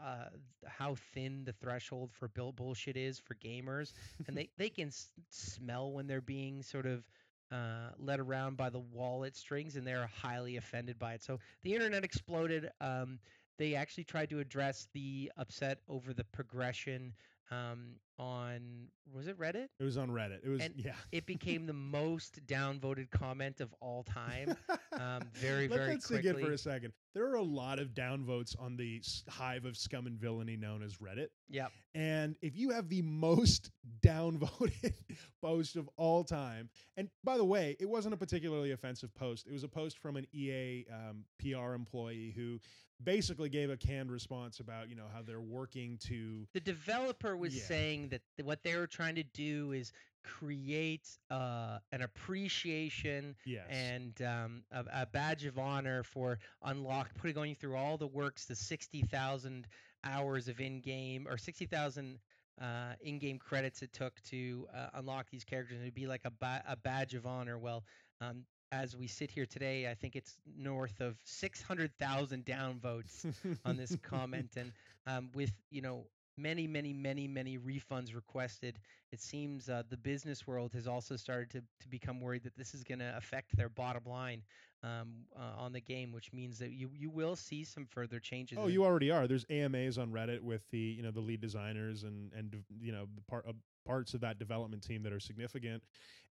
uh, 0.04 0.30
how 0.66 0.96
thin 1.14 1.44
the 1.46 1.54
threshold 1.54 2.12
for 2.14 2.28
bull 2.28 2.52
bullshit 2.52 2.98
is 2.98 3.20
for 3.20 3.36
gamers, 3.36 3.94
and 4.28 4.38
they 4.38 4.50
they 4.58 4.70
can 4.70 4.88
s- 4.88 5.12
smell 5.30 5.92
when 5.92 6.08
they're 6.08 6.22
being 6.22 6.64
sort 6.64 6.86
of 6.86 7.08
uh, 7.52 7.92
led 7.98 8.20
around 8.20 8.58
by 8.58 8.70
the 8.70 8.80
wallet 8.80 9.36
strings, 9.36 9.76
and 9.76 9.86
they're 9.86 10.08
highly 10.08 10.58
offended 10.58 10.98
by 11.00 11.14
it. 11.14 11.24
So 11.24 11.40
the 11.64 11.74
internet 11.74 12.04
exploded. 12.04 12.70
Um, 12.82 13.20
they 13.58 13.76
actually 13.76 14.06
tried 14.06 14.30
to 14.32 14.40
address 14.40 14.88
the 14.94 15.32
upset 15.38 15.80
over 15.88 16.14
the 16.14 16.24
progression 16.24 17.14
um, 17.52 17.96
on 18.18 18.88
was 19.14 19.28
it 19.28 19.38
Reddit? 19.38 19.68
It 19.80 19.84
was 19.84 19.98
on 19.98 20.10
Reddit. 20.10 20.40
It 20.44 20.50
was, 20.50 20.62
And 20.62 20.74
yeah. 20.78 20.94
It 21.12 21.26
became 21.26 21.66
the 21.66 21.74
most 21.92 22.46
downvoted 22.46 23.10
comment 23.10 23.60
of 23.60 23.74
all 23.82 24.04
time. 24.04 24.56
Um, 24.94 25.24
very 25.34 25.68
Let 25.68 25.80
very 25.80 25.96
that 25.96 26.04
sink 26.04 26.26
in 26.26 26.38
for 26.38 26.52
a 26.52 26.58
second. 26.58 26.94
There 27.14 27.30
are 27.30 27.36
a 27.36 27.44
lot 27.44 27.80
of 27.80 27.90
downvotes 27.90 28.56
on 28.58 28.78
the 28.78 29.02
hive 29.28 29.66
of 29.66 29.76
scum 29.76 30.08
and 30.08 30.18
villainy 30.18 30.56
known 30.56 30.82
as 30.82 30.98
Reddit. 30.98 31.28
Yep. 31.50 31.72
And 31.94 32.38
if 32.42 32.56
you 32.56 32.70
have 32.70 32.88
the 32.88 33.02
most 33.02 33.72
downvoted 34.06 34.94
post 35.42 35.76
of 35.76 35.90
all 35.98 36.24
time, 36.24 36.70
and 36.96 37.10
by 37.24 37.38
the 37.38 37.46
way, 37.46 37.76
it 37.80 37.90
wasn't 37.90 38.14
a 38.14 38.18
particularly 38.18 38.72
offensive 38.72 39.14
post. 39.14 39.48
It 39.48 39.52
was 39.52 39.64
a 39.64 39.70
post 39.70 39.98
from 39.98 40.16
an 40.16 40.26
EA 40.34 40.86
um, 40.90 41.26
PR 41.40 41.74
employee 41.74 42.34
who 42.36 42.60
basically 43.04 43.50
gave 43.50 43.70
a 43.70 43.78
canned 43.78 44.12
response 44.12 44.60
about 44.60 44.90
you 44.90 44.96
know 44.96 45.08
how 45.14 45.22
they're 45.22 45.42
working 45.42 45.98
to 45.98 46.48
the 46.54 46.60
developer 46.60 47.36
was 47.38 47.54
Yeah. 47.56 47.62
saying 47.62 48.10
that 48.10 48.22
what 48.44 48.64
they 48.64 48.76
were 48.76 48.88
trying 48.88 49.16
to 49.16 49.24
do 49.24 49.72
is 49.72 49.92
create 50.24 51.18
uh, 51.30 51.80
an 51.92 52.02
appreciation 52.02 53.36
yes 53.46 53.66
and 53.70 54.22
um, 54.22 54.64
a, 54.72 54.86
a 55.02 55.06
badge 55.06 55.46
of 55.46 55.58
honor 55.58 56.04
for 56.04 56.40
unlock 56.64 57.14
putting 57.16 57.34
going 57.36 57.56
through 57.56 57.76
all 57.76 57.98
the 57.98 58.08
works 58.08 58.46
the 58.46 58.56
60,000 58.56 59.68
hours 60.04 60.48
of 60.48 60.60
in-game 60.60 61.28
or 61.28 61.38
60,000 61.38 62.20
uh, 62.62 62.94
in-game 63.02 63.38
credits 63.40 63.82
it 63.82 63.92
took 63.94 64.22
to 64.22 64.68
uh, 64.74 64.88
unlock 64.94 65.30
these 65.30 65.44
characters 65.44 65.76
and 65.78 65.84
it'd 65.84 65.94
be 65.94 66.08
like 66.08 66.22
a, 66.26 66.32
ba- 66.32 66.64
a 66.68 66.76
badge 66.76 67.14
of 67.16 67.26
honor. 67.26 67.58
Well, 67.58 67.84
um, 68.20 68.46
as 68.72 68.96
we 68.96 69.08
sit 69.08 69.30
here 69.30 69.46
today, 69.46 69.90
I 69.90 69.94
think 69.94 70.16
it's 70.16 70.38
north 70.58 71.02
of 71.02 71.18
600,000 71.26 72.46
downvotes 72.46 73.26
on 73.66 73.78
this 73.78 73.96
comment, 74.04 74.52
and 74.56 74.72
um, 75.08 75.30
with 75.34 75.52
you 75.70 75.82
know 75.82 76.06
many, 76.38 76.68
many, 76.68 76.94
many, 76.94 77.28
many 77.28 77.58
refunds 77.58 78.16
requested, 78.16 78.80
it 79.12 79.22
seems 79.22 79.70
uh, 79.70 79.84
the 79.90 79.98
business 79.98 80.48
world 80.48 80.72
has 80.74 80.88
also 80.88 81.16
started 81.16 81.50
to 81.52 81.62
to 81.82 81.90
become 81.90 82.22
worried 82.22 82.44
that 82.44 82.56
this 82.56 82.74
is 82.74 82.84
going 82.84 83.00
to 83.00 83.18
affect 83.18 83.56
their 83.56 83.70
bottom 83.70 84.04
line 84.06 84.42
um, 84.84 85.26
uh, 85.36 85.62
on 85.62 85.74
the 85.74 85.80
game, 85.80 86.12
which 86.12 86.34
means 86.34 86.58
that 86.60 86.72
you 86.72 86.90
you 86.94 87.10
will 87.10 87.36
see 87.36 87.64
some 87.64 87.86
further 87.86 88.20
changes. 88.20 88.58
Oh, 88.60 88.68
you 88.68 88.84
already 88.84 89.12
are. 89.12 89.28
There's 89.28 89.46
AMAs 89.50 89.98
on 89.98 90.12
Reddit 90.12 90.42
with 90.42 90.70
the 90.72 90.80
you 90.80 91.04
know 91.04 91.12
the 91.12 91.20
lead 91.20 91.42
designers 91.42 92.04
and 92.04 92.32
and 92.34 92.64
you 92.80 92.92
know 92.92 93.08
the 93.16 93.22
part 93.22 93.46
uh, 93.48 93.54
parts 93.86 94.14
of 94.14 94.22
that 94.22 94.40
development 94.40 94.84
team 94.84 95.04
that 95.04 95.14
are 95.14 95.20
significant. 95.20 95.84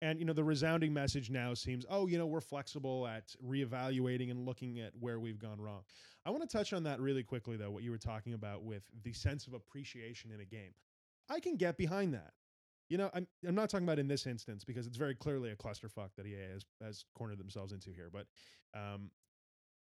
And 0.01 0.19
you 0.19 0.25
know 0.25 0.33
the 0.33 0.43
resounding 0.43 0.93
message 0.93 1.29
now 1.29 1.53
seems, 1.53 1.85
oh, 1.89 2.07
you 2.07 2.17
know 2.17 2.27
we're 2.27 2.41
flexible 2.41 3.07
at 3.07 3.35
reevaluating 3.45 4.31
and 4.31 4.45
looking 4.45 4.79
at 4.79 4.91
where 4.99 5.19
we've 5.19 5.39
gone 5.39 5.59
wrong. 5.59 5.81
I 6.25 6.29
want 6.29 6.47
to 6.49 6.57
touch 6.57 6.73
on 6.73 6.83
that 6.83 6.99
really 6.99 7.23
quickly 7.23 7.57
though. 7.57 7.71
What 7.71 7.83
you 7.83 7.91
were 7.91 7.97
talking 7.97 8.33
about 8.33 8.63
with 8.63 8.83
the 9.03 9.13
sense 9.13 9.47
of 9.47 9.53
appreciation 9.53 10.31
in 10.31 10.39
a 10.39 10.45
game, 10.45 10.73
I 11.29 11.39
can 11.39 11.57
get 11.57 11.77
behind 11.77 12.13
that. 12.13 12.33
You 12.89 12.97
know, 12.97 13.09
I'm 13.13 13.27
I'm 13.47 13.55
not 13.55 13.69
talking 13.69 13.85
about 13.85 13.99
in 13.99 14.07
this 14.07 14.25
instance 14.25 14.63
because 14.63 14.87
it's 14.87 14.97
very 14.97 15.15
clearly 15.15 15.51
a 15.51 15.55
clusterfuck 15.55 16.09
that 16.15 16.25
EA 16.25 16.53
has 16.53 16.65
has 16.81 17.05
cornered 17.15 17.37
themselves 17.37 17.73
into 17.73 17.89
here. 17.91 18.09
But 18.11 18.27
um, 18.73 19.11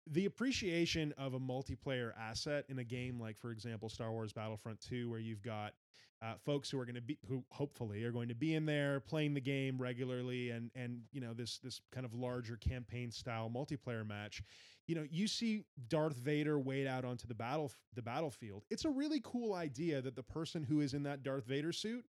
the 0.08 0.26
appreciation 0.26 1.14
of 1.18 1.34
a 1.34 1.40
multiplayer 1.40 2.12
asset 2.20 2.66
in 2.70 2.80
a 2.80 2.84
game 2.84 3.20
like, 3.20 3.38
for 3.38 3.52
example, 3.52 3.90
Star 3.90 4.12
Wars 4.12 4.34
Battlefront 4.34 4.82
2, 4.82 5.10
where 5.10 5.20
you've 5.20 5.44
got 5.44 5.74
uh, 6.22 6.34
folks 6.46 6.70
who 6.70 6.80
are 6.80 6.86
going 6.86 6.96
to 6.96 7.02
be, 7.02 7.18
who 7.28 7.44
hopefully 7.50 8.04
are 8.04 8.12
going 8.12 8.28
to 8.28 8.36
be 8.36 8.54
in 8.54 8.66
there 8.66 9.00
playing 9.00 9.34
the 9.34 9.42
game 9.42 9.82
regularly, 9.82 10.52
and 10.52 10.70
and 10.76 11.02
you 11.12 11.20
know 11.20 11.34
this 11.34 11.58
this 11.60 11.82
kind 11.92 12.06
of 12.06 12.14
larger 12.14 12.58
campaign 12.58 13.10
style 13.12 13.52
multiplayer 13.54 14.08
match. 14.08 14.44
You 14.88 14.96
know, 14.96 15.06
you 15.10 15.28
see 15.28 15.64
Darth 15.88 16.18
Vader 16.18 16.60
wade 16.60 16.86
out 16.86 17.06
onto 17.06 17.28
the 17.28 17.34
battle 17.34 17.72
the 17.96 18.04
battlefield. 18.04 18.64
It's 18.70 18.86
a 18.86 18.90
really 18.90 19.22
cool 19.24 19.56
idea 19.56 20.02
that 20.02 20.16
the 20.16 20.24
person 20.24 20.64
who 20.64 20.82
is 20.82 20.94
in 20.94 21.04
that 21.04 21.24
Darth 21.24 21.46
Vader 21.46 21.72
suit 21.72 22.06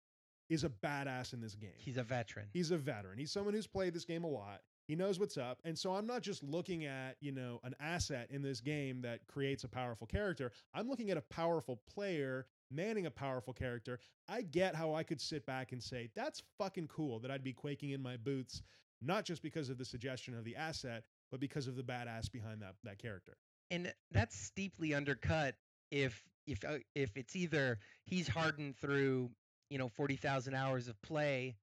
is 0.50 0.64
a 0.64 0.70
badass 0.70 1.34
in 1.34 1.42
this 1.42 1.56
game. 1.56 1.70
he's 1.78 1.98
a 1.98 2.04
veteran. 2.04 2.48
He's 2.52 2.72
a 2.72 2.78
veteran. 2.78 3.18
He's 3.18 3.32
someone 3.32 3.54
who's 3.54 3.68
played 3.68 3.94
this 3.94 4.06
game 4.06 4.24
a 4.24 4.28
lot. 4.28 4.62
He 4.88 4.96
knows 4.96 5.20
what's 5.20 5.38
up. 5.38 5.60
And 5.64 5.78
so 5.78 5.94
I'm 5.94 6.08
not 6.08 6.24
just 6.24 6.44
looking 6.44 6.86
at, 6.86 7.16
you 7.22 7.32
know, 7.32 7.60
an 7.64 7.76
asset 7.80 8.28
in 8.32 8.42
this 8.42 8.60
game 8.60 9.02
that 9.02 9.20
creates 9.28 9.64
a 9.64 9.68
powerful 9.68 10.08
character. 10.08 10.52
I'm 10.74 10.90
looking 10.90 11.12
at 11.12 11.18
a 11.18 11.22
powerful 11.22 11.80
player 11.94 12.48
manning 12.72 13.06
a 13.06 13.12
powerful 13.12 13.54
character. 13.54 14.00
I 14.28 14.42
get 14.42 14.76
how 14.76 14.96
I 14.96 15.04
could 15.04 15.22
sit 15.22 15.46
back 15.46 15.72
and 15.74 15.82
say, 15.82 16.10
that's 16.16 16.42
fucking 16.58 16.88
cool 16.88 17.20
that 17.20 17.30
I'd 17.30 17.44
be 17.44 17.54
quaking 17.54 17.92
in 17.92 18.02
my 18.02 18.18
boots, 18.18 18.64
not 19.02 19.26
just 19.26 19.44
because 19.44 19.70
of 19.70 19.78
the 19.78 19.86
suggestion 19.86 20.36
of 20.36 20.44
the 20.44 20.56
asset, 20.56 21.04
but 21.30 21.40
because 21.40 21.68
of 21.68 21.76
the 21.76 21.84
badass 21.84 22.32
behind 22.32 22.60
that 22.64 22.74
that 22.84 22.98
character. 22.98 23.38
and 23.70 23.94
that's 24.12 24.36
steeply 24.36 24.96
undercut 24.96 25.54
if 25.92 26.24
if 26.48 26.64
uh, 26.66 26.80
if 26.96 27.16
it's 27.16 27.36
either 27.36 27.78
he's 28.06 28.28
hardened 28.28 28.76
through 28.78 29.30
you 29.70 29.78
know 29.78 29.90
40,000 29.90 30.54
hours 30.54 30.88
of 30.88 31.02
play 31.02 31.56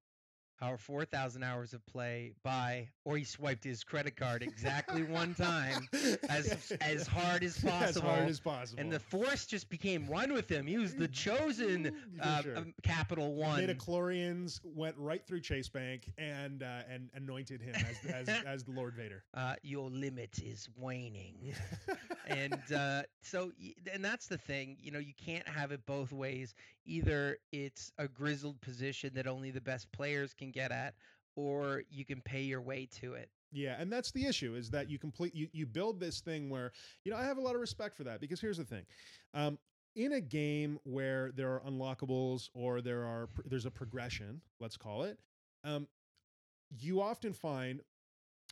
or 0.63 0.79
4,000 0.79 1.43
hours 1.43 1.75
of 1.75 1.85
play 1.87 2.33
by 2.43 2.89
or 3.05 3.17
he 3.17 3.25
swiped 3.25 3.63
his 3.65 3.85
credit 3.85 4.17
card 4.17 4.43
exactly 4.43 5.03
one 5.03 5.35
time 5.35 5.87
as 6.29 6.73
as 6.81 7.07
hard 7.07 7.43
as 7.45 7.59
possible. 7.59 7.77
As 7.87 7.97
hard 7.97 8.29
as 8.29 8.41
possible. 8.41 8.81
and 8.81 8.91
the 8.93 8.99
force 8.99 9.47
just 9.47 9.69
became 9.69 10.07
one 10.07 10.33
with 10.33 10.49
him 10.49 10.67
he 10.67 10.79
was 10.79 10.95
the 10.95 11.09
chosen 11.09 11.95
uh, 12.21 12.43
sure. 12.43 12.57
um, 12.57 12.75
capital 12.83 13.35
one 13.35 13.61
Midichlorians 13.67 14.61
went 14.65 14.97
right 14.99 15.25
through 15.27 15.41
Chase 15.41 15.69
Bank 15.69 16.11
and 16.19 16.63
uh, 16.63 16.81
and 16.91 17.11
anointed 17.15 17.61
him 17.61 17.75
as 17.75 18.29
as, 18.29 18.29
as 18.47 18.65
the 18.65 18.73
Lord 18.73 18.95
Vader. 18.95 19.23
uh, 19.35 19.55
your 19.63 19.91
limit 19.91 20.39
is 20.43 20.69
waning 20.77 21.55
and 22.27 22.61
uh, 22.75 23.03
so 23.23 23.53
and 23.93 24.05
that's 24.05 24.27
the 24.27 24.39
thing 24.39 24.77
you 24.81 24.91
know 24.91 24.99
you 24.99 25.15
can't 25.23 25.47
have 25.47 25.71
it 25.71 25.85
both 25.87 26.13
ways 26.13 26.55
either 26.87 27.39
it's 27.53 27.93
a 27.99 28.09
grizzled 28.09 28.61
position 28.61 29.11
that 29.15 29.27
only 29.27 29.51
the 29.51 29.61
best 29.61 29.91
players 29.93 30.33
can 30.35 30.46
get 30.51 30.73
at 30.73 30.95
or 31.37 31.83
you 31.91 32.05
can 32.05 32.21
pay 32.23 32.43
your 32.43 32.61
way 32.61 32.87
to 32.87 33.15
it 33.15 33.31
Yeah, 33.53 33.77
and 33.79 33.93
that's 33.93 34.11
the 34.11 34.27
issue 34.27 34.55
is 34.55 34.71
that 34.71 34.91
you 34.91 34.99
complete 34.99 35.35
you 35.35 35.49
you 35.53 35.67
build 35.67 36.01
this 36.01 36.21
thing 36.21 36.51
where 36.51 36.73
you 37.05 37.13
know 37.13 37.19
I 37.19 37.25
have 37.25 37.39
a 37.39 37.41
lot 37.41 37.55
of 37.55 37.61
respect 37.61 37.97
for 37.97 38.05
that 38.05 38.21
because 38.21 38.41
here's 38.41 38.59
the 38.59 38.65
thing, 38.65 38.85
um, 39.35 39.59
in 39.95 40.13
a 40.13 40.21
game 40.21 40.79
where 40.85 41.33
there 41.33 41.51
are 41.53 41.61
unlockables 41.61 42.51
or 42.55 42.81
there 42.81 43.05
are 43.05 43.29
there's 43.47 43.67
a 43.67 43.71
progression, 43.71 44.41
let's 44.61 44.77
call 44.77 45.05
it, 45.05 45.19
um, 45.65 45.87
you 46.79 47.01
often 47.01 47.33
find 47.33 47.81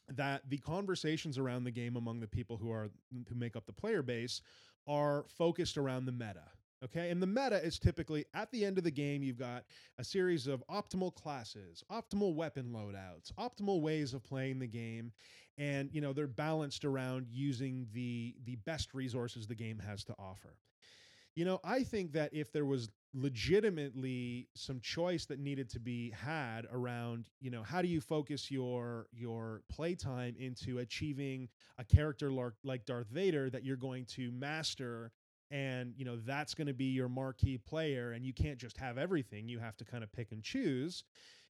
that 0.09 0.43
the 0.49 0.59
conversations 0.59 1.39
around 1.39 1.65
the 1.65 1.71
game 1.71 1.97
among 1.97 2.21
the 2.21 2.27
people 2.27 2.57
who 2.57 2.71
are 2.71 2.91
who 3.29 3.35
make 3.35 3.57
up 3.57 3.67
the 3.67 3.73
player 3.73 4.03
base 4.03 4.41
are 4.87 5.25
focused 5.29 5.77
around 5.77 6.05
the 6.07 6.13
meta. 6.13 6.45
Okay. 6.85 7.11
And 7.11 7.23
the 7.23 7.27
meta 7.27 7.65
is 7.65 7.79
typically 7.79 8.27
at 8.35 8.51
the 8.51 8.65
end 8.65 8.77
of 8.77 8.85
the 8.85 8.91
game, 8.91 9.23
you've 9.23 9.39
got 9.39 9.65
a 9.99 10.05
series 10.05 10.47
of 10.47 10.63
optimal 10.69 11.15
classes, 11.15 11.83
optimal 11.91 12.35
weapon 12.35 12.73
loadouts, 12.75 13.33
optimal 13.39 13.81
ways 13.81 14.13
of 14.13 14.23
playing 14.23 14.59
the 14.59 14.67
game. 14.67 15.13
And, 15.57 15.89
you 15.93 16.01
know, 16.01 16.13
they're 16.13 16.27
balanced 16.27 16.85
around 16.85 17.27
using 17.31 17.87
the 17.95 18.35
the 18.45 18.57
best 18.57 18.93
resources 18.93 19.47
the 19.47 19.55
game 19.55 19.79
has 19.79 20.05
to 20.05 20.15
offer. 20.19 20.59
You 21.37 21.45
know, 21.45 21.59
I 21.65 21.83
think 21.83 22.13
that 22.13 22.33
if 22.33 22.53
there 22.53 22.65
was 22.65 22.91
legitimately 23.13 24.49
some 24.55 24.81
choice 24.81 25.25
that 25.27 25.39
needed 25.39 25.69
to 25.71 25.81
be 25.81 26.11
had 26.11 26.67
around, 26.71 27.31
you 27.41 27.51
know, 27.51 27.63
how 27.63 27.83
do 27.83 27.89
you 27.89 28.01
focus 28.01 28.51
your 28.51 29.07
your 29.13 29.63
playtime 29.69 30.37
into 30.39 30.79
achieving 30.79 31.49
a 31.79 31.85
character 31.85 32.31
like, 32.31 32.85
Darth 32.85 33.09
Vader 33.09 33.51
that 33.51 33.65
you're 33.65 33.77
going 33.77 34.05
to 34.07 34.31
master 34.33 35.13
and 35.55 35.95
you 35.97 36.05
know 36.05 36.17
that's 36.17 36.53
going 36.53 36.67
to 36.67 36.75
be 36.75 36.87
your 36.87 37.09
marquee 37.09 37.57
player 37.57 38.13
and 38.13 38.27
you 38.27 38.35
can't 38.35 38.59
just 38.59 38.77
have 38.77 38.99
everything. 38.99 39.49
You 39.49 39.61
have 39.61 39.77
to 39.79 39.85
kind 39.85 40.05
of 40.05 40.13
pick 40.13 40.33
and 40.33 40.43
choose 40.43 41.05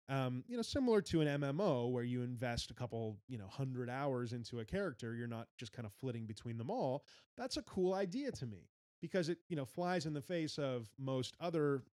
um, 0.09 0.43
you 0.49 0.57
know 0.57 0.63
similar 0.63 1.01
to 1.01 1.21
an 1.21 1.41
mmo 1.41 1.91
where 1.91 2.05
you 2.05 2.23
invest 2.23 2.71
a 2.71 2.75
couple 2.75 3.17
you 3.29 3.39
know 3.39 3.47
hundred 3.49 3.89
hours 3.89 4.33
into 4.33 4.61
a 4.61 4.65
character 4.65 5.15
you're 5.15 5.29
not 5.29 5.47
just 5.57 5.73
kind 5.73 5.87
of 5.87 5.93
flitting 5.93 6.27
between 6.27 6.59
them 6.59 6.71
all. 6.71 7.05
That's 7.37 7.57
a 7.57 7.63
cool 7.63 7.95
idea 7.95 8.33
to 8.33 8.47
me 8.47 8.69
because 9.01 9.29
it 9.29 9.39
you 9.49 9.57
know 9.57 9.65
flies 9.65 10.07
in 10.07 10.13
the 10.13 10.21
face 10.21 10.59
of 10.59 10.89
most 10.99 11.37
other 11.41 11.85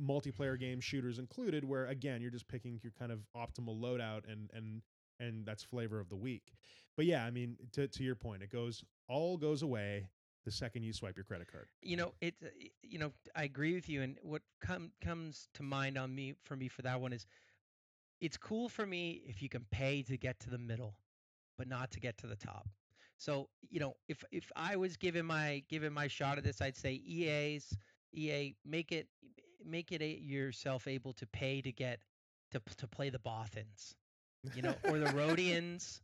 multiplayer 0.00 0.58
game 0.58 0.80
shooters 0.80 1.18
included 1.18 1.64
where 1.64 1.86
again 1.86 2.20
you're 2.20 2.30
just 2.30 2.48
picking 2.48 2.80
your 2.82 2.92
kind 2.98 3.12
of 3.12 3.20
optimal 3.36 3.80
loadout 3.80 4.30
and 4.30 4.50
and 4.52 4.82
and 5.20 5.46
that's 5.46 5.62
flavor 5.62 6.00
of 6.00 6.08
the 6.08 6.16
week. 6.16 6.52
But 6.96 7.06
yeah 7.06 7.24
i 7.24 7.30
mean 7.30 7.56
to, 7.72 7.86
to 7.86 8.02
your 8.02 8.16
point 8.16 8.42
it 8.42 8.50
goes 8.50 8.84
all 9.08 9.36
goes 9.36 9.62
away 9.62 10.08
the 10.44 10.50
second 10.50 10.82
you 10.82 10.92
swipe 10.92 11.16
your 11.16 11.24
credit 11.24 11.50
card. 11.50 11.68
You 11.82 11.96
know 11.96 12.14
it 12.20 12.34
uh, 12.44 12.48
you 12.82 12.98
know 12.98 13.12
i 13.34 13.44
agree 13.44 13.74
with 13.74 13.88
you 13.88 14.02
and 14.02 14.18
what 14.22 14.42
com- 14.60 14.92
comes 15.00 15.48
to 15.54 15.62
mind 15.62 15.96
on 15.98 16.14
me 16.14 16.34
for 16.42 16.56
me 16.56 16.68
for 16.68 16.82
that 16.82 17.00
one 17.00 17.12
is 17.12 17.26
it's 18.20 18.36
cool 18.36 18.68
for 18.68 18.86
me 18.86 19.22
if 19.26 19.42
you 19.42 19.48
can 19.48 19.64
pay 19.70 20.02
to 20.02 20.16
get 20.16 20.38
to 20.40 20.50
the 20.50 20.58
middle 20.58 20.94
but 21.58 21.68
not 21.68 21.90
to 21.92 22.00
get 22.00 22.16
to 22.18 22.26
the 22.26 22.36
top. 22.36 22.66
So 23.18 23.48
you 23.70 23.78
know 23.78 23.94
if 24.08 24.24
if 24.32 24.50
i 24.56 24.76
was 24.76 24.96
given 24.96 25.26
my 25.26 25.62
given 25.68 25.92
my 25.92 26.08
shot 26.08 26.38
at 26.38 26.44
this 26.44 26.60
i'd 26.60 26.76
say 26.76 26.94
ea's 26.94 27.76
ea 28.12 28.56
make 28.64 28.90
it 28.92 29.06
make 29.64 29.92
it 29.92 30.02
a, 30.02 30.18
yourself 30.20 30.88
able 30.88 31.12
to 31.14 31.26
pay 31.26 31.60
to 31.62 31.72
get 31.72 32.00
to 32.50 32.60
to 32.78 32.88
play 32.88 33.10
the 33.10 33.18
bothans 33.20 33.94
you 34.54 34.62
know 34.62 34.74
or 34.84 34.98
the 34.98 35.06
rodians 35.14 36.00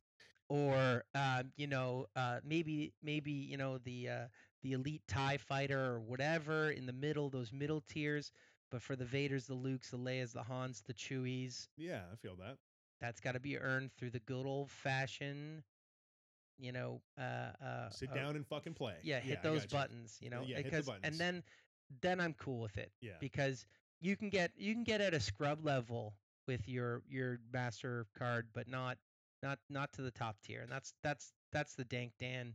or 0.48 1.04
uh, 1.14 1.42
you 1.56 1.66
know 1.66 2.06
uh, 2.16 2.38
maybe 2.44 2.92
maybe 3.02 3.32
you 3.32 3.56
know 3.56 3.78
the 3.78 4.08
uh, 4.08 4.26
the 4.62 4.72
elite 4.72 5.02
tie 5.08 5.36
fighter 5.38 5.78
or 5.80 6.00
whatever 6.00 6.70
in 6.70 6.86
the 6.86 6.92
middle 6.92 7.28
those 7.30 7.52
middle 7.52 7.80
tiers 7.80 8.32
but 8.70 8.82
for 8.82 8.96
the 8.96 9.04
vaders 9.04 9.46
the 9.46 9.54
lukes 9.54 9.90
the 9.90 9.98
leias 9.98 10.32
the 10.32 10.42
hans 10.42 10.82
the 10.86 10.94
chewies 10.94 11.68
yeah 11.76 12.02
i 12.12 12.16
feel 12.16 12.34
that 12.36 12.56
that's 13.00 13.20
got 13.20 13.32
to 13.32 13.40
be 13.40 13.58
earned 13.58 13.90
through 13.92 14.10
the 14.10 14.20
good 14.20 14.46
old 14.46 14.70
fashioned 14.70 15.62
you 16.58 16.72
know 16.72 17.00
uh, 17.18 17.52
uh 17.64 17.90
sit 17.90 18.10
uh, 18.10 18.14
down 18.14 18.36
and 18.36 18.46
fucking 18.46 18.74
play 18.74 18.94
yeah 19.02 19.20
hit 19.20 19.38
I 19.40 19.42
those 19.42 19.62
gotcha. 19.62 19.76
buttons 19.76 20.18
you 20.20 20.30
know 20.30 20.42
yeah, 20.46 20.56
hit 20.56 20.64
the 20.64 20.70
because 20.70 20.86
buttons. 20.86 21.04
and 21.04 21.20
then 21.20 21.42
then 22.02 22.20
i'm 22.20 22.34
cool 22.34 22.60
with 22.60 22.76
it 22.78 22.90
yeah 23.00 23.12
because 23.20 23.66
you 24.00 24.16
can 24.16 24.28
get 24.28 24.52
you 24.56 24.74
can 24.74 24.84
get 24.84 25.00
at 25.00 25.14
a 25.14 25.20
scrub 25.20 25.64
level 25.64 26.14
with 26.46 26.68
your 26.68 27.02
your 27.08 27.38
master 27.52 28.06
card 28.16 28.48
but 28.54 28.68
not 28.68 28.98
not 29.42 29.58
not 29.68 29.92
to 29.92 30.02
the 30.02 30.10
top 30.10 30.36
tier 30.42 30.62
and 30.62 30.70
that's 30.70 30.94
that's 31.02 31.32
that's 31.52 31.74
the 31.74 31.84
dank 31.84 32.12
dan 32.18 32.54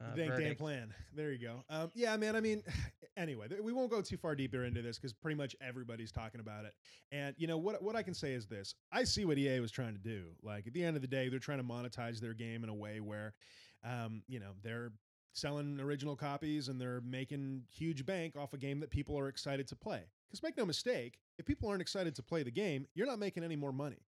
uh, 0.00 0.14
Dank 0.14 0.36
Dan 0.36 0.54
plan. 0.54 0.94
There 1.14 1.30
you 1.30 1.38
go. 1.38 1.62
Um, 1.68 1.90
yeah, 1.94 2.16
man. 2.16 2.34
I 2.34 2.40
mean, 2.40 2.62
anyway, 3.16 3.48
th- 3.48 3.60
we 3.60 3.72
won't 3.72 3.90
go 3.90 4.00
too 4.00 4.16
far 4.16 4.34
deeper 4.34 4.64
into 4.64 4.82
this 4.82 4.96
because 4.96 5.12
pretty 5.12 5.36
much 5.36 5.54
everybody's 5.60 6.10
talking 6.10 6.40
about 6.40 6.64
it. 6.64 6.74
And 7.12 7.34
you 7.38 7.46
know 7.46 7.58
what? 7.58 7.82
What 7.82 7.96
I 7.96 8.02
can 8.02 8.14
say 8.14 8.32
is 8.32 8.46
this: 8.46 8.74
I 8.92 9.04
see 9.04 9.24
what 9.24 9.36
EA 9.36 9.60
was 9.60 9.70
trying 9.70 9.92
to 9.92 10.00
do. 10.00 10.28
Like 10.42 10.66
at 10.66 10.72
the 10.72 10.82
end 10.82 10.96
of 10.96 11.02
the 11.02 11.08
day, 11.08 11.28
they're 11.28 11.38
trying 11.38 11.58
to 11.58 11.64
monetize 11.64 12.18
their 12.18 12.34
game 12.34 12.64
in 12.64 12.70
a 12.70 12.74
way 12.74 13.00
where, 13.00 13.34
um, 13.84 14.22
you 14.26 14.40
know, 14.40 14.52
they're 14.62 14.92
selling 15.32 15.78
original 15.80 16.16
copies 16.16 16.68
and 16.68 16.80
they're 16.80 17.02
making 17.02 17.62
huge 17.70 18.04
bank 18.04 18.34
off 18.36 18.52
a 18.52 18.58
game 18.58 18.80
that 18.80 18.90
people 18.90 19.18
are 19.18 19.28
excited 19.28 19.68
to 19.68 19.76
play. 19.76 20.02
Because 20.26 20.42
make 20.42 20.56
no 20.56 20.64
mistake, 20.64 21.18
if 21.38 21.44
people 21.44 21.68
aren't 21.68 21.82
excited 21.82 22.14
to 22.16 22.22
play 22.22 22.42
the 22.42 22.50
game, 22.50 22.86
you're 22.94 23.06
not 23.06 23.18
making 23.18 23.44
any 23.44 23.56
more 23.56 23.72
money. 23.72 23.98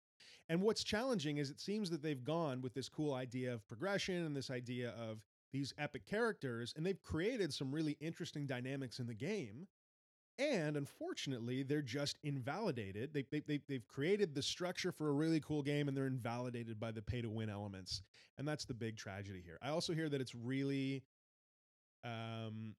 And 0.48 0.62
what's 0.62 0.84
challenging 0.84 1.38
is 1.38 1.50
it 1.50 1.60
seems 1.60 1.90
that 1.90 2.02
they've 2.02 2.24
gone 2.24 2.60
with 2.60 2.74
this 2.74 2.88
cool 2.88 3.14
idea 3.14 3.52
of 3.52 3.66
progression 3.68 4.24
and 4.24 4.36
this 4.36 4.50
idea 4.50 4.90
of 4.90 5.18
these 5.52 5.74
epic 5.78 6.06
characters, 6.06 6.72
and 6.76 6.84
they've 6.84 7.02
created 7.02 7.52
some 7.52 7.72
really 7.72 7.96
interesting 8.00 8.46
dynamics 8.46 8.98
in 8.98 9.06
the 9.06 9.14
game. 9.14 9.68
And 10.38 10.76
unfortunately, 10.76 11.62
they're 11.62 11.82
just 11.82 12.18
invalidated. 12.24 13.12
They, 13.12 13.26
they, 13.30 13.40
they, 13.40 13.60
they've 13.68 13.86
created 13.86 14.34
the 14.34 14.42
structure 14.42 14.90
for 14.90 15.10
a 15.10 15.12
really 15.12 15.40
cool 15.40 15.62
game 15.62 15.88
and 15.88 15.96
they're 15.96 16.06
invalidated 16.06 16.80
by 16.80 16.90
the 16.90 17.02
pay 17.02 17.20
to 17.20 17.28
win 17.28 17.50
elements. 17.50 18.02
And 18.38 18.48
that's 18.48 18.64
the 18.64 18.74
big 18.74 18.96
tragedy 18.96 19.42
here. 19.44 19.58
I 19.62 19.68
also 19.68 19.92
hear 19.92 20.08
that 20.08 20.20
it's 20.22 20.34
really, 20.34 21.04
um, 22.02 22.74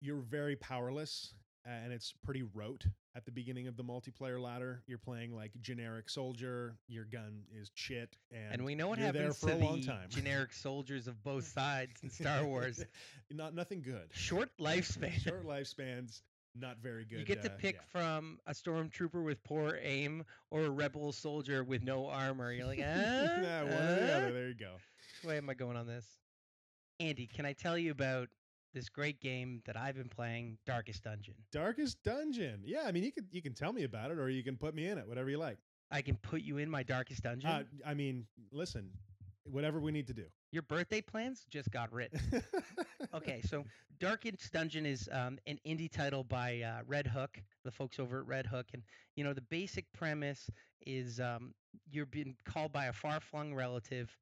you're 0.00 0.16
very 0.16 0.56
powerless 0.56 1.32
and 1.66 1.92
it's 1.92 2.12
pretty 2.24 2.42
rote 2.54 2.86
at 3.14 3.24
the 3.24 3.32
beginning 3.32 3.66
of 3.66 3.76
the 3.76 3.82
multiplayer 3.82 4.40
ladder. 4.40 4.82
You're 4.86 4.98
playing 4.98 5.34
like 5.34 5.52
generic 5.60 6.08
soldier, 6.08 6.76
your 6.88 7.04
gun 7.04 7.42
is 7.54 7.70
shit, 7.74 8.16
and, 8.32 8.54
And 8.54 8.64
we 8.64 8.74
know 8.74 8.88
what 8.88 8.98
happens 8.98 9.38
for 9.38 9.48
to 9.48 9.56
a 9.56 9.58
long 9.58 9.80
the 9.80 9.86
time. 9.86 10.08
generic 10.08 10.52
soldiers 10.52 11.06
of 11.06 11.22
both 11.24 11.44
sides 11.54 11.92
in 12.02 12.10
Star 12.10 12.44
Wars. 12.44 12.84
not 13.30 13.54
nothing 13.54 13.82
good. 13.82 14.08
Short 14.12 14.50
lifespan. 14.60 15.12
Short 15.20 15.46
lifespans, 15.46 16.22
not 16.54 16.78
very 16.78 17.04
good. 17.04 17.18
You 17.18 17.24
get 17.24 17.42
to 17.42 17.50
uh, 17.50 17.56
pick 17.58 17.76
yeah. 17.76 18.00
from 18.00 18.38
a 18.46 18.52
stormtrooper 18.52 19.24
with 19.24 19.42
poor 19.44 19.78
aim 19.82 20.24
or 20.50 20.64
a 20.64 20.70
rebel 20.70 21.12
soldier 21.12 21.64
with 21.64 21.82
no 21.82 22.06
armor. 22.06 22.52
You're 22.52 22.66
like, 22.66 22.80
ah, 22.80 22.84
yeah, 22.84 23.62
one 23.62 23.72
or 23.72 24.06
the 24.06 24.16
other. 24.16 24.32
There 24.32 24.48
you 24.48 24.54
go. 24.54 24.72
Which 25.22 25.28
way 25.28 25.38
am 25.38 25.50
I 25.50 25.54
going 25.54 25.76
on 25.76 25.86
this? 25.86 26.06
Andy, 26.98 27.26
can 27.26 27.44
I 27.44 27.52
tell 27.52 27.76
you 27.76 27.90
about 27.90 28.28
this 28.76 28.90
great 28.90 29.20
game 29.20 29.62
that 29.64 29.74
I've 29.74 29.96
been 29.96 30.10
playing, 30.10 30.58
Darkest 30.66 31.02
Dungeon? 31.02 31.34
Darkest 31.50 31.96
Dungeon. 32.04 32.60
Yeah, 32.62 32.82
I 32.86 32.92
mean, 32.92 33.04
you 33.04 33.10
can 33.10 33.26
you 33.30 33.40
can 33.40 33.54
tell 33.54 33.72
me 33.72 33.84
about 33.84 34.10
it, 34.10 34.18
or 34.18 34.28
you 34.28 34.44
can 34.44 34.56
put 34.56 34.74
me 34.74 34.86
in 34.86 34.98
it, 34.98 35.08
whatever 35.08 35.30
you 35.30 35.38
like. 35.38 35.56
I 35.90 36.02
can 36.02 36.16
put 36.16 36.42
you 36.42 36.58
in 36.58 36.68
my 36.68 36.82
Darkest 36.82 37.22
Dungeon. 37.22 37.48
Uh, 37.48 37.62
I 37.86 37.94
mean, 37.94 38.26
listen, 38.52 38.90
whatever 39.44 39.80
we 39.80 39.92
need 39.92 40.06
to 40.08 40.14
do. 40.14 40.26
Your 40.52 40.62
birthday 40.62 41.00
plans 41.00 41.46
just 41.50 41.70
got 41.70 41.90
written. 41.90 42.20
okay, 43.14 43.40
so 43.42 43.64
Darkest 43.98 44.52
Dungeon 44.52 44.84
is 44.84 45.08
um, 45.10 45.38
an 45.46 45.58
indie 45.66 45.90
title 45.90 46.22
by 46.22 46.60
uh, 46.60 46.82
Red 46.86 47.06
Hook, 47.06 47.40
the 47.64 47.70
folks 47.70 47.98
over 47.98 48.20
at 48.20 48.26
Red 48.26 48.46
Hook, 48.46 48.66
and 48.74 48.82
you 49.16 49.24
know 49.24 49.32
the 49.32 49.40
basic 49.40 49.90
premise 49.94 50.50
is 50.84 51.18
um, 51.18 51.54
you're 51.90 52.06
being 52.06 52.36
called 52.44 52.72
by 52.72 52.86
a 52.86 52.92
far-flung 52.92 53.54
relative 53.54 54.14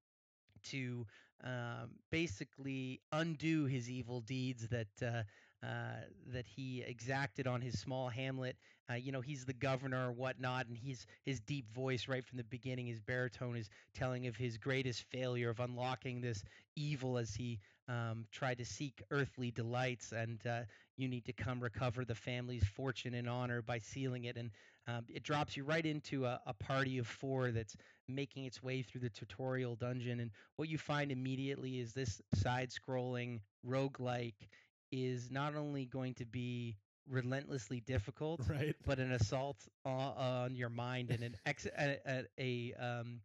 to 0.64 1.04
um, 1.44 1.90
basically 2.10 3.00
undo 3.12 3.66
his 3.66 3.90
evil 3.90 4.20
deeds 4.20 4.68
that 4.68 4.88
uh, 5.02 5.22
uh, 5.64 6.00
that 6.32 6.46
he 6.46 6.82
exacted 6.86 7.46
on 7.46 7.60
his 7.60 7.78
small 7.78 8.08
hamlet. 8.08 8.56
Uh, 8.90 8.94
you 8.94 9.12
know, 9.12 9.22
he's 9.22 9.46
the 9.46 9.52
governor 9.54 10.08
or 10.08 10.12
whatnot, 10.12 10.66
and 10.66 10.76
he's 10.76 11.06
his 11.24 11.40
deep 11.40 11.72
voice 11.72 12.06
right 12.06 12.24
from 12.24 12.36
the 12.36 12.44
beginning, 12.44 12.86
his 12.86 13.00
baritone 13.00 13.56
is 13.56 13.70
telling 13.94 14.26
of 14.26 14.36
his 14.36 14.58
greatest 14.58 15.02
failure 15.10 15.48
of 15.48 15.60
unlocking 15.60 16.20
this 16.20 16.44
evil 16.76 17.16
as 17.16 17.34
he 17.34 17.58
um, 17.88 18.26
tried 18.30 18.58
to 18.58 18.64
seek 18.64 19.02
earthly 19.10 19.50
delights, 19.50 20.12
and 20.12 20.46
uh, 20.46 20.60
you 20.96 21.08
need 21.08 21.24
to 21.24 21.32
come 21.32 21.60
recover 21.60 22.04
the 22.04 22.14
family's 22.14 22.64
fortune 22.64 23.14
and 23.14 23.28
honor 23.28 23.62
by 23.62 23.78
sealing 23.78 24.24
it. 24.24 24.36
And 24.36 24.50
um, 24.86 25.04
it 25.08 25.22
drops 25.22 25.56
you 25.56 25.64
right 25.64 25.84
into 25.84 26.26
a, 26.26 26.40
a 26.46 26.52
party 26.54 26.98
of 26.98 27.06
four 27.06 27.50
that's 27.50 27.76
making 28.08 28.44
its 28.44 28.62
way 28.62 28.82
through 28.82 29.00
the 29.00 29.10
tutorial 29.10 29.76
dungeon. 29.76 30.20
And 30.20 30.30
what 30.56 30.68
you 30.68 30.78
find 30.78 31.10
immediately 31.10 31.80
is 31.80 31.92
this 31.92 32.20
side 32.34 32.70
scrolling 32.70 33.40
roguelike 33.66 34.48
is 34.92 35.30
not 35.30 35.54
only 35.56 35.86
going 35.86 36.14
to 36.14 36.26
be 36.26 36.76
relentlessly 37.08 37.80
difficult, 37.80 38.40
right. 38.48 38.74
but 38.84 38.98
an 38.98 39.12
assault 39.12 39.66
on, 39.84 40.12
on 40.16 40.54
your 40.56 40.68
mind 40.70 41.10
and 41.10 41.22
an 41.22 41.36
ex- 41.46 41.66
a, 41.66 41.98
a, 42.06 42.24
a 42.38 42.74
um 42.74 43.20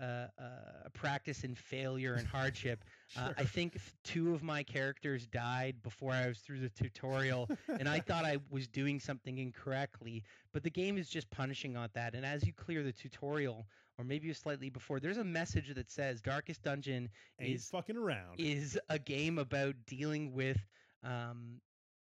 uh, 0.00 0.04
uh, 0.04 0.26
a 0.86 0.90
practice 0.90 1.44
in 1.44 1.54
failure 1.54 2.14
and 2.14 2.26
hardship. 2.26 2.84
Uh, 3.18 3.32
I 3.36 3.42
think 3.42 3.76
two 4.04 4.32
of 4.32 4.40
my 4.44 4.62
characters 4.62 5.26
died 5.26 5.82
before 5.82 6.12
I 6.12 6.28
was 6.28 6.38
through 6.38 6.60
the 6.60 6.68
tutorial, 6.68 7.48
and 7.66 7.88
I 7.88 7.98
thought 7.98 8.24
I 8.24 8.36
was 8.50 8.68
doing 8.68 9.00
something 9.00 9.38
incorrectly. 9.38 10.22
But 10.52 10.62
the 10.62 10.70
game 10.70 10.96
is 10.96 11.08
just 11.08 11.28
punishing 11.28 11.76
on 11.76 11.88
that. 11.94 12.14
And 12.14 12.24
as 12.24 12.46
you 12.46 12.52
clear 12.52 12.84
the 12.84 12.92
tutorial, 12.92 13.66
or 13.98 14.04
maybe 14.04 14.32
slightly 14.32 14.70
before, 14.70 15.00
there's 15.00 15.16
a 15.18 15.24
message 15.24 15.74
that 15.74 15.90
says 15.90 16.20
Darkest 16.20 16.62
Dungeon 16.62 17.08
Ain't 17.40 17.56
is 17.56 17.68
fucking 17.68 17.96
around. 17.96 18.38
is 18.38 18.78
a 18.88 18.98
game 19.00 19.38
about 19.38 19.74
dealing 19.88 20.32
with 20.32 20.64
um, 21.02 21.60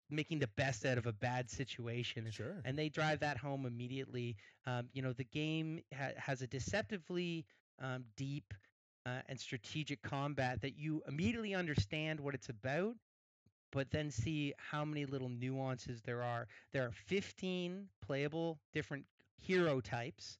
making 0.09 0.39
the 0.39 0.49
best 0.55 0.85
out 0.85 0.97
of 0.97 1.05
a 1.05 1.13
bad 1.13 1.49
situation 1.49 2.27
sure. 2.31 2.61
and 2.65 2.77
they 2.77 2.89
drive 2.89 3.19
that 3.19 3.37
home 3.37 3.65
immediately. 3.65 4.35
Um, 4.65 4.89
you 4.93 5.01
know, 5.01 5.13
the 5.13 5.23
game 5.25 5.81
ha- 5.93 6.13
has 6.17 6.41
a 6.41 6.47
deceptively 6.47 7.45
um, 7.81 8.05
deep 8.15 8.53
uh, 9.05 9.21
and 9.27 9.39
strategic 9.39 10.01
combat 10.01 10.61
that 10.61 10.77
you 10.77 11.01
immediately 11.07 11.55
understand 11.55 12.19
what 12.19 12.33
it's 12.33 12.49
about, 12.49 12.95
but 13.71 13.91
then 13.91 14.11
see 14.11 14.53
how 14.57 14.83
many 14.83 15.05
little 15.05 15.29
nuances 15.29 16.01
there 16.01 16.23
are. 16.23 16.47
There 16.73 16.83
are 16.83 16.91
15 17.07 17.87
playable 18.05 18.59
different 18.73 19.05
hero 19.37 19.79
types 19.79 20.37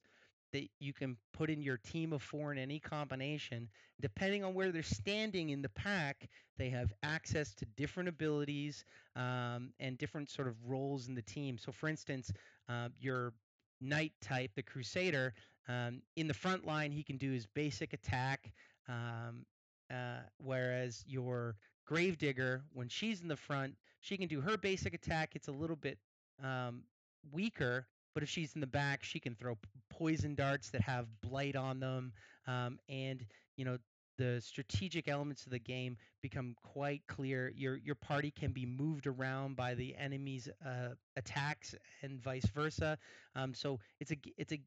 that 0.52 0.68
you 0.80 0.92
can 0.92 1.16
put 1.32 1.48
in 1.48 1.62
your 1.62 1.76
team 1.76 2.12
of 2.12 2.22
four 2.22 2.52
in 2.52 2.58
any 2.58 2.80
combination. 2.80 3.68
Depending 4.00 4.44
on 4.44 4.54
where 4.54 4.72
they're 4.72 4.82
standing 4.82 5.50
in 5.50 5.62
the 5.62 5.68
pack, 5.68 6.28
they 6.58 6.70
have 6.70 6.92
access 7.02 7.54
to 7.54 7.64
different 7.76 8.08
abilities 8.08 8.84
um, 9.16 9.72
and 9.78 9.96
different 9.96 10.28
sort 10.28 10.48
of 10.48 10.56
roles 10.66 11.06
in 11.06 11.14
the 11.14 11.22
team. 11.22 11.56
So, 11.56 11.70
for 11.70 11.88
instance, 11.88 12.32
uh, 12.68 12.88
your 12.98 13.32
knight 13.80 14.12
type, 14.20 14.50
the 14.56 14.62
crusader, 14.62 15.34
um, 15.70 16.02
in 16.16 16.26
the 16.26 16.34
front 16.34 16.66
line, 16.66 16.90
he 16.90 17.02
can 17.02 17.16
do 17.16 17.30
his 17.30 17.46
basic 17.46 17.92
attack, 17.92 18.52
um, 18.88 19.44
uh, 19.90 20.20
whereas 20.38 21.04
your 21.06 21.56
gravedigger, 21.86 22.62
when 22.72 22.88
she's 22.88 23.20
in 23.20 23.28
the 23.28 23.36
front, 23.36 23.74
she 24.00 24.16
can 24.16 24.26
do 24.26 24.40
her 24.40 24.56
basic 24.56 24.94
attack. 24.94 25.30
It's 25.34 25.48
a 25.48 25.52
little 25.52 25.76
bit 25.76 25.98
um, 26.42 26.82
weaker, 27.30 27.86
but 28.14 28.22
if 28.22 28.28
she's 28.28 28.54
in 28.54 28.60
the 28.60 28.66
back, 28.66 29.04
she 29.04 29.20
can 29.20 29.34
throw 29.34 29.56
poison 29.90 30.34
darts 30.34 30.70
that 30.70 30.80
have 30.80 31.06
blight 31.20 31.54
on 31.54 31.78
them, 31.78 32.12
um, 32.46 32.78
and 32.88 33.24
you 33.56 33.64
know 33.64 33.78
the 34.18 34.40
strategic 34.40 35.08
elements 35.08 35.46
of 35.46 35.52
the 35.52 35.58
game 35.58 35.96
become 36.20 36.54
quite 36.62 37.02
clear. 37.06 37.52
Your 37.56 37.76
your 37.76 37.94
party 37.94 38.30
can 38.30 38.52
be 38.52 38.66
moved 38.66 39.06
around 39.06 39.56
by 39.56 39.74
the 39.74 39.94
enemy's 39.96 40.48
uh, 40.66 40.94
attacks 41.16 41.74
and 42.02 42.20
vice 42.20 42.46
versa. 42.54 42.98
Um, 43.36 43.54
so 43.54 43.78
it's 44.00 44.10
a 44.10 44.16
it's 44.36 44.52
a, 44.52 44.60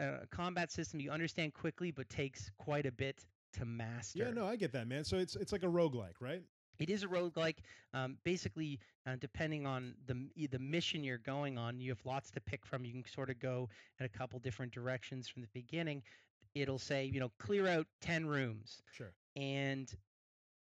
a 0.00 0.26
combat 0.30 0.70
system 0.70 1.00
you 1.00 1.10
understand 1.10 1.54
quickly, 1.54 1.90
but 1.90 2.08
takes 2.08 2.50
quite 2.58 2.86
a 2.86 2.92
bit 2.92 3.24
to 3.54 3.64
master. 3.64 4.18
Yeah, 4.20 4.30
no, 4.30 4.46
I 4.46 4.56
get 4.56 4.72
that, 4.72 4.86
man. 4.86 5.04
So 5.04 5.16
it's 5.18 5.36
it's 5.36 5.52
like 5.52 5.62
a 5.62 5.68
roguelike, 5.68 6.20
right? 6.20 6.42
It 6.78 6.90
is 6.90 7.02
a 7.02 7.08
roguelike. 7.08 7.56
Um, 7.92 8.16
basically, 8.22 8.78
uh, 9.06 9.16
depending 9.18 9.66
on 9.66 9.94
the 10.06 10.28
the 10.48 10.58
mission 10.58 11.02
you're 11.02 11.18
going 11.18 11.58
on, 11.58 11.80
you 11.80 11.90
have 11.90 12.04
lots 12.04 12.30
to 12.32 12.40
pick 12.40 12.64
from. 12.64 12.84
You 12.84 12.92
can 12.92 13.04
sort 13.06 13.30
of 13.30 13.38
go 13.40 13.68
in 13.98 14.06
a 14.06 14.08
couple 14.08 14.38
different 14.38 14.72
directions 14.72 15.28
from 15.28 15.42
the 15.42 15.48
beginning. 15.52 16.02
It'll 16.54 16.78
say, 16.78 17.04
you 17.04 17.20
know, 17.20 17.30
clear 17.38 17.66
out 17.66 17.86
ten 18.00 18.26
rooms, 18.26 18.82
Sure. 18.92 19.12
and 19.36 19.92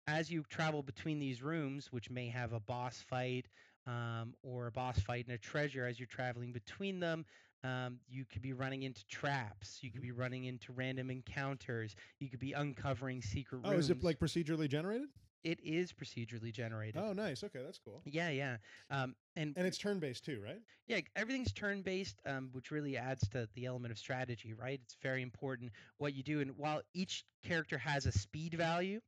as 0.07 0.31
you 0.31 0.43
travel 0.49 0.81
between 0.81 1.19
these 1.19 1.41
rooms, 1.43 1.91
which 1.91 2.09
may 2.09 2.27
have 2.29 2.53
a 2.53 2.59
boss 2.59 3.03
fight 3.07 3.45
um, 3.85 4.33
or 4.41 4.67
a 4.67 4.71
boss 4.71 4.99
fight 4.99 5.25
and 5.27 5.35
a 5.35 5.37
treasure, 5.37 5.85
as 5.85 5.99
you're 5.99 6.07
traveling 6.07 6.51
between 6.51 6.99
them, 6.99 7.25
um, 7.63 7.99
you 8.09 8.25
could 8.25 8.41
be 8.41 8.53
running 8.53 8.83
into 8.83 9.05
traps. 9.07 9.79
You 9.81 9.91
could 9.91 10.01
be 10.01 10.11
running 10.11 10.45
into 10.45 10.71
random 10.73 11.09
encounters. 11.09 11.95
You 12.19 12.29
could 12.29 12.39
be 12.39 12.53
uncovering 12.53 13.21
secret 13.21 13.57
rooms. 13.57 13.67
Oh, 13.67 13.71
rooms. 13.71 13.85
is 13.85 13.91
it 13.91 14.03
like 14.03 14.19
procedurally 14.19 14.69
generated? 14.69 15.09
it 15.43 15.59
is 15.63 15.93
procedurally 15.93 16.51
generated? 16.51 17.01
Oh, 17.01 17.13
nice. 17.13 17.43
Okay, 17.43 17.61
that's 17.63 17.79
cool. 17.79 18.01
Yeah, 18.05 18.29
yeah. 18.29 18.57
Um, 18.89 19.15
and 19.35 19.53
And 19.55 19.65
it's 19.65 19.77
turn-based 19.77 20.25
too, 20.25 20.41
right? 20.43 20.59
yeah, 20.87 20.99
everything's 21.15 21.53
turn 21.53 21.81
based, 21.81 22.19
um, 22.25 22.49
which 22.51 22.71
really 22.71 22.97
adds 22.97 23.27
to 23.29 23.47
the 23.55 23.65
element 23.65 23.91
of 23.91 23.97
strategy, 23.97 24.53
right? 24.53 24.79
It's 24.83 24.97
very 25.01 25.21
important 25.21 25.71
what 25.97 26.13
you 26.13 26.23
do. 26.23 26.41
And 26.41 26.57
while 26.57 26.81
each 26.93 27.23
character 27.43 27.77
has 27.77 28.05
a 28.05 28.11
speed 28.11 28.53
value, 28.55 28.99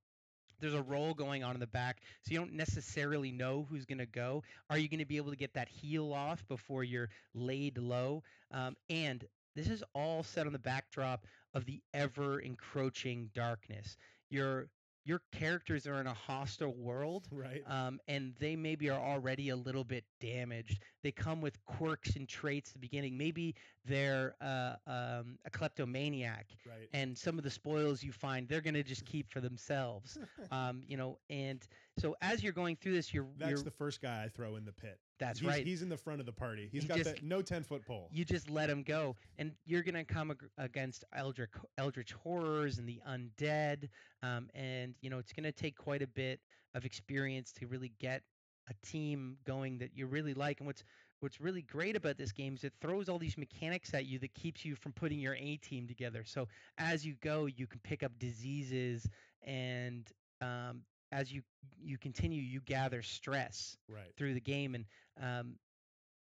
there's 0.62 0.74
a 0.74 0.82
roll 0.82 1.14
going 1.14 1.43
on 1.43 1.53
in 1.55 1.59
the 1.59 1.68
back, 1.68 2.01
so 2.24 2.32
you 2.32 2.38
don't 2.39 2.53
necessarily 2.53 3.32
know 3.32 3.68
who's 3.70 3.86
going 3.86 3.97
to 3.99 4.05
go. 4.05 4.43
Are 4.70 4.78
you 4.78 4.88
going 4.88 4.99
to 4.99 5.05
be 5.05 5.18
able 5.18 5.32
to 5.32 5.38
get 5.38 5.53
that 5.55 5.68
heal 5.70 6.14
off 6.14 6.47
before 6.47 6.84
you're 6.84 7.09
laid 7.34 7.78
low? 7.78 8.24
Um, 8.51 8.76
and 8.89 9.26
this 9.55 9.68
is 9.68 9.84
all 9.93 10.24
set 10.24 10.47
on 10.47 10.53
the 10.53 10.59
backdrop 10.59 11.26
of 11.53 11.66
the 11.66 11.82
ever 11.93 12.39
encroaching 12.39 13.30
darkness. 13.34 13.97
Your 14.30 14.68
your 15.04 15.22
characters 15.32 15.88
are 15.88 15.99
in 15.99 16.08
a 16.08 16.14
hostile 16.14 16.74
world 16.74 17.28
Right. 17.32 17.64
um, 17.68 17.99
and 18.08 18.34
they 18.39 18.56
maybe 18.56 18.89
are 18.89 18.99
already 18.99 19.49
a 19.49 19.56
little 19.56 19.84
bit 19.84 20.04
damaged. 20.20 20.84
They 21.04 21.12
come 21.12 21.41
with 21.41 21.64
quirks 21.66 22.16
and 22.16 22.28
traits 22.28 22.70
at 22.70 22.74
the 22.74 22.80
beginning. 22.80 23.18
Maybe 23.18 23.56
they're 23.86 24.36
uh, 24.41 24.76
um, 24.88 25.38
a 25.45 25.49
kleptomaniac, 25.52 26.47
right. 26.68 26.88
and 26.93 27.18
some 27.18 27.38
of 27.38 27.43
the 27.43 27.49
spoils 27.49 28.04
you 28.04 28.12
find 28.12 28.47
they're 28.47 28.62
going 28.62 28.76
to 28.76 28.84
just 28.84 29.06
keep 29.06 29.30
for 29.32 29.41
themselves. 29.41 30.18
um, 30.52 30.84
you 30.88 30.97
know, 30.97 31.18
and 31.30 31.66
So 31.97 32.16
as 32.22 32.43
you're 32.43 32.54
going 32.54 32.76
through 32.76 32.93
this, 32.93 33.14
you're 33.14 33.28
That's 33.38 33.49
you're 33.49 33.62
the 33.64 33.72
first 33.72 34.02
guy 34.02 34.24
I 34.24 34.30
throw 34.30 34.56
in 34.56 34.66
the 34.66 34.74
pit. 34.74 34.99
That's 35.22 35.39
he's, 35.39 35.47
right. 35.47 35.65
He's 35.65 35.82
in 35.82 35.88
the 35.89 35.95
front 35.97 36.19
of 36.19 36.26
the 36.26 36.34
party. 36.34 36.67
He's 36.72 36.84
You 36.84 36.89
got 36.89 36.97
just- 36.97 37.15
the 37.17 37.22
no 37.26 37.41
ten 37.41 37.63
foot 37.63 37.86
pole. 37.86 38.09
you 38.11 38.26
just 38.26 38.49
let 38.49 38.69
him 38.69 38.84
go 38.84 39.15
and 39.38 39.53
you're 39.65 39.84
going 39.84 39.95
to 39.95 40.03
come 40.03 40.32
ag- 40.32 40.49
against 40.57 41.05
eldritch 41.15 41.51
eldritch 41.78 42.11
horrors 42.11 42.78
and 42.80 42.89
the 42.89 42.99
undead 43.07 43.88
um, 44.24 44.49
and 44.53 44.95
you 45.01 45.09
know 45.09 45.19
it's 45.19 45.32
going 45.32 45.43
to 45.45 45.51
take 45.53 45.78
quite 45.78 46.01
a 46.01 46.07
bit 46.07 46.39
of 46.76 46.84
experience 46.86 47.51
to 47.53 47.67
really 47.67 47.93
get 47.99 48.24
a 48.69 48.74
team 48.86 49.38
going 49.45 49.78
that 49.78 49.91
you 49.95 50.05
really 50.07 50.34
like 50.34 50.59
and 50.59 50.67
what's 50.67 50.84
what's 51.19 51.39
really 51.39 51.61
great 51.61 51.95
about 51.95 52.17
this 52.17 52.32
game 52.32 52.55
is 52.55 52.63
it 52.63 52.74
throws 52.82 53.07
all 53.07 53.19
these 53.19 53.38
mechanics 53.38 53.93
at 53.93 54.05
you 54.07 54.17
that 54.17 54.34
keeps 54.34 54.65
you 54.65 54.74
from 54.76 54.91
putting 54.91 55.19
your 55.19 55.36
A 55.36 55.57
team 55.57 55.88
together. 55.88 56.24
So 56.26 56.47
as 56.80 57.05
you 57.05 57.13
go, 57.22 57.45
you 57.45 57.67
can 57.67 57.80
pick 57.84 58.01
up 58.01 58.11
diseases, 58.17 59.07
and 59.43 60.07
um, 60.41 60.82
as 61.12 61.32
you 61.32 61.41
you 61.84 61.97
continue, 61.97 62.41
you 62.41 62.62
gather 62.62 63.01
stress 63.01 63.78
right. 63.89 64.14
through 64.18 64.34
the 64.34 64.41
game 64.41 64.76
and 64.76 64.86
um, 65.22 65.55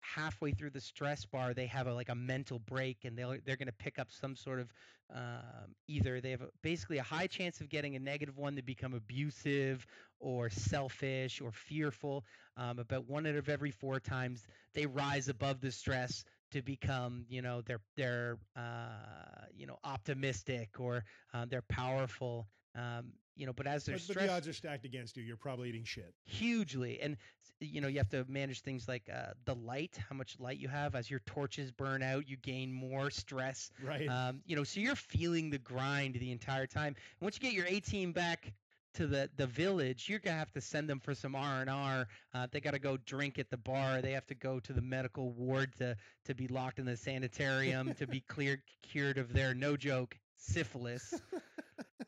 halfway 0.01 0.53
through 0.53 0.70
the 0.70 0.80
stress 0.80 1.24
bar 1.24 1.53
they 1.53 1.66
have 1.66 1.87
a, 1.87 1.93
like 1.95 2.09
a 2.09 2.14
mental 2.14 2.59
break 2.61 3.05
and 3.05 3.18
they'll, 3.18 3.37
they're 3.45 3.57
going 3.57 3.66
to 3.66 3.72
pick 3.72 3.99
up 3.99 4.09
some 4.11 4.37
sort 4.37 4.61
of 4.61 4.72
um, 5.14 5.74
either 5.89 6.20
they 6.20 6.30
have 6.30 6.43
a, 6.43 6.49
basically 6.62 6.99
a 6.99 7.03
high 7.03 7.26
chance 7.26 7.61
of 7.61 7.68
getting 7.68 7.97
a 7.97 7.99
negative 7.99 8.37
one 8.37 8.57
to 8.57 8.62
become 8.62 8.95
abusive 8.95 9.87
or 10.20 10.49
selfish 10.51 11.41
or 11.41 11.51
fearful 11.53 12.24
um, 12.57 12.78
about 12.78 13.09
one 13.09 13.26
out 13.26 13.34
of 13.37 13.49
every 13.49 13.70
four 13.70 14.01
times 14.01 14.47
they 14.74 14.87
rise 14.87 15.28
above 15.28 15.61
the 15.61 15.70
stress 15.70 16.24
to 16.53 16.62
become 16.62 17.24
you 17.28 17.43
know 17.43 17.61
they're 17.62 17.80
they're 17.97 18.39
uh, 18.57 19.45
you 19.55 19.66
know 19.66 19.78
optimistic 19.84 20.70
or 20.78 21.05
uh, 21.34 21.45
they're 21.49 21.62
powerful 21.62 22.47
um, 22.74 23.12
you 23.37 23.47
know 23.47 23.53
but 23.53 23.66
as 23.66 23.84
But, 23.84 24.03
but 24.09 24.16
the 24.16 24.32
odds 24.32 24.49
are 24.49 24.53
stacked 24.53 24.84
against 24.84 25.16
you. 25.16 25.22
You're 25.22 25.37
probably 25.37 25.68
eating 25.68 25.84
shit. 25.84 26.12
hugely. 26.24 27.01
And 27.01 27.16
you 27.61 27.80
know 27.80 27.89
you 27.89 27.99
have 27.99 28.09
to 28.11 28.24
manage 28.28 28.61
things 28.61 28.87
like 28.89 29.09
uh, 29.12 29.32
the 29.45 29.55
light 29.55 29.99
how 30.09 30.16
much 30.16 30.37
light 30.39 30.59
you 30.59 30.68
have. 30.68 30.95
As 30.95 31.11
your 31.11 31.20
torches 31.20 31.70
burn 31.70 32.03
out 32.03 32.28
you 32.28 32.37
gain 32.37 32.72
more 32.72 33.11
stress. 33.11 33.70
Right. 33.82 34.09
um, 34.09 34.41
you 34.47 34.57
know 34.57 34.64
so 34.64 34.80
you're 34.80 34.97
feeling 34.97 35.51
the 35.51 35.59
grind 35.59 36.14
the 36.14 36.32
entire 36.32 36.66
time. 36.66 36.89
And 36.89 36.97
once 37.20 37.37
you 37.37 37.41
get 37.41 37.53
your 37.53 37.66
a 37.66 37.80
team 37.80 38.12
back 38.12 38.53
to 38.95 39.07
the 39.07 39.28
the 39.37 39.47
village 39.47 40.09
you're 40.09 40.18
gonna 40.18 40.39
have 40.39 40.53
to 40.53 40.61
send 40.61 40.89
them 40.89 40.99
for 40.99 41.14
some 41.14 41.34
r&r 41.34 42.09
uh, 42.32 42.47
they 42.51 42.61
gotta 42.61 42.78
go 42.78 42.97
drink 43.05 43.39
at 43.39 43.51
the 43.51 43.57
bar. 43.59 44.01
They 44.01 44.12
have 44.12 44.26
to 44.28 44.34
go 44.34 44.59
to 44.61 44.72
the 44.72 44.80
medical 44.80 45.32
ward 45.32 45.74
to 45.78 45.97
to 46.24 46.34
be 46.34 46.49
locked 46.49 46.78
in 46.78 46.87
the 46.87 46.97
sanitarium 46.97 47.93
to 47.95 48.07
be 48.07 48.20
cleared 48.28 48.62
cured 48.82 49.18
of 49.18 49.32
their 49.32 49.55
no 49.55 49.76
joke 49.76 50.16
syphilis 50.39 51.14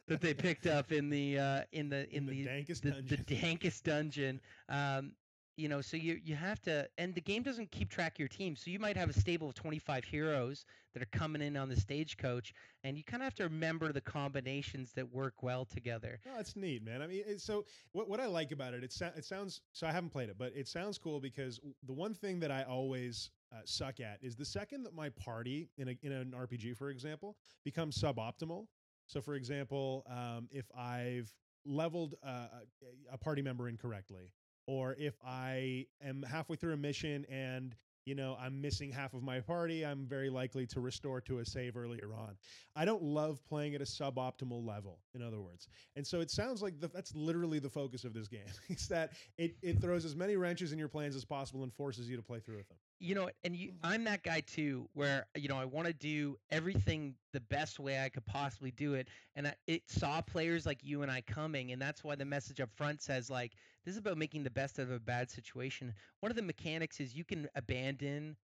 that 0.09 0.21
they 0.21 0.35
picked 0.35 0.67
up 0.67 0.93
in 0.93 1.11
the 1.11 1.39
uh, 1.39 1.63
in 1.73 1.89
the 1.89 2.09
in, 2.15 2.27
the, 2.27 2.45
the 2.45 2.49
dankest 2.49 2.83
the, 2.83 2.91
dungeon. 2.91 3.25
the 3.27 3.35
dankest 3.37 3.83
dungeon. 3.85 4.41
Um, 4.69 5.13
you 5.59 5.69
know, 5.69 5.81
so 5.81 5.97
you 5.97 6.21
you 6.25 6.37
have 6.37 6.61
to, 6.63 6.89
and 6.99 7.13
the 7.15 7.21
game 7.21 7.43
doesn't 7.43 7.73
keep 7.73 7.91
track 7.91 8.15
of 8.15 8.19
your 8.21 8.29
team. 8.29 8.55
So 8.55 8.71
you 8.71 8.79
might 8.79 8.97
have 8.97 9.11
a 9.11 9.13
stable 9.13 9.49
of 9.49 9.55
25 9.57 10.05
heroes 10.05 10.65
that 10.95 11.03
are 11.03 11.19
coming 11.19 11.43
in 11.43 11.57
on 11.57 11.69
the 11.69 11.75
stagecoach, 11.75 12.55
and 12.85 12.97
you 12.97 13.03
kind 13.03 13.23
of 13.23 13.25
have 13.25 13.35
to 13.35 13.43
remember 13.43 13.93
the 13.93 14.01
combinations 14.01 14.93
that 14.93 15.13
work 15.13 15.43
well 15.43 15.65
together. 15.65 16.21
Oh, 16.29 16.37
that's 16.37 16.55
neat, 16.55 16.85
man. 16.85 17.03
I 17.03 17.09
mean, 17.09 17.25
it's 17.27 17.43
so 17.43 17.65
what 17.91 18.09
what 18.09 18.21
I 18.21 18.27
like 18.27 18.53
about 18.53 18.73
it, 18.73 18.85
it, 18.85 18.95
it 19.17 19.25
sounds 19.25 19.61
so. 19.73 19.89
I 19.89 19.91
haven't 19.91 20.11
played 20.11 20.29
it, 20.29 20.37
but 20.39 20.53
it 20.55 20.69
sounds 20.69 20.97
cool 20.97 21.19
because 21.19 21.59
the 21.85 21.93
one 21.93 22.15
thing 22.15 22.39
that 22.39 22.53
I 22.53 22.63
always 22.63 23.31
uh, 23.53 23.57
suck 23.65 23.99
at 23.99 24.19
is 24.23 24.37
the 24.37 24.45
second 24.45 24.85
that 24.85 24.95
my 24.95 25.09
party 25.09 25.69
in 25.77 25.89
a 25.89 25.99
in 26.03 26.13
an 26.13 26.35
RPG, 26.39 26.77
for 26.77 26.91
example, 26.91 27.37
becomes 27.65 28.01
suboptimal. 28.01 28.67
So, 29.09 29.21
for 29.21 29.35
example, 29.35 30.05
um, 30.07 30.49
if 30.53 30.71
I've 30.77 31.35
leveled 31.65 32.15
uh, 32.23 32.49
a- 32.83 33.15
a 33.15 33.19
party 33.19 33.43
member 33.43 33.69
incorrectly, 33.69 34.33
or 34.67 34.95
if 34.99 35.19
I 35.25 35.87
am 36.01 36.23
halfway 36.23 36.57
through 36.57 36.75
a 36.75 36.77
mission 36.77 37.25
and 37.27 37.75
you 38.09 38.15
know 38.15 38.39
I'm 38.41 38.59
missing 38.61 38.91
half 38.91 39.13
of 39.13 39.23
my 39.23 39.41
party, 39.41 39.85
I'm 39.85 40.07
very 40.07 40.31
likely 40.31 40.67
to 40.69 40.81
restore 40.81 41.21
to 41.23 41.41
a 41.41 41.45
save 41.45 41.77
earlier 41.77 42.15
on. 42.17 42.37
I 42.75 42.87
don't 42.87 43.03
love 43.03 43.45
playing 43.47 43.75
at 43.75 43.83
a 43.83 43.85
suboptimal 43.85 44.67
level. 44.67 45.01
In 45.15 45.23
other 45.23 45.41
words, 45.41 45.69
and 45.95 46.07
so 46.07 46.21
it 46.21 46.31
sounds 46.31 46.63
like 46.63 46.81
the, 46.81 46.89
that's 46.89 47.15
literally 47.15 47.59
the 47.59 47.69
focus 47.69 48.05
of 48.05 48.15
this 48.15 48.27
game. 48.27 48.41
it's 48.69 48.87
that 48.89 49.13
it 49.37 49.57
it 49.63 49.81
throws 49.81 50.07
as 50.07 50.17
many 50.17 50.37
wrenches 50.37 50.73
in 50.73 50.79
your 50.79 50.89
plans 50.89 51.15
as 51.15 51.25
possible 51.25 51.63
and 51.65 51.73
forces 51.75 52.09
you 52.09 52.17
to 52.17 52.23
play 52.23 52.41
through 52.41 52.57
with 52.57 52.69
them. 52.69 52.79
You 53.01 53.15
know, 53.15 53.31
and 53.45 53.55
you, 53.55 53.73
I'm 53.85 54.03
that 54.05 54.23
guy 54.25 54.41
too, 54.41 54.89
where 54.95 55.27
you 55.37 55.49
know 55.49 55.59
I 55.59 55.67
want 55.67 55.87
to 55.87 55.93
do 55.93 56.39
everything 56.51 57.15
the 57.33 57.41
best 57.41 57.79
way 57.79 58.03
I 58.03 58.09
could 58.09 58.25
possibly 58.25 58.71
do 58.71 58.95
it, 58.95 59.09
and 59.37 59.49
I, 59.49 59.55
it 59.67 59.83
saw 59.87 60.23
players 60.23 60.65
like 60.65 60.79
you 60.83 61.03
and 61.03 61.11
I 61.11 61.21
coming, 61.21 61.73
and 61.73 61.83
that's 61.83 62.03
why 62.03 62.15
the 62.15 62.25
message 62.25 62.59
up 62.61 62.71
front 62.75 63.03
says 63.03 63.29
like 63.29 63.53
this 63.89 63.95
is 63.95 63.99
about 64.01 64.19
making 64.19 64.43
the 64.43 64.51
best 64.51 64.79
out 64.79 64.83
of 64.83 64.91
a 64.93 65.01
bad 65.01 65.31
situation. 65.31 65.95
One 66.21 66.31
of 66.31 66.37
the 66.37 66.43
mechanics 66.43 67.01
is 67.01 67.15
you 67.17 67.25
can 67.25 67.49
abandon 67.55 68.37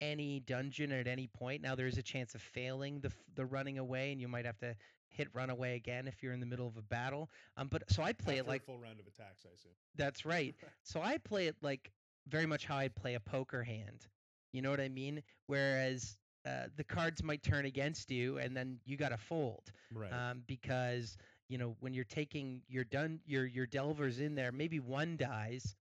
any 0.00 0.38
dungeon 0.40 0.92
at 0.92 1.08
any 1.08 1.26
point. 1.26 1.60
Now 1.60 1.74
there 1.74 1.88
is 1.88 1.98
a 1.98 2.02
chance 2.02 2.36
of 2.36 2.40
failing 2.40 3.00
the 3.00 3.08
f- 3.08 3.16
the 3.34 3.44
running 3.44 3.78
away, 3.78 4.12
and 4.12 4.20
you 4.20 4.28
might 4.28 4.46
have 4.46 4.58
to 4.60 4.76
hit 5.08 5.26
run 5.34 5.50
away 5.50 5.74
again 5.74 6.06
if 6.06 6.22
you're 6.22 6.32
in 6.32 6.38
the 6.40 6.46
middle 6.46 6.68
of 6.68 6.76
a 6.76 6.82
battle. 6.82 7.28
Um, 7.56 7.66
but 7.68 7.82
so 7.90 8.02
I 8.02 8.12
play 8.12 8.38
it 8.38 8.46
like 8.46 8.62
a 8.62 8.64
full 8.66 8.78
round 8.78 9.00
of 9.00 9.06
attacks, 9.08 9.44
I 9.44 9.52
assume. 9.54 9.72
that's 9.96 10.24
right. 10.24 10.54
So 10.84 11.00
I 11.02 11.18
play 11.18 11.48
it 11.48 11.56
like 11.62 11.90
very 12.28 12.46
much 12.46 12.64
how 12.64 12.76
I'd 12.76 12.94
play 12.94 13.14
a 13.14 13.20
poker 13.20 13.64
hand. 13.64 14.06
You 14.52 14.62
know 14.62 14.70
what 14.70 14.80
I 14.80 14.88
mean? 14.88 15.22
Whereas 15.48 16.16
uh, 16.46 16.66
the 16.76 16.84
cards 16.84 17.22
might 17.24 17.42
turn 17.42 17.64
against 17.66 18.10
you, 18.12 18.38
and 18.38 18.56
then 18.56 18.78
you 18.84 18.96
got 18.96 19.08
to 19.08 19.16
fold 19.18 19.72
Right. 19.92 20.12
um, 20.12 20.42
because 20.46 21.16
you 21.52 21.58
know 21.58 21.76
when 21.80 21.94
you're 21.94 22.04
taking 22.04 22.62
your 22.68 22.84
dun 22.84 23.20
your 23.26 23.46
your 23.46 23.66
delvers 23.66 24.20
in 24.20 24.34
there, 24.34 24.52
maybe 24.52 24.80
one 24.80 25.16
dies. 25.18 25.76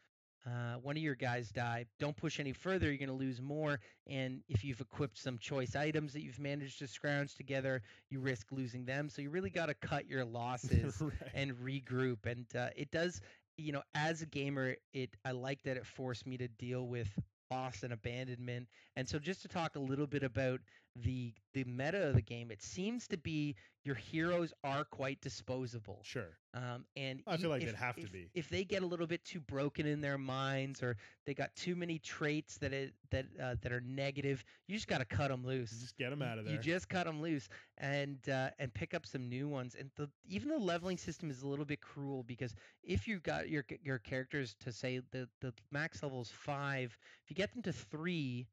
Uh, 0.47 0.75
one 0.81 0.97
of 0.97 1.03
your 1.03 1.15
guys 1.15 1.51
die. 1.51 1.85
Don't 1.99 2.17
push 2.17 2.39
any 2.39 2.53
further. 2.53 2.87
You're 2.87 2.97
going 2.97 3.09
to 3.09 3.15
lose 3.25 3.41
more. 3.41 3.79
And 4.07 4.41
if 4.49 4.63
you've 4.65 4.81
equipped 4.81 5.19
some 5.19 5.37
choice 5.37 5.75
items 5.75 6.13
that 6.13 6.23
you've 6.23 6.39
managed 6.39 6.79
to 6.79 6.87
scrounge 6.87 7.35
together, 7.35 7.83
you 8.09 8.19
risk 8.19 8.51
losing 8.51 8.85
them. 8.85 9.09
So 9.09 9.21
you 9.21 9.29
really 9.29 9.51
got 9.51 9.67
to 9.67 9.75
cut 9.75 10.07
your 10.07 10.25
losses 10.39 10.99
right. 10.99 11.13
and 11.35 11.51
regroup 11.53 12.25
and 12.25 12.45
uh, 12.55 12.69
it 12.75 12.91
does 12.91 13.21
you 13.57 13.71
know 13.71 13.83
as 13.95 14.21
a 14.21 14.25
gamer 14.25 14.75
it 14.93 15.15
i 15.25 15.31
like 15.31 15.61
that 15.63 15.77
it 15.77 15.85
forced 15.85 16.25
me 16.25 16.37
to 16.37 16.47
deal 16.47 16.87
with 16.87 17.07
loss 17.51 17.83
and 17.83 17.93
abandonment 17.93 18.67
and 18.95 19.07
so 19.07 19.19
just 19.19 19.41
to 19.41 19.47
talk 19.47 19.75
a 19.75 19.79
little 19.79 20.07
bit 20.07 20.23
about 20.23 20.59
the 20.95 21.33
the 21.53 21.63
meta 21.63 22.07
of 22.09 22.15
the 22.15 22.21
game 22.21 22.51
it 22.51 22.61
seems 22.61 23.07
to 23.07 23.17
be 23.17 23.55
your 23.83 23.95
heroes 23.95 24.53
are 24.63 24.83
quite 24.83 25.19
disposable 25.21 25.99
sure. 26.03 26.37
um, 26.53 26.85
and 26.95 27.21
I 27.25 27.37
feel 27.37 27.49
like 27.49 27.61
if, 27.61 27.69
they'd 27.69 27.75
have 27.75 27.95
to 27.95 28.07
be. 28.07 28.29
If 28.33 28.49
they 28.49 28.63
get 28.63 28.83
a 28.83 28.85
little 28.85 29.07
bit 29.07 29.23
too 29.25 29.39
broken 29.39 29.87
in 29.87 30.01
their 30.01 30.17
minds, 30.17 30.83
or 30.83 30.97
they 31.25 31.33
got 31.33 31.55
too 31.55 31.75
many 31.75 31.97
traits 31.97 32.57
that 32.57 32.73
it, 32.73 32.93
that 33.09 33.25
uh, 33.41 33.55
that 33.61 33.71
are 33.71 33.81
negative, 33.81 34.43
you 34.67 34.75
just 34.75 34.87
got 34.87 34.99
to 34.99 35.05
cut 35.05 35.29
them 35.29 35.45
loose. 35.45 35.71
Just 35.71 35.97
get 35.97 36.09
them 36.11 36.21
out 36.21 36.37
of 36.37 36.45
there. 36.45 36.53
You 36.53 36.59
just 36.59 36.89
cut 36.89 37.05
them 37.05 37.21
loose 37.21 37.49
and 37.77 38.17
uh, 38.29 38.49
and 38.59 38.73
pick 38.73 38.93
up 38.93 39.05
some 39.05 39.29
new 39.29 39.47
ones. 39.47 39.75
And 39.79 39.89
the, 39.95 40.09
even 40.27 40.49
the 40.49 40.59
leveling 40.59 40.97
system 40.97 41.31
is 41.31 41.41
a 41.41 41.47
little 41.47 41.65
bit 41.65 41.81
cruel 41.81 42.23
because 42.23 42.53
if 42.83 43.07
you 43.07 43.19
got 43.19 43.49
your 43.49 43.65
your 43.83 43.97
characters 43.97 44.55
to 44.59 44.71
say 44.71 45.01
the 45.11 45.27
the 45.39 45.53
max 45.71 46.03
level 46.03 46.21
is 46.21 46.29
five, 46.29 46.95
if 47.23 47.31
you 47.31 47.35
get 47.35 47.51
them 47.53 47.63
to 47.63 47.73
three, 47.73 48.47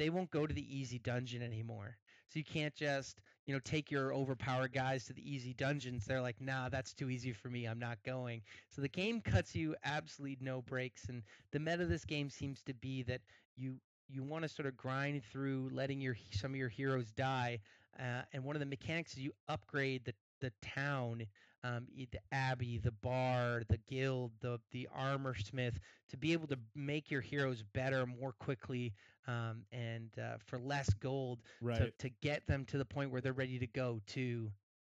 they 0.00 0.10
won't 0.10 0.30
go 0.30 0.46
to 0.46 0.54
the 0.54 0.78
easy 0.78 0.98
dungeon 0.98 1.42
anymore. 1.42 1.98
So 2.28 2.38
you 2.38 2.44
can't 2.44 2.74
just 2.74 3.20
you 3.46 3.54
know 3.54 3.60
take 3.64 3.90
your 3.90 4.14
overpowered 4.14 4.72
guys 4.72 5.04
to 5.06 5.12
the 5.12 5.30
easy 5.30 5.54
dungeons. 5.54 6.06
They're 6.06 6.22
like, 6.22 6.40
nah, 6.40 6.68
that's 6.68 6.94
too 6.94 7.10
easy 7.10 7.32
for 7.32 7.48
me. 7.50 7.66
I'm 7.66 7.80
not 7.80 7.98
going. 8.04 8.42
So 8.70 8.82
the 8.82 8.88
game 8.88 9.20
cuts 9.20 9.54
you 9.54 9.76
absolutely 9.84 10.38
no 10.40 10.62
breaks. 10.62 11.08
And 11.08 11.22
the 11.52 11.60
meta 11.60 11.82
of 11.82 11.88
this 11.88 12.04
game 12.04 12.30
seems 12.30 12.62
to 12.62 12.74
be 12.74 13.02
that 13.04 13.22
you 13.56 13.76
you 14.08 14.22
want 14.24 14.42
to 14.42 14.48
sort 14.48 14.66
of 14.66 14.76
grind 14.76 15.24
through 15.24 15.70
letting 15.72 16.00
your 16.00 16.16
some 16.32 16.52
of 16.52 16.56
your 16.56 16.68
heroes 16.68 17.12
die. 17.12 17.60
Uh, 17.98 18.22
and 18.32 18.44
one 18.44 18.56
of 18.56 18.60
the 18.60 18.66
mechanics 18.66 19.12
is 19.12 19.18
you 19.18 19.32
upgrade 19.48 20.04
the 20.04 20.14
the 20.40 20.52
town, 20.62 21.26
um, 21.64 21.86
the 21.96 22.20
abbey, 22.32 22.78
the 22.78 22.90
bar, 22.90 23.62
the 23.68 23.78
guild, 23.88 24.32
the 24.40 24.60
the 24.72 24.88
armor 24.94 25.34
smith, 25.34 25.78
to 26.08 26.16
be 26.16 26.32
able 26.32 26.46
to 26.48 26.58
make 26.74 27.10
your 27.10 27.20
heroes 27.20 27.62
better 27.74 28.06
more 28.06 28.32
quickly 28.32 28.94
um, 29.26 29.62
and 29.72 30.10
uh, 30.18 30.36
for 30.46 30.58
less 30.58 30.92
gold 30.94 31.42
right. 31.60 31.78
to, 31.98 32.08
to 32.08 32.14
get 32.22 32.46
them 32.46 32.64
to 32.66 32.78
the 32.78 32.84
point 32.84 33.10
where 33.10 33.20
they're 33.20 33.32
ready 33.32 33.58
to 33.58 33.66
go 33.66 34.00
to 34.08 34.50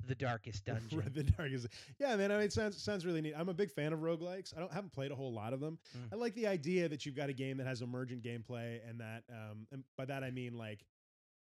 the 0.07 0.15
darkest 0.15 0.65
dungeon. 0.65 1.11
The 1.13 1.23
darkest. 1.23 1.67
Yeah, 1.99 2.15
man. 2.15 2.31
I 2.31 2.35
mean, 2.35 2.45
it 2.45 2.53
sounds 2.53 2.81
sounds 2.81 3.05
really 3.05 3.21
neat. 3.21 3.33
I'm 3.37 3.49
a 3.49 3.53
big 3.53 3.71
fan 3.71 3.93
of 3.93 3.99
roguelikes. 3.99 4.55
I 4.55 4.59
don't 4.59 4.71
haven't 4.71 4.93
played 4.93 5.11
a 5.11 5.15
whole 5.15 5.33
lot 5.33 5.53
of 5.53 5.59
them. 5.59 5.77
Mm. 5.97 6.13
I 6.13 6.15
like 6.15 6.35
the 6.35 6.47
idea 6.47 6.89
that 6.89 7.05
you've 7.05 7.15
got 7.15 7.29
a 7.29 7.33
game 7.33 7.57
that 7.57 7.67
has 7.67 7.81
emergent 7.81 8.23
gameplay, 8.23 8.79
and 8.87 8.99
that, 8.99 9.23
um, 9.29 9.67
and 9.71 9.83
by 9.97 10.05
that 10.05 10.23
I 10.23 10.31
mean 10.31 10.57
like, 10.57 10.85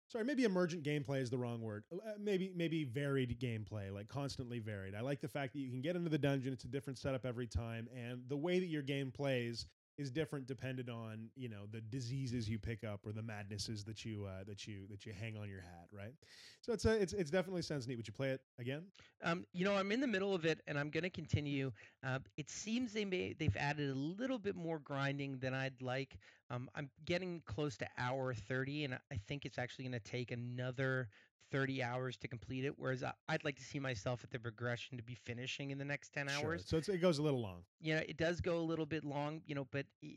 sorry, 0.10 0.26
maybe 0.26 0.44
emergent 0.44 0.84
gameplay 0.84 1.22
is 1.22 1.30
the 1.30 1.38
wrong 1.38 1.62
word. 1.62 1.84
Uh, 1.92 2.12
maybe 2.20 2.52
maybe 2.56 2.84
varied 2.84 3.40
gameplay, 3.40 3.94
like 3.94 4.08
constantly 4.10 4.60
varied. 4.60 4.96
I 4.96 5.02
like 5.02 5.22
the 5.22 5.28
fact 5.28 5.54
that 5.54 5.60
you 5.60 5.70
can 5.70 5.82
get 5.82 5.96
into 5.96 6.10
the 6.10 6.18
dungeon. 6.18 6.52
It's 6.52 6.66
a 6.66 6.70
different 6.70 7.00
setup 7.00 7.26
every 7.26 7.48
time, 7.48 7.88
and 7.96 8.22
the 8.28 8.38
way 8.38 8.60
that 8.60 8.68
your 8.68 8.82
game 8.82 9.12
plays 9.12 9.66
is 10.00 10.10
different 10.10 10.48
dependent 10.48 10.90
on 10.90 11.30
you 11.36 11.50
know 11.50 11.66
the 11.72 11.82
diseases 11.82 12.50
you 12.50 12.58
pick 12.58 12.86
up 12.86 13.02
or 13.06 13.12
the 13.12 13.22
madnesses 13.22 13.84
that 13.84 14.06
you 14.06 14.26
uh, 14.26 14.44
that 14.46 14.66
you 14.66 14.88
that 14.90 15.06
you 15.06 15.14
hang 15.14 15.38
on 15.38 15.50
your 15.50 15.62
hat, 15.62 15.88
right? 15.92 16.14
So 16.62 16.72
it's 16.72 16.86
a, 16.86 17.02
it's 17.02 17.14
it's 17.14 17.30
definitely 17.30 17.62
sounds 17.62 17.88
neat. 17.88 17.98
Would 17.98 18.08
you 18.08 18.14
play 18.14 18.30
it 18.30 18.42
again? 18.58 18.84
Um, 19.24 19.46
you 19.52 19.66
know, 19.66 19.76
I'm 19.76 19.92
in 19.92 20.00
the 20.00 20.08
middle 20.08 20.34
of 20.34 20.46
it, 20.46 20.62
and 20.68 20.80
I'm 20.80 20.90
going 20.90 21.04
to 21.04 21.10
continue. 21.10 21.72
Uh, 22.02 22.20
it 22.38 22.50
seems 22.50 22.94
they 22.94 23.06
may 23.06 23.34
they've 23.38 23.56
added 23.58 23.90
a 23.90 23.96
little 23.96 24.40
bit 24.40 24.56
more 24.56 24.80
grinding 24.80 25.38
than 25.40 25.54
I'd 25.54 25.82
like. 25.82 26.18
Um, 26.50 26.70
I'm 26.76 26.90
getting 27.06 27.42
close 27.46 27.78
to 27.78 27.88
hour 27.98 28.34
30, 28.34 28.86
and 28.86 28.94
I 28.96 29.16
think 29.28 29.46
it's 29.46 29.58
actually 29.60 29.86
going 29.86 29.94
to 29.94 30.00
take 30.00 30.32
another 30.32 31.10
30 31.52 31.84
hours 31.84 32.18
to 32.18 32.28
complete 32.28 32.66
it. 32.66 32.74
Whereas 32.78 33.04
I, 33.04 33.14
I'd 33.28 33.44
like 33.44 33.56
to 33.58 33.64
see 33.64 33.80
myself 33.80 34.24
at 34.24 34.32
the 34.32 34.40
progression 34.40 34.98
to 34.98 35.04
be 35.04 35.16
finishing 35.16 35.72
in 35.72 35.78
the 35.78 35.86
next 35.86 36.12
10 36.14 36.28
Sure. 36.28 36.52
hours. 36.52 36.66
So 36.68 36.78
it's, 36.78 36.90
it 36.90 37.00
goes 37.00 37.20
a 37.20 37.24
little 37.24 37.42
long. 37.42 37.64
You 37.80 37.96
know, 37.96 38.02
it 38.08 38.18
does 38.18 38.42
go 38.42 38.58
a 38.58 38.66
little 38.66 38.86
bit 38.86 39.04
long. 39.04 39.42
You 39.46 39.56
know, 39.56 39.68
but. 39.72 39.86
i- 40.04 40.08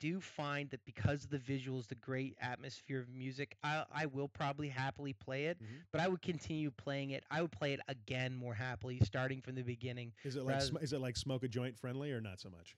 do 0.00 0.20
find 0.20 0.68
that 0.70 0.84
because 0.84 1.22
of 1.24 1.30
the 1.30 1.38
visuals, 1.38 1.86
the 1.86 1.94
great 1.94 2.36
atmosphere 2.40 3.00
of 3.00 3.08
music, 3.08 3.56
I, 3.62 3.84
I 3.92 4.06
will 4.06 4.28
probably 4.28 4.68
happily 4.68 5.12
play 5.12 5.46
it 5.46 5.58
Mhm. 5.62 5.84
but 5.92 6.00
I 6.00 6.08
would 6.08 6.20
continue 6.20 6.70
playing 6.72 7.10
it. 7.10 7.22
I 7.30 7.40
would 7.42 7.52
play 7.52 7.74
it 7.74 7.80
again 7.88 8.34
more 8.34 8.54
happily, 8.54 8.98
starting 9.04 9.40
from 9.40 9.54
the 9.54 9.62
beginning. 9.62 10.12
Is 10.24 10.34
it 10.36 10.42
like 10.42 10.54
Rather- 10.54 10.66
sm- 10.66 10.76
is 10.78 10.92
it 10.92 10.98
like 11.00 11.16
smoke 11.16 11.44
a 11.44 11.48
joint 11.48 11.76
friendly 11.78 12.10
or 12.12 12.20
not 12.20 12.40
so 12.40 12.50
much? 12.50 12.76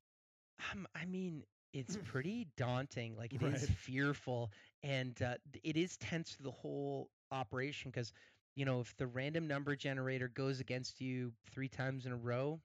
Um, 0.71 0.87
I 0.95 1.07
mean, 1.07 1.45
it's 1.73 1.97
pretty 2.03 2.49
daunting. 2.57 3.17
Like 3.17 3.35
it 3.35 3.43
is 3.43 3.63
Right. 3.63 3.69
fearful, 3.69 4.51
and 4.83 5.21
uh, 5.23 5.35
it 5.63 5.77
is 5.77 5.97
tense 5.99 6.33
through 6.33 6.45
the 6.45 6.51
whole 6.51 7.11
operation 7.31 7.91
because 7.91 8.13
you 8.57 8.65
know 8.65 8.81
if 8.81 8.97
the 8.97 9.07
random 9.07 9.47
number 9.47 9.77
generator 9.77 10.29
goes 10.29 10.61
against 10.61 11.01
you 11.01 11.33
three 11.51 11.69
times 11.69 12.07
in 12.07 12.13
a 12.13 12.17
row, 12.17 12.61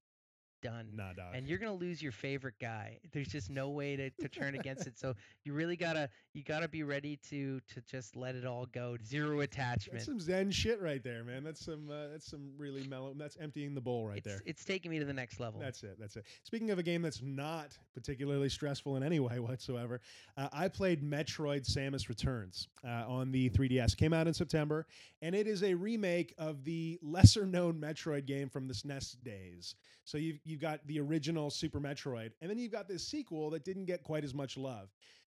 done. 0.66 0.88
Nah, 0.96 1.14
dog. 1.14 1.36
And 1.36 1.48
you're 1.48 1.60
gonna 1.60 1.74
lose 1.74 2.02
your 2.02 2.12
favorite 2.12 2.56
guy. 2.60 3.00
There's 3.12 3.28
just 3.28 3.50
no 3.50 3.70
way 3.70 3.96
to, 3.96 4.10
to 4.10 4.28
turn 4.28 4.56
against 4.56 4.88
it. 4.88 4.98
So 4.98 5.14
you 5.44 5.54
really 5.54 5.76
gotta 5.76 6.10
you 6.34 6.44
gotta 6.44 6.68
be 6.68 6.84
ready 6.84 7.20
to 7.30 7.60
to 7.74 7.82
just 7.82 8.16
let 8.16 8.36
it 8.36 8.46
all 8.46 8.66
go. 8.74 8.98
Zero 9.06 9.42
attachment. 9.42 10.00
That's 10.00 10.06
some 10.06 10.20
Zen 10.20 10.52
shit 10.52 10.82
right 10.82 11.04
there, 11.04 11.24
man. 11.24 11.44
That's 11.44 11.64
some 11.64 11.90
uh, 11.90 12.08
that's 12.12 12.30
some 12.30 12.52
really 12.58 12.86
mellow. 12.88 13.14
That's 13.16 13.38
emptying 13.40 13.76
the 13.76 13.82
bowl 13.82 14.08
right 14.08 14.18
it's, 14.18 14.28
there. 14.28 14.42
it's 14.46 14.66
taking 14.66 14.92
me 14.92 15.00
to 15.00 15.06
the 15.06 15.14
next 15.14 15.40
level. 15.40 15.60
That's 15.60 15.84
it. 15.84 15.98
That's 16.00 16.16
it. 16.16 16.26
Speaking 16.44 16.72
of 16.72 16.80
a 16.80 16.84
game 16.84 17.02
that's 17.02 17.22
not 17.22 17.78
particularly 17.94 18.50
stressful 18.50 18.96
in 18.98 19.04
any 19.04 19.20
way 19.20 19.40
whatsoever, 19.46 20.02
uh, 20.38 20.50
I 20.52 20.68
played 20.68 21.04
Metroid 21.04 21.70
Samus 21.70 22.10
Returns 22.10 22.68
uh, 22.84 23.04
on 23.08 23.32
the 23.32 23.50
3DS. 23.52 23.96
Came 23.96 24.14
out 24.14 24.28
in 24.28 24.34
September, 24.34 24.88
and 25.22 25.36
it 25.36 25.48
is 25.48 25.64
a 25.64 25.74
remake 25.74 26.34
of 26.38 26.64
the 26.64 26.98
lesser 27.04 27.46
known 27.46 27.76
Metroid 27.76 28.26
game 28.26 28.50
from 28.50 28.68
the 28.68 28.74
SNES 28.74 29.18
days. 29.24 29.76
So 30.06 30.20
you've, 30.20 30.40
you've 30.56 30.62
got 30.62 30.80
the 30.88 31.02
original 31.02 31.50
Super 31.50 31.82
Metroid, 31.82 32.32
and 32.40 32.50
then 32.50 32.58
you've 32.58 32.72
got 32.72 32.88
this 32.88 33.06
sequel 33.06 33.50
that 33.50 33.66
didn't 33.66 33.84
get 33.84 34.04
quite 34.04 34.24
as 34.24 34.34
much 34.34 34.56
love. 34.56 34.90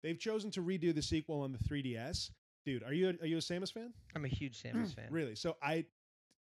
They've 0.03 0.19
chosen 0.19 0.51
to 0.51 0.61
redo 0.61 0.93
the 0.93 1.01
sequel 1.01 1.41
on 1.41 1.51
the 1.51 1.57
3DS. 1.57 2.29
Dude, 2.63 2.83
are 2.83 2.93
you 2.93 3.09
a, 3.09 3.23
are 3.23 3.25
you 3.25 3.37
a 3.37 3.41
Samus 3.41 3.73
fan? 3.73 3.93
I'm 4.15 4.25
a 4.25 4.27
huge 4.27 4.61
Samus 4.61 4.93
fan. 4.95 5.07
Really? 5.09 5.33
So 5.33 5.57
I 5.63 5.85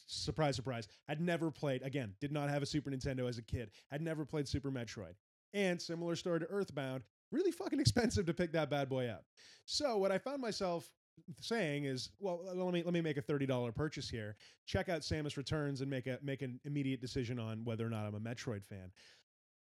surprise 0.05 0.55
surprise 0.57 0.89
had 1.07 1.21
never 1.21 1.49
played 1.49 1.81
again 1.81 2.13
did 2.19 2.29
not 2.29 2.49
have 2.49 2.61
a 2.61 2.65
super 2.65 2.91
nintendo 2.91 3.29
as 3.29 3.37
a 3.37 3.41
kid 3.41 3.71
had 3.89 4.01
never 4.01 4.25
played 4.25 4.45
super 4.45 4.69
metroid 4.69 5.13
and 5.53 5.81
similar 5.81 6.13
story 6.13 6.41
to 6.41 6.45
earthbound 6.47 7.03
really 7.31 7.51
fucking 7.51 7.79
expensive 7.79 8.25
to 8.25 8.33
pick 8.33 8.51
that 8.51 8.69
bad 8.69 8.89
boy 8.89 9.07
up 9.07 9.23
so 9.63 9.95
what 9.97 10.11
i 10.11 10.17
found 10.17 10.41
myself 10.41 10.91
saying 11.39 11.85
is 11.85 12.09
well 12.19 12.41
let 12.53 12.73
me 12.73 12.83
let 12.83 12.93
me 12.93 13.01
make 13.01 13.17
a 13.17 13.21
$30 13.21 13.73
purchase 13.75 14.09
here 14.09 14.35
check 14.65 14.89
out 14.89 15.01
samus 15.01 15.37
returns 15.37 15.81
and 15.81 15.89
make 15.89 16.07
a 16.07 16.19
make 16.21 16.41
an 16.41 16.59
immediate 16.65 17.01
decision 17.01 17.39
on 17.39 17.63
whether 17.63 17.85
or 17.85 17.89
not 17.89 18.05
i'm 18.05 18.15
a 18.15 18.19
metroid 18.19 18.65
fan 18.65 18.91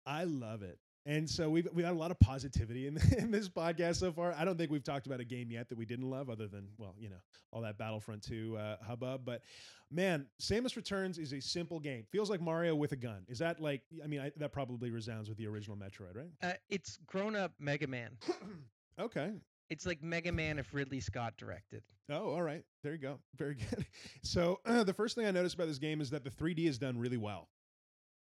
i 0.06 0.24
love 0.24 0.62
it 0.62 0.80
and 1.06 1.28
so 1.28 1.50
we've 1.50 1.68
we've 1.74 1.86
had 1.86 1.94
a 1.94 1.98
lot 1.98 2.12
of 2.12 2.20
positivity 2.20 2.88
in, 2.88 2.98
in 3.18 3.32
this 3.32 3.50
podcast 3.50 3.96
so 3.96 4.12
far. 4.12 4.34
I 4.38 4.46
don't 4.46 4.58
think 4.58 4.72
we've 4.72 4.84
talked 4.84 5.08
about 5.08 5.20
a 5.20 5.26
game 5.26 5.50
yet 5.50 5.70
that 5.70 5.78
we 5.78 5.86
didn't 5.86 6.10
love, 6.10 6.30
other 6.30 6.48
than 6.48 6.68
well, 6.78 6.96
you 7.00 7.10
know, 7.10 7.18
all 7.52 7.62
that 7.62 7.78
Battlefront 7.78 8.22
2 8.24 8.58
uh, 8.58 8.78
hubbub. 8.86 9.22
But 9.26 9.42
man, 9.90 10.28
Samus 10.40 10.76
Returns 10.76 11.18
is 11.18 11.34
a 11.34 11.42
simple 11.42 11.80
game. 11.80 12.06
Feels 12.12 12.30
like 12.30 12.42
Mario 12.42 12.76
with 12.76 12.92
a 12.92 12.96
gun. 12.96 13.24
Is 13.28 13.40
that 13.40 13.60
like? 13.60 13.82
I 14.04 14.08
mean, 14.08 14.22
I, 14.22 14.32
that 14.38 14.52
probably 14.52 14.92
resounds 14.92 15.28
with 15.28 15.38
the 15.38 15.48
original 15.48 15.76
Metroid, 15.76 16.16
right? 16.16 16.32
Uh, 16.44 16.54
it's 16.70 17.00
grown 17.08 17.36
up 17.36 17.54
Mega 17.60 17.88
Man. 17.88 18.12
okay. 19.00 19.32
It's 19.72 19.86
like 19.86 20.04
Mega 20.04 20.34
Man 20.34 20.60
if 20.60 20.74
Ridley 20.74 21.00
Scott 21.00 21.36
directed. 21.38 21.82
Oh, 22.10 22.32
all 22.32 22.42
right. 22.42 22.62
There 22.84 22.92
you 22.92 22.98
go. 22.98 23.20
Very 23.38 23.56
good. 23.70 23.86
So 24.22 24.60
uh, 24.66 24.84
the 24.84 24.94
first 24.94 25.16
thing 25.16 25.26
I 25.26 25.32
noticed 25.32 25.56
about 25.56 25.70
this 25.70 25.80
game 25.80 26.02
is 26.02 26.10
that 26.10 26.26
the 26.26 26.30
3D 26.30 26.68
is 26.68 26.78
done 26.78 27.00
really 27.00 27.16
well. 27.16 27.48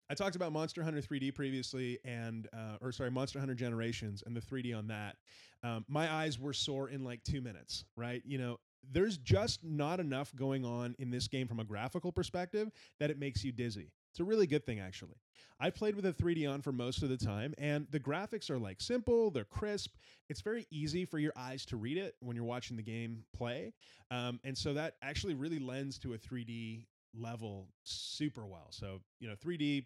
I 0.09 0.15
talked 0.15 0.35
about 0.35 0.53
Monster 0.53 0.83
Hunter 0.83 1.03
3D 1.03 1.35
previously, 1.35 1.99
and 2.07 2.49
uh, 2.55 2.79
or 2.81 2.91
sorry, 2.91 3.11
Monster 3.11 3.39
Hunter 3.39 3.55
Generations, 3.55 4.23
and 4.25 4.35
the 4.35 4.41
3D 4.41 4.75
on 4.77 4.87
that. 4.87 5.17
Um, 5.63 5.85
my 5.89 6.11
eyes 6.11 6.39
were 6.39 6.55
sore 6.55 6.89
in 6.89 7.05
like 7.05 7.23
two 7.23 7.43
minutes. 7.43 7.85
Right? 7.97 8.23
You 8.25 8.39
know, 8.39 8.57
there's 8.91 9.19
just 9.19 9.63
not 9.63 10.01
enough 10.01 10.35
going 10.35 10.65
on 10.65 10.97
in 10.99 11.11
this 11.11 11.29
game 11.29 11.49
from 11.49 11.61
a 11.61 11.65
graphical 11.65 12.13
perspective 12.13 12.71
that 12.99 13.11
it 13.11 13.19
makes 13.19 13.45
you 13.45 13.53
dizzy. 13.53 13.91
It's 14.17 14.21
a 14.23 14.25
really 14.25 14.47
good 14.47 14.65
thing, 14.65 14.81
actually. 14.81 15.17
I 15.61 15.69
played 15.69 15.95
with 15.95 16.07
a 16.07 16.13
3D 16.13 16.51
on 16.51 16.63
for 16.63 16.73
most 16.73 17.03
of 17.03 17.11
the 17.11 17.19
time, 17.19 17.53
and 17.59 17.87
the 17.91 18.01
graphics 18.01 18.49
are 18.49 18.59
like 18.59 18.81
simple, 18.81 19.31
they're 19.31 19.45
crisp. 19.45 19.95
It's 20.31 20.41
very 20.41 20.67
easy 20.71 21.05
for 21.05 21.19
your 21.19 21.35
eyes 21.37 21.67
to 21.67 21.77
read 21.77 21.99
it 21.99 22.15
when 22.21 22.35
you're 22.35 22.47
watching 22.47 22.79
the 22.79 22.83
game 22.83 23.25
play. 23.37 23.75
Um, 24.11 24.41
and 24.43 24.57
so 24.57 24.73
that 24.73 24.95
actually 25.03 25.35
really 25.35 25.59
lends 25.59 25.99
to 25.99 26.15
a 26.15 26.17
3D 26.17 26.87
level 27.15 27.69
super 27.83 28.47
well. 28.47 28.69
So, 28.71 29.03
you 29.21 29.29
know, 29.29 29.35
3D 29.35 29.85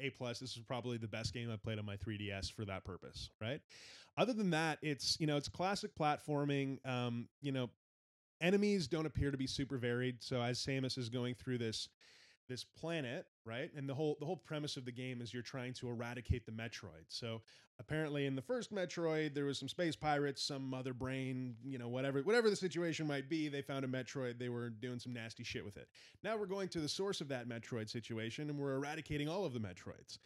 A 0.00 0.10
plus, 0.10 0.40
this 0.40 0.56
is 0.56 0.62
probably 0.66 0.98
the 0.98 1.06
best 1.06 1.32
game 1.32 1.48
I 1.48 1.56
played 1.56 1.78
on 1.78 1.86
my 1.86 1.96
3DS 1.98 2.52
for 2.52 2.64
that 2.64 2.84
purpose, 2.84 3.30
right? 3.40 3.60
Other 4.16 4.32
than 4.32 4.50
that, 4.50 4.80
it's, 4.82 5.16
you 5.20 5.28
know, 5.28 5.36
it's 5.36 5.48
classic 5.48 5.92
platforming. 5.96 6.84
Um, 6.84 7.28
you 7.42 7.52
know, 7.52 7.70
enemies 8.40 8.88
don't 8.88 9.06
appear 9.06 9.30
to 9.30 9.36
be 9.36 9.46
super 9.46 9.78
varied. 9.78 10.16
So 10.18 10.42
as 10.42 10.58
Samus 10.58 10.98
is 10.98 11.08
going 11.08 11.36
through 11.36 11.58
this 11.58 11.88
this 12.48 12.64
planet, 12.64 13.26
right? 13.44 13.70
And 13.76 13.88
the 13.88 13.94
whole 13.94 14.16
the 14.20 14.26
whole 14.26 14.36
premise 14.36 14.76
of 14.76 14.84
the 14.84 14.92
game 14.92 15.20
is 15.20 15.32
you're 15.32 15.42
trying 15.42 15.72
to 15.74 15.88
eradicate 15.88 16.46
the 16.46 16.52
Metroid. 16.52 17.04
So 17.08 17.42
apparently 17.80 18.26
in 18.26 18.34
the 18.34 18.42
first 18.42 18.74
Metroid 18.74 19.34
there 19.34 19.44
was 19.44 19.58
some 19.58 19.68
space 19.68 19.94
pirates, 19.96 20.42
some 20.42 20.68
mother 20.68 20.92
brain, 20.94 21.54
you 21.64 21.78
know, 21.78 21.88
whatever 21.88 22.20
whatever 22.22 22.50
the 22.50 22.56
situation 22.56 23.06
might 23.06 23.28
be, 23.28 23.48
they 23.48 23.62
found 23.62 23.84
a 23.84 23.88
Metroid, 23.88 24.38
they 24.38 24.48
were 24.48 24.70
doing 24.70 24.98
some 24.98 25.12
nasty 25.12 25.44
shit 25.44 25.64
with 25.64 25.76
it. 25.76 25.88
Now 26.22 26.36
we're 26.36 26.46
going 26.46 26.68
to 26.70 26.80
the 26.80 26.88
source 26.88 27.20
of 27.20 27.28
that 27.28 27.48
Metroid 27.48 27.88
situation 27.88 28.50
and 28.50 28.58
we're 28.58 28.74
eradicating 28.76 29.28
all 29.28 29.44
of 29.44 29.52
the 29.52 29.60
Metroids. 29.60 30.18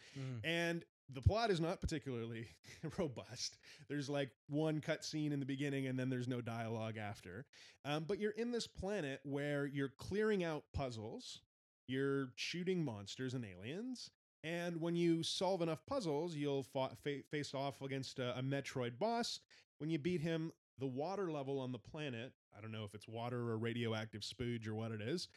And 0.43 0.83
the 1.13 1.21
plot 1.21 1.51
is 1.51 1.59
not 1.59 1.81
particularly 1.81 2.47
robust. 2.97 3.57
There's 3.89 4.09
like 4.09 4.29
one 4.49 4.79
cut 4.79 5.03
scene 5.03 5.31
in 5.31 5.39
the 5.39 5.45
beginning 5.45 5.87
and 5.87 5.99
then 5.99 6.09
there's 6.09 6.27
no 6.27 6.41
dialogue 6.41 6.97
after. 6.97 7.45
Um, 7.85 8.05
but 8.07 8.19
you're 8.19 8.31
in 8.31 8.51
this 8.51 8.65
planet 8.67 9.19
where 9.23 9.65
you're 9.65 9.89
clearing 9.89 10.43
out 10.43 10.63
puzzles, 10.73 11.41
you're 11.87 12.29
shooting 12.35 12.83
monsters 12.83 13.33
and 13.33 13.45
aliens. 13.45 14.09
And 14.43 14.81
when 14.81 14.95
you 14.95 15.23
solve 15.23 15.61
enough 15.61 15.85
puzzles, 15.85 16.35
you'll 16.35 16.63
fa- 16.63 16.91
fa- 17.03 17.23
face 17.31 17.53
off 17.53 17.81
against 17.81 18.19
a, 18.19 18.37
a 18.37 18.41
Metroid 18.41 18.99
boss. 18.99 19.39
When 19.77 19.89
you 19.89 19.99
beat 19.99 20.21
him, 20.21 20.51
the 20.79 20.87
water 20.87 21.31
level 21.31 21.59
on 21.59 21.71
the 21.71 21.79
planet, 21.79 22.33
I 22.57 22.61
don't 22.61 22.71
know 22.71 22.83
if 22.83 22.93
it's 22.93 23.07
water 23.07 23.39
or 23.49 23.57
radioactive 23.57 24.21
spooge 24.21 24.67
or 24.67 24.75
what 24.75 24.91
it 24.91 25.01
is, 25.01 25.27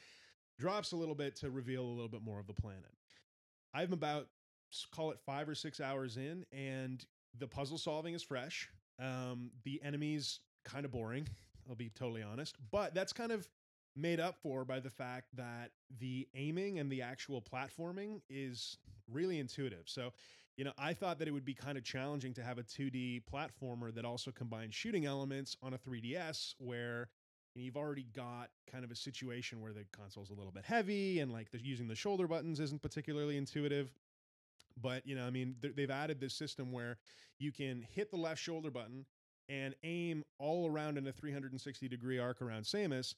drops 0.58 0.92
a 0.92 0.96
little 0.96 1.14
bit 1.14 1.36
to 1.36 1.50
reveal 1.50 1.84
a 1.84 1.92
little 1.92 2.08
bit 2.08 2.22
more 2.22 2.40
of 2.40 2.46
the 2.46 2.54
planet. 2.54 2.92
I'm 3.74 3.92
about 3.92 4.28
call 4.90 5.10
it 5.10 5.18
five 5.24 5.48
or 5.48 5.54
six 5.54 5.80
hours 5.80 6.16
in, 6.16 6.44
and 6.52 7.04
the 7.38 7.46
puzzle 7.46 7.78
solving 7.78 8.14
is 8.14 8.22
fresh. 8.22 8.68
Um, 8.98 9.50
the 9.64 9.80
enemies 9.82 10.40
kind 10.64 10.84
of 10.84 10.90
boring. 10.90 11.28
I'll 11.68 11.74
be 11.74 11.90
totally 11.90 12.22
honest, 12.22 12.56
but 12.70 12.94
that's 12.94 13.12
kind 13.12 13.32
of 13.32 13.48
made 13.96 14.20
up 14.20 14.36
for 14.36 14.64
by 14.64 14.78
the 14.78 14.90
fact 14.90 15.28
that 15.36 15.70
the 15.98 16.28
aiming 16.34 16.78
and 16.78 16.90
the 16.90 17.02
actual 17.02 17.42
platforming 17.42 18.20
is 18.28 18.78
really 19.10 19.38
intuitive. 19.38 19.84
So, 19.86 20.12
you 20.56 20.64
know, 20.64 20.72
I 20.78 20.94
thought 20.94 21.18
that 21.18 21.28
it 21.28 21.30
would 21.30 21.44
be 21.44 21.54
kind 21.54 21.78
of 21.78 21.84
challenging 21.84 22.34
to 22.34 22.42
have 22.42 22.58
a 22.58 22.62
2D 22.62 23.22
platformer 23.32 23.94
that 23.94 24.04
also 24.04 24.30
combines 24.30 24.74
shooting 24.74 25.06
elements 25.06 25.56
on 25.62 25.74
a 25.74 25.78
3DS 25.78 26.54
where 26.58 27.08
you 27.54 27.62
know, 27.62 27.64
you've 27.64 27.76
already 27.76 28.06
got 28.14 28.50
kind 28.70 28.84
of 28.84 28.90
a 28.90 28.96
situation 28.96 29.60
where 29.60 29.72
the 29.72 29.84
console's 29.92 30.30
a 30.30 30.34
little 30.34 30.52
bit 30.52 30.64
heavy 30.64 31.20
and 31.20 31.32
like 31.32 31.50
the, 31.50 31.58
using 31.62 31.88
the 31.88 31.94
shoulder 31.94 32.26
buttons 32.26 32.60
isn't 32.60 32.82
particularly 32.82 33.36
intuitive. 33.36 33.92
But, 34.80 35.06
you 35.06 35.16
know, 35.16 35.26
I 35.26 35.30
mean, 35.30 35.56
they've 35.74 35.90
added 35.90 36.20
this 36.20 36.34
system 36.34 36.70
where 36.70 36.98
you 37.38 37.50
can 37.50 37.86
hit 37.94 38.10
the 38.10 38.18
left 38.18 38.42
shoulder 38.42 38.70
button 38.70 39.06
and 39.48 39.74
aim 39.84 40.24
all 40.38 40.68
around 40.68 40.98
in 40.98 41.06
a 41.06 41.12
360 41.12 41.88
degree 41.88 42.18
arc 42.18 42.42
around 42.42 42.64
Samus 42.64 43.14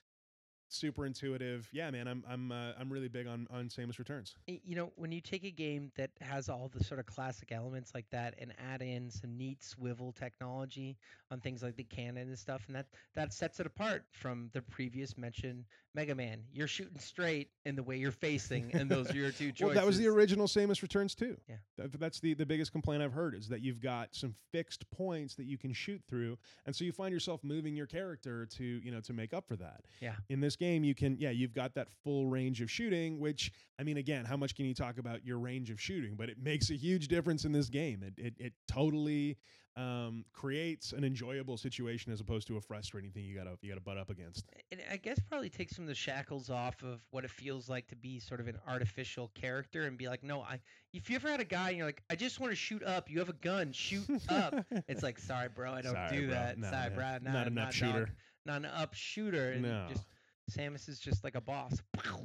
super 0.69 1.07
intuitive. 1.07 1.69
Yeah, 1.73 1.91
man, 1.91 2.07
I'm 2.07 2.25
I'm 2.29 2.53
uh, 2.53 2.73
I'm 2.79 2.91
really 2.91 3.09
big 3.09 3.27
on 3.27 3.47
on 3.51 3.69
Samus 3.69 3.99
Returns. 3.99 4.35
You 4.47 4.77
know, 4.77 4.93
when 4.97 5.13
you 5.13 5.21
take 5.21 5.45
a 5.45 5.51
game 5.51 5.91
that 5.97 6.11
has 6.21 6.49
all 6.49 6.71
the 6.73 6.83
sort 6.85 7.01
of 7.01 7.07
classic 7.07 7.53
elements 7.53 7.93
like 7.95 8.09
that 8.11 8.35
and 8.39 8.53
add 8.73 8.83
in 8.83 9.11
some 9.11 9.37
neat 9.37 9.63
swivel 9.63 10.13
technology 10.13 10.97
on 11.31 11.41
things 11.41 11.63
like 11.63 11.77
the 11.77 11.85
cannon 11.85 12.29
and 12.29 12.39
stuff, 12.39 12.63
and 12.67 12.77
that 12.77 12.87
that 13.15 13.33
sets 13.33 13.61
it 13.61 13.67
apart 13.67 14.05
from 14.13 14.51
the 14.53 14.63
previous 14.63 15.17
mentioned 15.19 15.65
Mega 15.95 16.15
Man. 16.15 16.43
You're 16.53 16.69
shooting 16.69 16.99
straight 16.99 17.51
in 17.65 17.75
the 17.75 17.83
way 17.83 17.97
you're 17.97 18.11
facing, 18.13 18.71
and 18.75 18.91
those 18.91 19.11
are 19.11 19.17
your 19.17 19.31
two 19.33 19.53
choices. 19.53 19.63
Well, 19.63 19.75
that 19.75 19.87
was 19.87 19.99
the 19.99 20.07
original 20.07 20.47
Samus 20.47 20.83
Returns 20.83 21.15
too. 21.15 21.37
Yeah. 21.49 21.57
That- 21.77 21.99
that's 21.99 22.21
the 22.21 22.35
the 22.35 22.47
biggest 22.47 22.71
complaint 22.73 23.03
I've 23.03 23.13
heard 23.13 23.35
is 23.35 23.49
that 23.49 23.61
you've 23.63 23.81
got 23.81 24.15
some 24.15 24.35
fixed 24.53 24.89
points 24.91 25.35
that 25.37 25.47
you 25.47 25.59
can 25.59 25.73
shoot 25.73 26.01
through, 26.09 26.39
and 26.67 26.77
so 26.77 26.85
you 26.85 26.93
find 26.93 27.13
yourself 27.13 27.43
moving 27.43 27.75
your 27.75 27.87
character 27.87 28.47
to 28.47 28.65
you 28.65 28.91
know 28.91 29.01
to 29.01 29.13
make 29.13 29.33
up 29.35 29.49
for 29.49 29.57
that. 29.57 29.85
Yeah. 30.01 30.15
In 30.29 30.41
this 30.41 30.55
game, 30.59 30.85
you 30.85 30.95
can 30.95 31.17
yeah 31.19 31.31
you've 31.31 31.55
got 31.55 31.75
that 31.75 31.89
full 32.05 32.27
range 32.27 32.61
of 32.61 32.71
shooting, 32.71 33.19
which 33.21 33.53
I 33.79 33.83
mean 33.85 33.97
again, 33.97 34.25
how 34.25 34.37
much 34.37 34.55
can 34.55 34.67
you 34.67 34.75
talk 34.75 34.99
about 34.99 35.25
your 35.25 35.39
range 35.39 35.71
of 35.71 35.81
shooting? 35.81 36.15
But 36.17 36.29
it 36.29 36.39
makes 36.43 36.71
a 36.71 36.75
huge 36.75 37.09
difference 37.09 37.45
in 37.45 37.53
this 37.53 37.69
game. 37.69 38.03
It 38.03 38.15
it, 38.23 38.35
it 38.39 38.53
totally 38.67 39.37
um, 39.77 40.25
creates 40.33 40.91
an 40.91 41.05
enjoyable 41.05 41.57
situation 41.57 42.13
as 42.13 42.21
opposed 42.21 42.49
to 42.49 42.57
a 42.57 42.61
frustrating 42.61 43.13
thing 43.13 43.23
you 43.25 43.37
gotta 43.37 43.57
you 43.63 43.69
gotta 43.69 43.81
butt 43.81 43.97
up 43.97 44.11
against. 44.11 44.45
it 44.73 44.81
I 44.91 44.97
guess 44.97 45.21
probably 45.29 45.49
takes 45.51 45.77
some 45.77 45.85
of 45.85 45.89
the 45.89 45.95
shackles 45.95 46.51
off 46.51 46.83
of 46.83 47.01
what 47.13 47.25
it 47.25 47.31
feels 47.31 47.69
like 47.69 47.87
to 47.89 47.97
be 47.97 48.19
sort 48.19 48.41
of 48.41 48.49
an 48.49 48.59
artificial 48.67 49.31
character 49.35 49.85
and 49.85 49.97
be 49.97 50.09
like, 50.09 50.25
no, 50.25 50.41
I. 50.43 50.59
If 50.93 51.09
you 51.11 51.17
ever 51.17 51.29
had 51.29 51.39
a 51.41 51.45
guy 51.45 51.69
and 51.69 51.77
you're 51.77 51.87
like, 51.87 52.03
I 52.11 52.17
just 52.17 52.41
want 52.41 52.51
to 52.51 52.57
shoot 52.57 52.83
up. 52.83 53.09
You 53.11 53.19
have 53.21 53.29
a 53.29 53.35
gun, 53.35 53.71
shoot 53.73 54.09
up. 54.29 54.55
It's 54.89 55.03
like, 55.03 55.19
sorry, 55.19 55.49
bro, 55.55 55.71
I 55.73 55.83
don't 55.83 55.93
Sorry, 55.93 56.17
do 56.19 56.27
bro. 56.27 56.35
that. 56.35 56.59
No, 56.59 56.71
sorry, 56.71 56.91
yeah. 56.91 57.19
bro, 57.21 57.31
Not 57.33 57.53
nah, 57.53 57.61
nah, 57.63 57.67
up 57.69 57.73
shooter. 57.73 58.07
dog. 58.07 58.11
Not 58.47 58.57
an 58.57 58.65
up 58.67 58.95
shooter. 58.95 59.51
And 59.53 59.63
No. 59.63 59.87
Just 59.91 60.07
Samus 60.51 60.89
is 60.89 60.99
just 60.99 61.25
like 61.25 61.35
a 61.35 61.41
boss. 61.41 61.75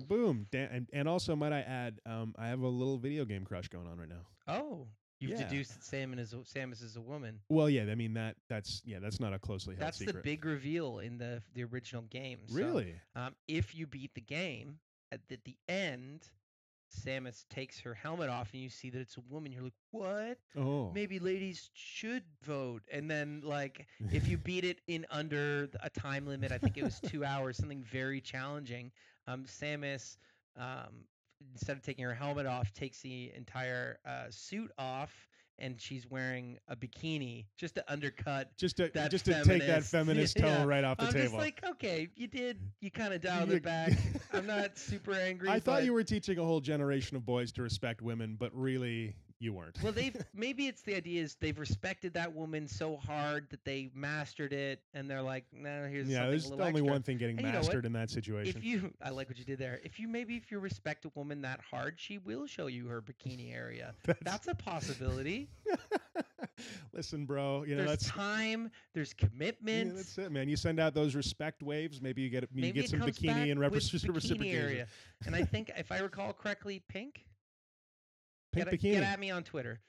Boom. 0.08 0.48
Da- 0.52 0.70
and, 0.72 0.88
and 0.94 1.08
also, 1.08 1.36
might 1.36 1.54
I 1.54 1.62
add, 1.62 2.00
um, 2.06 2.34
I 2.38 2.48
have 2.48 2.62
a 2.62 2.68
little 2.68 2.98
video 2.98 3.26
game 3.26 3.46
crush 3.46 3.68
going 3.68 3.88
on 3.88 3.98
right 3.98 4.10
now. 4.10 4.26
Oh, 4.48 4.88
you've 5.20 5.32
Yeah. 5.32 5.44
deduced 5.48 5.74
that 5.74 5.82
Samus 5.98 6.20
is 6.20 6.34
a, 6.34 6.38
Samus 6.38 6.84
is 6.84 6.96
a 6.96 7.02
woman. 7.02 7.40
Well, 7.50 7.70
yeah, 7.70 7.84
I 7.92 7.96
mean 7.96 8.14
that 8.16 8.36
that's 8.50 8.82
yeah, 8.86 9.00
that's 9.00 9.20
not 9.20 9.34
a 9.34 9.40
closely 9.40 9.76
held 9.76 9.88
That's 9.88 9.98
secret. 10.00 10.16
the 10.18 10.22
big 10.22 10.46
reveal 10.46 11.00
in 11.00 11.18
the 11.18 11.42
the 11.54 11.64
original 11.64 12.04
game. 12.04 12.40
So, 12.48 12.56
really? 12.56 12.96
um, 13.16 13.36
if 13.48 13.76
you 13.76 13.88
beat 13.88 14.14
the 14.16 14.22
game 14.22 14.80
at 15.12 15.22
the, 15.30 15.38
the 15.46 15.58
end, 15.70 16.28
Samus 16.94 17.46
takes 17.50 17.80
her 17.82 17.94
helmet 17.94 18.30
off 18.30 18.50
and 18.54 18.62
you 18.62 18.70
see 18.70 18.90
that 18.90 19.00
it's 19.00 19.18
a 19.18 19.22
woman. 19.30 19.52
You're 19.52 19.64
like, 19.64 19.74
what? 19.92 20.38
Oh, 20.58 20.92
Maybe 20.94 21.20
ladies 21.20 21.70
should 21.74 22.24
vote. 22.44 22.84
And 22.92 23.10
then, 23.10 23.42
like, 23.44 23.88
if 24.12 24.28
you 24.28 24.38
beat 24.38 24.64
it 24.64 24.80
in 24.88 25.06
under 25.10 25.70
a 25.82 25.90
time 25.90 26.28
limit, 26.28 26.52
I 26.52 26.58
think 26.58 26.78
it 26.78 26.84
was 26.84 27.00
two 27.00 27.24
hours, 27.26 27.58
something 27.58 27.84
very 27.84 28.22
challenging. 28.22 28.92
Um, 29.28 29.46
Samus, 29.46 30.18
um, 30.58 31.06
instead 31.54 31.76
of 31.78 31.84
taking 31.84 32.06
her 32.06 32.14
helmet 32.14 32.46
off, 32.46 32.74
takes 32.74 33.02
the 33.02 33.32
entire 33.36 34.00
uh, 34.06 34.26
suit 34.30 34.72
off, 34.78 35.28
and 35.64 35.80
she's 35.80 36.06
wearing 36.10 36.60
a 36.68 36.76
bikini 36.76 37.46
just 37.58 37.76
to 37.76 37.92
undercut. 37.92 38.56
just 38.58 38.78
to 38.78 38.90
just 39.10 39.26
to 39.26 39.44
take 39.44 39.66
that 39.66 39.84
feminist- 39.84 39.92
feminist 39.92 40.38
tone 40.38 40.50
yeah. 40.50 40.64
right 40.66 40.84
off 40.84 40.98
the 40.98 41.06
I'm 41.06 41.14
table. 41.14 41.24
just 41.26 41.36
like, 41.36 41.64
okay, 41.66 42.10
you 42.16 42.28
did, 42.28 42.60
you 42.82 42.92
kind 42.92 43.14
of 43.14 43.22
dialed 43.22 43.50
it 43.52 43.64
back. 43.64 43.94
I'm 44.34 44.46
not 44.46 44.78
super 44.78 45.14
angry. 45.14 45.50
I 45.50 45.60
thought 45.60 45.86
you 45.86 45.94
were 45.94 46.04
teaching 46.04 46.38
a 46.38 46.44
whole 46.44 46.60
generation 46.60 47.16
of 47.16 47.26
boys 47.26 47.54
to 47.54 47.62
respect 47.64 48.02
women, 48.02 48.36
but 48.38 48.52
really 48.54 49.16
you 49.44 49.54
weren't. 49.54 49.78
well 49.84 49.92
they've 49.92 50.16
maybe 50.34 50.68
it's 50.68 50.82
the 50.82 50.96
idea 50.96 51.22
is 51.22 51.36
they've 51.36 51.60
respected 51.60 52.14
that 52.14 52.34
woman 52.34 52.68
so 52.68 52.96
hard 52.98 53.50
that 53.50 53.64
they 53.66 53.90
mastered 53.94 54.54
it 54.54 54.82
and 54.94 55.10
they're 55.10 55.22
like 55.22 55.46
no 55.54 55.88
here's 55.90 56.08
yeah, 56.08 56.18
something 56.20 56.30
there's 56.32 56.50
a 56.50 56.54
only 56.54 56.68
extra. 56.68 56.84
one 56.84 57.02
thing 57.04 57.18
getting 57.18 57.38
And 57.38 57.46
you 57.48 57.52
know 57.52 57.60
mastered 57.60 57.86
in 57.86 57.94
that 57.94 58.10
situation. 58.10 58.58
if 58.58 58.64
you 58.64 58.94
i 59.02 59.10
like 59.10 59.28
what 59.30 59.38
you 59.38 59.46
did 59.46 59.60
there 59.60 59.80
if 59.84 60.00
you 60.00 60.08
maybe 60.08 60.36
if 60.38 60.52
you 60.52 60.60
respect 60.60 61.06
a 61.06 61.12
woman 61.16 61.42
that 61.42 61.60
hard 61.70 61.96
she 62.00 62.18
will 62.18 62.48
show 62.48 62.68
you 62.68 62.88
her 62.88 63.02
bikini 63.02 63.54
area 63.54 63.94
that's 64.22 64.48
a 64.48 64.56
possibility 64.56 65.50
Listen, 66.94 67.26
bro, 67.26 67.64
you 67.64 67.72
know 67.76 67.84
there's 67.86 67.90
that's 67.90 68.08
time 68.08 68.70
there's 68.94 69.14
yeah, 69.20 69.28
commitment 69.28 69.96
that's 69.96 70.18
it, 70.18 70.32
man. 70.32 70.48
You 70.48 70.56
send 70.56 70.80
out 70.80 70.94
those 70.94 71.16
respect 71.16 71.64
waves. 71.64 72.02
Maybe 72.02 72.22
you 72.22 72.30
get 72.30 72.44
you 72.54 72.62
maybe 72.62 72.82
get 72.82 72.90
some 72.90 73.00
bikini 73.00 73.52
and 73.52 73.60
repres- 73.60 73.92
bikini 73.92 74.14
reciprocation. 74.14 74.56
area 74.60 74.88
and 75.26 75.36
i 75.36 75.44
think 75.44 75.72
if 75.78 75.92
i 75.92 75.98
recall 76.00 76.34
correctly 76.34 76.82
pink 76.88 77.26
Pink 78.54 78.66
get, 78.66 78.74
at- 78.74 78.80
bikini. 78.80 78.94
get 78.94 79.04
at 79.04 79.20
me 79.20 79.32
on 79.32 79.44
twitter 79.44 79.80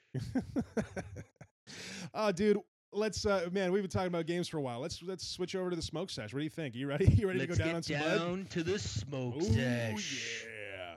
oh, 2.14 2.32
dude, 2.36 2.58
let's 2.92 3.26
uh, 3.26 3.48
man, 3.52 3.72
we've 3.72 3.82
been 3.82 3.90
talking 3.90 4.08
about 4.08 4.26
games 4.26 4.48
for 4.48 4.58
a 4.58 4.62
while. 4.62 4.80
Let's 4.80 5.02
let's 5.02 5.26
switch 5.26 5.54
over 5.56 5.70
to 5.70 5.76
the 5.76 5.82
smoke 5.82 6.10
sesh. 6.10 6.32
What 6.32 6.40
do 6.40 6.44
you 6.44 6.50
think? 6.50 6.74
you 6.74 6.86
ready? 6.86 7.06
You 7.14 7.26
ready 7.26 7.40
let's 7.40 7.56
to 7.56 7.58
go 7.58 7.64
down 7.64 7.76
on 7.76 7.82
some 7.82 8.00
down 8.00 8.46
to 8.50 8.62
the 8.62 8.78
smoke 8.78 9.36
Ooh, 9.36 9.42
sesh 9.42 10.44
yeah. 10.44 10.94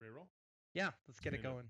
Ready 0.00 0.12
to 0.12 0.16
roll? 0.16 0.28
yeah 0.74 0.90
let's 1.08 1.20
get 1.20 1.34
it 1.34 1.42
going 1.42 1.64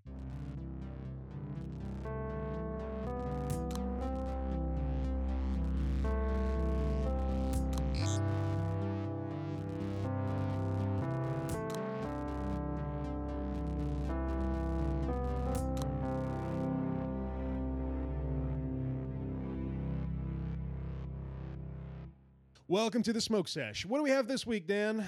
Welcome 22.69 23.03
to 23.05 23.13
the 23.13 23.21
smoke 23.21 23.47
sesh. 23.49 23.87
What 23.87 23.99
do 23.99 24.03
we 24.03 24.11
have 24.11 24.27
this 24.27 24.45
week, 24.47 24.67
Dan? 24.67 25.05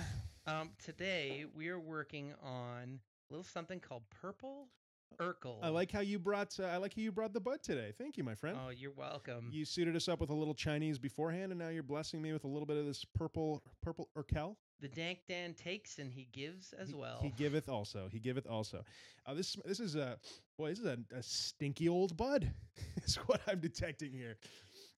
Um, 0.47 0.71
today 0.83 1.45
we 1.55 1.69
are 1.69 1.79
working 1.81 2.33
on 2.43 3.01
a 3.29 3.33
little 3.33 3.45
something 3.45 3.81
called 3.81 4.03
purple 4.11 4.69
Urkel. 5.21 5.57
I 5.61 5.69
like 5.69 5.91
how 5.91 6.01
you 6.01 6.19
brought 6.21 6.55
uh, 6.61 6.67
I 6.67 6.77
like 6.77 6.95
how 6.95 7.03
you 7.03 7.11
brought 7.11 7.33
the 7.33 7.41
bud 7.41 7.61
today. 7.63 7.93
Thank 7.99 8.17
you, 8.17 8.23
my 8.23 8.37
friend. 8.37 8.57
Oh, 8.65 8.71
you're 8.71 8.93
welcome. 8.93 9.49
you 9.53 9.65
suited 9.65 9.97
us 9.97 10.09
up 10.09 10.21
with 10.21 10.31
a 10.31 10.35
little 10.35 10.55
Chinese 10.55 10.99
beforehand, 10.99 11.51
and 11.51 11.59
now 11.59 11.69
you're 11.69 11.83
blessing 11.83 12.23
me 12.23 12.33
with 12.33 12.45
a 12.45 12.49
little 12.49 12.67
bit 12.67 12.77
of 12.77 12.87
this 12.87 13.05
purple 13.05 13.65
purple 13.83 14.09
Urkel. 14.17 14.55
the 14.81 14.89
Dank 14.89 15.21
Dan 15.29 15.55
takes 15.55 15.99
and 15.99 16.13
he 16.13 16.29
gives 16.33 16.73
as 16.75 16.91
He- 16.91 16.95
well. 16.95 17.19
He 17.21 17.31
giveth 17.31 17.69
also. 17.69 18.09
He 18.13 18.21
giveth 18.21 18.47
also. 18.47 18.85
Uh, 19.27 19.35
this 19.35 19.57
this 19.65 19.81
is 19.81 19.97
a 19.97 20.17
boy. 20.57 20.69
This 20.71 20.79
is 20.79 20.87
a, 20.87 20.99
a 21.13 21.23
stinky 21.25 21.89
old 21.89 22.17
bud. 22.17 22.53
is 23.05 23.17
what 23.27 23.41
I'm 23.49 23.59
detecting 23.59 24.13
here. 24.13 24.37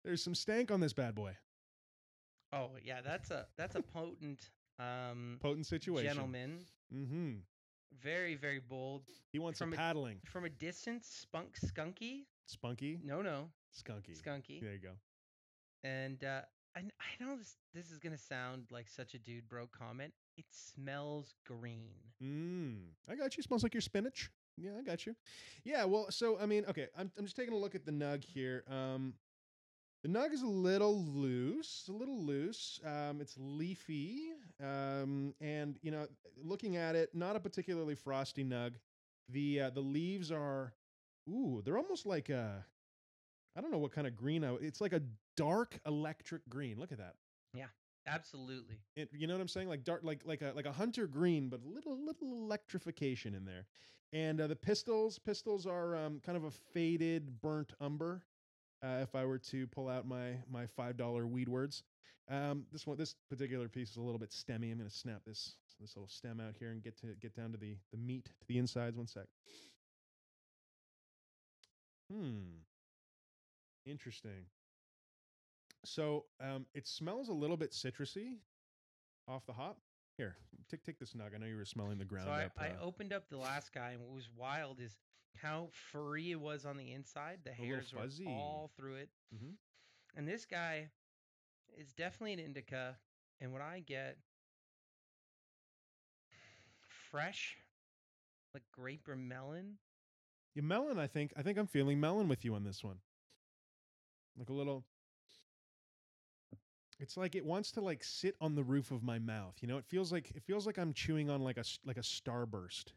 There's 0.04 0.22
some 0.22 0.34
stank 0.34 0.70
on 0.70 0.80
this 0.80 0.92
bad 0.92 1.14
boy. 1.14 1.34
Oh 2.52 2.70
yeah, 2.84 3.00
that's 3.02 3.30
a 3.30 3.46
that's 3.56 3.74
a 3.76 3.82
potent 3.82 4.50
um 4.78 5.38
Potent 5.40 5.66
situation. 5.66 6.06
gentleman. 6.08 6.60
Mm-hmm. 6.94 7.32
Very 8.02 8.34
very 8.36 8.60
bold. 8.60 9.02
He 9.32 9.38
wants 9.38 9.58
From 9.58 9.70
some 9.70 9.74
a- 9.74 9.76
paddling. 9.76 10.20
From 10.24 10.44
a 10.44 10.50
distance, 10.50 11.06
spunk 11.22 11.56
skunky. 11.58 12.24
Spunky. 12.46 12.98
No 13.04 13.22
no, 13.22 13.50
Skunky. 13.74 14.16
skunky. 14.20 14.60
There 14.60 14.72
you 14.72 14.78
go. 14.80 14.92
And 15.84 16.22
uh, 16.24 16.42
I 16.76 16.80
I 16.80 17.24
know 17.24 17.36
this 17.36 17.56
this 17.74 17.90
is 17.90 17.98
gonna 17.98 18.18
sound 18.18 18.64
like 18.70 18.88
such 18.88 19.14
a 19.14 19.18
dude 19.18 19.48
bro 19.48 19.66
comment. 19.66 20.12
It 20.36 20.46
smells 20.50 21.34
green. 21.46 21.90
Mm. 22.22 22.92
I 23.08 23.14
got 23.16 23.36
you. 23.36 23.42
Smells 23.42 23.62
like 23.62 23.74
your 23.74 23.80
spinach. 23.82 24.30
Yeah, 24.56 24.72
I 24.78 24.82
got 24.82 25.06
you. 25.06 25.14
Yeah, 25.64 25.84
well, 25.84 26.06
so 26.10 26.38
I 26.38 26.46
mean, 26.46 26.64
okay, 26.68 26.88
I'm 26.96 27.10
I'm 27.18 27.24
just 27.24 27.36
taking 27.36 27.54
a 27.54 27.56
look 27.56 27.74
at 27.74 27.84
the 27.86 27.92
nug 27.92 28.24
here. 28.24 28.64
Um 28.70 29.14
the 30.02 30.08
nug 30.08 30.32
is 30.32 30.42
a 30.42 30.46
little 30.46 31.04
loose, 31.04 31.84
a 31.88 31.92
little 31.92 32.24
loose. 32.24 32.80
Um, 32.84 33.20
it's 33.20 33.36
leafy, 33.38 34.32
um, 34.62 35.34
and 35.40 35.78
you 35.82 35.90
know, 35.90 36.06
looking 36.42 36.76
at 36.76 36.96
it, 36.96 37.14
not 37.14 37.36
a 37.36 37.40
particularly 37.40 37.94
frosty 37.94 38.44
nug. 38.44 38.74
The 39.28 39.60
uh, 39.62 39.70
the 39.70 39.80
leaves 39.80 40.32
are, 40.32 40.72
ooh, 41.28 41.60
they're 41.64 41.76
almost 41.76 42.06
like 42.06 42.30
a, 42.30 42.64
I 43.56 43.60
don't 43.60 43.70
know 43.70 43.78
what 43.78 43.92
kind 43.92 44.06
of 44.06 44.16
green. 44.16 44.42
I, 44.42 44.54
it's 44.54 44.80
like 44.80 44.94
a 44.94 45.02
dark 45.36 45.78
electric 45.86 46.48
green. 46.48 46.78
Look 46.78 46.92
at 46.92 46.98
that. 46.98 47.16
Yeah, 47.52 47.66
absolutely. 48.06 48.78
It, 48.96 49.10
you 49.12 49.26
know 49.26 49.34
what 49.34 49.42
I'm 49.42 49.48
saying? 49.48 49.68
Like 49.68 49.84
dark, 49.84 50.00
like 50.02 50.22
like 50.24 50.40
a 50.40 50.52
like 50.56 50.66
a 50.66 50.72
hunter 50.72 51.06
green, 51.06 51.50
but 51.50 51.60
a 51.62 51.68
little 51.68 52.02
little 52.02 52.32
electrification 52.32 53.34
in 53.34 53.44
there. 53.44 53.66
And 54.12 54.40
uh, 54.40 54.46
the 54.48 54.56
pistils, 54.56 55.18
pistils 55.18 55.66
are 55.66 55.94
um, 55.94 56.20
kind 56.24 56.36
of 56.36 56.44
a 56.44 56.50
faded, 56.50 57.40
burnt 57.40 57.74
umber. 57.80 58.24
Uh, 58.82 59.00
if 59.02 59.14
I 59.14 59.24
were 59.24 59.38
to 59.38 59.66
pull 59.66 59.88
out 59.88 60.06
my 60.06 60.36
my 60.50 60.66
five 60.66 60.96
dollar 60.96 61.26
weed 61.26 61.48
words, 61.48 61.82
um, 62.30 62.64
this 62.72 62.86
one, 62.86 62.96
this 62.96 63.14
particular 63.28 63.68
piece 63.68 63.90
is 63.90 63.96
a 63.96 64.02
little 64.02 64.18
bit 64.18 64.30
stemmy. 64.30 64.70
I'm 64.70 64.78
going 64.78 64.88
to 64.88 64.94
snap 64.94 65.22
this 65.26 65.54
this 65.80 65.96
little 65.96 66.08
stem 66.08 66.40
out 66.40 66.54
here 66.58 66.70
and 66.70 66.82
get 66.82 66.98
to 67.00 67.08
get 67.20 67.34
down 67.34 67.52
to 67.52 67.58
the 67.58 67.76
the 67.92 67.98
meat 67.98 68.24
to 68.24 68.46
the 68.48 68.58
insides. 68.58 68.96
One 68.96 69.06
sec. 69.06 69.24
Hmm. 72.10 72.60
Interesting. 73.86 74.46
So 75.84 76.24
um, 76.40 76.66
it 76.74 76.86
smells 76.86 77.28
a 77.28 77.32
little 77.32 77.56
bit 77.56 77.72
citrusy 77.72 78.36
off 79.26 79.46
the 79.46 79.52
hop. 79.52 79.78
Here, 80.16 80.36
take 80.70 80.84
take 80.84 80.98
this 80.98 81.14
nug. 81.14 81.34
I 81.34 81.38
know 81.38 81.46
you 81.46 81.56
were 81.56 81.64
smelling 81.64 81.98
the 81.98 82.04
ground 82.04 82.26
So 82.26 82.32
I, 82.32 82.44
up. 82.44 82.52
I 82.58 82.68
uh, 82.68 82.82
opened 82.82 83.12
up 83.12 83.28
the 83.30 83.38
last 83.38 83.72
guy, 83.72 83.92
and 83.92 84.00
what 84.00 84.14
was 84.14 84.28
wild 84.36 84.80
is 84.80 84.96
how 85.36 85.68
furry 85.72 86.30
it 86.32 86.40
was 86.40 86.64
on 86.64 86.76
the 86.76 86.92
inside. 86.92 87.40
The 87.44 87.52
hairs 87.52 87.92
were 87.92 88.06
all 88.26 88.70
through 88.76 88.96
it. 88.96 89.10
Mhm. 89.34 89.56
And 90.16 90.28
this 90.28 90.44
guy 90.44 90.90
is 91.76 91.92
definitely 91.92 92.34
an 92.34 92.40
indica. 92.40 92.98
And 93.40 93.52
what 93.52 93.62
I 93.62 93.80
get 93.80 94.18
fresh, 97.10 97.58
like 98.54 98.64
grape 98.72 99.08
or 99.08 99.16
melon. 99.16 99.78
Yeah, 100.54 100.62
melon. 100.62 100.98
I 100.98 101.06
think. 101.06 101.32
I 101.36 101.42
think 101.42 101.58
I'm 101.58 101.66
feeling 101.66 102.00
melon 102.00 102.28
with 102.28 102.44
you 102.44 102.54
on 102.54 102.64
this 102.64 102.82
one. 102.82 103.00
Like 104.36 104.48
a 104.48 104.52
little. 104.52 104.84
It's 106.98 107.16
like 107.16 107.34
it 107.34 107.44
wants 107.44 107.70
to 107.72 107.80
like 107.80 108.04
sit 108.04 108.36
on 108.40 108.54
the 108.54 108.62
roof 108.62 108.90
of 108.90 109.02
my 109.02 109.18
mouth. 109.18 109.56
You 109.62 109.68
know, 109.68 109.78
it 109.78 109.86
feels 109.86 110.12
like 110.12 110.30
it 110.34 110.42
feels 110.42 110.66
like 110.66 110.78
I'm 110.78 110.92
chewing 110.92 111.30
on 111.30 111.40
like 111.42 111.56
a 111.56 111.60
s- 111.60 111.78
like 111.84 111.96
a 111.96 112.00
starburst. 112.02 112.92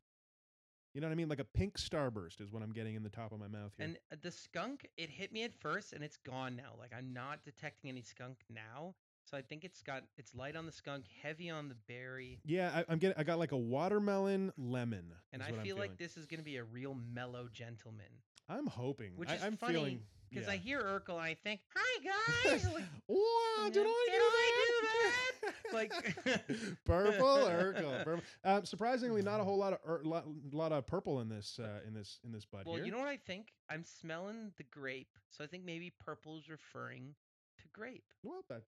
You 0.93 1.01
know 1.01 1.07
what 1.07 1.13
I 1.13 1.15
mean? 1.15 1.29
Like 1.29 1.39
a 1.39 1.45
pink 1.45 1.77
starburst 1.77 2.39
is 2.39 2.51
what 2.51 2.61
I'm 2.61 2.71
getting 2.71 2.95
in 2.95 3.03
the 3.03 3.09
top 3.09 3.31
of 3.31 3.39
my 3.39 3.47
mouth 3.47 3.71
here. 3.77 3.87
And 3.87 3.97
uh, 4.11 4.15
the 4.21 4.31
skunk, 4.31 4.87
it 4.95 5.09
hit 5.09 5.31
me 5.31 5.43
at 5.43 5.53
first, 5.53 5.93
and 5.93 6.03
it's 6.03 6.17
gone 6.17 6.55
now. 6.55 6.73
Like 6.79 6.91
I'm 6.95 7.13
not 7.13 7.43
detecting 7.43 7.89
any 7.89 8.03
skunk 8.03 8.37
now, 8.49 8.93
so 9.23 9.35
I 9.35 9.41
think 9.41 9.63
it's 9.63 9.81
got 9.81 10.03
it's 10.17 10.35
light 10.35 10.55
on 10.55 10.65
the 10.65 10.71
skunk, 10.71 11.05
heavy 11.21 11.49
on 11.49 11.67
the 11.67 11.75
berry, 11.87 12.39
yeah, 12.45 12.71
I, 12.75 12.85
I'm 12.91 12.99
getting. 12.99 13.17
I 13.17 13.23
got 13.23 13.39
like 13.39 13.53
a 13.53 13.57
watermelon 13.57 14.53
lemon. 14.57 15.13
and 15.31 15.41
I 15.41 15.51
feel 15.63 15.77
like 15.77 15.97
this 15.97 16.15
is 16.15 16.25
gonna 16.27 16.43
be 16.43 16.57
a 16.57 16.63
real 16.63 16.95
mellow 17.13 17.47
gentleman. 17.51 18.05
I'm 18.47 18.67
hoping. 18.67 19.13
which 19.15 19.29
I, 19.29 19.35
is 19.35 19.43
I'm 19.43 19.57
funny, 19.57 19.73
feeling 19.73 19.99
Because 20.34 20.47
yeah. 20.47 20.53
I 20.53 20.57
hear 20.57 20.81
Urkel, 20.81 21.15
and 21.15 21.22
I 21.22 21.35
think, 21.35 21.61
"Hi 21.76 22.49
guys!" 22.49 22.65
like, 22.73 22.84
wow, 23.07 23.65
did 23.65 23.73
"Did 23.73 23.85
I 23.88 24.51
do 24.55 24.88
that? 24.88 25.53
Like- 25.73 25.91
purple 26.85 27.38
Urkel. 27.38 28.03
Purple. 28.03 28.23
Um, 28.43 28.65
surprisingly, 28.65 29.22
not 29.22 29.39
a 29.39 29.43
whole 29.43 29.57
lot 29.57 29.73
of 29.73 29.80
ur- 29.88 30.03
lot, 30.03 30.26
lot 30.51 30.72
of 30.72 30.85
purple 30.85 31.19
in 31.22 31.30
this 31.30 31.60
uh, 31.61 31.80
in 31.88 31.93
this 31.93 32.19
in 32.23 32.31
this 32.31 32.45
bud 32.45 32.64
well, 32.65 32.76
here. 32.76 32.85
you 32.85 32.91
know 32.91 32.99
what 32.99 33.07
I 33.07 33.18
think? 33.18 33.47
I'm 33.69 33.84
smelling 33.84 34.51
the 34.57 34.64
grape, 34.64 35.18
so 35.30 35.43
I 35.43 35.47
think 35.47 35.65
maybe 35.65 35.91
purple 35.99 36.38
is 36.38 36.47
referring 36.47 37.15
to 37.57 37.64
grape. 37.73 38.05
well, 38.23 38.43
that 38.49 38.61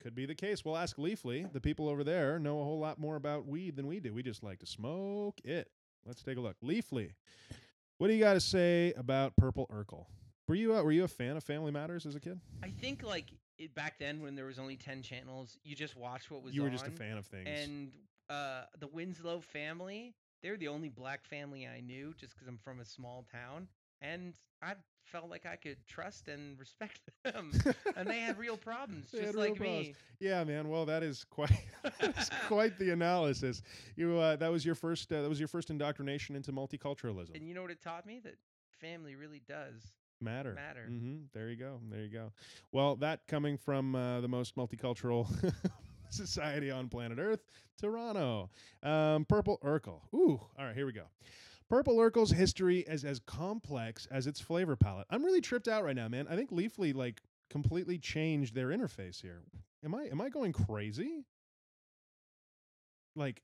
could 0.00 0.14
be 0.14 0.26
the 0.26 0.34
case. 0.34 0.64
We'll 0.64 0.76
ask 0.76 0.96
Leafly. 0.96 1.50
The 1.52 1.60
people 1.60 1.88
over 1.88 2.04
there 2.04 2.38
know 2.38 2.60
a 2.60 2.64
whole 2.64 2.78
lot 2.78 2.98
more 2.98 3.16
about 3.16 3.46
weed 3.46 3.76
than 3.76 3.86
we 3.86 4.00
do. 4.00 4.14
We 4.14 4.22
just 4.22 4.42
like 4.42 4.58
to 4.60 4.66
smoke 4.66 5.40
it. 5.44 5.68
Let's 6.06 6.22
take 6.22 6.38
a 6.38 6.40
look. 6.40 6.56
Leafly, 6.62 7.12
what 7.98 8.08
do 8.08 8.14
you 8.14 8.20
got 8.20 8.34
to 8.34 8.40
say 8.40 8.92
about 8.96 9.36
purple 9.36 9.66
Urkel? 9.70 10.06
Were 10.50 10.56
you 10.56 10.74
uh, 10.74 10.82
were 10.82 10.90
you 10.90 11.04
a 11.04 11.08
fan 11.08 11.36
of 11.36 11.44
Family 11.44 11.70
Matters 11.70 12.06
as 12.06 12.16
a 12.16 12.20
kid? 12.20 12.40
I 12.60 12.70
think 12.70 13.04
like 13.04 13.26
it, 13.56 13.72
back 13.76 14.00
then 14.00 14.20
when 14.20 14.34
there 14.34 14.46
was 14.46 14.58
only 14.58 14.74
ten 14.74 15.00
channels, 15.00 15.56
you 15.62 15.76
just 15.76 15.96
watched 15.96 16.28
what 16.28 16.42
was 16.42 16.56
you 16.56 16.62
were 16.62 16.66
on. 16.66 16.72
just 16.72 16.88
a 16.88 16.90
fan 16.90 17.16
of 17.16 17.24
things. 17.24 17.46
And 17.48 17.92
uh, 18.28 18.62
the 18.80 18.88
Winslow 18.88 19.42
family, 19.42 20.12
they're 20.42 20.56
the 20.56 20.66
only 20.66 20.88
black 20.88 21.24
family 21.24 21.68
I 21.68 21.80
knew 21.80 22.14
just 22.18 22.34
because 22.34 22.48
I'm 22.48 22.58
from 22.58 22.80
a 22.80 22.84
small 22.84 23.24
town. 23.30 23.68
And 24.02 24.34
I 24.60 24.74
felt 25.04 25.30
like 25.30 25.46
I 25.46 25.54
could 25.54 25.76
trust 25.86 26.26
and 26.26 26.58
respect 26.58 26.98
them. 27.24 27.52
and 27.94 28.08
they 28.08 28.18
had 28.18 28.36
real 28.36 28.56
problems, 28.56 29.08
just 29.12 29.34
real 29.34 29.34
like 29.34 29.54
problems. 29.54 29.86
me. 29.86 29.94
Yeah, 30.18 30.42
man. 30.42 30.68
Well, 30.68 30.84
that 30.84 31.04
is 31.04 31.22
quite 31.30 31.52
that's 32.00 32.28
quite 32.48 32.76
the 32.76 32.90
analysis. 32.90 33.62
You 33.94 34.18
uh, 34.18 34.34
that 34.34 34.50
was 34.50 34.66
your 34.66 34.74
first 34.74 35.12
uh, 35.12 35.22
that 35.22 35.28
was 35.28 35.38
your 35.38 35.46
first 35.46 35.70
indoctrination 35.70 36.34
into 36.34 36.50
multiculturalism. 36.50 37.36
And 37.36 37.46
you 37.46 37.54
know 37.54 37.62
what 37.62 37.70
it 37.70 37.80
taught 37.80 38.04
me? 38.04 38.18
That 38.24 38.34
family 38.80 39.14
really 39.14 39.42
does 39.46 39.92
matter. 40.20 40.54
matter. 40.54 40.84
hmm 40.86 41.16
There 41.32 41.48
you 41.48 41.56
go. 41.56 41.80
There 41.90 42.00
you 42.00 42.10
go. 42.10 42.32
Well, 42.72 42.96
that 42.96 43.26
coming 43.26 43.56
from 43.56 43.94
uh, 43.94 44.20
the 44.20 44.28
most 44.28 44.56
multicultural 44.56 45.26
society 46.10 46.70
on 46.70 46.88
planet 46.88 47.18
Earth, 47.18 47.40
Toronto. 47.78 48.50
Um, 48.82 49.24
Purple 49.24 49.58
Urkel. 49.64 50.00
Ooh. 50.14 50.40
All 50.58 50.64
right, 50.64 50.74
here 50.74 50.86
we 50.86 50.92
go. 50.92 51.04
Purple 51.68 51.96
Urkel's 51.98 52.32
history 52.32 52.80
is 52.80 53.04
as 53.04 53.20
complex 53.20 54.06
as 54.10 54.26
its 54.26 54.40
flavor 54.40 54.74
palette. 54.74 55.06
I'm 55.08 55.24
really 55.24 55.40
tripped 55.40 55.68
out 55.68 55.84
right 55.84 55.94
now, 55.94 56.08
man. 56.08 56.26
I 56.28 56.34
think 56.34 56.50
Leafly 56.50 56.94
like 56.94 57.20
completely 57.48 57.98
changed 57.98 58.54
their 58.54 58.68
interface 58.68 59.20
here. 59.22 59.42
Am 59.84 59.94
I 59.94 60.08
am 60.10 60.20
I 60.20 60.28
going 60.28 60.52
crazy? 60.52 61.24
Like, 63.16 63.42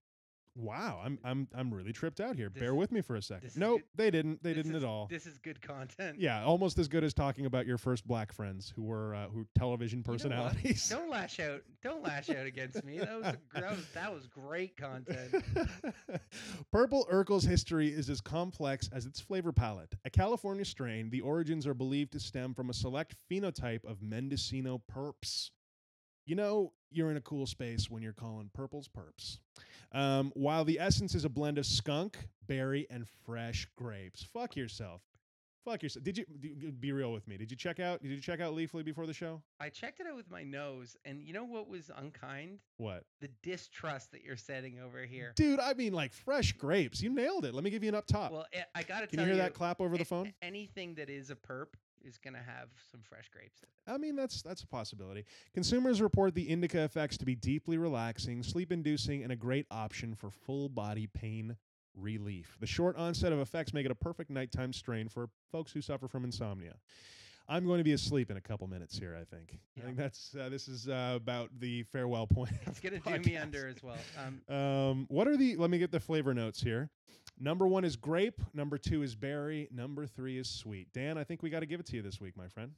wow, 0.57 1.01
I'm 1.05 1.19
I'm 1.23 1.49
I'm 1.55 1.73
really 1.73 1.93
tripped 1.93 2.20
out 2.20 2.37
here. 2.37 2.49
This- 2.49 2.61
Bear 2.61 2.74
with 2.74 2.91
me 2.91 3.01
for 3.03 3.15
a 3.16 3.23
second. 3.23 3.51
No, 3.57 3.73
Nope, 3.73 3.83
they 3.95 4.11
didn't. 4.11 4.43
They 4.43 4.55
didn't 4.55 4.74
is- 4.74 4.83
at 4.83 4.89
all. 4.89 5.07
This 5.09 5.27
is 5.27 5.39
good 5.39 5.61
content. 5.61 6.19
Yeah, 6.19 6.43
almost 6.45 6.78
as 6.78 6.89
good 6.89 7.05
as 7.05 7.12
talking 7.15 7.47
about 7.47 7.66
your 7.66 7.78
first 7.78 8.07
black 8.07 8.33
friends 8.33 8.73
who 8.74 8.83
were 8.85 9.15
uh, 9.15 9.28
who 9.28 9.47
television 9.57 10.03
know 10.07 10.12
what? 10.12 10.19
personalities. 10.23 10.89
Don't 10.89 11.11
lash 11.11 11.39
out. 11.41 11.62
Don't 11.83 12.03
lash 12.03 12.31
out 12.31 12.47
against 12.47 12.83
me. 12.85 12.99
That 12.99 13.15
was, 13.23 13.35
that 13.55 13.70
was 13.70 13.87
that 13.95 14.12
was 14.15 14.27
great 14.27 14.77
content. 14.77 15.35
Purple 16.73 17.07
Urkel's 17.12 17.45
history 17.45 17.89
is 17.89 18.11
as 18.11 18.20
complex 18.20 18.89
as 18.93 19.07
its 19.07 19.20
flavor 19.20 19.53
palette. 19.53 19.95
A 20.05 20.11
California 20.11 20.65
strain, 20.65 21.11
the 21.11 21.20
origins 21.20 21.66
are 21.66 21.74
believed 21.74 22.12
to 22.12 22.20
stem 22.20 22.55
from 22.55 22.70
a 22.70 22.74
select 22.74 23.15
phenotype 23.31 23.85
of 23.85 24.03
Mendocino 24.03 24.83
Purps. 24.89 25.51
You 26.24 26.35
know, 26.35 26.73
you're 26.90 27.10
in 27.10 27.16
a 27.16 27.22
cool 27.22 27.46
space 27.46 27.90
when 27.90 28.02
you're 28.02 28.12
calling 28.12 28.50
purples 28.52 28.88
purps. 28.88 29.38
Um, 29.92 30.32
while 30.34 30.64
the 30.64 30.78
essence 30.80 31.14
is 31.14 31.24
a 31.24 31.28
blend 31.28 31.58
of 31.58 31.66
skunk, 31.66 32.18
berry, 32.46 32.86
and 32.90 33.06
fresh 33.24 33.68
grapes. 33.76 34.22
Fuck 34.22 34.56
yourself. 34.56 35.02
Fuck 35.66 35.82
yourself. 35.82 36.05
Did 36.05 36.16
you 36.16 36.24
d- 36.40 36.70
be 36.78 36.93
real 36.93 37.12
with 37.12 37.26
me? 37.26 37.36
Did 37.36 37.51
you 37.51 37.56
check 37.56 37.80
out? 37.80 38.01
Did 38.01 38.12
you 38.12 38.20
check 38.20 38.40
out 38.40 38.55
Leafly 38.55 38.84
before 38.84 39.05
the 39.05 39.12
show? 39.12 39.43
I 39.59 39.68
checked 39.68 39.98
it 39.98 40.06
out 40.06 40.14
with 40.16 40.30
my 40.30 40.44
nose, 40.44 40.97
and 41.05 41.20
you 41.20 41.32
know 41.32 41.43
what 41.44 41.68
was 41.68 41.90
unkind? 41.97 42.60
What? 42.76 43.02
The 43.20 43.28
distrust 43.43 44.12
that 44.12 44.22
you're 44.22 44.36
setting 44.36 44.78
over 44.78 45.02
here. 45.02 45.32
Dude, 45.34 45.59
I 45.59 45.74
mean, 45.74 45.93
like 45.93 46.12
fresh 46.12 46.52
grapes. 46.52 47.02
You 47.02 47.10
nailed 47.10 47.44
it. 47.44 47.52
Let 47.52 47.64
me 47.64 47.70
give 47.70 47.82
you 47.82 47.88
an 47.88 47.97
up 47.97 48.06
top. 48.06 48.30
Well, 48.30 48.47
I- 48.55 48.64
I 48.76 48.82
gotta 48.84 49.09
Can 49.09 49.18
tell 49.18 49.26
you 49.26 49.34
hear 49.34 49.43
that 49.43 49.55
clap 49.55 49.80
over 49.80 49.98
the 49.98 50.05
phone? 50.05 50.32
Anything 50.40 50.94
that 50.94 51.10
is 51.10 51.30
a 51.30 51.36
purp 51.36 51.76
is 52.01 52.16
gonna 52.16 52.38
have 52.43 52.68
some 52.93 53.01
fresh 53.02 53.28
grapes. 53.30 53.60
In 53.62 53.68
it. 53.68 53.93
I 53.93 53.98
mean, 53.98 54.14
that's 54.14 54.43
that's 54.43 54.62
a 54.62 54.66
possibility. 54.68 55.24
Consumers 55.52 56.01
report 56.01 56.36
the 56.36 56.48
indica 56.48 56.84
effects 56.84 57.16
to 57.18 57.24
be 57.24 57.34
deeply 57.34 57.76
relaxing, 57.76 58.44
sleep-inducing, 58.44 59.24
and 59.24 59.32
a 59.32 59.36
great 59.36 59.66
option 59.72 60.14
for 60.14 60.30
full-body 60.30 61.09
pain 61.09 61.56
relief. 61.97 62.56
The 62.60 62.66
short 62.66 62.97
onset 62.97 63.32
of 63.32 63.40
effects 63.40 63.73
make 63.73 63.85
it 63.85 63.90
a 63.90 63.97
perfect 63.97 64.31
nighttime 64.31 64.73
strain 64.73 65.09
for 65.09 65.28
folks 65.51 65.73
who 65.73 65.81
suffer 65.81 66.09
from 66.09 66.24
insomnia. 66.24 66.74
I'm 67.48 67.64
going 67.64 67.78
to 67.78 67.85
be 67.85 67.93
asleep 67.93 68.31
in 68.31 68.36
a 68.36 68.40
couple 68.40 68.66
minutes 68.66 68.98
here. 68.98 69.16
I 69.18 69.24
think. 69.24 69.59
I 69.78 69.85
think 69.85 69.97
that's 69.97 70.35
uh, 70.39 70.48
this 70.48 70.66
is 70.68 70.89
uh, 70.89 71.12
about 71.14 71.51
the 71.59 71.85
farewell 71.85 72.27
point. 72.27 72.52
It's 72.66 72.81
gonna 72.81 72.98
do 72.98 73.31
me 73.31 73.36
under 73.36 73.68
as 73.68 73.82
well. 73.82 73.98
Um, 74.18 74.55
Um, 74.55 75.06
what 75.09 75.28
are 75.28 75.36
the? 75.36 75.56
Let 75.56 75.70
me 75.70 75.78
get 75.78 75.93
the 75.93 76.01
flavor 76.01 76.35
notes 76.35 76.60
here. 76.60 76.90
Number 77.39 77.68
one 77.68 77.85
is 77.85 77.97
grape. 77.97 78.40
Number 78.55 78.78
two 78.78 79.02
is 79.02 79.14
berry. 79.14 79.68
Number 79.70 80.06
three 80.06 80.39
is 80.39 80.48
sweet. 80.48 80.93
Dan, 80.93 81.18
I 81.18 81.24
think 81.24 81.43
we 81.43 81.51
got 81.51 81.60
to 81.60 81.66
give 81.66 81.81
it 81.81 81.86
to 81.86 81.97
you 81.97 82.02
this 82.02 82.20
week, 82.20 82.36
my 82.36 82.48
friend. 82.48 82.73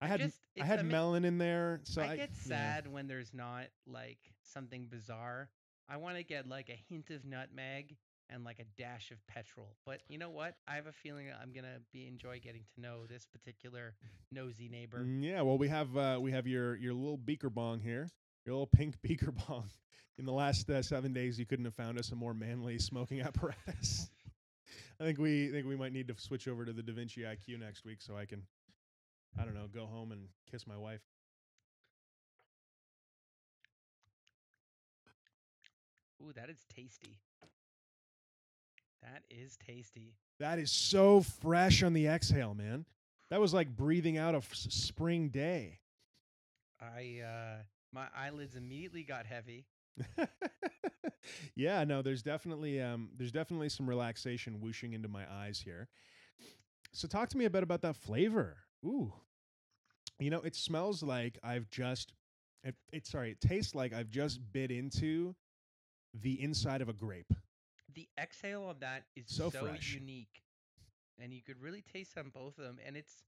I 0.00 0.06
had 0.06 0.20
just, 0.20 0.38
I 0.60 0.64
had 0.64 0.84
melon 0.84 1.24
in 1.24 1.38
there, 1.38 1.80
so 1.82 2.02
I, 2.02 2.10
I 2.10 2.16
get 2.16 2.30
yeah. 2.30 2.48
sad 2.48 2.86
when 2.86 3.08
there's 3.08 3.34
not 3.34 3.64
like 3.86 4.18
something 4.42 4.86
bizarre. 4.86 5.48
I 5.88 5.96
want 5.96 6.16
to 6.16 6.22
get 6.22 6.48
like 6.48 6.68
a 6.68 6.78
hint 6.88 7.10
of 7.10 7.24
nutmeg 7.24 7.96
and 8.30 8.44
like 8.44 8.58
a 8.58 8.80
dash 8.80 9.10
of 9.10 9.26
petrol. 9.26 9.74
But 9.86 10.00
you 10.08 10.18
know 10.18 10.30
what? 10.30 10.54
I 10.66 10.74
have 10.74 10.86
a 10.86 10.92
feeling 10.92 11.26
I'm 11.40 11.52
gonna 11.52 11.78
be 11.92 12.06
enjoy 12.06 12.40
getting 12.40 12.64
to 12.74 12.80
know 12.80 13.06
this 13.08 13.26
particular 13.26 13.94
nosy 14.30 14.68
neighbor. 14.68 14.98
Mm, 14.98 15.24
yeah, 15.24 15.40
well, 15.42 15.58
we 15.58 15.68
have 15.68 15.96
uh, 15.96 16.18
we 16.20 16.32
have 16.32 16.46
your 16.46 16.76
your 16.76 16.94
little 16.94 17.16
beaker 17.16 17.50
bong 17.50 17.80
here, 17.80 18.08
your 18.44 18.54
little 18.54 18.66
pink 18.66 18.96
beaker 19.02 19.32
bong. 19.32 19.70
In 20.18 20.26
the 20.26 20.32
last 20.32 20.68
uh, 20.68 20.82
seven 20.82 21.12
days, 21.12 21.38
you 21.38 21.46
couldn't 21.46 21.64
have 21.64 21.74
found 21.74 21.98
us 21.98 22.10
a 22.10 22.16
more 22.16 22.34
manly 22.34 22.78
smoking 22.78 23.20
apparatus. 23.22 24.10
I 25.00 25.04
think 25.04 25.18
we 25.18 25.48
think 25.48 25.66
we 25.66 25.76
might 25.76 25.92
need 25.92 26.08
to 26.08 26.14
switch 26.18 26.48
over 26.48 26.64
to 26.64 26.72
the 26.72 26.82
Da 26.82 26.92
Vinci 26.92 27.22
IQ 27.22 27.60
next 27.60 27.84
week, 27.84 28.02
so 28.02 28.16
I 28.16 28.26
can, 28.26 28.42
I 29.40 29.44
don't 29.44 29.54
know, 29.54 29.68
go 29.72 29.86
home 29.86 30.10
and 30.10 30.26
kiss 30.50 30.66
my 30.66 30.76
wife. 30.76 31.00
Ooh, 36.22 36.32
that 36.34 36.50
is 36.50 36.64
tasty. 36.74 37.18
That 39.02 39.22
is 39.30 39.56
tasty. 39.56 40.14
That 40.40 40.58
is 40.58 40.70
so 40.70 41.20
fresh 41.20 41.82
on 41.82 41.92
the 41.92 42.06
exhale, 42.08 42.54
man. 42.54 42.84
That 43.30 43.40
was 43.40 43.54
like 43.54 43.76
breathing 43.76 44.18
out 44.18 44.34
a 44.34 44.38
f- 44.38 44.54
spring 44.54 45.28
day. 45.28 45.80
I 46.80 47.22
uh 47.24 47.62
my 47.92 48.06
eyelids 48.16 48.56
immediately 48.56 49.02
got 49.02 49.26
heavy. 49.26 49.66
yeah, 51.54 51.84
no, 51.84 52.02
there's 52.02 52.22
definitely 52.22 52.80
um 52.80 53.10
there's 53.16 53.32
definitely 53.32 53.68
some 53.68 53.88
relaxation 53.88 54.60
whooshing 54.60 54.92
into 54.92 55.08
my 55.08 55.24
eyes 55.30 55.60
here. 55.60 55.88
So 56.92 57.06
talk 57.06 57.28
to 57.30 57.38
me 57.38 57.44
a 57.44 57.50
bit 57.50 57.62
about 57.62 57.82
that 57.82 57.96
flavor. 57.96 58.56
Ooh. 58.84 59.12
You 60.18 60.30
know, 60.30 60.40
it 60.40 60.56
smells 60.56 61.02
like 61.02 61.38
I've 61.42 61.68
just 61.70 62.12
it, 62.64 62.74
it 62.92 63.06
sorry, 63.06 63.32
it 63.32 63.40
tastes 63.40 63.74
like 63.74 63.92
I've 63.92 64.10
just 64.10 64.40
bit 64.52 64.70
into 64.70 65.34
the 66.14 66.42
inside 66.42 66.80
of 66.80 66.88
a 66.88 66.92
grape. 66.92 67.32
The 67.94 68.08
exhale 68.20 68.64
on 68.64 68.76
that 68.80 69.04
is 69.16 69.24
So 69.26 69.50
so, 69.50 69.64
fresh. 69.64 69.94
unique. 69.94 70.42
And 71.20 71.32
you 71.32 71.42
could 71.42 71.60
really 71.60 71.82
taste 71.82 72.16
on 72.16 72.30
both 72.32 72.58
of 72.58 72.64
them 72.64 72.78
and 72.86 72.96
it's 72.96 73.22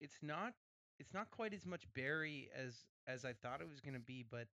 it's 0.00 0.16
not 0.22 0.54
it's 0.98 1.12
not 1.12 1.30
quite 1.30 1.52
as 1.52 1.66
much 1.66 1.82
berry 1.94 2.48
as 2.54 2.84
as 3.06 3.24
I 3.24 3.32
thought 3.32 3.60
it 3.60 3.68
was 3.68 3.80
going 3.80 3.94
to 3.94 4.00
be, 4.00 4.24
but 4.30 4.46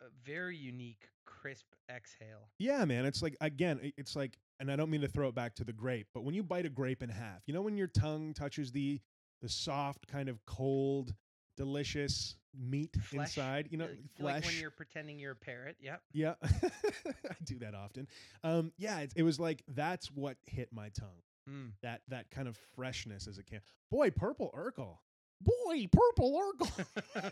a 0.00 0.06
very 0.24 0.56
unique 0.56 1.08
crisp 1.24 1.66
exhale. 1.90 2.48
Yeah, 2.58 2.84
man. 2.84 3.04
It's 3.04 3.22
like 3.22 3.36
again, 3.40 3.92
it's 3.96 4.16
like, 4.16 4.38
and 4.60 4.70
I 4.70 4.76
don't 4.76 4.90
mean 4.90 5.00
to 5.02 5.08
throw 5.08 5.28
it 5.28 5.34
back 5.34 5.54
to 5.56 5.64
the 5.64 5.72
grape, 5.72 6.08
but 6.14 6.24
when 6.24 6.34
you 6.34 6.42
bite 6.42 6.66
a 6.66 6.70
grape 6.70 7.02
in 7.02 7.08
half, 7.08 7.42
you 7.46 7.54
know 7.54 7.62
when 7.62 7.76
your 7.76 7.86
tongue 7.86 8.34
touches 8.34 8.72
the 8.72 9.00
the 9.42 9.48
soft 9.48 10.06
kind 10.06 10.28
of 10.28 10.44
cold 10.46 11.14
delicious 11.56 12.36
meat 12.58 12.96
Flesh, 13.02 13.36
inside. 13.36 13.68
You 13.70 13.78
know, 13.78 13.84
uh, 13.86 13.88
flesh. 14.18 14.34
Like 14.34 14.44
when 14.44 14.60
you're 14.60 14.70
pretending 14.70 15.18
you're 15.18 15.32
a 15.32 15.36
parrot. 15.36 15.76
Yep. 15.80 16.02
Yeah, 16.12 16.34
I 16.44 17.34
do 17.44 17.58
that 17.60 17.74
often. 17.74 18.06
Um, 18.42 18.72
yeah, 18.76 19.00
it, 19.00 19.12
it 19.16 19.22
was 19.22 19.38
like 19.40 19.62
that's 19.68 20.10
what 20.10 20.36
hit 20.46 20.70
my 20.72 20.88
tongue. 20.90 21.22
Mm. 21.48 21.72
That 21.82 22.02
that 22.08 22.30
kind 22.30 22.48
of 22.48 22.56
freshness 22.74 23.26
as 23.26 23.38
it 23.38 23.46
can. 23.46 23.60
Boy, 23.90 24.10
purple 24.10 24.52
Urkel. 24.56 24.98
Boy, 25.40 25.88
purple 25.92 26.40
Urkel. 26.40 26.86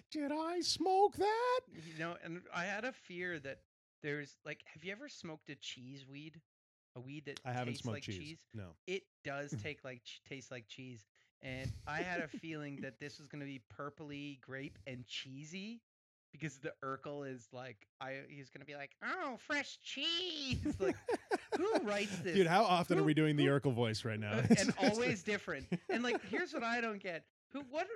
Did 0.10 0.32
I 0.32 0.60
smoke 0.60 1.16
that? 1.16 1.60
You 1.72 1.98
know, 1.98 2.16
and 2.24 2.40
I 2.54 2.64
had 2.64 2.84
a 2.84 2.92
fear 2.92 3.38
that 3.40 3.60
there's 4.02 4.36
like, 4.44 4.60
have 4.72 4.84
you 4.84 4.92
ever 4.92 5.08
smoked 5.08 5.50
a 5.50 5.54
cheese 5.56 6.06
weed? 6.10 6.40
A 6.96 7.00
weed 7.00 7.26
that 7.26 7.40
I 7.44 7.52
haven't 7.52 7.74
tastes 7.74 7.82
smoked 7.82 7.94
like 7.94 8.02
cheese. 8.04 8.38
No. 8.54 8.68
It 8.86 9.02
does 9.22 9.54
take 9.62 9.84
like 9.84 10.02
ch- 10.02 10.22
taste 10.26 10.50
like 10.50 10.66
cheese, 10.66 11.04
and 11.42 11.72
I 11.86 11.98
had 11.98 12.20
a 12.20 12.28
feeling 12.40 12.80
that 12.82 12.98
this 13.00 13.18
was 13.18 13.28
going 13.28 13.40
to 13.40 13.46
be 13.46 13.60
purpley 13.78 14.40
grape 14.40 14.78
and 14.86 15.06
cheesy 15.06 15.80
because 16.32 16.58
the 16.58 16.72
Urkel 16.84 17.30
is 17.30 17.48
like, 17.52 17.86
I 18.00 18.20
he's 18.28 18.50
going 18.50 18.60
to 18.60 18.66
be 18.66 18.74
like, 18.74 18.90
oh, 19.02 19.36
fresh 19.38 19.78
cheese. 19.82 20.58
Like, 20.78 20.96
who 21.56 21.78
writes 21.82 22.18
this? 22.18 22.34
Dude, 22.34 22.46
how 22.46 22.64
often 22.64 22.98
are 22.98 23.02
we 23.02 23.14
doing 23.14 23.36
the 23.36 23.46
who- 23.46 23.50
Urkel 23.50 23.74
voice 23.74 24.04
right 24.04 24.20
now? 24.20 24.32
Uh, 24.32 24.42
and 24.58 24.74
always 24.78 25.22
different. 25.22 25.66
And 25.88 26.02
like, 26.02 26.20
here's 26.26 26.52
what 26.52 26.62
I 26.62 26.80
don't 26.80 27.02
get: 27.02 27.24
who, 27.52 27.62
what, 27.70 27.86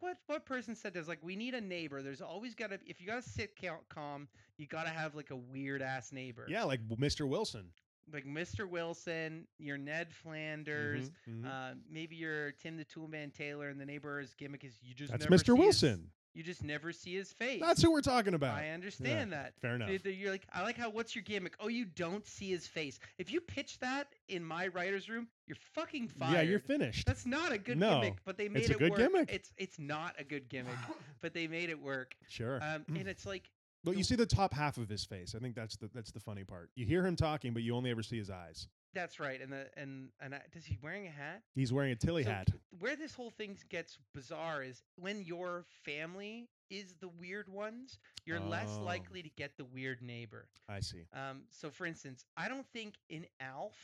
what, 0.00 0.16
what 0.26 0.46
person 0.46 0.74
said 0.74 0.94
this? 0.94 1.08
Like, 1.08 1.18
we 1.22 1.36
need 1.36 1.54
a 1.54 1.60
neighbor. 1.60 2.02
There's 2.02 2.22
always 2.22 2.54
got 2.54 2.70
to, 2.70 2.78
if 2.86 3.00
you 3.00 3.06
got 3.06 3.22
to 3.22 3.28
sit 3.28 3.56
cal- 3.56 3.84
calm, 3.88 4.28
you 4.56 4.66
got 4.66 4.84
to 4.84 4.90
have 4.90 5.14
like 5.14 5.30
a 5.30 5.36
weird 5.36 5.82
ass 5.82 6.12
neighbor. 6.12 6.46
Yeah, 6.48 6.64
like 6.64 6.80
Mr. 6.88 7.28
Wilson. 7.28 7.66
Like 8.12 8.24
Mr. 8.26 8.68
Wilson, 8.68 9.46
your 9.58 9.78
Ned 9.78 10.12
Flanders. 10.12 11.10
Mhm, 11.28 11.42
mhm. 11.42 11.46
Uh, 11.46 11.74
maybe 11.90 12.16
you're 12.16 12.52
Tim 12.52 12.76
the 12.76 12.84
Toolman 12.84 13.32
Taylor, 13.32 13.68
and 13.68 13.80
the 13.80 13.86
neighbor's 13.86 14.34
gimmick 14.34 14.64
is 14.64 14.74
you 14.82 14.94
just 14.94 15.12
That's 15.12 15.24
never 15.24 15.36
Mr. 15.36 15.46
see 15.46 15.52
his- 15.52 15.58
Wilson. 15.82 16.10
you 16.32 16.42
just 16.44 16.62
never 16.62 16.92
see 16.92 17.14
his 17.14 17.32
face. 17.32 17.60
That's 17.60 17.82
who 17.82 17.90
we're 17.90 18.00
talking 18.02 18.34
about. 18.34 18.56
I 18.56 18.70
understand 18.70 19.32
that. 19.32 19.54
Fair 19.60 19.74
enough. 19.74 19.90
You're 20.04 20.30
like, 20.30 20.46
I 20.52 20.62
like 20.62 20.76
how. 20.76 20.88
What's 20.90 21.14
your 21.14 21.22
gimmick? 21.24 21.54
Oh, 21.60 21.68
you 21.68 21.84
don't 21.84 22.24
see 22.26 22.48
his 22.50 22.66
face. 22.66 22.98
If 23.18 23.32
you 23.32 23.40
pitch 23.40 23.78
that 23.80 24.08
in 24.28 24.44
my 24.44 24.68
writer's 24.68 25.08
room, 25.08 25.28
you're 25.46 25.56
fucking 25.74 26.08
fired. 26.08 26.32
Yeah, 26.34 26.42
you're 26.42 26.60
finished. 26.60 27.06
That's 27.06 27.26
not 27.26 27.50
a 27.52 27.58
good 27.58 27.78
No, 27.78 28.00
gimmick, 28.00 28.18
but 28.24 28.36
they 28.36 28.48
made 28.48 28.60
it's 28.62 28.70
a 28.70 28.74
it 28.74 28.78
good 28.78 28.90
work. 28.92 28.98
gimmick. 29.00 29.32
It's 29.32 29.52
it's 29.56 29.78
not 29.78 30.14
a 30.18 30.24
good 30.24 30.48
gimmick, 30.48 30.78
but 31.20 31.32
they 31.34 31.46
made 31.48 31.68
it 31.70 31.80
work. 31.80 32.14
Sure. 32.28 32.62
Um, 32.62 32.84
Mm. 32.84 33.00
and 33.00 33.08
it's 33.08 33.26
like, 33.26 33.50
Well, 33.84 33.94
you 33.94 34.04
see 34.04 34.14
the 34.16 34.26
top 34.26 34.52
half 34.52 34.76
of 34.76 34.88
his 34.88 35.04
face. 35.04 35.34
I 35.34 35.38
think 35.38 35.54
that's 35.54 35.76
the 35.76 35.88
that's 35.94 36.10
the 36.10 36.20
funny 36.20 36.44
part. 36.44 36.70
You 36.74 36.84
hear 36.84 37.04
him 37.06 37.16
talking, 37.16 37.52
but 37.54 37.62
you 37.62 37.74
only 37.74 37.90
ever 37.90 38.02
see 38.02 38.18
his 38.18 38.28
eyes. 38.30 38.68
that's 38.92 39.18
right. 39.20 39.40
And 39.40 39.50
the 39.52 39.66
and 39.76 40.10
and 40.20 40.34
I, 40.34 40.40
does 40.52 40.64
he 40.66 40.78
wearing 40.82 41.06
a 41.06 41.10
hat? 41.10 41.42
He's 41.54 41.72
wearing 41.72 41.92
a 41.92 41.96
Tilly 41.96 42.24
So, 42.24 42.30
hat. 42.30 42.48
Where 42.78 42.96
this 42.96 43.14
whole 43.14 43.30
thing 43.30 43.56
gets 43.70 43.96
bizarre 44.14 44.62
is 44.62 44.82
when 44.96 45.22
your 45.22 45.64
family 45.84 46.48
is 46.68 46.94
the 47.00 47.08
weird 47.08 47.48
ones, 47.48 47.98
you're 48.26 48.38
less 48.40 48.68
Oh. 48.78 48.82
likely 48.84 49.22
to 49.22 49.30
get 49.30 49.56
the 49.56 49.64
weird 49.64 50.02
neighbor. 50.02 50.48
I 50.68 50.80
see. 50.80 51.04
Um, 51.12 51.42
so 51.50 51.70
for 51.70 51.86
instance, 51.86 52.24
I 52.36 52.48
don't 52.48 52.66
think 52.72 52.94
in 53.08 53.26
Alf 53.40 53.74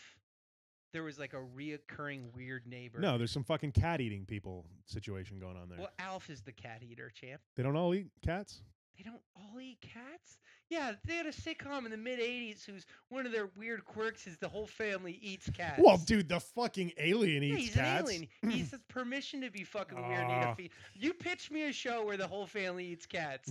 there 0.92 1.02
was 1.02 1.18
like 1.18 1.32
a 1.32 1.42
reoccurring 1.56 2.32
weird 2.34 2.66
neighbor. 2.66 2.98
No, 3.00 3.18
there's 3.18 3.32
some 3.32 3.44
fucking 3.44 3.72
cat 3.72 4.00
eating 4.00 4.24
people 4.24 4.66
situation 4.86 5.38
going 5.38 5.56
on 5.56 5.68
there. 5.68 5.78
Well, 5.78 5.90
Alf 5.98 6.30
is 6.30 6.42
the 6.42 6.52
cat 6.52 6.82
eater, 6.82 7.10
champ. 7.10 7.40
They 7.56 7.62
don't 7.62 7.76
all 7.76 7.92
eat 7.94 8.06
cats. 8.22 8.62
They 8.96 9.04
don't 9.04 9.20
all 9.36 9.60
eat 9.60 9.80
cats? 9.80 10.38
Yeah, 10.68 10.92
they 11.04 11.14
had 11.14 11.26
a 11.26 11.30
sitcom 11.32 11.84
in 11.84 11.90
the 11.90 11.96
mid 11.96 12.18
80s 12.18 12.64
whose 12.64 12.86
one 13.10 13.26
of 13.26 13.32
their 13.32 13.50
weird 13.56 13.84
quirks 13.84 14.26
is 14.26 14.36
the 14.38 14.48
whole 14.48 14.66
family 14.66 15.18
eats 15.22 15.48
cats. 15.50 15.80
Well, 15.84 15.98
dude, 15.98 16.28
the 16.28 16.40
fucking 16.40 16.92
alien 16.98 17.42
Yeah, 17.42 17.54
eats 17.54 17.64
he's 17.66 17.74
cats. 17.74 18.00
an 18.00 18.06
alien. 18.06 18.28
He 18.50 18.58
has 18.60 18.74
permission 18.88 19.40
to 19.42 19.50
be 19.50 19.64
fucking 19.64 19.96
weird 19.96 20.20
and 20.22 20.30
eat 20.30 20.46
Ah. 20.46 20.52
a 20.52 20.54
feed. 20.56 20.70
You 20.94 21.12
pitch 21.14 21.50
me 21.50 21.64
a 21.64 21.72
show 21.72 22.04
where 22.04 22.16
the 22.16 22.26
whole 22.26 22.46
family 22.46 22.86
eats 22.86 23.06
cats. 23.06 23.50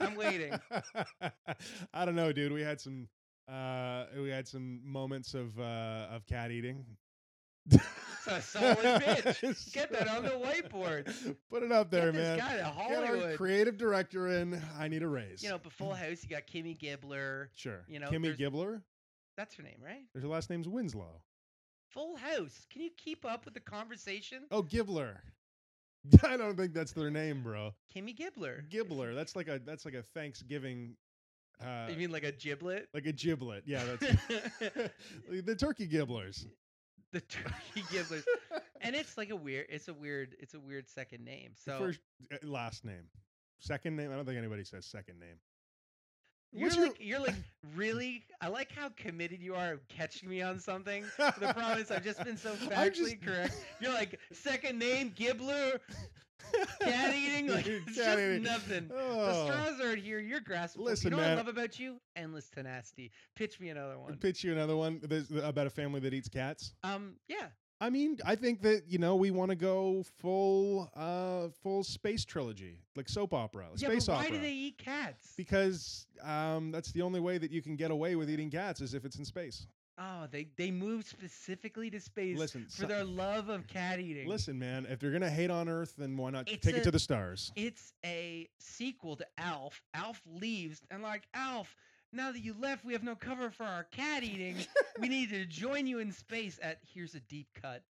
I'm 0.00 0.14
waiting. 0.14 0.52
I 1.92 2.04
don't 2.04 2.16
know, 2.16 2.32
dude. 2.32 2.52
We 2.52 2.62
had 2.62 2.80
some 2.80 3.08
uh 3.48 4.06
we 4.16 4.30
had 4.30 4.48
some 4.48 4.80
moments 4.84 5.34
of 5.34 5.58
uh 5.58 6.06
of 6.10 6.24
cat 6.26 6.50
eating. 6.50 6.84
a 8.26 8.40
solid 8.42 8.78
pitch. 9.02 9.72
Get 9.72 9.92
that 9.92 10.08
on 10.08 10.22
the 10.24 10.30
whiteboard. 10.30 11.12
Put 11.50 11.62
it 11.62 11.72
up 11.72 11.90
there, 11.90 12.12
Get 12.12 12.18
this 12.18 12.28
man. 12.28 12.38
guy 12.38 12.50
to 12.52 12.56
Get 12.56 12.98
our 12.98 13.06
Hollywood. 13.06 13.36
creative 13.36 13.76
director 13.76 14.28
in. 14.28 14.60
I 14.78 14.88
need 14.88 15.02
a 15.02 15.08
raise. 15.08 15.42
You 15.42 15.50
know, 15.50 15.58
but 15.62 15.72
Full 15.78 15.94
House, 15.94 16.22
you 16.22 16.28
got 16.30 16.46
Kimmy 16.46 16.78
Gibbler. 16.78 17.48
sure. 17.54 17.84
you 17.88 17.98
know, 18.00 18.08
Kimmy 18.08 18.36
Gibbler. 18.36 18.82
That's 19.36 19.54
her 19.56 19.62
name, 19.62 19.78
right? 19.84 20.02
Her 20.20 20.28
last 20.28 20.50
name's 20.50 20.68
Winslow. 20.68 21.20
Full 21.90 22.16
House. 22.16 22.66
Can 22.72 22.82
you 22.82 22.90
keep 22.96 23.24
up 23.24 23.44
with 23.44 23.54
the 23.54 23.60
conversation? 23.60 24.42
Oh, 24.50 24.62
Gibbler. 24.62 25.16
I 26.22 26.36
don't 26.36 26.56
think 26.56 26.74
that's 26.74 26.92
their 26.92 27.10
name, 27.10 27.42
bro. 27.42 27.72
Kimmy 27.94 28.16
Gibbler. 28.16 28.68
Gibbler. 28.70 29.14
That's 29.14 29.34
like 29.34 29.48
a 29.48 29.58
that's 29.64 29.84
like 29.84 29.94
a 29.94 30.02
Thanksgiving. 30.02 30.96
Uh, 31.64 31.86
You 31.88 31.96
mean 31.96 32.10
like 32.10 32.24
a 32.24 32.32
giblet? 32.32 32.88
like 32.92 33.06
a 33.06 33.12
giblet. 33.12 33.62
Yeah, 33.64 33.82
that's 33.84 34.16
the 35.30 35.54
turkey 35.56 35.86
gibblers. 35.88 36.46
The 37.14 37.20
turkey 37.22 37.82
gibblers. 37.90 38.24
and 38.82 38.94
it's 38.94 39.16
like 39.16 39.30
a 39.30 39.36
weird. 39.36 39.66
It's 39.70 39.88
a 39.88 39.94
weird. 39.94 40.36
It's 40.38 40.52
a 40.54 40.60
weird 40.60 40.88
second 40.88 41.24
name. 41.24 41.52
So 41.56 41.78
First, 41.78 42.00
uh, 42.32 42.36
last 42.46 42.84
name, 42.84 43.04
second 43.60 43.96
name. 43.96 44.12
I 44.12 44.16
don't 44.16 44.26
think 44.26 44.36
anybody 44.38 44.64
says 44.64 44.84
second 44.84 45.18
name. 45.20 45.36
you're 46.52 46.64
what's 46.66 46.76
your- 46.76 46.86
like 46.86 46.96
you're 47.00 47.20
like 47.20 47.34
really. 47.74 48.24
I 48.40 48.48
like 48.48 48.70
how 48.72 48.90
committed 48.90 49.40
you 49.40 49.54
are 49.54 49.72
of 49.72 49.88
catching 49.88 50.28
me 50.28 50.42
on 50.42 50.58
something. 50.58 51.04
The 51.16 51.52
problem 51.54 51.78
is 51.78 51.90
I've 51.90 52.04
just 52.04 52.22
been 52.24 52.36
so 52.36 52.52
factually 52.54 53.12
just- 53.20 53.22
correct. 53.22 53.54
You're 53.80 53.94
like 53.94 54.18
second 54.32 54.78
name 54.78 55.12
Gibbler. 55.16 55.78
Cat 56.80 57.14
eating, 57.14 57.48
like 57.48 57.66
it's 57.66 57.84
Cat 57.86 57.94
just 57.94 58.18
eating. 58.18 58.42
nothing. 58.42 58.88
The 58.88 58.94
Oh. 58.96 59.46
straws 59.46 59.80
aren't 59.80 60.02
here. 60.02 60.18
You're 60.18 60.40
grasping. 60.40 60.84
Listen, 60.84 61.10
you 61.12 61.16
know 61.16 61.22
what 61.22 61.30
I 61.30 61.34
love 61.34 61.48
about 61.48 61.78
you? 61.78 62.00
Endless 62.16 62.48
tenacity. 62.50 63.10
Pitch 63.36 63.58
me 63.60 63.70
another 63.70 63.98
one. 63.98 64.16
Pitch 64.16 64.44
you 64.44 64.52
another 64.52 64.76
one 64.76 65.00
There's 65.02 65.30
about 65.30 65.66
a 65.66 65.70
family 65.70 66.00
that 66.00 66.12
eats 66.14 66.28
cats. 66.28 66.74
Um, 66.82 67.14
yeah. 67.28 67.46
I 67.80 67.90
mean, 67.90 68.18
I 68.24 68.36
think 68.36 68.62
that 68.62 68.84
you 68.86 68.98
know 68.98 69.16
we 69.16 69.30
want 69.30 69.50
to 69.50 69.56
go 69.56 70.04
full, 70.18 70.88
uh, 70.94 71.48
full 71.62 71.82
space 71.82 72.24
trilogy, 72.24 72.78
like 72.96 73.08
soap 73.08 73.34
opera, 73.34 73.66
Yeah, 73.76 73.88
space 73.88 74.06
but 74.06 74.12
why 74.12 74.18
opera. 74.26 74.30
do 74.36 74.40
they 74.40 74.52
eat 74.52 74.78
cats? 74.78 75.34
Because 75.36 76.06
um, 76.22 76.70
that's 76.70 76.92
the 76.92 77.02
only 77.02 77.20
way 77.20 77.36
that 77.36 77.50
you 77.50 77.60
can 77.62 77.74
get 77.76 77.90
away 77.90 78.14
with 78.16 78.30
eating 78.30 78.50
cats 78.50 78.80
is 78.80 78.94
if 78.94 79.04
it's 79.04 79.16
in 79.16 79.24
space. 79.24 79.66
Oh, 79.98 80.26
they 80.30 80.46
they 80.56 80.70
move 80.70 81.04
specifically 81.06 81.90
to 81.90 82.00
space 82.00 82.38
Listen, 82.38 82.66
for 82.66 82.82
so- 82.82 82.86
their 82.86 83.04
love 83.04 83.48
of 83.48 83.66
cat 83.66 84.00
eating. 84.00 84.28
Listen, 84.28 84.58
man, 84.58 84.86
if 84.88 84.98
they're 84.98 85.10
gonna 85.12 85.30
hate 85.30 85.50
on 85.50 85.68
Earth, 85.68 85.94
then 85.96 86.16
why 86.16 86.30
not 86.30 86.48
It's 86.48 86.64
take 86.66 86.76
it 86.76 86.80
a- 86.80 86.84
to 86.84 86.90
the 86.90 86.98
stars? 86.98 87.52
It's 87.56 87.92
a 88.04 88.48
sequel 88.58 89.16
to 89.16 89.26
Alf. 89.38 89.82
Alf 89.94 90.20
leaves, 90.26 90.82
and 90.90 91.02
like 91.02 91.22
Alf, 91.34 91.74
now 92.12 92.30
that 92.32 92.40
you 92.40 92.54
left, 92.60 92.84
we 92.84 92.92
have 92.92 93.02
no 93.02 93.16
cover 93.16 93.50
for 93.50 93.64
our 93.64 93.84
cat 93.84 94.22
eating. 94.22 94.56
we 95.00 95.08
need 95.08 95.30
to 95.30 95.44
join 95.46 95.86
you 95.86 95.98
in 95.98 96.12
space. 96.12 96.58
At 96.62 96.78
here's 96.92 97.14
a 97.14 97.20
deep 97.20 97.48
cut. 97.60 97.82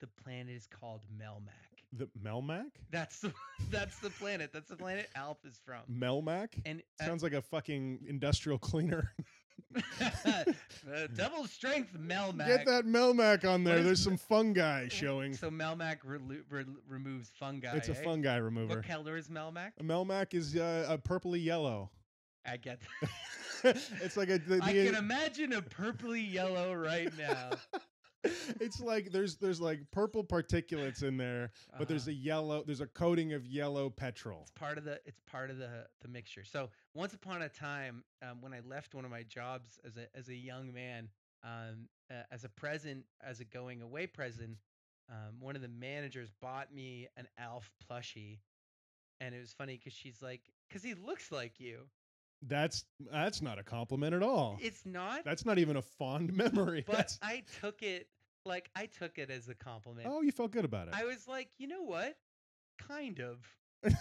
The 0.00 0.06
planet 0.22 0.54
is 0.54 0.66
called 0.66 1.02
Melmac. 1.20 1.50
The 1.92 2.08
Melmac? 2.22 2.70
That's 2.90 3.20
the 3.20 3.32
that's 3.70 3.98
the 3.98 4.10
planet. 4.10 4.50
That's 4.52 4.68
the 4.68 4.76
planet 4.76 5.08
Alf 5.16 5.38
is 5.44 5.60
from. 5.64 5.80
Melmac? 5.92 6.48
And 6.64 6.82
uh, 7.00 7.04
Sounds 7.04 7.22
like 7.22 7.32
a 7.32 7.42
fucking 7.42 8.00
industrial 8.06 8.58
cleaner. 8.58 9.12
uh, 10.00 10.44
double 11.14 11.46
strength 11.46 11.96
Melmac. 11.96 12.46
Get 12.46 12.66
that 12.66 12.86
Melmac 12.86 13.44
on 13.44 13.62
there. 13.62 13.78
is 13.78 13.84
There's 13.84 14.06
Me- 14.06 14.16
some 14.16 14.16
fungi 14.16 14.88
showing. 14.88 15.34
So 15.34 15.50
Melmac 15.50 15.98
relu- 16.04 16.42
re- 16.50 16.64
removes 16.88 17.30
fungi. 17.38 17.76
It's 17.76 17.88
a 17.88 17.92
eh? 17.92 18.02
fungi 18.02 18.36
remover. 18.36 18.76
What 18.76 18.86
color 18.86 19.16
is 19.16 19.28
Melmac? 19.28 19.72
A 19.78 19.84
Melmac 19.84 20.34
is 20.34 20.56
uh, 20.56 20.86
a 20.88 20.98
purpley 20.98 21.44
yellow. 21.44 21.90
I 22.44 22.56
get. 22.56 22.80
that. 23.62 23.76
it's 24.02 24.16
like 24.16 24.30
a. 24.30 24.38
The, 24.38 24.60
I 24.62 24.72
the- 24.72 24.86
can 24.86 24.94
imagine 24.96 25.52
a 25.52 25.62
purpley 25.62 26.30
yellow 26.32 26.74
right 26.74 27.16
now. 27.16 27.50
it's 28.60 28.80
like 28.80 29.12
there's 29.12 29.36
there's 29.36 29.60
like 29.60 29.80
purple 29.90 30.22
particulates 30.22 31.02
in 31.02 31.16
there, 31.16 31.52
but 31.78 31.88
there's 31.88 32.02
Uh-huh. 32.02 32.10
a 32.10 32.14
yellow. 32.14 32.62
There's 32.64 32.80
a 32.82 32.86
coating 32.86 33.32
of 33.32 33.46
yellow 33.46 33.88
petrol. 33.90 34.42
It's 34.42 34.50
part 34.50 34.76
of 34.78 34.84
the. 34.84 35.00
It's 35.06 35.20
part 35.26 35.50
of 35.50 35.58
the 35.58 35.86
the 36.02 36.08
mixture. 36.08 36.44
So 36.44 36.70
once 36.94 37.14
upon 37.14 37.42
a 37.42 37.48
time, 37.48 38.04
um, 38.22 38.40
when 38.42 38.52
I 38.52 38.60
left 38.60 38.94
one 38.94 39.04
of 39.04 39.10
my 39.10 39.22
jobs 39.22 39.78
as 39.84 39.96
a 39.96 40.06
as 40.16 40.28
a 40.28 40.34
young 40.34 40.72
man, 40.72 41.08
um, 41.42 41.88
uh, 42.10 42.22
as 42.30 42.44
a 42.44 42.48
present, 42.50 43.04
as 43.22 43.40
a 43.40 43.44
going 43.44 43.80
away 43.80 44.06
present, 44.06 44.58
um, 45.08 45.40
one 45.40 45.56
of 45.56 45.62
the 45.62 45.68
managers 45.68 46.30
bought 46.42 46.74
me 46.74 47.08
an 47.16 47.26
Alf 47.38 47.70
plushie, 47.90 48.38
and 49.20 49.34
it 49.34 49.40
was 49.40 49.52
funny 49.52 49.76
because 49.78 49.94
she's 49.94 50.20
like, 50.20 50.42
because 50.68 50.82
he 50.82 50.92
looks 50.94 51.32
like 51.32 51.58
you. 51.58 51.88
That's 52.42 52.84
that's 53.10 53.42
not 53.42 53.58
a 53.58 53.62
compliment 53.62 54.14
at 54.14 54.22
all. 54.22 54.58
It's 54.62 54.86
not, 54.86 55.24
That's 55.24 55.44
not 55.44 55.58
even 55.58 55.76
a 55.76 55.82
fond 55.82 56.32
memory. 56.36 56.84
but 56.86 56.96
That's, 56.96 57.18
I 57.22 57.42
took 57.60 57.82
it 57.82 58.08
like 58.46 58.70
I 58.74 58.86
took 58.86 59.18
it 59.18 59.30
as 59.30 59.48
a 59.48 59.54
compliment. 59.54 60.08
oh, 60.10 60.22
you 60.22 60.32
felt 60.32 60.50
good 60.50 60.64
about 60.64 60.88
it. 60.88 60.94
I 60.96 61.04
was 61.04 61.28
like, 61.28 61.48
you 61.58 61.68
know 61.68 61.82
what? 61.82 62.16
Kind 62.78 63.20
of. 63.20 63.38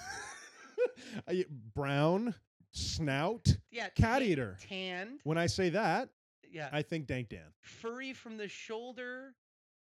Brown 1.75 2.33
snout 2.71 3.47
Yeah. 3.71 3.89
cat 3.89 4.19
tan- 4.19 4.23
eater. 4.23 4.57
Tanned. 4.67 5.19
When 5.23 5.37
I 5.37 5.47
say 5.47 5.69
that, 5.69 6.09
Yeah. 6.51 6.69
I 6.71 6.81
think 6.81 7.07
Dank 7.07 7.29
Dan. 7.29 7.51
furry 7.61 8.13
from 8.13 8.37
the 8.37 8.47
shoulder 8.47 9.35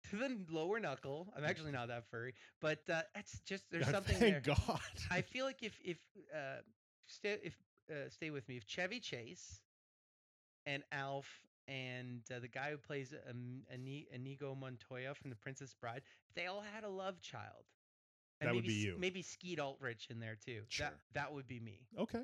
to 0.09 0.15
the 0.17 0.37
lower 0.49 0.79
knuckle. 0.79 1.33
I'm 1.35 1.43
actually 1.43 1.71
not 1.71 1.87
that 1.89 2.05
furry, 2.09 2.33
but 2.61 2.79
uh, 2.89 3.01
it's 3.15 3.39
just 3.45 3.63
there's 3.71 3.89
something 3.89 4.15
Thank 4.17 4.43
there. 4.43 4.55
God. 4.55 4.79
I 5.11 5.21
feel 5.33 5.45
like 5.45 5.63
if 5.63 5.77
if 5.83 5.97
uh, 6.33 6.61
if 7.23 7.55
uh, 7.89 8.09
stay 8.09 8.29
with 8.29 8.47
me, 8.47 8.57
if 8.57 8.65
Chevy 8.67 8.99
Chase 8.99 9.61
and 10.65 10.83
Alf 10.91 11.27
and 11.67 12.21
uh, 12.33 12.39
the 12.39 12.47
guy 12.47 12.71
who 12.71 12.77
plays 12.77 13.13
um, 13.29 13.61
Inigo 14.13 14.55
Montoya 14.55 15.13
from 15.15 15.29
The 15.29 15.35
Princess 15.35 15.73
Bride, 15.79 16.01
if 16.29 16.35
they 16.35 16.47
all 16.47 16.63
had 16.73 16.83
a 16.83 16.89
love 16.89 17.21
child. 17.21 17.65
And 18.41 18.49
That 18.49 18.55
would 18.55 18.63
maybe 18.63 18.73
be 18.73 18.79
S- 18.81 18.85
you. 18.85 18.95
Maybe 18.99 19.21
Skeet 19.21 19.59
Ulrich 19.59 20.07
in 20.09 20.19
there 20.19 20.37
too. 20.43 20.61
Sure. 20.67 20.87
That 20.87 20.95
that 21.13 21.33
would 21.33 21.47
be 21.47 21.59
me. 21.59 21.87
okay. 21.97 22.23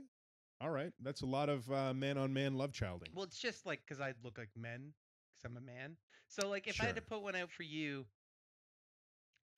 All 0.59 0.69
right. 0.69 0.91
That's 1.01 1.21
a 1.21 1.25
lot 1.25 1.49
of 1.49 1.71
uh, 1.71 1.93
man 1.93 2.17
on 2.17 2.33
man 2.33 2.55
love 2.55 2.71
childing. 2.73 3.09
Well, 3.15 3.23
it's 3.23 3.39
just 3.39 3.65
like 3.65 3.81
because 3.85 3.99
I 4.01 4.13
look 4.23 4.37
like 4.37 4.49
men, 4.55 4.93
because 5.33 5.49
I'm 5.49 5.57
a 5.57 5.61
man. 5.65 5.95
So 6.27 6.49
like, 6.49 6.67
if 6.67 6.79
I 6.81 6.85
had 6.85 6.95
to 6.95 7.01
put 7.01 7.21
one 7.21 7.35
out 7.35 7.49
for 7.49 7.63
you, 7.63 8.05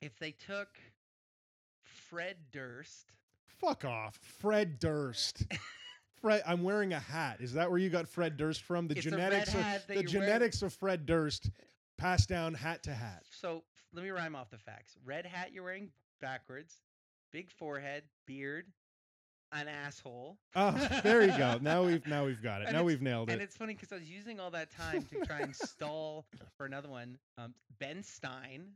if 0.01 0.17
they 0.19 0.31
took 0.31 0.69
Fred 1.81 2.37
Durst, 2.51 3.11
Fuck 3.47 3.83
off. 3.85 4.19
Fred 4.21 4.79
Durst. 4.79 5.45
Fred, 6.23 6.41
I'm 6.47 6.63
wearing 6.63 6.93
a 6.93 6.99
hat. 6.99 7.37
Is 7.41 7.51
that 7.53 7.69
where 7.69 7.77
you 7.79 7.89
got 7.89 8.07
Fred 8.07 8.37
Durst 8.37 8.61
from? 8.63 8.87
The 8.87 8.95
It's 8.97 9.05
a 9.05 9.09
genetics 9.11 9.53
red 9.53 9.59
of 9.59 9.65
hat 9.65 9.87
that 9.87 9.87
the 9.87 9.93
you're 10.09 10.21
wearing. 10.21 10.27
genetics 10.33 10.61
of 10.61 10.73
Fred 10.73 11.05
Durst 11.05 11.49
passed 11.97 12.29
down 12.29 12.53
hat 12.53 12.81
to 12.83 12.93
hat. 12.93 13.23
So 13.29 13.63
let 13.93 14.03
me 14.03 14.09
rhyme 14.09 14.33
off 14.33 14.49
the 14.49 14.57
facts. 14.57 14.95
Red 15.03 15.25
hat 15.25 15.51
you're 15.51 15.65
wearing 15.65 15.89
backwards, 16.21 16.75
big 17.33 17.51
forehead, 17.51 18.03
beard, 18.25 18.67
an 19.51 19.67
asshole. 19.67 20.37
Oh, 20.55 20.71
there 21.03 21.23
you 21.23 21.37
go. 21.37 21.59
Now 21.61 21.83
we've 21.85 22.07
now 22.07 22.25
we've 22.25 22.41
got 22.41 22.61
it. 22.61 22.67
And 22.69 22.73
now 22.73 22.79
it's- 22.79 22.85
we've 22.85 23.01
nailed 23.01 23.29
it. 23.29 23.33
And 23.33 23.41
it. 23.41 23.43
it's 23.45 23.57
funny 23.57 23.73
because 23.73 23.91
I 23.91 23.95
was 23.95 24.09
using 24.09 24.39
all 24.39 24.51
that 24.51 24.71
time 24.71 25.03
to 25.11 25.25
try 25.25 25.41
and 25.41 25.53
stall 25.55 26.25
for 26.57 26.65
another 26.65 26.87
one. 26.89 27.17
Um, 27.37 27.53
ben 27.81 28.01
Stein. 28.01 28.69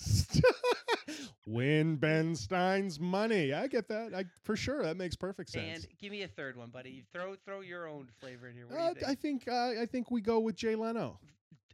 Win 1.46 1.96
Ben 1.96 2.34
Stein's 2.36 3.00
money. 3.00 3.52
I 3.54 3.66
get 3.66 3.88
that. 3.88 4.14
I 4.14 4.24
for 4.44 4.56
sure. 4.56 4.82
That 4.82 4.96
makes 4.96 5.16
perfect 5.16 5.50
sense. 5.50 5.84
And 5.84 5.98
give 5.98 6.10
me 6.12 6.22
a 6.22 6.28
third 6.28 6.56
one, 6.56 6.68
buddy. 6.68 7.04
Throw 7.12 7.34
throw 7.46 7.60
your 7.60 7.88
own 7.88 8.08
flavor 8.20 8.48
in 8.48 8.54
here. 8.56 8.66
Uh, 8.76 8.92
think? 8.94 9.06
I 9.08 9.14
think 9.14 9.48
uh, 9.48 9.80
I 9.82 9.86
think 9.90 10.10
we 10.10 10.20
go 10.20 10.38
with 10.40 10.56
Jay 10.56 10.74
Leno. 10.74 11.18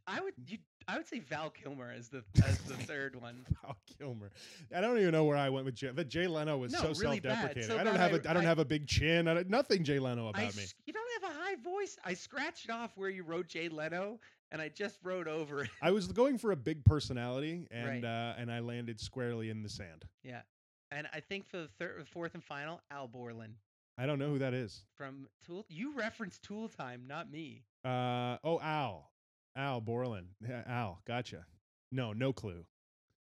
I 0.06 0.20
would 0.20 0.34
you 0.46 0.58
I 0.86 0.96
would 0.98 1.08
say 1.08 1.18
Val 1.18 1.50
Kilmer 1.50 1.90
as 1.96 2.08
the 2.08 2.22
as 2.46 2.58
the 2.58 2.74
third 2.86 3.20
one. 3.20 3.44
Val 3.62 3.76
Kilmer. 3.98 4.30
I 4.74 4.80
don't 4.80 4.98
even 4.98 5.10
know 5.12 5.24
where 5.24 5.36
I 5.36 5.48
went 5.48 5.64
with 5.64 5.74
Jay. 5.74 5.90
But 5.92 6.08
Jay 6.08 6.28
Leno 6.28 6.56
was 6.58 6.72
No, 6.72 6.80
so 6.80 6.86
really 7.00 7.20
self-deprecating. 7.20 7.62
So 7.64 7.78
I 7.78 7.82
don't 7.84 7.96
have 7.96 8.12
I- 8.12 8.16
a 8.16 8.30
I 8.30 8.32
don't 8.34 8.44
I- 8.44 8.48
have 8.48 8.58
a 8.60 8.64
big 8.64 8.86
chin. 8.86 9.26
I 9.26 9.42
nothing 9.48 9.82
Jay 9.82 9.98
Leno 9.98 10.28
about 10.28 10.40
I 10.40 10.46
me. 10.56 10.64
you 10.86 10.92
don't 10.92 11.22
have 11.22 11.32
a 11.32 11.34
high 11.40 11.56
voice. 11.56 11.96
I 12.04 12.14
scratched 12.14 12.70
off 12.70 12.92
where 12.96 13.10
you 13.10 13.24
wrote 13.24 13.48
Jay 13.48 13.68
Leno, 13.68 14.20
and 14.52 14.60
I 14.62 14.68
just 14.68 14.98
rode 15.02 15.28
over 15.28 15.62
it. 15.64 15.70
I 15.82 15.90
was 15.90 16.06
going 16.08 16.38
for 16.38 16.52
a 16.52 16.56
big 16.56 16.84
personality, 16.84 17.66
and 17.70 18.02
Right. 18.02 18.04
uh, 18.04 18.34
and 18.38 18.50
I 18.50 18.60
landed 18.60 19.00
squarely 19.00 19.50
in 19.50 19.62
the 19.62 19.68
sand. 19.68 20.04
Yeah, 20.22 20.42
and 20.90 21.08
I 21.12 21.20
think 21.20 21.46
for 21.46 21.58
the 21.58 21.68
third, 21.78 22.06
fourth, 22.08 22.34
and 22.34 22.44
final, 22.44 22.80
Al 22.90 23.08
Borland 23.08 23.54
I 23.96 24.06
don't 24.06 24.18
know 24.18 24.28
who 24.30 24.38
that 24.38 24.54
is. 24.54 24.84
from 24.96 25.28
Tool. 25.46 25.64
You 25.68 25.92
referenced 25.94 26.42
Tool 26.42 26.68
Time, 26.68 27.04
not 27.06 27.30
me. 27.30 27.62
Uh, 27.84 28.38
oh, 28.42 28.58
Al, 28.60 29.10
Al 29.56 29.80
Borland. 29.80 30.28
Al, 30.66 31.00
gotcha. 31.06 31.46
No, 31.92 32.12
no 32.12 32.32
clue. 32.32 32.64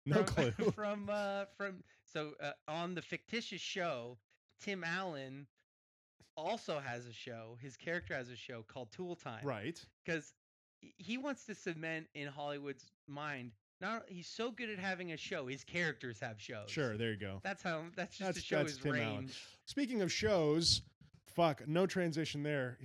No 0.06 0.24
from, 0.24 0.52
clue. 0.52 0.72
from 0.76 1.10
uh 1.12 1.46
from 1.58 1.84
so 2.06 2.32
uh, 2.42 2.52
on 2.68 2.96
the 2.96 3.02
fictitious 3.02 3.62
show, 3.62 4.18
Tim 4.62 4.84
Allen 4.84 5.46
also 6.38 6.80
has 6.80 7.06
a 7.06 7.14
show. 7.14 7.58
His 7.62 7.76
character 7.76 8.14
has 8.16 8.30
a 8.30 8.36
show 8.36 8.64
called 8.68 8.92
Tool 8.92 9.16
Time. 9.16 9.46
right. 9.46 9.84
because 10.06 10.34
he 10.98 11.18
wants 11.18 11.46
to 11.46 11.56
cement 11.56 12.08
in 12.16 12.28
Hollywood's 12.28 12.92
mind. 13.08 13.52
Not 13.80 14.04
he's 14.08 14.28
so 14.28 14.52
good 14.52 14.70
at 14.70 14.78
having 14.78 15.12
a 15.12 15.18
show. 15.18 15.48
His 15.48 15.64
characters 15.64 16.20
have 16.20 16.40
shows. 16.40 16.70
Sure. 16.70 16.98
There 16.98 17.12
you 17.12 17.18
go. 17.18 17.40
That's 17.44 17.64
how. 17.64 17.84
That's 17.96 18.18
just 18.18 18.20
That's- 18.28 18.36
to 18.36 18.42
show 18.42 18.64
his 18.64 18.78
Tim 18.78 18.92
range. 18.92 19.06
Allen. 19.06 19.30
Speaking 19.66 20.02
of 20.02 20.12
shows, 20.12 20.82
fuck, 21.36 21.68
no 21.68 21.86
transition 21.86 22.44
there. 22.44 22.78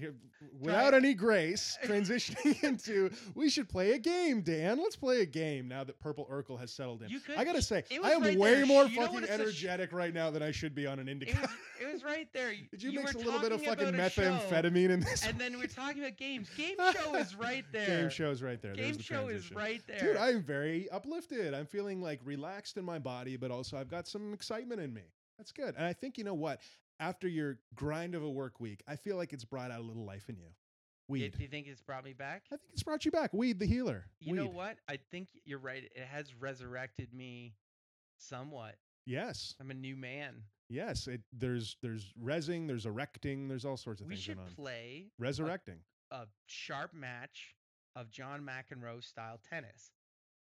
Without 0.60 0.94
any 0.94 1.14
grace, 1.14 1.78
transitioning 1.84 2.62
into 2.62 3.10
we 3.34 3.48
should 3.48 3.68
play 3.68 3.92
a 3.92 3.98
game, 3.98 4.42
Dan. 4.42 4.78
Let's 4.78 4.96
play 4.96 5.20
a 5.20 5.26
game 5.26 5.68
now 5.68 5.84
that 5.84 5.98
Purple 6.00 6.26
Urkel 6.30 6.58
has 6.58 6.70
settled 6.70 7.02
in. 7.02 7.08
You 7.08 7.20
could. 7.20 7.36
I 7.36 7.44
gotta 7.44 7.62
say, 7.62 7.84
I 8.02 8.12
am 8.12 8.22
right 8.22 8.38
way 8.38 8.54
there. 8.56 8.66
more 8.66 8.84
You 8.84 9.00
fucking 9.00 9.24
a 9.24 9.26
sh- 9.26 9.30
energetic 9.30 9.92
right 9.92 10.12
now 10.12 10.30
than 10.30 10.42
I 10.42 10.50
should 10.50 10.74
be 10.74 10.86
on 10.86 10.98
an 10.98 11.08
It 11.08 11.12
indica. 11.12 11.40
was, 11.40 11.50
it 11.80 11.92
was 11.92 12.04
right 12.04 12.28
there. 12.32 12.52
Did 12.70 12.82
you, 12.82 12.92
were 12.92 13.04
mix 13.04 13.14
a 13.14 13.18
little 13.18 13.40
bit 13.40 13.52
of 13.52 13.62
fucking 13.62 13.88
a 13.94 14.10
show, 14.10 14.22
methamphetamine 14.22 14.90
in 14.90 15.00
this? 15.00 15.26
And 15.26 15.38
then 15.38 15.58
we're 15.58 15.66
talking 15.66 16.02
about 16.02 16.16
games. 16.16 16.48
Game 16.56 16.76
show 16.92 17.14
is 17.14 17.34
right 17.34 17.64
there. 17.72 17.86
Game 17.86 18.10
show 18.10 18.30
is 18.30 18.42
right 18.42 18.60
there. 18.60 18.74
Game 18.74 18.94
the 18.94 19.02
show 19.02 19.28
is 19.28 19.46
transition. 19.46 19.56
right 19.56 19.82
there. 19.86 19.98
Dude, 19.98 20.16
I'm 20.16 20.42
very 20.42 20.88
uplifted. 20.90 21.54
I'm 21.54 21.66
feeling 21.66 22.00
like 22.00 22.20
relaxed 22.24 22.76
in 22.76 22.84
my 22.84 22.98
body, 22.98 23.36
but 23.36 23.50
also 23.50 23.76
I've 23.76 23.90
got 23.90 24.06
some 24.06 24.32
excitement 24.32 24.80
in 24.80 24.92
me. 24.92 25.02
That's 25.38 25.52
good. 25.52 25.74
And 25.76 25.84
I 25.84 25.92
think 25.92 26.16
you 26.16 26.24
know 26.24 26.34
what? 26.34 26.60
After 26.98 27.28
your 27.28 27.58
grind 27.74 28.14
of 28.14 28.22
a 28.22 28.30
work 28.30 28.58
week, 28.60 28.82
I 28.88 28.96
feel 28.96 29.16
like 29.16 29.32
it's 29.32 29.44
brought 29.44 29.70
out 29.70 29.80
a 29.80 29.82
little 29.82 30.04
life 30.04 30.28
in 30.28 30.36
you. 30.38 30.48
Weed. 31.08 31.34
Do 31.36 31.42
you 31.42 31.48
think 31.48 31.66
it's 31.68 31.82
brought 31.82 32.04
me 32.04 32.14
back? 32.14 32.42
I 32.52 32.56
think 32.56 32.70
it's 32.72 32.82
brought 32.82 33.04
you 33.04 33.10
back. 33.10 33.32
Weed, 33.32 33.60
the 33.60 33.66
healer. 33.66 34.06
You 34.18 34.32
Weed. 34.32 34.40
know 34.40 34.48
what? 34.50 34.78
I 34.88 34.98
think 35.10 35.28
you're 35.44 35.58
right. 35.60 35.84
It 35.84 36.06
has 36.10 36.34
resurrected 36.34 37.12
me 37.14 37.54
somewhat. 38.18 38.76
Yes. 39.04 39.54
I'm 39.60 39.70
a 39.70 39.74
new 39.74 39.94
man. 39.94 40.42
Yes. 40.68 41.06
It 41.06 41.20
there's 41.32 41.76
there's 41.80 42.12
resing, 42.20 42.66
there's 42.66 42.86
erecting, 42.86 43.46
there's 43.46 43.64
all 43.64 43.76
sorts 43.76 44.00
of 44.00 44.08
We 44.08 44.14
things 44.14 44.24
should 44.24 44.36
going 44.36 44.48
on. 44.48 44.54
play 44.54 45.06
Resurrecting. 45.18 45.78
a 46.10 46.26
sharp 46.46 46.92
match 46.92 47.54
of 47.94 48.10
John 48.10 48.40
McEnroe 48.44 49.04
style 49.04 49.38
tennis. 49.48 49.92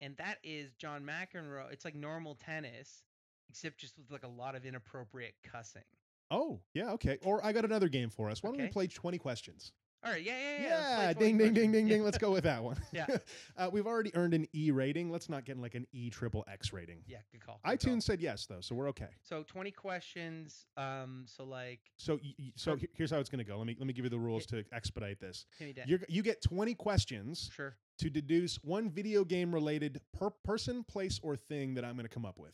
And 0.00 0.16
that 0.18 0.38
is 0.44 0.74
John 0.74 1.02
McEnroe. 1.04 1.72
It's 1.72 1.84
like 1.84 1.94
normal 1.96 2.36
tennis, 2.36 3.02
except 3.48 3.78
just 3.78 3.96
with 3.98 4.10
like 4.12 4.24
a 4.24 4.28
lot 4.28 4.54
of 4.54 4.64
inappropriate 4.64 5.34
cussing. 5.42 5.82
Oh, 6.30 6.60
yeah, 6.72 6.92
okay. 6.92 7.18
Or 7.22 7.44
I 7.44 7.52
got 7.52 7.64
another 7.64 7.88
game 7.88 8.10
for 8.10 8.30
us. 8.30 8.42
Why 8.42 8.50
don't 8.50 8.60
we 8.60 8.68
play 8.68 8.86
20 8.86 9.18
questions? 9.18 9.72
All 10.04 10.12
right, 10.12 10.22
yeah, 10.22 10.36
yeah, 10.38 10.50
yeah. 10.50 10.68
Yeah, 10.68 11.06
let's 11.06 11.18
play 11.18 11.30
20 11.30 11.38
ding, 11.38 11.38
ding, 11.38 11.54
ding, 11.54 11.72
ding, 11.72 11.88
ding. 11.88 12.04
Let's 12.04 12.18
go 12.18 12.30
with 12.30 12.44
that 12.44 12.62
one. 12.62 12.76
Yeah. 12.92 13.06
uh, 13.56 13.70
we've 13.72 13.86
already 13.86 14.14
earned 14.14 14.34
an 14.34 14.46
E 14.52 14.70
rating. 14.70 15.10
Let's 15.10 15.30
not 15.30 15.46
get 15.46 15.56
like 15.58 15.74
an 15.74 15.86
E 15.92 16.10
triple 16.10 16.44
X 16.46 16.74
rating. 16.74 16.98
Yeah, 17.06 17.18
good 17.32 17.40
call. 17.40 17.58
good 17.64 17.80
call. 17.86 17.94
iTunes 17.94 18.02
said 18.02 18.20
yes, 18.20 18.44
though, 18.44 18.60
so 18.60 18.74
we're 18.74 18.88
okay. 18.90 19.08
So 19.22 19.42
20 19.44 19.70
questions. 19.70 20.66
Um, 20.76 21.24
so 21.26 21.44
like, 21.44 21.80
So, 21.96 22.20
so 22.54 22.76
here's 22.92 23.10
how 23.10 23.18
it's 23.18 23.30
going 23.30 23.38
to 23.42 23.50
go. 23.50 23.56
Let 23.56 23.66
me 23.66 23.76
let 23.78 23.86
me 23.86 23.94
give 23.94 24.04
you 24.04 24.10
the 24.10 24.18
rules 24.18 24.44
to 24.46 24.62
expedite 24.72 25.20
this. 25.20 25.46
You're, 25.86 26.00
you 26.08 26.22
get 26.22 26.42
20 26.42 26.74
questions 26.74 27.50
Sure. 27.54 27.74
to 28.00 28.10
deduce 28.10 28.56
one 28.62 28.90
video 28.90 29.24
game 29.24 29.54
related 29.54 30.02
per 30.12 30.28
person, 30.28 30.84
place, 30.84 31.18
or 31.22 31.34
thing 31.34 31.74
that 31.74 31.84
I'm 31.84 31.94
going 31.96 32.06
to 32.06 32.12
come 32.14 32.26
up 32.26 32.38
with. 32.38 32.52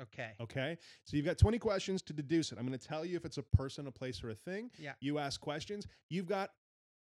Okay. 0.00 0.32
Okay. 0.40 0.78
So 1.04 1.16
you've 1.16 1.26
got 1.26 1.38
20 1.38 1.58
questions 1.58 2.02
to 2.02 2.12
deduce 2.12 2.52
it. 2.52 2.58
I'm 2.58 2.66
going 2.66 2.78
to 2.78 2.86
tell 2.86 3.04
you 3.04 3.16
if 3.16 3.24
it's 3.24 3.38
a 3.38 3.42
person, 3.42 3.86
a 3.86 3.90
place, 3.90 4.22
or 4.22 4.30
a 4.30 4.34
thing. 4.34 4.70
Yeah. 4.78 4.92
You 5.00 5.18
ask 5.18 5.40
questions. 5.40 5.86
You've 6.10 6.26
got 6.26 6.50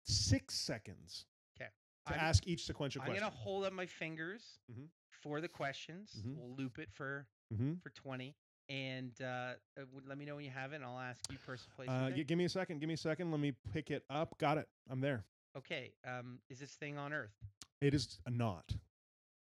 six 0.06 0.56
seconds 0.56 1.26
Okay. 1.56 1.70
to 2.08 2.14
I'm- 2.14 2.20
ask 2.26 2.48
each 2.48 2.66
sequential 2.66 3.02
I'm 3.02 3.08
question. 3.08 3.24
gonna 3.24 3.36
hold 3.36 3.66
up 3.66 3.74
my 3.74 3.86
fingers 3.86 4.60
Mhm. 4.72 4.90
for 5.10 5.40
the 5.42 5.48
questions. 5.48 6.22
Mhm. 6.22 6.36
We'll 6.38 6.56
loop 6.56 6.80
it 6.80 6.92
for 6.92 7.28
mm-hmm. 7.54 7.76
for 7.84 7.90
20, 7.92 8.36
and 8.70 9.22
uh, 9.22 9.56
uh, 9.78 9.86
let 10.06 10.18
me 10.18 10.26
know 10.26 10.36
when 10.38 10.46
you 10.46 10.52
have 10.52 10.72
it, 10.74 10.78
and 10.78 10.86
I'll 10.86 10.98
ask 11.00 11.20
you 11.32 11.38
person, 11.40 11.70
place, 11.76 11.90
Uh, 11.90 12.10
thing. 12.10 12.26
give 12.26 12.38
me 12.38 12.46
a 12.46 12.50
second. 12.50 12.80
Give 12.80 12.88
me 12.88 12.94
a 12.96 12.98
second. 12.98 13.30
Let 13.30 13.40
me 13.40 13.52
pick 13.72 13.92
it 13.92 14.04
up. 14.10 14.38
Got 14.40 14.58
it. 14.58 14.68
I'm 14.90 15.02
there. 15.02 15.26
Okay. 15.56 15.94
Um, 16.06 16.42
is 16.50 16.60
this 16.60 16.76
thing 16.78 16.98
on 16.98 17.14
Earth? 17.14 17.36
It 17.82 17.94
is 17.94 18.20
not 18.28 18.76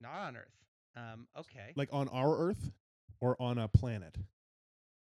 Not 0.00 0.14
on 0.20 0.36
Earth. 0.36 0.64
Um, 0.96 1.28
okay. 1.36 1.72
like 1.76 1.92
on 1.92 2.08
our 2.08 2.36
Earth 2.36 2.72
or 3.20 3.40
on 3.40 3.58
a 3.58 3.68
planet. 3.68 4.16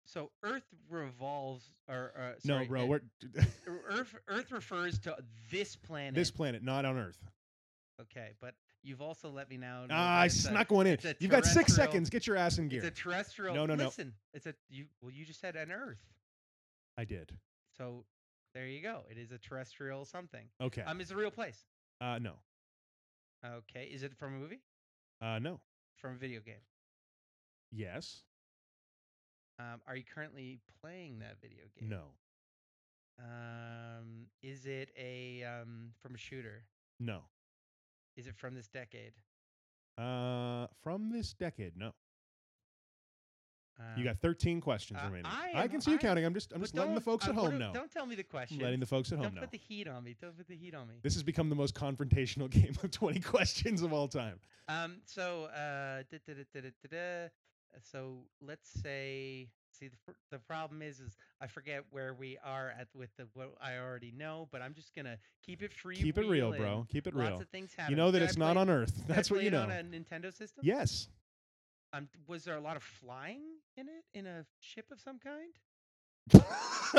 So 0.05 0.31
Earth 0.43 0.63
revolves, 0.89 1.65
or 1.89 2.13
uh, 2.17 2.31
no, 2.45 2.63
bro. 2.65 2.85
We're 2.85 3.01
Earth 3.89 4.15
Earth 4.27 4.51
refers 4.51 4.97
to 4.99 5.17
this 5.51 5.75
planet. 5.75 6.15
this 6.15 6.31
planet, 6.31 6.63
not 6.63 6.85
on 6.85 6.97
Earth. 6.97 7.17
Okay, 8.01 8.29
but 8.39 8.53
you've 8.83 9.01
also 9.01 9.29
let 9.29 9.49
me 9.49 9.57
now. 9.57 9.81
know 9.81 9.93
Ah, 9.95 10.19
I 10.21 10.25
it's 10.25 10.35
a- 10.35 10.49
snuck 10.49 10.71
one 10.71 10.87
in. 10.87 10.97
You've 11.19 11.31
got 11.31 11.45
six 11.45 11.75
seconds. 11.75 12.09
Get 12.09 12.25
your 12.25 12.37
ass 12.37 12.57
in 12.57 12.69
gear. 12.69 12.79
It's 12.85 12.87
a 12.87 13.01
terrestrial. 13.03 13.53
No, 13.55 13.65
no, 13.65 13.75
no. 13.75 13.85
Listen, 13.85 14.13
it's 14.33 14.45
a 14.45 14.53
you. 14.69 14.85
Well, 15.01 15.11
you 15.11 15.25
just 15.25 15.41
said 15.41 15.55
an 15.57 15.71
Earth, 15.71 15.99
I 16.97 17.03
did. 17.03 17.31
so 17.77 18.05
there 18.53 18.65
you 18.67 18.81
go. 18.81 19.01
It 19.11 19.17
is 19.17 19.31
a 19.33 19.37
terrestrial 19.37 20.05
something. 20.05 20.45
Okay. 20.61 20.81
Um, 20.83 21.01
it's 21.01 21.11
a 21.11 21.15
real 21.17 21.31
place. 21.31 21.65
Uh, 21.99 22.17
no. 22.21 22.33
Okay, 23.45 23.83
is 23.91 24.03
it 24.03 24.15
from 24.15 24.35
a 24.35 24.37
movie? 24.37 24.61
Uh, 25.21 25.37
no. 25.39 25.59
From 25.97 26.13
a 26.13 26.15
video 26.17 26.39
game? 26.39 26.55
Yes. 27.71 28.23
Um, 29.59 29.81
are 29.87 29.95
you 29.95 30.03
currently 30.13 30.59
playing 30.81 31.19
that 31.19 31.37
video 31.41 31.63
game? 31.79 31.89
No. 31.89 32.03
Um, 33.19 34.27
is 34.43 34.65
it 34.65 34.89
a 34.97 35.43
um 35.43 35.89
from 36.01 36.13
a 36.15 36.17
shooter? 36.17 36.63
No. 36.99 37.21
Is 38.15 38.27
it 38.27 38.35
from 38.35 38.53
this 38.55 38.67
decade? 38.67 39.13
Uh, 39.97 40.67
from 40.83 41.09
this 41.11 41.33
decade, 41.33 41.75
no. 41.75 41.91
You 43.95 43.99
Um, 43.99 44.03
got 44.05 44.17
13 44.19 44.59
questions 44.59 44.99
uh, 44.99 45.05
remaining. 45.05 45.27
I 45.27 45.51
I, 45.63 45.67
can 45.67 45.81
see 45.81 45.91
you 45.91 45.97
I- 45.97 46.01
counting. 46.01 46.25
I'm 46.25 46.33
just 46.33 46.51
I'm 46.53 46.61
just 46.61 46.75
letting 46.75 46.95
the 46.95 47.01
folks 47.01 47.27
uh, 47.27 47.29
at 47.29 47.35
home 47.35 47.57
know. 47.59 47.71
Don't 47.73 47.91
tell 47.91 48.05
me 48.07 48.15
the 48.15 48.23
question. 48.23 48.59
Letting 48.59 48.79
the 48.79 48.85
folks 48.87 49.11
at 49.11 49.17
home 49.17 49.25
Don't 49.27 49.35
know. 49.35 49.41
put 49.41 49.51
the 49.51 49.57
heat 49.59 49.87
on 49.87 50.03
me. 50.03 50.15
Don't 50.19 50.35
put 50.37 50.47
the 50.47 50.55
heat 50.55 50.73
on 50.75 50.87
me. 50.87 50.95
This 51.03 51.13
has 51.13 51.21
become 51.23 51.49
the 51.49 51.55
most 51.55 51.75
confrontational 51.75 52.49
game 52.57 52.75
of 52.83 52.89
20 52.91 53.19
questions 53.19 53.81
of 53.83 53.93
all 53.93 54.07
time. 54.07 54.39
Um. 54.67 54.97
So, 55.05 55.45
uh, 55.45 56.03
da, 56.11 56.17
da, 56.27 56.33
da, 56.89 57.27
Uh, 57.75 57.79
so 57.91 58.17
let's 58.41 58.69
say, 58.81 59.49
see, 59.71 59.87
the, 59.87 60.13
the 60.31 60.39
problem 60.39 60.81
is, 60.81 60.99
is 60.99 61.15
I 61.41 61.47
forget 61.47 61.83
where 61.91 62.13
we 62.13 62.37
are 62.43 62.73
at 62.79 62.87
with 62.95 63.09
the 63.17 63.27
what 63.33 63.53
I 63.61 63.77
already 63.77 64.11
know, 64.15 64.47
but 64.51 64.61
I'm 64.61 64.73
just 64.73 64.93
gonna 64.95 65.17
keep 65.45 65.61
it 65.61 65.73
free. 65.73 65.95
Keep 65.95 66.17
it 66.17 66.27
real, 66.27 66.51
bro. 66.51 66.85
Keep 66.89 67.07
it 67.07 67.15
Lots 67.15 67.29
real. 67.29 67.41
of 67.41 67.49
things 67.49 67.73
happen. 67.75 67.91
You 67.91 67.97
know 67.97 68.11
that 68.11 68.19
Did 68.19 68.29
it's 68.29 68.37
not 68.37 68.57
on 68.57 68.69
Earth. 68.69 69.03
That's 69.07 69.29
what 69.31 69.43
you 69.43 69.51
know. 69.51 69.63
On 69.63 69.71
a 69.71 69.83
Nintendo 69.83 70.35
system. 70.35 70.61
Yes. 70.63 71.07
Um. 71.93 72.07
Was 72.27 72.43
there 72.43 72.57
a 72.57 72.61
lot 72.61 72.75
of 72.75 72.83
flying 72.83 73.43
in 73.77 73.87
it 73.87 74.03
in 74.17 74.25
a 74.25 74.45
ship 74.59 74.85
of 74.91 74.99
some 74.99 75.19
kind? 75.19 76.43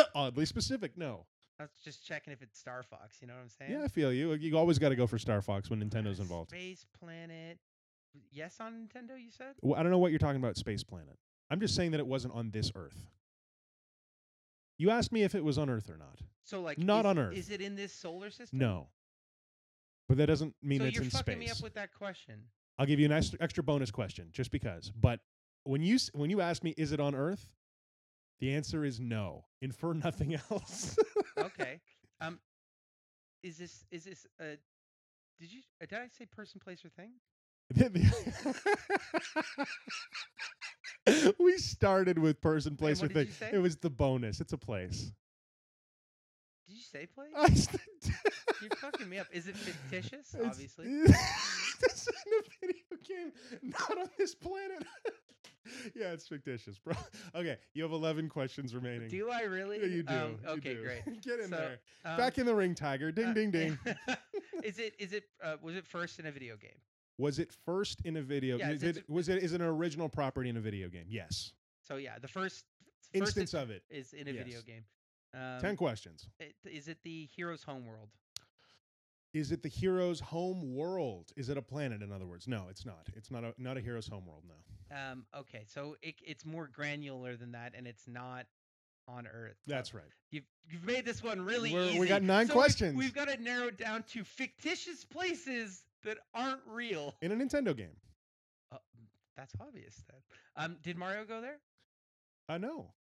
Oddly 0.14 0.46
specific. 0.46 0.96
No. 0.96 1.26
I 1.60 1.64
was 1.64 1.72
just 1.84 2.06
checking 2.06 2.32
if 2.32 2.40
it's 2.40 2.58
Star 2.58 2.84
Fox. 2.84 3.18
You 3.20 3.26
know 3.26 3.34
what 3.34 3.42
I'm 3.42 3.48
saying? 3.48 3.72
Yeah, 3.72 3.84
I 3.84 3.88
feel 3.88 4.12
you. 4.12 4.32
You 4.34 4.56
always 4.56 4.78
got 4.78 4.90
to 4.90 4.96
go 4.96 5.08
for 5.08 5.18
Star 5.18 5.42
Fox 5.42 5.68
when 5.68 5.82
Nintendo's 5.82 6.20
involved. 6.20 6.50
Space 6.50 6.86
Planet. 7.00 7.58
Yes, 8.30 8.56
on 8.60 8.88
Nintendo. 8.88 9.20
You 9.20 9.30
said. 9.30 9.54
Well, 9.62 9.78
I 9.78 9.82
don't 9.82 9.92
know 9.92 9.98
what 9.98 10.12
you're 10.12 10.18
talking 10.18 10.40
about, 10.40 10.56
Space 10.56 10.82
Planet. 10.82 11.18
I'm 11.50 11.60
just 11.60 11.74
saying 11.74 11.92
that 11.92 12.00
it 12.00 12.06
wasn't 12.06 12.34
on 12.34 12.50
this 12.50 12.70
Earth. 12.74 13.06
You 14.78 14.90
asked 14.90 15.12
me 15.12 15.22
if 15.22 15.34
it 15.34 15.44
was 15.44 15.58
on 15.58 15.68
Earth 15.68 15.90
or 15.90 15.96
not. 15.96 16.20
So 16.44 16.60
like, 16.60 16.78
Not 16.78 17.00
is, 17.00 17.06
on 17.06 17.18
Earth. 17.18 17.36
Is 17.36 17.50
it 17.50 17.60
in 17.60 17.74
this 17.74 17.92
solar 17.92 18.30
system? 18.30 18.58
No. 18.58 18.88
But 20.08 20.18
that 20.18 20.26
doesn't 20.26 20.54
mean 20.62 20.80
so 20.80 20.86
it's 20.86 20.94
you're 20.94 21.04
in 21.04 21.10
fucking 21.10 21.34
space. 21.34 21.38
me 21.38 21.50
up 21.50 21.62
with 21.62 21.74
that 21.74 21.92
question. 21.92 22.40
I'll 22.78 22.86
give 22.86 23.00
you 23.00 23.06
an 23.06 23.12
extra, 23.12 23.38
extra 23.42 23.62
bonus 23.62 23.90
question 23.90 24.28
just 24.32 24.50
because. 24.50 24.92
But 24.98 25.20
when 25.64 25.82
you 25.82 25.98
when 26.12 26.30
you 26.30 26.40
ask 26.40 26.62
me, 26.62 26.74
is 26.78 26.92
it 26.92 27.00
on 27.00 27.14
Earth? 27.14 27.50
The 28.40 28.54
answer 28.54 28.84
is 28.84 29.00
no. 29.00 29.44
Infer 29.60 29.92
nothing 30.04 30.38
else. 30.50 30.96
okay. 31.38 31.80
Um, 32.20 32.40
is 33.44 33.58
this 33.58 33.84
is 33.92 34.02
this 34.02 34.26
uh, 34.40 34.56
did 35.38 35.52
you 35.52 35.60
did 35.78 35.92
I 35.92 36.08
say 36.08 36.26
person, 36.26 36.60
place, 36.60 36.84
or 36.84 36.88
thing? 36.88 37.12
we 41.38 41.58
started 41.58 42.18
with 42.18 42.40
person, 42.40 42.76
place, 42.76 43.02
or 43.02 43.08
thing. 43.08 43.28
It 43.52 43.58
was 43.58 43.76
the 43.76 43.90
bonus. 43.90 44.40
It's 44.40 44.52
a 44.52 44.58
place. 44.58 45.12
Did 46.66 46.76
you 46.76 46.82
say 46.82 47.06
place? 47.06 47.32
You're 48.62 48.70
fucking 48.76 49.08
me 49.08 49.18
up. 49.18 49.26
Is 49.32 49.48
it 49.48 49.56
fictitious? 49.56 50.34
It's- 50.34 50.50
Obviously. 50.50 50.86
this 51.06 51.16
is 51.82 52.08
in 52.08 52.32
a 52.38 52.66
video 52.66 52.82
game, 53.06 53.32
not 53.62 53.98
on 53.98 54.08
this 54.18 54.34
planet. 54.34 54.84
yeah, 55.94 56.12
it's 56.12 56.26
fictitious, 56.26 56.78
bro. 56.78 56.94
Okay, 57.34 57.56
you 57.74 57.82
have 57.82 57.92
11 57.92 58.28
questions 58.28 58.74
remaining. 58.74 59.08
Do 59.08 59.30
I 59.30 59.42
really? 59.42 59.78
Yeah, 59.80 59.86
you 59.86 60.02
do. 60.02 60.14
Um, 60.14 60.38
you 60.42 60.48
okay, 60.50 60.74
do. 60.74 60.82
great. 60.82 61.04
Get 61.22 61.40
in 61.40 61.50
So, 61.50 61.56
there. 61.56 61.78
Um, 62.04 62.16
Back 62.16 62.38
in 62.38 62.46
the 62.46 62.54
ring, 62.54 62.74
Tiger. 62.74 63.12
Ding, 63.12 63.26
uh, 63.26 63.32
ding, 63.34 63.50
ding. 63.50 63.78
is 64.64 64.78
it 64.78 64.94
is 64.98 65.12
it 65.12 65.24
uh, 65.42 65.56
was 65.62 65.76
it 65.76 65.86
first 65.86 66.18
in 66.18 66.26
a 66.26 66.32
video 66.32 66.56
game? 66.56 66.70
Was 67.18 67.38
it 67.38 67.52
first 67.64 68.00
in 68.04 68.16
a 68.16 68.22
video? 68.22 68.56
Yeah, 68.58 68.70
it's- 68.72 68.96
it, 68.96 69.10
was 69.10 69.28
it 69.28 69.42
is 69.42 69.52
it 69.52 69.60
an 69.60 69.66
original 69.66 70.08
property 70.08 70.48
in 70.48 70.56
a 70.56 70.60
video 70.60 70.88
game? 70.88 71.06
Yes. 71.08 71.52
So 71.82 71.96
yeah, 71.96 72.18
the 72.18 72.28
first 72.28 72.64
first 73.12 73.14
Instance 73.14 73.54
of 73.54 73.70
it. 73.70 73.82
is 73.90 74.12
in 74.12 74.28
a 74.28 74.32
video 74.32 74.60
game. 74.62 74.84
Um, 75.34 75.60
10 75.60 75.76
questions. 75.76 76.26
it- 76.40 76.54
Is 76.64 76.88
it 76.88 77.02
the 77.02 77.26
hero's 77.34 77.62
homeworld? 77.62 78.08
Is 79.34 79.52
it 79.52 79.62
the 79.62 79.68
hero's 79.68 80.20
home 80.20 80.74
world? 80.74 81.32
Is 81.36 81.48
it 81.50 81.58
a 81.58 81.62
planet? 81.62 82.00
In 82.02 82.10
other 82.12 82.26
words, 82.26 82.48
no, 82.48 82.66
it's 82.70 82.86
not. 82.86 83.06
It's 83.14 83.30
not 83.30 83.44
a 83.44 83.52
not 83.58 83.76
a 83.76 83.80
hero's 83.80 84.08
home 84.08 84.24
world. 84.26 84.44
No, 84.46 84.96
Um, 84.96 85.26
okay, 85.36 85.64
so 85.66 85.96
it, 86.02 86.14
it's 86.24 86.46
more 86.46 86.66
granular 86.66 87.36
than 87.36 87.52
that, 87.52 87.74
and 87.76 87.86
it's 87.86 88.08
not 88.08 88.46
on 89.06 89.26
Earth. 89.26 89.58
That's 89.66 89.92
right. 89.92 90.04
You've 90.30 90.46
you've 90.70 90.84
made 90.84 91.04
this 91.04 91.22
one 91.22 91.40
really 91.42 91.74
We're- 91.74 91.88
easy. 91.90 92.00
we 92.00 92.06
got 92.06 92.22
nine 92.22 92.46
So 92.46 92.54
we've- 92.54 92.60
questions. 92.60 92.96
We've, 92.96 93.12
got 93.14 93.28
to 93.28 93.36
narrow 93.42 93.66
it 93.68 93.76
down 93.78 94.02
to 94.14 94.24
fictitious 94.24 95.04
places 95.04 95.84
that 96.04 96.18
aren't 96.34 96.60
real. 96.66 97.14
In 97.22 97.32
a 97.32 97.34
Nintendo 97.36 97.76
game. 97.76 97.96
Uh, 98.72 98.78
that's 99.36 99.54
obvious 99.60 100.02
then. 100.10 100.20
Um, 100.56 100.76
did 100.82 100.96
Mario 100.96 101.24
go 101.24 101.40
there? 101.40 101.58
I 102.48 102.58
know. 102.58 102.92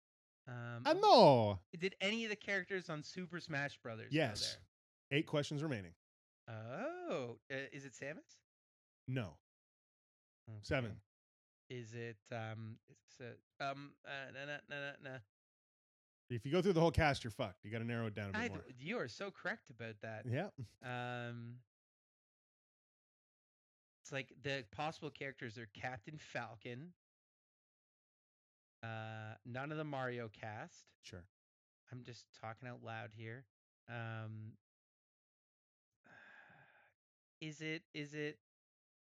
Um, 0.48 0.82
I 0.84 0.92
know. 0.94 1.58
Did 1.78 1.94
any 2.00 2.24
of 2.24 2.30
the 2.30 2.36
characters 2.36 2.88
on 2.88 3.02
Super 3.02 3.40
Smash 3.40 3.78
Brothers 3.82 4.12
go 4.12 4.18
there? 4.18 4.28
Yes. 4.28 4.58
Eight 5.10 5.26
questions 5.26 5.62
remaining. 5.62 5.92
Oh, 6.48 7.36
uh, 7.52 7.56
is 7.72 7.84
it 7.84 7.92
Samus? 7.92 8.36
No. 9.08 9.36
Okay. 10.48 10.58
Seven. 10.62 10.92
Is 11.68 11.92
it 11.94 12.16
um? 12.32 12.76
Is 12.88 13.26
it 13.26 13.40
um? 13.60 13.90
Uh, 14.06 14.30
nah, 14.32 14.46
nah, 14.46 14.58
nah, 14.68 14.86
nah, 14.86 15.10
nah. 15.10 15.18
If 16.30 16.44
you 16.44 16.52
go 16.52 16.62
through 16.62 16.72
the 16.74 16.80
whole 16.80 16.90
cast, 16.92 17.24
you're 17.24 17.30
fucked. 17.30 17.64
You 17.64 17.70
got 17.70 17.78
to 17.78 17.84
narrow 17.84 18.06
it 18.06 18.14
down 18.14 18.30
a 18.30 18.32
bit 18.32 18.40
I 18.40 18.48
more. 18.48 18.64
you 18.78 18.98
are 18.98 19.08
so 19.08 19.30
correct 19.30 19.70
about 19.70 19.94
that. 20.02 20.24
Yeah. 20.28 20.48
Um, 20.84 21.54
it's 24.06 24.12
like 24.12 24.28
the 24.44 24.62
possible 24.70 25.10
characters 25.10 25.58
are 25.58 25.66
Captain 25.74 26.16
Falcon. 26.16 26.92
Uh, 28.84 29.34
none 29.44 29.72
of 29.72 29.78
the 29.78 29.84
Mario 29.84 30.28
cast. 30.40 30.84
Sure. 31.02 31.24
I'm 31.90 32.04
just 32.04 32.24
talking 32.40 32.68
out 32.68 32.84
loud 32.84 33.10
here. 33.16 33.44
Um, 33.88 34.52
is 37.40 37.60
it? 37.60 37.82
Is 37.94 38.14
it? 38.14 38.38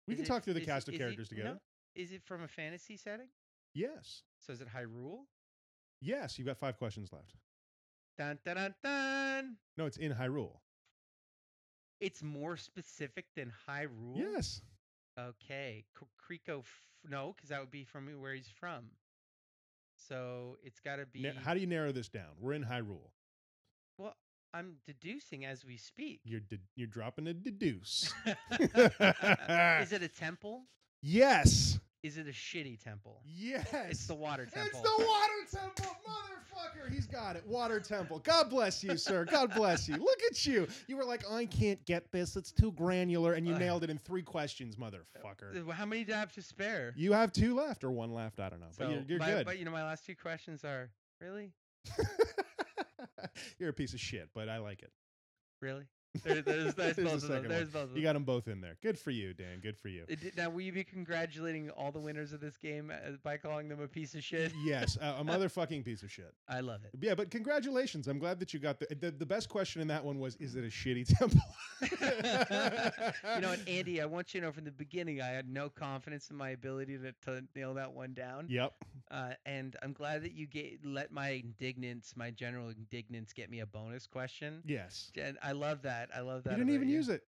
We 0.07 0.13
is 0.15 0.19
can 0.19 0.27
it- 0.27 0.29
talk 0.29 0.45
through 0.45 0.55
the 0.55 0.61
cast 0.67 0.89
it- 0.89 0.91
of 0.91 0.95
is 0.97 1.01
it- 1.01 1.03
characters 1.03 1.29
together. 1.31 1.49
no, 1.55 1.59
Is 1.95 2.13
it 2.13 2.23
from 2.23 2.43
a 2.43 2.49
fantasy 2.49 2.99
setting? 2.99 3.29
Yes. 3.73 4.23
So 4.39 4.53
is 4.53 4.61
it 4.61 4.69
Hyrule? 4.69 5.21
Yes. 6.03 6.39
You've 6.39 6.47
got 6.47 6.59
five 6.59 6.77
questions 6.77 7.11
left. 7.11 7.33
Dun 8.19 8.39
dun 8.45 8.57
dun 8.57 8.75
dun. 8.83 9.57
No, 9.79 9.87
it's 9.87 9.97
in 9.97 10.13
Hyrule. 10.13 10.59
It's 12.01 12.23
more 12.23 12.59
specific 12.59 13.27
than 13.35 13.51
Hyrule. 13.67 14.17
Yes. 14.17 14.61
Okay, 15.29 15.85
Kriko. 15.97 16.63
No, 17.09 17.33
because 17.35 17.51
that 17.51 17.61
would 17.61 17.71
be 17.71 17.85
from 17.85 18.07
where 18.21 18.35
he's 18.35 18.49
from. 18.59 18.87
So 20.09 20.57
it's 20.63 20.81
got 20.81 20.97
to 20.97 21.07
be. 21.07 21.23
Na- 21.23 21.31
how 21.45 21.55
do 21.55 21.61
you 21.61 21.67
narrow 21.67 21.93
this 21.93 22.09
down? 22.09 22.31
We're 22.39 22.55
in 22.55 22.65
Hyrule. 22.65 23.11
well, 23.99 24.17
I'm 24.53 24.77
deducing 24.87 25.45
as 25.45 25.65
we 25.65 25.77
speak. 25.77 26.21
You're 26.25 26.41
de- 26.41 26.59
you're 26.75 26.87
dropping 26.89 27.27
a 27.29 27.35
deduce. 27.35 28.13
Is 28.61 29.93
it 29.93 30.03
a 30.03 30.09
temple? 30.19 30.65
yes. 31.03 31.79
Is 32.03 32.17
it 32.17 32.27
a 32.27 32.31
shitty 32.31 32.83
temple? 32.83 33.21
Yes. 33.27 33.67
It's 33.91 34.07
the 34.07 34.15
water 34.15 34.47
temple. 34.47 34.81
It's 34.81 34.81
the 34.81 35.05
water 35.05 35.33
temple, 35.53 35.97
motherfucker. 36.09 36.91
He's 36.91 37.07
got 37.07 37.37
it. 37.37 37.47
Water 37.47 37.79
temple. 37.79 38.21
God 38.21 38.49
bless 38.49 38.83
you, 38.83 38.97
sir. 38.97 39.27
God 39.27 39.53
bless 39.55 39.87
you. 39.87 39.97
Look 39.97 40.23
at 40.31 40.47
you. 40.47 40.67
You 40.89 40.97
were 40.97 41.05
like, 41.05 41.31
I 41.31 41.45
can't 41.45 41.85
get 41.85 42.11
this. 42.11 42.37
It's 42.37 42.53
too 42.53 42.73
granular, 42.73 43.35
and 43.35 43.47
you 43.47 43.55
nailed 43.59 43.85
it 43.85 43.91
in 43.91 43.99
three 43.99 44.23
questions, 44.23 44.77
motherfucker. 44.77 45.69
Uh, 45.69 45.73
How 45.73 45.85
many 45.85 46.05
do 46.05 46.15
I 46.15 46.17
have 46.17 46.33
to 46.33 46.43
spare? 46.43 46.95
You 46.97 47.13
have 47.13 47.33
two 47.33 47.55
left 47.55 47.85
or 47.85 47.91
one 47.91 48.15
left. 48.15 48.41
I 48.41 48.49
don't 48.49 48.61
know, 48.61 48.67
but 48.79 48.91
you're, 48.91 49.03
you're 49.07 49.19
my- 49.19 49.27
good. 49.27 49.45
But 49.47 49.59
you 49.59 49.67
know, 49.67 49.71
my 49.71 49.85
last 49.85 50.07
two 50.07 50.15
questions 50.17 50.65
are 50.65 50.89
really, 51.21 51.53
you're 53.59 53.71
a 53.71 53.75
piece 53.75 53.93
of 53.93 54.01
shit, 54.01 54.31
but 54.35 54.49
I 54.49 54.57
like 54.59 54.83
it. 54.83 54.91
really. 55.61 55.85
There, 56.25 56.43
there's 56.43 56.75
there's 56.75 56.75
There's 56.75 56.97
the 56.97 57.03
both 57.05 57.23
of 57.23 57.29
them. 57.29 57.49
There's 57.49 57.69
both 57.69 57.83
of 57.85 57.89
them. 57.91 57.97
You 57.97 58.03
got 58.03 58.15
them 58.15 58.25
both 58.25 58.49
in 58.49 58.61
there. 58.61 58.77
Good 58.83 58.99
for 58.99 59.11
you, 59.11 59.33
Dan. 59.33 59.61
Good 59.63 59.77
for 59.79 59.89
you. 59.89 60.05
Uh, 60.11 60.15
di- 60.17 60.33
Now, 60.37 60.51
will 60.51 60.61
you 60.63 60.73
be 60.73 60.83
congratulating 60.85 61.71
all 61.71 61.93
the 61.93 62.01
winners 62.01 62.33
of 62.33 62.41
this 62.41 62.57
game 62.57 62.91
uh, 62.93 63.13
by 63.23 63.37
calling 63.37 63.69
them 63.69 63.81
a 63.81 63.89
piece 63.89 64.15
of 64.15 64.25
shit? 64.25 64.53
yes, 64.65 64.99
a, 65.01 65.17
a 65.21 65.25
motherfucking 65.25 65.85
piece 65.85 66.03
of 66.03 66.11
shit. 66.11 66.35
I 66.49 66.61
love 66.61 66.81
it. 66.85 66.91
Yeah, 67.01 67.15
but 67.15 67.31
congratulations. 67.31 68.09
I'm 68.09 68.19
glad 68.19 68.41
that 68.41 68.53
you 68.53 68.61
got 68.61 68.81
the, 68.81 68.87
the 68.99 69.11
the 69.13 69.27
best 69.27 69.49
question 69.49 69.81
in 69.83 69.89
that 69.89 70.05
one 70.05 70.19
was 70.19 70.37
is 70.37 70.57
it 70.57 70.65
a 70.65 70.69
shitty 70.69 71.07
temple? 71.19 71.41
you 73.35 73.41
know 73.41 73.49
what, 73.51 73.61
Andy? 73.69 74.01
I 74.01 74.07
want 74.07 74.35
you 74.35 74.41
to 74.41 74.47
know 74.47 74.53
from 74.53 74.65
the 74.65 74.71
beginning, 74.71 75.21
I 75.21 75.29
had 75.29 75.49
no 75.49 75.69
confidence 75.69 76.31
in 76.31 76.37
my 76.37 76.51
ability 76.51 76.99
to, 76.99 77.13
to 77.27 77.45
nail 77.55 77.75
that 77.75 77.93
one 77.93 78.15
down. 78.15 78.47
Yep. 78.49 78.73
Uh, 79.11 79.31
and 79.47 79.77
I'm 79.83 79.93
glad 79.93 80.23
that 80.23 80.33
you 80.33 80.47
get 80.47 80.85
let 80.85 81.13
my 81.13 81.31
indignance, 81.31 82.15
my 82.17 82.31
general 82.31 82.69
indignance, 82.71 83.33
get 83.33 83.51
me 83.51 83.61
a 83.61 83.67
bonus 83.67 84.07
question. 84.07 84.63
Yes. 84.65 85.11
And 85.21 85.37
I 85.43 85.53
love 85.53 85.83
that. 85.83 86.00
I 86.15 86.21
love 86.21 86.45
that. 86.45 86.53
You 86.53 86.59
didn't 86.59 86.75
even 86.75 86.89
use 86.89 87.09
it. 87.09 87.23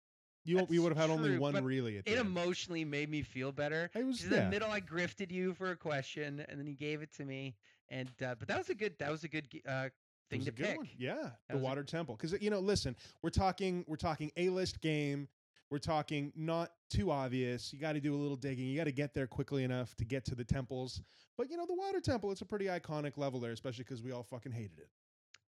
You 0.44 0.56
That's 0.58 0.70
you 0.72 0.82
would 0.82 0.90
have 0.96 0.98
had 0.98 1.10
only 1.10 1.38
one 1.38 1.62
really 1.64 1.98
at 1.98 2.04
the 2.04 2.12
It 2.12 2.18
end. 2.18 2.26
emotionally 2.26 2.84
made 2.84 3.08
me 3.08 3.22
feel 3.22 3.52
better. 3.52 3.90
It 3.94 4.04
was 4.04 4.24
in 4.24 4.32
yeah. 4.32 4.44
the 4.44 4.50
middle, 4.50 4.70
I 4.70 4.80
grifted 4.80 5.30
you 5.30 5.54
for 5.54 5.70
a 5.70 5.76
question, 5.76 6.44
and 6.48 6.58
then 6.58 6.66
you 6.66 6.74
gave 6.74 7.00
it 7.00 7.12
to 7.14 7.24
me. 7.24 7.54
And 7.90 8.08
uh, 8.24 8.34
but 8.38 8.48
that 8.48 8.58
was 8.58 8.68
a 8.70 8.74
good. 8.74 8.98
That 8.98 9.10
was 9.10 9.22
a 9.22 9.28
good 9.28 9.46
uh, 9.68 9.88
thing 10.30 10.44
to 10.44 10.52
pick. 10.52 10.78
one. 10.78 10.88
Yeah, 10.98 11.30
the 11.48 11.54
was 11.54 11.62
a- 11.62 11.64
Water 11.64 11.84
Temple. 11.84 12.16
Because 12.16 12.40
you 12.42 12.50
know, 12.50 12.58
listen, 12.58 12.96
we're 13.22 13.30
talking 13.30 13.84
we're 13.86 13.96
talking 13.96 14.32
A 14.36 14.48
list 14.48 14.80
game. 14.80 15.28
We're 15.70 15.78
talking 15.78 16.32
not 16.36 16.72
too 16.90 17.10
obvious. 17.10 17.72
You 17.72 17.78
got 17.78 17.92
to 17.94 18.00
do 18.00 18.14
a 18.14 18.20
little 18.20 18.36
digging. 18.36 18.66
You 18.66 18.76
got 18.76 18.84
to 18.84 18.92
get 18.92 19.14
there 19.14 19.26
quickly 19.26 19.64
enough 19.64 19.94
to 19.96 20.04
get 20.04 20.24
to 20.26 20.34
the 20.34 20.44
temples. 20.44 21.00
But 21.38 21.50
you 21.50 21.56
know, 21.56 21.64
the 21.66 21.74
Water 21.74 22.00
Temple, 22.00 22.30
it's 22.30 22.42
a 22.42 22.46
pretty 22.46 22.66
iconic 22.66 23.16
level 23.16 23.40
there, 23.40 23.52
especially 23.52 23.84
because 23.84 24.02
we 24.02 24.12
all 24.12 24.22
fucking 24.24 24.52
hated 24.52 24.78
it. 24.78 24.88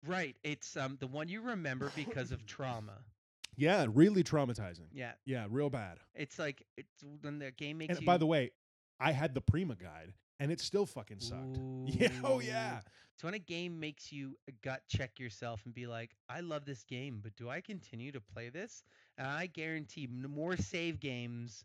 Right. 0.06 0.36
It's 0.44 0.76
um 0.76 0.96
the 1.00 1.06
one 1.06 1.28
you 1.28 1.40
remember 1.40 1.90
because 1.96 2.30
of 2.30 2.44
trauma. 2.46 2.98
Yeah, 3.56 3.86
really 3.92 4.22
traumatizing. 4.24 4.88
Yeah. 4.92 5.12
Yeah, 5.24 5.46
real 5.50 5.70
bad. 5.70 5.98
It's 6.14 6.38
like 6.38 6.64
it's 6.76 7.04
when 7.20 7.38
the 7.38 7.50
game 7.50 7.78
makes 7.78 7.90
And 7.90 8.00
you. 8.00 8.06
by 8.06 8.16
the 8.16 8.26
way, 8.26 8.50
I 8.98 9.12
had 9.12 9.34
the 9.34 9.40
Prima 9.40 9.74
guide, 9.74 10.12
and 10.40 10.50
it 10.50 10.60
still 10.60 10.86
fucking 10.86 11.20
sucked. 11.20 11.58
Yeah, 11.86 12.08
oh 12.24 12.40
yeah. 12.40 12.78
Ooh. 12.78 12.80
So 13.20 13.26
when 13.26 13.34
a 13.34 13.38
game 13.38 13.78
makes 13.78 14.10
you 14.10 14.36
uh, 14.48 14.52
gut 14.62 14.82
check 14.88 15.20
yourself 15.20 15.60
and 15.64 15.74
be 15.74 15.86
like, 15.86 16.10
I 16.28 16.40
love 16.40 16.64
this 16.64 16.82
game, 16.84 17.20
but 17.22 17.36
do 17.36 17.48
I 17.50 17.60
continue 17.60 18.10
to 18.12 18.20
play 18.20 18.48
this? 18.48 18.82
And 19.18 19.26
I 19.26 19.46
guarantee 19.46 20.06
more 20.06 20.56
save 20.56 20.98
games 20.98 21.64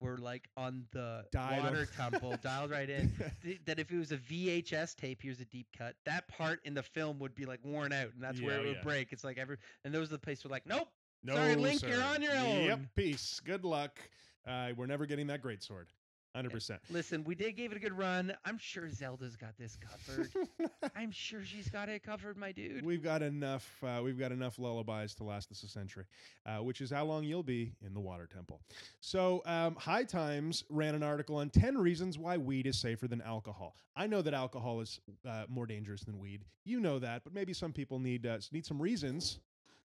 were 0.00 0.18
like 0.18 0.48
on 0.56 0.84
the 0.92 1.24
Dialed- 1.30 1.64
water 1.64 1.86
temple, 1.96 2.34
dialed 2.42 2.70
right 2.70 2.90
in. 2.90 3.12
that 3.66 3.78
if 3.78 3.90
it 3.90 3.98
was 3.98 4.12
a 4.12 4.18
VHS 4.18 4.96
tape, 4.96 5.22
here's 5.22 5.40
a 5.40 5.44
deep 5.44 5.68
cut. 5.76 5.94
That 6.04 6.26
part 6.28 6.60
in 6.64 6.74
the 6.74 6.82
film 6.82 7.18
would 7.20 7.34
be 7.34 7.46
like 7.46 7.60
worn 7.64 7.92
out, 7.92 8.08
and 8.14 8.22
that's 8.22 8.40
where 8.40 8.58
it 8.58 8.66
would 8.66 8.76
yeah. 8.76 8.82
break. 8.82 9.12
It's 9.12 9.24
like 9.24 9.38
every 9.38 9.58
and 9.84 9.94
those 9.94 10.08
are 10.08 10.12
the 10.12 10.18
places 10.18 10.44
where 10.44 10.50
like, 10.50 10.66
nope, 10.66 10.88
No, 11.24 11.34
Sorry, 11.34 11.54
Link, 11.54 11.82
you're 11.82 12.02
on 12.02 12.20
your 12.20 12.34
own. 12.34 12.64
Yep, 12.64 12.80
peace. 12.96 13.40
Good 13.44 13.64
luck. 13.64 13.98
Uh, 14.46 14.70
we're 14.76 14.86
never 14.86 15.06
getting 15.06 15.28
that 15.28 15.40
great 15.40 15.62
sword. 15.62 15.86
Hundred 16.34 16.50
percent. 16.50 16.80
listen, 16.90 17.24
we 17.24 17.34
did 17.34 17.56
give 17.56 17.72
it 17.72 17.76
a 17.76 17.78
good 17.78 17.92
run. 17.92 18.32
I'm 18.46 18.56
sure 18.56 18.88
Zelda's 18.88 19.36
got 19.36 19.54
this 19.58 19.76
covered. 19.76 20.30
I'm 20.96 21.10
sure 21.10 21.44
she's 21.44 21.68
got 21.68 21.90
it 21.90 22.02
covered, 22.02 22.38
my 22.38 22.52
dude. 22.52 22.86
We've 22.86 23.02
got 23.02 23.20
enough. 23.20 23.70
Uh, 23.82 24.00
we've 24.02 24.18
got 24.18 24.32
enough 24.32 24.58
lullabies 24.58 25.14
to 25.16 25.24
last 25.24 25.52
us 25.52 25.62
a 25.62 25.68
century, 25.68 26.06
uh, 26.46 26.62
which 26.62 26.80
is 26.80 26.90
how 26.90 27.04
long 27.04 27.24
you'll 27.24 27.42
be 27.42 27.74
in 27.84 27.92
the 27.92 28.00
water 28.00 28.26
temple. 28.26 28.62
So, 29.00 29.42
um, 29.44 29.74
High 29.74 30.04
Times 30.04 30.64
ran 30.70 30.94
an 30.94 31.02
article 31.02 31.36
on 31.36 31.50
ten 31.50 31.76
reasons 31.76 32.18
why 32.18 32.38
weed 32.38 32.66
is 32.66 32.80
safer 32.80 33.06
than 33.06 33.20
alcohol. 33.20 33.76
I 33.94 34.06
know 34.06 34.22
that 34.22 34.32
alcohol 34.32 34.80
is 34.80 35.00
uh, 35.28 35.44
more 35.50 35.66
dangerous 35.66 36.02
than 36.02 36.18
weed. 36.18 36.46
You 36.64 36.80
know 36.80 36.98
that, 36.98 37.24
but 37.24 37.34
maybe 37.34 37.52
some 37.52 37.74
people 37.74 37.98
need 37.98 38.24
uh, 38.24 38.38
need 38.52 38.64
some 38.64 38.80
reasons 38.80 39.38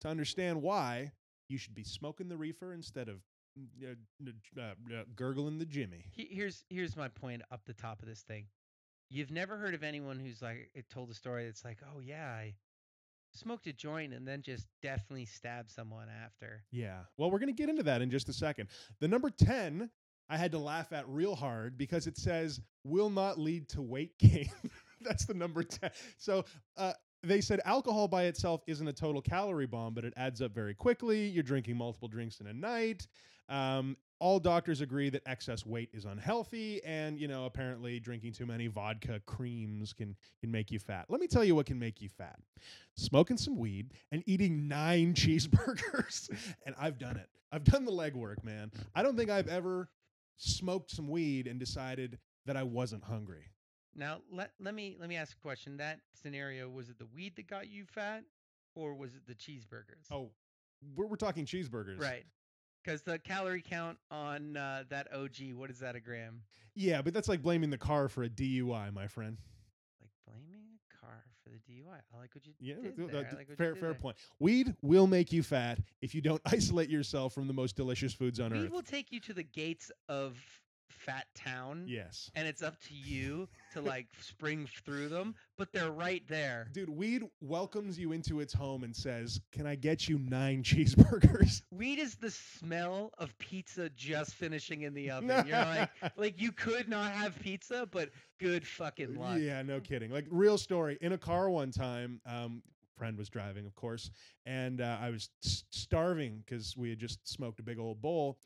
to 0.00 0.08
understand 0.08 0.60
why 0.60 1.12
you 1.52 1.58
should 1.58 1.74
be 1.74 1.84
smoking 1.84 2.28
the 2.28 2.36
reefer 2.36 2.72
instead 2.72 3.08
of 3.08 3.16
mm, 3.58 3.66
uh, 3.84 4.60
uh, 4.60 4.62
uh, 4.62 5.02
gurgling 5.14 5.58
the 5.58 5.66
Jimmy. 5.66 6.06
Here's 6.10 6.64
here's 6.70 6.96
my 6.96 7.08
point 7.08 7.42
up 7.52 7.60
the 7.66 7.74
top 7.74 8.00
of 8.02 8.08
this 8.08 8.22
thing. 8.22 8.46
You've 9.10 9.30
never 9.30 9.58
heard 9.58 9.74
of 9.74 9.82
anyone 9.82 10.18
who's 10.18 10.40
like 10.40 10.70
it 10.74 10.88
told 10.88 11.10
a 11.10 11.14
story 11.14 11.44
that's 11.44 11.64
like, 11.64 11.78
oh 11.94 12.00
yeah, 12.00 12.26
I 12.26 12.54
smoked 13.34 13.66
a 13.66 13.72
joint 13.72 14.14
and 14.14 14.26
then 14.26 14.40
just 14.40 14.66
definitely 14.82 15.26
stabbed 15.26 15.70
someone 15.70 16.08
after. 16.24 16.64
Yeah. 16.70 17.00
Well, 17.18 17.30
we're 17.30 17.38
going 17.38 17.54
to 17.54 17.60
get 17.60 17.68
into 17.68 17.82
that 17.82 18.00
in 18.00 18.10
just 18.10 18.30
a 18.30 18.32
second. 18.32 18.68
The 19.00 19.08
number 19.08 19.30
10, 19.30 19.90
I 20.30 20.36
had 20.36 20.52
to 20.52 20.58
laugh 20.58 20.92
at 20.92 21.08
real 21.08 21.34
hard 21.34 21.76
because 21.76 22.06
it 22.06 22.16
says 22.16 22.60
will 22.84 23.10
not 23.10 23.38
lead 23.38 23.68
to 23.70 23.82
weight 23.82 24.18
gain. 24.18 24.50
That's 25.02 25.26
the 25.26 25.34
number 25.34 25.62
10. 25.62 25.90
So, 26.16 26.44
uh, 26.76 26.92
they 27.22 27.40
said 27.40 27.60
alcohol 27.64 28.08
by 28.08 28.24
itself 28.24 28.62
isn't 28.66 28.86
a 28.86 28.92
total 28.92 29.22
calorie 29.22 29.66
bomb, 29.66 29.94
but 29.94 30.04
it 30.04 30.12
adds 30.16 30.42
up 30.42 30.52
very 30.52 30.74
quickly. 30.74 31.26
You're 31.26 31.42
drinking 31.42 31.76
multiple 31.76 32.08
drinks 32.08 32.40
in 32.40 32.46
a 32.46 32.52
night. 32.52 33.06
Um, 33.48 33.96
all 34.18 34.38
doctors 34.38 34.80
agree 34.80 35.10
that 35.10 35.22
excess 35.26 35.66
weight 35.66 35.90
is 35.92 36.04
unhealthy, 36.04 36.82
and 36.84 37.18
you 37.18 37.26
know 37.26 37.44
apparently 37.44 37.98
drinking 37.98 38.32
too 38.32 38.46
many 38.46 38.68
vodka 38.68 39.20
creams 39.26 39.92
can 39.92 40.16
can 40.40 40.50
make 40.50 40.70
you 40.70 40.78
fat. 40.78 41.06
Let 41.08 41.20
me 41.20 41.26
tell 41.26 41.44
you 41.44 41.54
what 41.54 41.66
can 41.66 41.78
make 41.78 42.00
you 42.00 42.08
fat: 42.08 42.38
smoking 42.96 43.36
some 43.36 43.56
weed 43.56 43.92
and 44.12 44.22
eating 44.26 44.68
nine 44.68 45.14
cheeseburgers. 45.14 46.30
and 46.66 46.74
I've 46.78 46.98
done 46.98 47.16
it. 47.16 47.28
I've 47.50 47.64
done 47.64 47.84
the 47.84 47.92
legwork, 47.92 48.42
man. 48.44 48.70
I 48.94 49.02
don't 49.02 49.16
think 49.16 49.28
I've 49.28 49.48
ever 49.48 49.88
smoked 50.36 50.90
some 50.90 51.08
weed 51.08 51.46
and 51.46 51.58
decided 51.58 52.18
that 52.46 52.56
I 52.56 52.62
wasn't 52.62 53.04
hungry. 53.04 53.50
Now 53.94 54.18
let 54.30 54.50
let 54.60 54.74
me 54.74 54.96
let 54.98 55.08
me 55.08 55.16
ask 55.16 55.36
a 55.36 55.40
question. 55.40 55.76
That 55.76 56.00
scenario 56.20 56.68
was 56.68 56.88
it 56.88 56.98
the 56.98 57.06
weed 57.06 57.36
that 57.36 57.46
got 57.46 57.68
you 57.68 57.84
fat, 57.84 58.24
or 58.74 58.94
was 58.94 59.14
it 59.14 59.26
the 59.26 59.34
cheeseburgers? 59.34 60.10
Oh, 60.10 60.30
we're, 60.96 61.06
we're 61.06 61.16
talking 61.16 61.44
cheeseburgers, 61.44 62.00
right. 62.00 62.24
Because 62.82 63.02
the 63.02 63.18
calorie 63.18 63.62
count 63.62 63.96
on 64.10 64.56
uh, 64.56 64.82
that 64.88 65.06
OG, 65.14 65.54
what 65.54 65.70
is 65.70 65.78
that 65.80 65.94
a 65.94 66.00
gram? 66.00 66.40
Yeah, 66.74 67.00
but 67.02 67.14
that's 67.14 67.28
like 67.28 67.40
blaming 67.42 67.70
the 67.70 67.78
car 67.78 68.08
for 68.08 68.24
a 68.24 68.28
DUI, 68.28 68.92
my 68.92 69.06
friend. 69.06 69.36
Like 70.00 70.10
blaming 70.26 70.64
a 70.90 70.96
car 71.06 71.22
for 71.44 71.50
the 71.50 71.58
DUI. 71.58 71.94
I 72.12 72.18
like 72.18 72.34
what 72.34 72.44
you 72.44 72.54
Yeah, 72.58 72.74
did 72.82 72.96
th- 72.96 73.10
there. 73.10 73.20
uh, 73.20 73.36
like 73.36 73.48
what 73.48 73.50
you 73.50 73.56
fair 73.56 73.74
fair 73.76 73.90
there. 73.90 73.94
point. 73.94 74.16
Weed 74.40 74.74
will 74.82 75.06
make 75.06 75.32
you 75.32 75.44
fat 75.44 75.78
if 76.00 76.12
you 76.12 76.20
don't 76.22 76.40
isolate 76.46 76.88
yourself 76.90 77.34
from 77.34 77.46
the 77.46 77.52
most 77.52 77.76
delicious 77.76 78.12
foods 78.14 78.40
on 78.40 78.50
Weed 78.50 78.56
earth. 78.56 78.62
Weed 78.64 78.72
will 78.72 78.82
take 78.82 79.12
you 79.12 79.20
to 79.20 79.32
the 79.32 79.44
gates 79.44 79.92
of 80.08 80.36
Fat 80.92 81.26
Town. 81.34 81.84
Yes. 81.88 82.30
and 82.34 82.46
it's 82.46 82.62
up 82.62 82.78
to 82.88 82.94
you 82.94 83.48
to 83.72 83.80
like 83.80 84.06
spring 84.20 84.68
through 84.84 85.08
them, 85.08 85.34
but 85.56 85.72
they're 85.72 85.90
right 85.92 86.22
there. 86.28 86.68
Dude, 86.72 86.88
weed 86.90 87.22
welcomes 87.40 87.98
you 87.98 88.12
into 88.12 88.40
its 88.40 88.52
home 88.52 88.84
and 88.84 88.94
says, 88.94 89.40
"Can 89.52 89.66
I 89.66 89.74
get 89.74 90.08
you 90.08 90.18
9 90.18 90.62
cheeseburgers?" 90.64 91.62
Weed 91.70 91.98
is 91.98 92.14
the 92.16 92.30
smell 92.30 93.12
of 93.18 93.36
pizza 93.38 93.88
just 93.90 94.34
finishing 94.34 94.82
in 94.82 94.94
the 94.94 95.10
oven. 95.12 95.46
You're 95.46 95.56
like, 95.58 95.90
like 96.16 96.40
you 96.40 96.52
could 96.52 96.88
not 96.88 97.12
have 97.12 97.38
pizza, 97.40 97.88
but 97.90 98.10
good 98.38 98.66
fucking 98.66 99.14
luck. 99.18 99.38
Yeah, 99.40 99.62
no 99.62 99.80
kidding. 99.80 100.10
Like 100.10 100.26
real 100.30 100.58
story. 100.58 100.98
In 101.00 101.12
a 101.12 101.18
car 101.18 101.50
one 101.50 101.70
time, 101.70 102.20
um, 102.26 102.62
friend 102.96 103.16
was 103.16 103.28
driving, 103.28 103.66
of 103.66 103.74
course, 103.74 104.10
and 104.46 104.80
uh, 104.80 104.98
I 105.00 105.10
was 105.10 105.30
starving 105.70 106.42
because 106.44 106.76
we 106.76 106.90
had 106.90 106.98
just 106.98 107.26
smoked 107.26 107.58
a 107.58 107.62
big 107.62 107.78
old 107.78 108.00
bowl, 108.00 108.38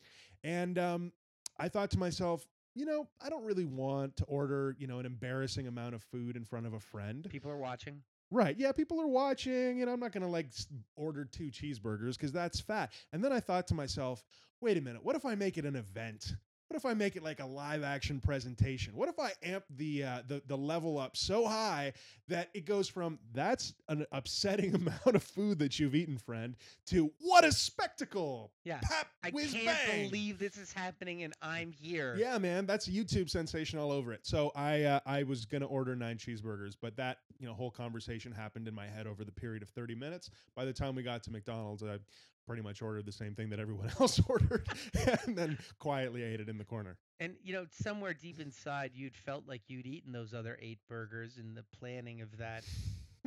and 0.43 0.77
um, 0.79 1.11
I 1.59 1.69
thought 1.69 1.91
to 1.91 1.99
myself, 1.99 2.47
you 2.75 2.85
know, 2.85 3.07
I 3.19 3.29
don't 3.29 3.43
really 3.43 3.65
want 3.65 4.17
to 4.17 4.25
order, 4.25 4.75
you 4.77 4.85
know, 4.85 4.99
an 4.99 5.05
embarrassing 5.05 5.67
amount 5.67 5.95
of 5.95 6.03
food 6.03 6.35
in 6.35 6.45
front 6.45 6.67
of 6.67 6.73
a 6.73 6.79
friend. 6.79 7.25
People 7.29 7.49
are 7.49 7.57
watching. 7.57 8.03
Right. 8.29 8.55
Yeah, 8.57 8.71
people 8.71 9.01
are 9.01 9.07
watching, 9.07 9.81
and 9.81 9.89
I'm 9.89 9.99
not 9.99 10.11
going 10.11 10.23
to 10.23 10.29
like 10.29 10.47
order 10.95 11.25
two 11.25 11.49
cheeseburgers 11.49 12.13
because 12.13 12.31
that's 12.31 12.59
fat. 12.59 12.91
And 13.13 13.23
then 13.23 13.31
I 13.31 13.39
thought 13.39 13.67
to 13.67 13.73
myself, 13.73 14.23
wait 14.61 14.77
a 14.77 14.81
minute, 14.81 15.03
what 15.03 15.15
if 15.15 15.25
I 15.25 15.35
make 15.35 15.57
it 15.57 15.65
an 15.65 15.75
event? 15.75 16.35
What 16.69 16.75
if 16.75 16.85
I 16.85 16.93
make 16.93 17.15
it 17.15 17.23
like 17.23 17.39
a 17.39 17.45
live 17.45 17.81
action 17.81 18.19
presentation? 18.19 18.93
What 18.93 19.07
if 19.07 19.19
I 19.19 19.31
amp 19.41 19.63
the 19.77 20.03
uh, 20.03 20.21
the 20.27 20.41
the 20.47 20.57
level 20.57 20.97
up 20.97 21.15
so 21.15 21.47
high 21.47 21.93
that 22.27 22.49
it 22.53 22.65
goes 22.65 22.89
from 22.89 23.19
that's 23.33 23.73
an 23.87 24.05
upsetting 24.11 24.75
amount 24.75 25.15
of 25.15 25.23
food 25.23 25.59
that 25.59 25.79
you've 25.79 25.95
eaten, 25.95 26.17
friend, 26.17 26.57
to 26.87 27.11
what 27.21 27.45
a 27.45 27.53
spectacle! 27.53 28.51
Yeah. 28.65 28.81
I 29.23 29.31
can't 29.31 29.53
bang! 29.65 30.09
believe 30.09 30.39
this 30.39 30.57
is 30.57 30.73
happening 30.73 31.23
and 31.23 31.33
I'm 31.41 31.71
here. 31.71 32.15
Yeah, 32.17 32.37
man, 32.37 32.65
that's 32.65 32.87
a 32.87 32.91
YouTube 32.91 33.29
sensation 33.29 33.79
all 33.79 33.91
over 33.91 34.11
it. 34.11 34.25
So 34.25 34.51
I 34.53 34.83
uh, 34.83 34.99
I 35.05 35.23
was 35.23 35.45
gonna 35.45 35.67
order 35.67 35.95
nine 35.95 36.17
cheeseburgers, 36.17 36.75
but 36.81 36.97
that 36.97 37.19
you 37.39 37.47
know 37.47 37.53
whole 37.53 37.71
conversation 37.71 38.33
happened 38.33 38.67
in 38.67 38.75
my 38.75 38.87
head 38.87 39.07
over 39.07 39.23
the 39.23 39.31
period 39.31 39.63
of 39.63 39.69
thirty 39.69 39.95
minutes. 39.95 40.29
By 40.53 40.65
the 40.65 40.73
time 40.73 40.95
we 40.95 41.03
got 41.03 41.23
to 41.23 41.31
McDonald's, 41.31 41.81
I 41.81 41.97
pretty 42.47 42.61
much 42.61 42.81
ordered 42.81 43.05
the 43.05 43.11
same 43.11 43.35
thing 43.35 43.49
that 43.49 43.59
everyone 43.59 43.91
else 43.99 44.19
ordered, 44.27 44.67
and 45.25 45.37
then 45.37 45.57
quietly 45.79 46.23
ate 46.23 46.39
it 46.39 46.49
in 46.49 46.57
the 46.57 46.63
corner. 46.63 46.97
And 47.19 47.35
you 47.43 47.53
know, 47.53 47.65
somewhere 47.69 48.13
deep 48.13 48.39
inside, 48.39 48.91
you'd 48.95 49.15
felt 49.15 49.43
like 49.47 49.61
you'd 49.67 49.85
eaten 49.85 50.11
those 50.11 50.33
other 50.33 50.57
eight 50.61 50.79
burgers 50.87 51.37
in 51.37 51.53
the 51.53 51.63
planning 51.77 52.21
of 52.21 52.37
that 52.37 52.63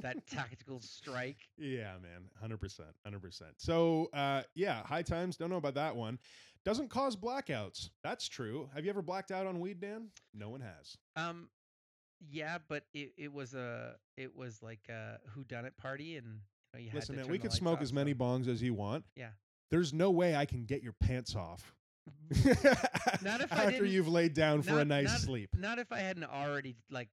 that 0.02 0.26
tactical 0.30 0.80
strike. 0.80 1.48
Yeah, 1.58 1.92
man, 2.02 2.28
hundred 2.40 2.60
percent, 2.60 2.88
hundred 3.04 3.22
percent. 3.22 3.52
So 3.58 4.08
uh, 4.12 4.42
yeah, 4.54 4.82
high 4.84 5.02
times. 5.02 5.36
Don't 5.36 5.50
know 5.50 5.56
about 5.56 5.74
that 5.74 5.94
one. 5.94 6.18
Doesn't 6.64 6.90
cause 6.90 7.16
blackouts. 7.16 7.88
That's 8.02 8.28
true. 8.28 8.68
Have 8.74 8.84
you 8.84 8.90
ever 8.90 9.02
blacked 9.02 9.30
out 9.30 9.46
on 9.46 9.60
weed, 9.60 9.80
Dan? 9.80 10.08
No 10.34 10.50
one 10.50 10.60
has. 10.60 10.96
Um, 11.16 11.48
yeah, 12.28 12.58
but 12.68 12.84
it, 12.92 13.12
it 13.16 13.32
was 13.32 13.54
a 13.54 13.94
it 14.16 14.36
was 14.36 14.62
like 14.62 14.88
a 14.88 15.18
who 15.30 15.44
done 15.44 15.64
it 15.64 15.76
party, 15.78 16.16
and 16.16 16.40
you, 16.74 16.78
know, 16.78 16.84
you 16.86 16.90
Listen, 16.94 17.16
man, 17.16 17.28
we 17.28 17.38
could 17.38 17.52
smoke 17.52 17.78
lights 17.78 17.84
as 17.84 17.92
many 17.92 18.12
so- 18.12 18.18
bongs 18.18 18.48
as 18.48 18.62
you 18.62 18.74
want. 18.74 19.04
Yeah. 19.16 19.30
There's 19.70 19.92
no 19.92 20.10
way 20.10 20.34
I 20.34 20.46
can 20.46 20.64
get 20.64 20.82
your 20.82 20.94
pants 20.94 21.36
off. 21.36 21.74
Not 23.22 23.40
if 23.40 23.52
I 23.52 23.64
after 23.64 23.84
you've 23.84 24.08
laid 24.08 24.34
down 24.34 24.62
for 24.62 24.80
a 24.80 24.84
nice 24.84 25.08
not- 25.08 25.20
sleep. 25.20 25.50
Not 25.56 25.78
if 25.78 25.92
I 25.92 26.00
hadn't 26.00 26.24
already 26.24 26.76
like 26.90 27.08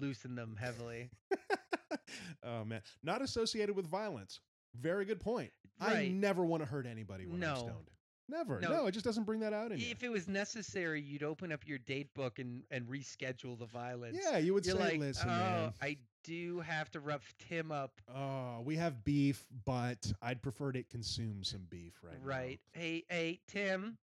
loosened 0.00 0.36
them 0.36 0.56
heavily. 0.58 1.10
oh 2.42 2.64
man, 2.64 2.82
not 3.02 3.22
associated 3.22 3.76
with 3.76 3.86
violence. 3.86 4.40
Very 4.80 5.04
good 5.04 5.20
point. 5.20 5.52
I 5.80 6.08
never 6.08 6.44
want 6.44 6.62
to 6.62 6.68
hurt 6.68 6.86
anybody 6.86 7.26
when 7.26 7.42
I'm 7.44 7.56
stoned. 7.56 7.90
Never. 8.28 8.60
No. 8.60 8.70
No. 8.70 8.86
it 8.86 8.92
just 8.92 9.04
doesn't 9.04 9.24
bring 9.24 9.40
that 9.40 9.52
out 9.52 9.76
you. 9.78 9.90
If 9.90 10.02
it 10.02 10.10
was 10.10 10.28
necessary, 10.28 11.00
you'd 11.00 11.22
open 11.22 11.52
up 11.52 11.66
your 11.66 11.78
date 11.78 12.12
book 12.14 12.38
and 12.38 12.62
and 12.70 12.86
reschedule 12.86 13.58
the 13.58 13.66
violence. 13.66 14.18
Yeah, 14.20 14.38
you 14.38 14.54
would 14.54 14.64
You're 14.64 14.76
say, 14.76 14.82
like, 14.82 14.98
"Listen, 14.98 15.28
oh, 15.28 15.32
man. 15.32 15.72
I 15.82 15.98
do 16.22 16.60
have 16.60 16.90
to 16.92 17.00
rough 17.00 17.34
Tim 17.48 17.70
up. 17.70 18.00
Oh, 18.14 18.62
we 18.64 18.76
have 18.76 19.04
beef, 19.04 19.44
but 19.64 20.10
I'd 20.22 20.42
prefer 20.42 20.72
to 20.72 20.82
consume 20.84 21.44
some 21.44 21.66
beef 21.68 21.92
right 22.02 22.18
now." 22.20 22.26
Right. 22.26 22.60
Hey, 22.72 23.04
hey, 23.08 23.40
Tim, 23.46 23.98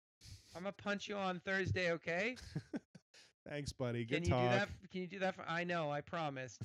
I'm 0.56 0.62
gonna 0.62 0.72
punch 0.72 1.08
you 1.08 1.16
on 1.16 1.40
Thursday, 1.40 1.92
okay? 1.92 2.36
Thanks, 3.48 3.72
buddy. 3.72 4.04
Good 4.04 4.16
Can 4.16 4.24
you 4.24 4.30
talk. 4.30 4.42
do 4.42 4.58
that? 4.58 4.68
Can 4.92 5.00
you 5.00 5.06
do 5.06 5.18
that? 5.20 5.34
For, 5.34 5.44
I 5.48 5.64
know. 5.64 5.90
I 5.90 6.02
promised. 6.02 6.60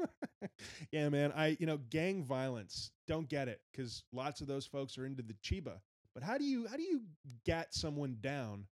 yeah, 0.92 1.08
man. 1.08 1.32
I, 1.34 1.56
you 1.58 1.66
know, 1.66 1.78
gang 1.90 2.22
violence. 2.22 2.92
Don't 3.08 3.28
get 3.28 3.48
it 3.48 3.60
because 3.72 4.04
lots 4.12 4.40
of 4.40 4.46
those 4.46 4.66
folks 4.66 4.98
are 4.98 5.06
into 5.06 5.22
the 5.22 5.34
chiba. 5.42 5.80
But 6.16 6.22
how 6.24 6.38
do 6.38 6.44
you 6.44 6.66
how 6.66 6.76
do 6.76 6.82
you 6.82 7.02
get 7.44 7.74
someone 7.74 8.16
down 8.22 8.64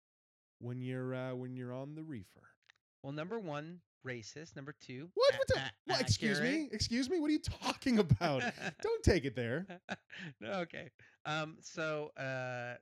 when 0.60 0.80
you're 0.80 1.14
uh, 1.14 1.34
when 1.34 1.54
you're 1.54 1.74
on 1.74 1.94
the 1.94 2.02
reefer? 2.02 2.40
Well, 3.02 3.12
number 3.12 3.38
one, 3.38 3.80
racist. 4.06 4.56
Number 4.56 4.74
two, 4.80 5.10
What? 5.12 5.34
a- 5.34 5.36
What, 5.36 5.48
the, 5.48 5.56
a- 5.58 5.70
what? 5.88 6.00
Excuse 6.00 6.40
me? 6.40 6.70
Excuse 6.72 7.10
me? 7.10 7.20
What 7.20 7.28
are 7.28 7.34
you 7.34 7.38
talking 7.62 7.98
about? 8.06 8.42
Don't 8.80 9.02
take 9.02 9.26
it 9.26 9.36
there. 9.36 9.66
no, 10.40 10.52
okay. 10.60 10.88
Um. 11.26 11.58
So, 11.60 12.12
uh, 12.16 12.76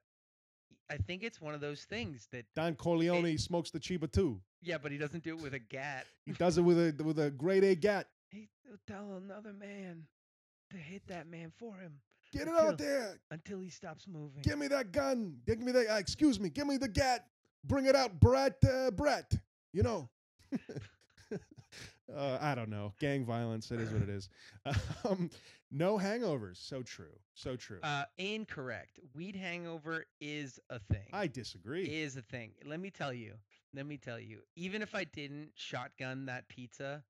I 0.88 0.96
think 1.08 1.24
it's 1.24 1.40
one 1.40 1.54
of 1.54 1.60
those 1.60 1.82
things 1.82 2.28
that 2.30 2.44
Don 2.54 2.76
Corleone 2.76 3.36
smokes 3.38 3.72
the 3.72 3.80
Chiba 3.80 4.12
too. 4.12 4.40
yeah, 4.62 4.78
but 4.78 4.92
he 4.92 4.98
doesn't 4.98 5.24
do 5.24 5.36
it 5.36 5.42
with 5.42 5.54
a 5.54 5.58
gat. 5.58 6.06
He 6.24 6.32
does 6.34 6.56
it 6.56 6.62
with 6.62 6.78
a 6.78 7.02
with 7.02 7.18
a 7.18 7.32
grade 7.32 7.64
A 7.64 7.74
gat. 7.74 8.06
He 8.30 8.48
will 8.70 8.78
tell 8.86 9.14
another 9.16 9.52
man 9.52 10.04
to 10.70 10.76
hit 10.76 11.02
that 11.08 11.26
man 11.26 11.50
for 11.58 11.74
him 11.74 11.94
Get 12.32 12.42
it 12.42 12.48
Until- 12.48 12.66
out 12.68 12.78
there. 12.78 13.18
until 13.30 13.60
he 13.60 13.68
stops 13.68 14.06
moving. 14.08 14.42
Give 14.42 14.58
me 14.58 14.68
that 14.68 14.90
gun. 14.92 15.36
Give 15.46 15.58
me 15.60 15.70
that. 15.72 15.90
Uh, 15.90 15.98
excuse 15.98 16.40
me. 16.40 16.48
Give 16.48 16.66
me 16.66 16.76
the 16.78 16.88
gat. 16.88 17.26
Bring 17.64 17.86
it 17.86 17.94
out, 17.94 18.18
Brett. 18.18 18.56
Uh, 18.64 18.90
Brett. 18.90 19.32
You 19.72 19.82
know. 19.82 20.08
uh, 22.16 22.38
I 22.40 22.54
don't 22.54 22.68
know. 22.70 22.92
Gang 23.00 23.24
violence. 23.24 23.70
It 23.70 23.80
is 23.80 23.90
what 23.92 24.02
it 24.02 24.08
is. 24.08 24.28
Um, 25.04 25.30
no 25.72 25.98
hangovers. 25.98 26.56
So 26.58 26.82
true. 26.82 27.18
So 27.34 27.56
true. 27.56 27.80
Uh, 27.82 28.04
incorrect. 28.18 29.00
Weed 29.14 29.34
hangover 29.34 30.04
is 30.20 30.60
a 30.70 30.78
thing. 30.78 31.08
I 31.12 31.26
disagree. 31.26 31.84
is 31.84 32.16
a 32.16 32.22
thing. 32.22 32.52
Let 32.64 32.78
me 32.78 32.90
tell 32.90 33.12
you. 33.12 33.34
Let 33.74 33.86
me 33.86 33.96
tell 33.96 34.20
you. 34.20 34.40
Even 34.54 34.82
if 34.82 34.94
I 34.94 35.04
didn't 35.04 35.50
shotgun 35.56 36.26
that 36.26 36.46
pizza, 36.48 37.02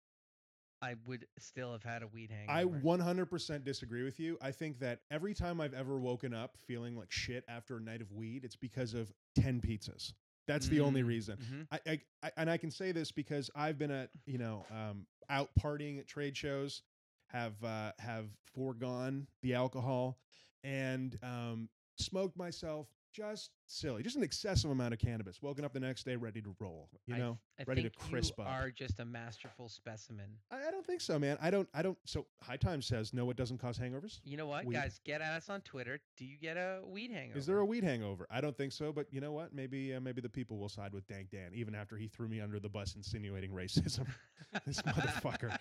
I 0.82 0.96
would 1.06 1.26
still 1.38 1.72
have 1.72 1.84
had 1.84 2.02
a 2.02 2.08
weed 2.08 2.30
hangover. 2.30 2.76
I 2.76 2.80
100% 2.80 3.64
disagree 3.64 4.02
with 4.02 4.18
you. 4.18 4.36
I 4.42 4.50
think 4.50 4.80
that 4.80 5.00
every 5.10 5.32
time 5.32 5.60
I've 5.60 5.74
ever 5.74 5.96
woken 5.98 6.34
up 6.34 6.56
feeling 6.66 6.96
like 6.96 7.10
shit 7.12 7.44
after 7.48 7.76
a 7.76 7.80
night 7.80 8.00
of 8.00 8.10
weed, 8.12 8.44
it's 8.44 8.56
because 8.56 8.92
of 8.94 9.12
10 9.36 9.60
pizzas. 9.60 10.12
That's 10.48 10.66
the 10.66 10.80
only 10.80 11.02
Mm, 11.02 11.06
reason. 11.06 11.38
mhm. 11.38 11.66
I, 11.70 11.80
I, 11.92 12.00
I 12.24 12.30
and 12.36 12.50
I 12.50 12.56
can 12.56 12.70
say 12.72 12.90
this 12.90 13.12
because 13.12 13.48
I've 13.54 13.78
been 13.78 13.92
at 13.92 14.10
you 14.26 14.38
know 14.38 14.66
um, 14.72 15.06
out 15.30 15.50
partying 15.58 16.00
at 16.00 16.08
trade 16.08 16.36
shows, 16.36 16.82
have 17.28 17.62
uh, 17.62 17.92
have 18.00 18.26
foregone 18.52 19.28
the 19.42 19.54
alcohol, 19.54 20.18
and 20.64 21.16
um, 21.22 21.68
smoked 21.96 22.36
myself 22.36 22.88
just 23.12 23.50
silly, 23.72 24.02
just 24.02 24.16
an 24.16 24.22
excessive 24.22 24.70
amount 24.70 24.94
of 24.94 25.00
cannabis. 25.00 25.40
Woken 25.42 25.64
up 25.64 25.72
the 25.72 25.80
next 25.80 26.04
day 26.04 26.16
ready 26.16 26.40
to 26.42 26.54
roll. 26.60 26.88
You 27.06 27.16
know, 27.16 27.38
I 27.58 27.64
ready 27.64 27.82
to 27.82 27.90
crisp 27.90 28.34
you 28.38 28.44
up. 28.44 28.50
are 28.50 28.70
just 28.70 29.00
a 29.00 29.04
masterful 29.04 29.68
specimen. 29.68 30.26
I, 30.50 30.68
I 30.68 30.70
don't 30.70 30.86
think 30.86 31.00
so, 31.00 31.18
man. 31.18 31.38
I 31.40 31.50
don't. 31.50 31.68
I 31.74 31.82
don't. 31.82 31.98
So 32.04 32.26
High 32.42 32.56
Time 32.56 32.82
says 32.82 33.12
no. 33.12 33.28
It 33.30 33.36
doesn't 33.36 33.58
cause 33.58 33.78
hangovers. 33.78 34.20
You 34.24 34.36
know 34.36 34.46
what, 34.46 34.64
Weed. 34.64 34.74
guys? 34.74 35.00
Get 35.04 35.20
at 35.20 35.32
us 35.32 35.48
on 35.48 35.60
Twitter. 35.62 36.00
Do 36.16 36.24
you 36.24 36.36
get 36.36 36.56
a 36.56 36.80
weed 36.86 37.10
hangover? 37.10 37.38
Is 37.38 37.46
there 37.46 37.58
a 37.58 37.64
weed 37.64 37.84
hangover? 37.84 38.26
I 38.30 38.40
don't 38.40 38.56
think 38.56 38.72
so, 38.72 38.92
but 38.92 39.06
you 39.10 39.20
know 39.20 39.32
what? 39.32 39.54
Maybe 39.54 39.94
uh, 39.94 40.00
maybe 40.00 40.20
the 40.20 40.28
people 40.28 40.58
will 40.58 40.68
side 40.68 40.92
with 40.92 41.06
Dank 41.06 41.30
Dan, 41.30 41.52
even 41.54 41.74
after 41.74 41.96
he 41.96 42.08
threw 42.08 42.28
me 42.28 42.40
under 42.40 42.60
the 42.60 42.68
bus 42.68 42.94
insinuating 42.94 43.50
racism. 43.50 44.06
this 44.66 44.82
motherfucker. 44.82 45.56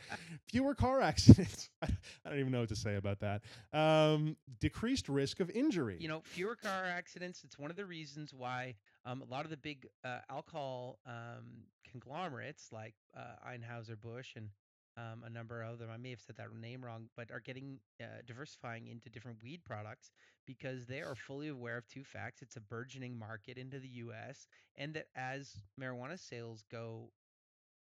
Fewer 0.47 0.75
car 0.75 1.01
accidents. 1.01 1.69
I, 1.81 1.88
I 2.25 2.29
don't 2.29 2.39
even 2.39 2.51
know 2.51 2.59
what 2.59 2.69
to 2.69 2.75
say 2.75 2.95
about 2.95 3.19
that. 3.21 3.41
Um, 3.73 4.35
decreased 4.59 5.07
risk 5.07 5.39
of 5.39 5.49
injury. 5.51 5.97
you 5.99 6.07
know, 6.07 6.21
fewer 6.23 6.55
car 6.55 6.85
accidents. 6.85 7.43
It's 7.43 7.57
one 7.57 7.71
of 7.71 7.77
the 7.77 7.85
reasons 7.85 8.00
why 8.05 8.61
um, 8.87 9.05
a 9.05 9.13
lot 9.13 9.29
of 9.29 9.35
the 9.35 9.45
big 9.45 9.75
uh, 9.91 10.11
alcohol 10.21 10.99
um, 11.05 11.63
conglomerates 11.83 12.71
like 12.71 12.95
uh, 13.15 13.35
Einhauser 13.45 13.99
Busch 13.99 14.35
and 14.35 14.49
um, 14.97 15.23
a 15.23 15.29
number 15.29 15.61
of 15.61 15.77
them, 15.77 15.89
I 15.89 15.97
may 15.97 16.09
have 16.09 16.19
said 16.19 16.35
that 16.37 16.53
name 16.53 16.83
wrong, 16.83 17.09
but 17.15 17.31
are 17.31 17.39
getting 17.39 17.79
uh, 18.01 18.21
diversifying 18.25 18.87
into 18.87 19.09
different 19.09 19.41
weed 19.41 19.63
products 19.63 20.11
because 20.45 20.85
they 20.85 21.01
are 21.01 21.15
fully 21.15 21.47
aware 21.47 21.77
of 21.77 21.87
two 21.87 22.03
facts: 22.03 22.41
it's 22.41 22.55
a 22.57 22.61
burgeoning 22.61 23.17
market 23.17 23.57
into 23.57 23.79
the 23.79 23.87
U.S., 23.87 24.47
and 24.75 24.93
that 24.93 25.07
as 25.15 25.61
marijuana 25.79 26.17
sales 26.19 26.63
go 26.69 27.11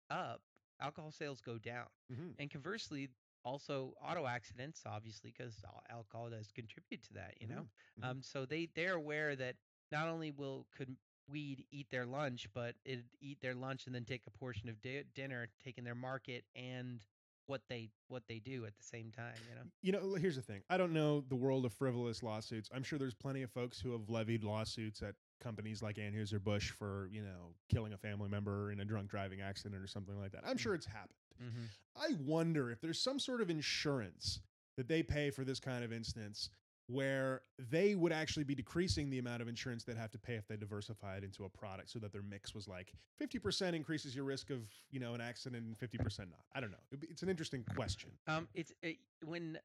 up, 0.10 0.41
alcohol 0.80 1.11
sales 1.11 1.41
go 1.41 1.57
down 1.57 1.88
Mhm. 2.10 2.38
and 2.38 2.49
conversely 2.49 3.10
also 3.44 3.94
auto 4.02 4.26
accidents 4.26 4.84
obviously 4.85 5.31
because 5.31 5.64
alcohol 5.90 6.30
does 6.30 6.52
contribute 6.52 7.02
to 7.03 7.14
that 7.14 7.35
you 7.40 7.48
know 7.48 7.65
Mhm. 7.98 8.03
um 8.03 8.22
so 8.22 8.45
they 8.45 8.68
they're 8.76 8.95
aware 8.95 9.35
that 9.35 9.56
not 9.94 10.07
only 10.10 10.32
will 10.32 10.65
could 10.78 10.98
weed 11.32 11.64
eat 11.72 11.88
their 11.90 12.06
lunch 12.06 12.49
but 12.53 12.76
it 12.84 12.99
eat 13.22 13.38
their 13.41 13.56
lunch 13.56 13.86
and 13.86 13.95
then 13.95 14.03
take 14.03 14.24
a 14.28 14.38
portion 14.38 14.68
of 14.68 14.82
di- 14.82 15.03
dinner 15.15 15.48
taking 15.64 15.86
their 15.86 15.95
market 15.95 16.44
and 16.56 16.99
what 17.48 17.61
they 17.70 17.90
what 18.10 18.24
they 18.28 18.40
do 18.40 18.65
at 18.65 18.76
the 18.76 18.84
same 18.84 19.10
time 19.11 19.34
you 19.49 19.56
know 19.56 19.61
You 19.82 19.91
know, 19.94 20.15
here's 20.20 20.36
the 20.38 20.41
thing. 20.41 20.61
I 20.70 20.78
don't 20.78 20.94
know 20.94 21.24
the 21.28 21.36
world 21.36 21.65
of 21.65 21.74
frivolous 21.74 22.24
lawsuits. 22.24 22.70
I'm 22.74 22.84
sure 22.84 22.98
there's 22.98 23.14
plenty 23.14 23.41
of 23.41 23.52
folks 23.52 23.80
who 23.82 23.91
have 23.91 24.10
levied 24.10 24.44
lawsuits 24.44 25.02
at 25.02 25.15
companies 25.41 25.82
like 25.82 25.98
Anheuser 25.98 26.41
Busch 26.41 26.72
for 26.72 27.10
you 27.11 27.22
know 27.22 27.53
killing 27.70 27.94
a 27.94 27.98
family 27.98 28.30
member 28.30 28.72
in 28.72 28.80
a 28.80 28.86
drunk 28.86 29.10
driving 29.10 29.41
accident 29.41 29.82
or 29.82 29.88
something 29.88 30.18
like 30.20 30.32
that. 30.32 30.44
I'm 30.45 30.57
sure 30.57 30.74
it's 30.74 30.86
happened. 30.86 31.20
mm-hmm. 31.41 31.65
I 32.02 32.15
wonder 32.24 32.72
if 32.72 32.80
there's 32.82 32.99
some 32.99 33.20
sort 33.20 33.41
of 33.41 33.49
insurance 33.49 34.40
that 34.78 34.88
they 34.88 35.03
pay 35.03 35.30
for 35.30 35.44
this 35.44 35.60
kind 35.60 35.84
of 35.84 35.91
instance 35.91 36.49
where 36.88 37.42
they 37.58 37.96
would 37.96 38.12
actually 38.12 38.44
be 38.44 38.54
decreasing 38.56 39.10
the 39.10 39.20
amount 39.20 39.42
of 39.42 39.48
insurance 39.48 39.84
they'd 39.84 39.98
have 39.98 40.12
to 40.12 40.20
pay 40.20 40.36
if 40.36 40.48
they 40.48 40.58
diversified 40.58 41.24
into 41.24 41.46
a 41.46 41.50
product 41.50 41.90
so 41.90 41.98
that 42.00 42.12
their 42.12 42.22
mix 42.22 42.54
was 42.54 42.68
like 42.68 42.94
50% 43.22 43.74
increases 43.74 44.16
your 44.16 44.26
risk 44.26 44.50
of, 44.50 44.60
you 44.92 45.00
know, 45.00 45.14
an 45.14 45.22
accident 45.22 45.64
and 45.66 45.78
50% 45.78 46.20
not. 46.20 46.28
I 46.54 46.60
don't 46.60 46.72
know. 46.72 46.78
It's 47.10 47.24
an 47.24 47.30
interesting 47.30 47.64
question. 47.76 48.12
Um, 48.28 48.48
it's 48.54 48.74
it, 48.82 48.98
when 49.24 49.58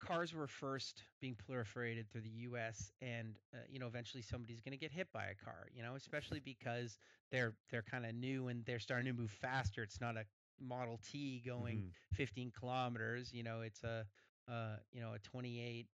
cars 0.00 0.34
were 0.34 0.48
first 0.48 1.04
being 1.20 1.36
proliferated 1.36 2.08
through 2.10 2.22
the 2.22 2.28
U.S. 2.48 2.90
and 3.00 3.38
uh, 3.54 3.58
you 3.70 3.78
know 3.78 3.86
eventually 3.86 4.20
somebody's 4.22 4.60
going 4.60 4.72
to 4.72 4.78
get 4.78 4.90
hit 4.90 5.06
by 5.12 5.26
a 5.26 5.34
car. 5.44 5.68
You 5.72 5.82
know, 5.82 5.94
especially 5.94 6.40
because 6.40 6.98
they're 7.30 7.54
they're 7.70 7.84
kind 7.88 8.04
of 8.04 8.14
new 8.14 8.48
and 8.48 8.64
they're 8.64 8.80
starting 8.80 9.06
to 9.06 9.12
move 9.12 9.30
faster. 9.30 9.82
It's 9.82 10.00
not 10.00 10.16
a 10.16 10.24
Model 10.60 10.98
T 11.08 11.40
going 11.44 11.78
Mhm. 11.78 12.16
15 12.16 12.50
kilometers. 12.58 13.32
You 13.32 13.42
know, 13.42 13.60
it's 13.60 13.84
a 13.84 14.04
uh, 14.48 14.76
you 14.92 15.00
know 15.00 15.12
a 15.14 15.18
28 15.20 15.86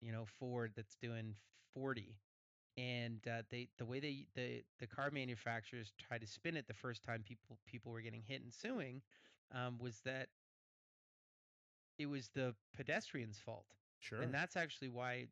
you 0.00 0.12
know 0.12 0.24
Ford 0.38 0.72
that's 0.76 0.96
doing 0.96 1.34
40. 1.74 2.16
And 2.78 3.20
uh, 3.26 3.42
they 3.50 3.68
the 3.78 3.86
way 3.86 4.00
they 4.00 4.26
the 4.34 4.62
the 4.80 4.86
car 4.86 5.10
manufacturers 5.10 5.92
tried 5.98 6.20
to 6.20 6.26
spin 6.26 6.56
it 6.56 6.66
the 6.66 6.74
first 6.74 7.02
time 7.02 7.22
people 7.26 7.58
people 7.66 7.90
were 7.90 8.02
getting 8.02 8.22
hit 8.26 8.42
and 8.42 8.52
suing 8.52 9.00
um, 9.54 9.78
was 9.78 10.00
that 10.04 10.28
it 11.98 12.06
was 12.06 12.28
the 12.34 12.54
pedestrian's 12.76 13.38
fault. 13.38 13.66
Sure. 13.98 14.20
And 14.20 14.32
that's 14.32 14.56
actually 14.56 14.88
why 14.88 15.26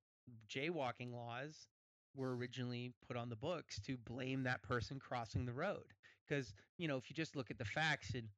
jaywalking 0.48 1.12
laws 1.12 1.68
were 2.16 2.36
originally 2.36 2.92
put 3.06 3.16
on 3.16 3.28
the 3.28 3.36
books 3.36 3.80
to 3.80 3.96
blame 3.96 4.44
that 4.44 4.62
person 4.62 4.98
crossing 4.98 5.44
the 5.44 5.52
road. 5.52 5.84
Because, 6.26 6.54
you 6.78 6.88
know, 6.88 6.96
if 6.96 7.10
you 7.10 7.16
just 7.16 7.36
look 7.36 7.50
at 7.50 7.58
the 7.58 7.64
facts 7.64 8.12
and, 8.14 8.28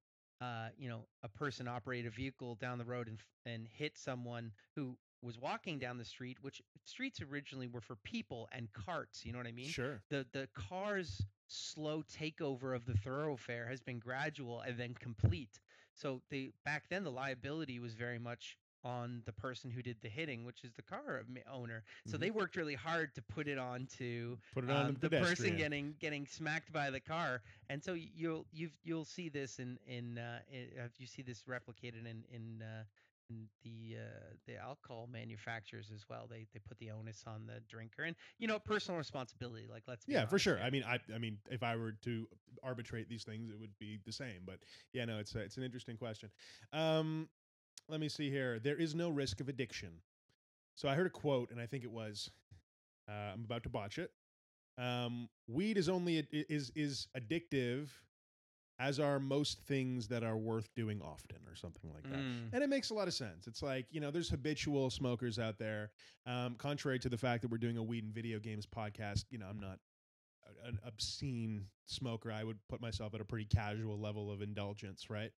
uh, 0.40 0.68
you 0.76 0.88
know, 0.88 1.06
a 1.22 1.28
person 1.28 1.68
operated 1.68 2.12
a 2.12 2.14
vehicle 2.14 2.56
down 2.56 2.78
the 2.78 2.84
road 2.84 3.06
and, 3.06 3.18
and 3.44 3.68
hit 3.68 3.96
someone 3.96 4.50
who 4.74 4.96
was 5.22 5.38
walking 5.38 5.78
down 5.78 5.98
the 5.98 6.04
street, 6.04 6.38
which 6.40 6.62
streets 6.84 7.20
originally 7.20 7.66
were 7.66 7.80
for 7.80 7.96
people 7.96 8.48
and 8.52 8.72
carts, 8.72 9.24
you 9.24 9.32
know 9.32 9.38
what 9.38 9.46
I 9.46 9.52
mean? 9.52 9.68
sure. 9.70 10.02
the 10.10 10.26
the 10.32 10.48
car's 10.54 11.26
slow 11.48 12.02
takeover 12.02 12.74
of 12.74 12.84
the 12.86 12.94
thoroughfare 12.94 13.66
has 13.68 13.80
been 13.80 13.98
gradual 13.98 14.60
and 14.60 14.78
then 14.78 14.94
complete. 14.94 15.60
So 15.94 16.22
they 16.30 16.52
back 16.64 16.88
then 16.88 17.04
the 17.04 17.10
liability 17.10 17.78
was 17.78 17.94
very 17.94 18.18
much 18.18 18.56
on 18.84 19.22
the 19.24 19.32
person 19.32 19.70
who 19.70 19.82
did 19.82 20.00
the 20.00 20.08
hitting, 20.08 20.44
which 20.44 20.64
is 20.64 20.72
the 20.74 20.82
car 20.82 21.24
owner. 21.50 21.84
So 22.04 22.16
Mhm. 22.16 22.20
they 22.20 22.30
worked 22.30 22.56
really 22.56 22.74
hard 22.74 23.14
to 23.14 23.22
put 23.22 23.48
it 23.48 23.58
onto 23.58 24.36
Put 24.52 24.64
it 24.64 24.70
on 24.70 24.86
um, 24.86 24.96
the 25.00 25.08
the 25.08 25.10
person 25.10 25.54
getting 25.56 25.94
getting 25.98 26.26
smacked 26.26 26.72
by 26.72 26.90
the 26.90 27.00
car. 27.00 27.42
And 27.68 27.82
so 27.82 27.94
you'll 27.94 28.46
you've 28.50 28.76
you'll 28.82 29.04
see 29.04 29.28
this 29.28 29.58
in 29.58 29.78
in 29.86 30.18
uh, 30.18 30.40
uh, 30.52 30.88
you 30.98 31.06
see 31.06 31.22
this 31.22 31.44
replicated 31.44 32.06
in 32.06 32.24
in 32.30 32.62
uh, 32.62 32.84
in 33.04 33.05
the 33.28 33.96
uh, 33.96 34.34
the 34.46 34.56
alcohol 34.56 35.08
manufacturers 35.10 35.90
as 35.94 36.04
well. 36.08 36.26
They 36.30 36.46
they 36.52 36.60
put 36.60 36.78
the 36.78 36.90
onus 36.90 37.24
on 37.26 37.46
the 37.46 37.60
drinker 37.68 38.02
and 38.04 38.16
you 38.38 38.46
know 38.46 38.58
personal 38.58 38.98
responsibility. 38.98 39.66
Like 39.70 39.84
let's 39.86 40.06
Yeah, 40.06 40.26
for 40.26 40.38
sure. 40.38 40.56
here. 40.56 40.64
I 40.64 40.70
mean, 40.70 40.84
I, 40.86 40.98
I 41.14 41.18
mean, 41.18 41.38
if 41.50 41.62
I 41.62 41.76
were 41.76 41.92
to 42.02 42.28
arbitrate 42.62 43.08
these 43.08 43.24
things, 43.24 43.50
it 43.50 43.58
would 43.58 43.76
be 43.78 43.98
the 44.04 44.12
same. 44.12 44.42
But 44.44 44.58
yeah, 44.92 45.04
no, 45.04 45.18
it's 45.18 45.34
a, 45.34 45.40
it's 45.40 45.56
an 45.56 45.62
interesting 45.62 45.96
question. 45.96 46.30
Um, 46.72 47.28
let 47.88 48.00
me 48.00 48.08
see 48.08 48.30
here. 48.30 48.58
There 48.58 48.76
is 48.76 48.94
no 48.94 49.10
risk 49.10 49.40
of 49.40 49.48
addiction. 49.48 49.90
So 50.76 50.88
I 50.88 50.94
heard 50.94 51.06
a 51.06 51.10
quote, 51.10 51.50
and 51.50 51.60
I 51.60 51.66
think 51.66 51.84
it 51.84 51.90
was, 51.90 52.30
uh, 53.08 53.32
I'm 53.32 53.44
about 53.44 53.62
to 53.62 53.68
botch 53.68 53.98
it. 53.98 54.10
Um, 54.78 55.28
weed 55.48 55.78
is 55.78 55.88
only 55.88 56.26
is 56.30 56.70
is 56.74 57.08
addictive, 57.16 57.88
as 58.78 59.00
are 59.00 59.18
most 59.18 59.58
things 59.60 60.08
that 60.08 60.22
are 60.22 60.36
worth 60.36 60.68
doing 60.74 61.00
often, 61.02 61.38
or 61.48 61.56
something 61.56 61.90
like 61.94 62.02
that. 62.04 62.18
Mm. 62.18 62.52
And 62.52 62.62
it 62.62 62.68
makes 62.68 62.90
a 62.90 62.94
lot 62.94 63.08
of 63.08 63.14
sense. 63.14 63.46
It's 63.46 63.62
like, 63.62 63.86
you 63.90 64.00
know, 64.00 64.10
there's 64.10 64.28
habitual 64.28 64.90
smokers 64.90 65.38
out 65.38 65.58
there. 65.58 65.90
Um, 66.26 66.56
contrary 66.56 66.98
to 66.98 67.08
the 67.08 67.16
fact 67.16 67.42
that 67.42 67.50
we're 67.50 67.58
doing 67.58 67.78
a 67.78 67.82
weed 67.82 68.04
and 68.04 68.14
video 68.14 68.38
games 68.38 68.66
podcast, 68.66 69.24
you 69.30 69.38
know, 69.38 69.46
I'm 69.48 69.60
not 69.60 69.78
an 70.64 70.78
obscene 70.86 71.66
smoker. 71.86 72.30
I 72.30 72.44
would 72.44 72.58
put 72.68 72.80
myself 72.80 73.14
at 73.14 73.20
a 73.20 73.24
pretty 73.24 73.46
casual 73.46 73.98
level 73.98 74.30
of 74.30 74.42
indulgence, 74.42 75.08
right? 75.08 75.30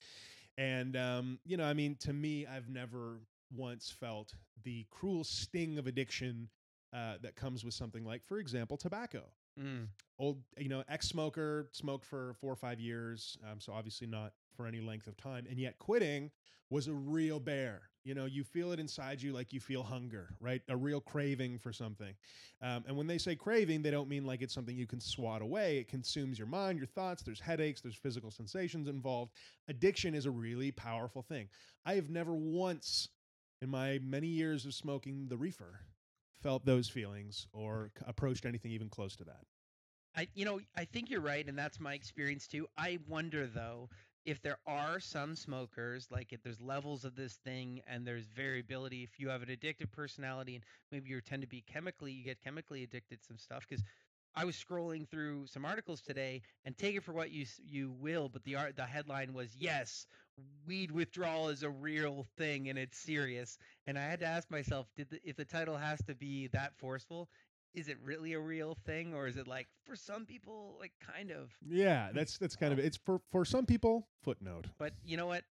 And, 0.58 0.96
um, 0.98 1.40
you 1.46 1.58
know, 1.58 1.66
I 1.66 1.74
mean, 1.74 1.96
to 2.02 2.14
me, 2.14 2.48
I've 2.48 2.70
never 2.70 3.20
once 3.56 3.90
felt 3.90 4.34
the 4.64 4.86
cruel 4.90 5.24
sting 5.24 5.78
of 5.78 5.88
addiction 5.88 6.50
uh, 6.94 7.16
that 7.22 7.36
comes 7.36 7.64
with 7.64 7.74
something 7.74 8.04
like, 8.04 8.26
for 8.26 8.40
example, 8.40 8.78
tobacco. 8.78 9.24
Mm. 9.60 9.88
old 10.20 10.42
you 10.58 10.70
know 10.70 10.84
ex-smoker 10.88 11.70
smoked 11.72 12.06
for 12.06 12.36
four 12.40 12.52
or 12.52 12.56
five 12.56 12.80
years 12.80 13.38
um, 13.50 13.60
so 13.60 13.74
obviously 13.74 14.06
not 14.06 14.34
for 14.56 14.68
any 14.68 14.80
length 14.80 15.08
of 15.08 15.18
time 15.18 15.48
and 15.50 15.58
yet 15.60 15.80
quitting 15.80 16.30
was 16.70 16.88
a 16.88 16.94
real 16.94 17.40
bear. 17.40 17.84
You 18.04 18.14
know 18.14 18.26
you 18.26 18.44
feel 18.44 18.72
it 18.72 18.80
inside 18.80 19.22
you 19.22 19.34
like 19.34 19.52
you 19.54 19.60
feel 19.60 19.84
hunger 19.84 20.30
right? 20.40 20.62
A 20.70 20.78
real 20.78 21.02
craving 21.02 21.60
for 21.60 21.74
something. 21.74 22.14
Um, 22.62 22.84
and 22.88 22.96
when 22.96 23.08
they 23.08 23.18
say 23.18 23.36
craving 23.36 23.82
they 23.82 23.92
don't 23.92 24.10
mean 24.10 24.26
like 24.26 24.42
it's 24.42 24.54
something 24.54 24.78
you 24.78 24.88
can 24.88 25.00
swat 25.02 25.42
away. 25.42 25.78
It 25.80 25.88
consumes 25.88 26.38
your 26.38 26.48
mind 26.48 26.78
your 26.78 26.88
thoughts 26.88 27.24
there's 27.24 27.40
headaches 27.40 27.82
there's 27.82 27.96
physical 27.96 28.32
sensations 28.32 28.88
involved. 28.88 29.32
Addiction 29.70 30.14
is 30.14 30.26
a 30.26 30.32
really 30.32 30.72
powerful 30.72 31.22
thing. 31.22 31.50
I 31.86 31.96
have 31.96 32.10
never 32.10 32.36
once 32.36 33.10
in 33.62 33.70
my 33.70 34.00
many 34.04 34.28
years 34.28 34.66
of 34.66 34.74
smoking 34.74 35.28
the 35.30 35.38
reefer 35.38 35.80
felt 36.42 36.66
those 36.66 36.88
feelings 36.88 37.48
or 37.54 37.92
approached 38.06 38.46
anything 38.46 38.72
even 38.72 38.90
close 38.90 39.16
to 39.16 39.24
that 39.24 39.46
I 40.16 40.28
you 40.34 40.46
know 40.46 40.60
I 40.76 40.86
think 40.86 41.10
you're 41.10 41.22
right, 41.22 41.48
and 41.48 41.58
that's 41.58 41.80
my 41.80 41.94
experience 41.94 42.48
too. 42.48 42.68
I 42.76 42.98
wonder 43.08 43.46
though 43.46 43.90
if 44.26 44.42
there 44.42 44.58
are 44.68 45.00
some 45.00 45.36
smokers, 45.36 46.08
like 46.12 46.34
if 46.34 46.44
there's 46.44 46.60
levels 46.60 47.06
of 47.06 47.16
this 47.16 47.36
thing 47.36 47.82
and 47.88 48.06
there's 48.06 48.26
variability. 48.26 49.04
If 49.04 49.20
you 49.20 49.30
have 49.30 49.42
an 49.42 49.48
addictive 49.48 49.90
personality 49.90 50.56
and 50.56 50.66
maybe 50.92 51.10
you 51.10 51.22
tend 51.22 51.44
to 51.44 51.48
be 51.48 51.62
chemically, 51.62 52.12
you 52.12 52.26
get 52.26 52.44
chemically 52.44 52.84
addicted 52.84 53.22
to 53.22 53.26
some 53.26 53.38
stuff. 53.38 53.66
Because 53.70 53.86
I 54.38 54.46
was 54.46 54.56
scrolling 54.56 55.10
through 55.10 55.48
some 55.48 55.66
articles 55.66 56.00
today, 56.02 56.44
and 56.64 56.78
take 56.78 56.96
it 56.96 57.04
for 57.04 57.12
what 57.12 57.32
you 57.32 57.46
you 57.66 57.92
will, 58.00 58.30
but 58.30 58.44
the 58.44 58.56
art 58.56 58.76
the 58.76 58.86
headline 58.86 59.34
was 59.34 59.56
yes, 59.58 60.06
weed 60.68 60.92
withdrawal 60.92 61.50
is 61.50 61.64
a 61.64 61.70
real 61.70 62.26
thing 62.38 62.70
and 62.70 62.78
it's 62.78 62.98
serious. 63.00 63.58
And 63.88 63.98
I 63.98 64.04
had 64.04 64.20
to 64.20 64.28
ask 64.28 64.50
myself, 64.52 64.86
did 64.96 65.10
the, 65.10 65.20
if 65.24 65.36
the 65.36 65.46
title 65.46 65.76
has 65.76 66.00
to 66.06 66.14
be 66.14 66.48
that 66.54 66.74
forceful, 66.78 67.30
is 67.74 67.88
it 67.90 67.98
really 68.04 68.34
a 68.34 68.40
real 68.40 68.78
thing 68.86 69.14
or 69.14 69.28
is 69.28 69.38
it 69.38 69.48
like 69.48 69.68
for 69.86 69.96
some 69.96 70.26
people 70.26 70.78
like 70.80 70.92
kind 71.16 71.32
of 71.32 71.52
Yeah, 71.68 72.10
that's 72.14 72.38
that's 72.38 72.56
kind 72.56 72.72
of 72.72 72.80
it's 72.80 72.98
for 72.98 73.22
for 73.32 73.44
some 73.44 73.66
people 73.66 74.08
footnote. 74.24 74.66
but 74.78 74.94
you 75.04 75.18
know 75.18 75.26
what 75.28 75.44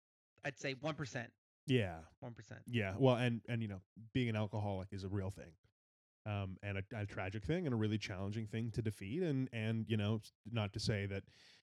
i'd 0.45 0.59
say 0.59 0.75
1% 0.75 1.27
Yeah, 1.67 1.95
1% 2.23 2.31
yeah. 2.67 2.93
Well, 2.97 3.15
and 3.15 3.41
and 3.49 3.61
you 3.63 3.67
know, 3.67 3.81
being 4.13 4.29
an 4.29 4.35
alcoholic 4.35 4.89
is 4.91 5.03
a 5.03 5.07
real 5.07 5.31
thing, 5.31 5.51
um, 6.25 6.57
and 6.63 6.77
a, 6.77 6.83
a 6.95 7.05
tragic 7.05 7.43
thing, 7.43 7.65
and 7.65 7.73
a 7.73 7.77
really 7.77 7.97
challenging 7.97 8.47
thing 8.47 8.71
to 8.71 8.81
defeat. 8.81 9.21
And 9.23 9.49
and 9.53 9.85
you 9.87 9.97
know, 9.97 10.21
not 10.51 10.73
to 10.73 10.79
say 10.79 11.05
that 11.07 11.23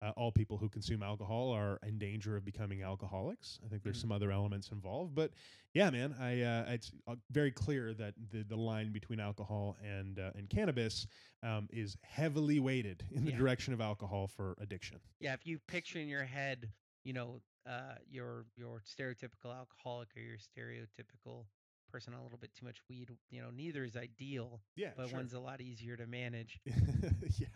uh, 0.03 0.13
all 0.17 0.33
people 0.33 0.57
who 0.57 0.69
consume 0.69 1.03
alcohol 1.03 1.51
are 1.53 1.79
in 1.87 1.99
danger 1.99 2.37
of 2.37 2.45
becoming 2.45 2.83
alcoholics. 2.83 3.59
I 3.65 3.69
think 3.69 3.83
there's 3.83 3.99
Mhm. 3.99 4.01
some 4.03 4.13
other 4.13 4.31
elements 4.33 4.71
involved, 4.71 5.15
but 5.15 5.33
yeah, 5.75 5.91
man, 5.91 6.15
I 6.19 6.41
uh, 6.43 6.65
it's 6.69 6.91
uh, 7.07 7.17
very 7.31 7.51
clear 7.51 7.93
that 7.95 8.15
the 8.31 8.43
the 8.43 8.57
line 8.57 8.93
between 8.93 9.21
alcohol 9.21 9.77
and 9.83 10.19
uh, 10.19 10.31
and 10.35 10.49
cannabis 10.49 11.07
um, 11.43 11.69
is 11.71 11.97
heavily 12.03 12.61
weighted 12.61 13.05
in 13.11 13.25
the 13.25 13.31
Yeah. 13.33 13.39
direction 13.39 13.75
of 13.75 13.81
alcohol 13.81 14.27
for 14.27 14.57
addiction. 14.61 15.01
yeah 15.21 15.35
if 15.35 15.47
you 15.47 15.59
picture 15.67 15.99
in 15.99 16.09
your 16.09 16.25
head 16.25 16.73
you 17.05 17.13
know 17.13 17.41
uh 17.67 17.95
your 18.11 18.47
your 18.57 18.81
stereotypical 18.81 19.55
alcoholic 19.55 20.09
or 20.17 20.21
your 20.21 20.39
stereotypical 20.39 21.45
person 21.91 22.15
on 22.15 22.21
a 22.21 22.23
little 22.23 22.39
bit 22.39 22.51
too 22.55 22.65
much 22.65 22.79
weed 22.89 23.11
you 23.31 23.41
know 23.43 23.49
neither 23.55 23.85
is 23.85 23.97
ideal 23.97 24.61
Yeah, 24.77 24.91
but 24.97 25.09
sure. 25.09 25.19
one's 25.19 25.35
a 25.35 25.41
lot 25.41 25.61
easier 25.61 25.97
to 25.97 26.07
manage 26.07 26.59
yeah, 26.67 27.47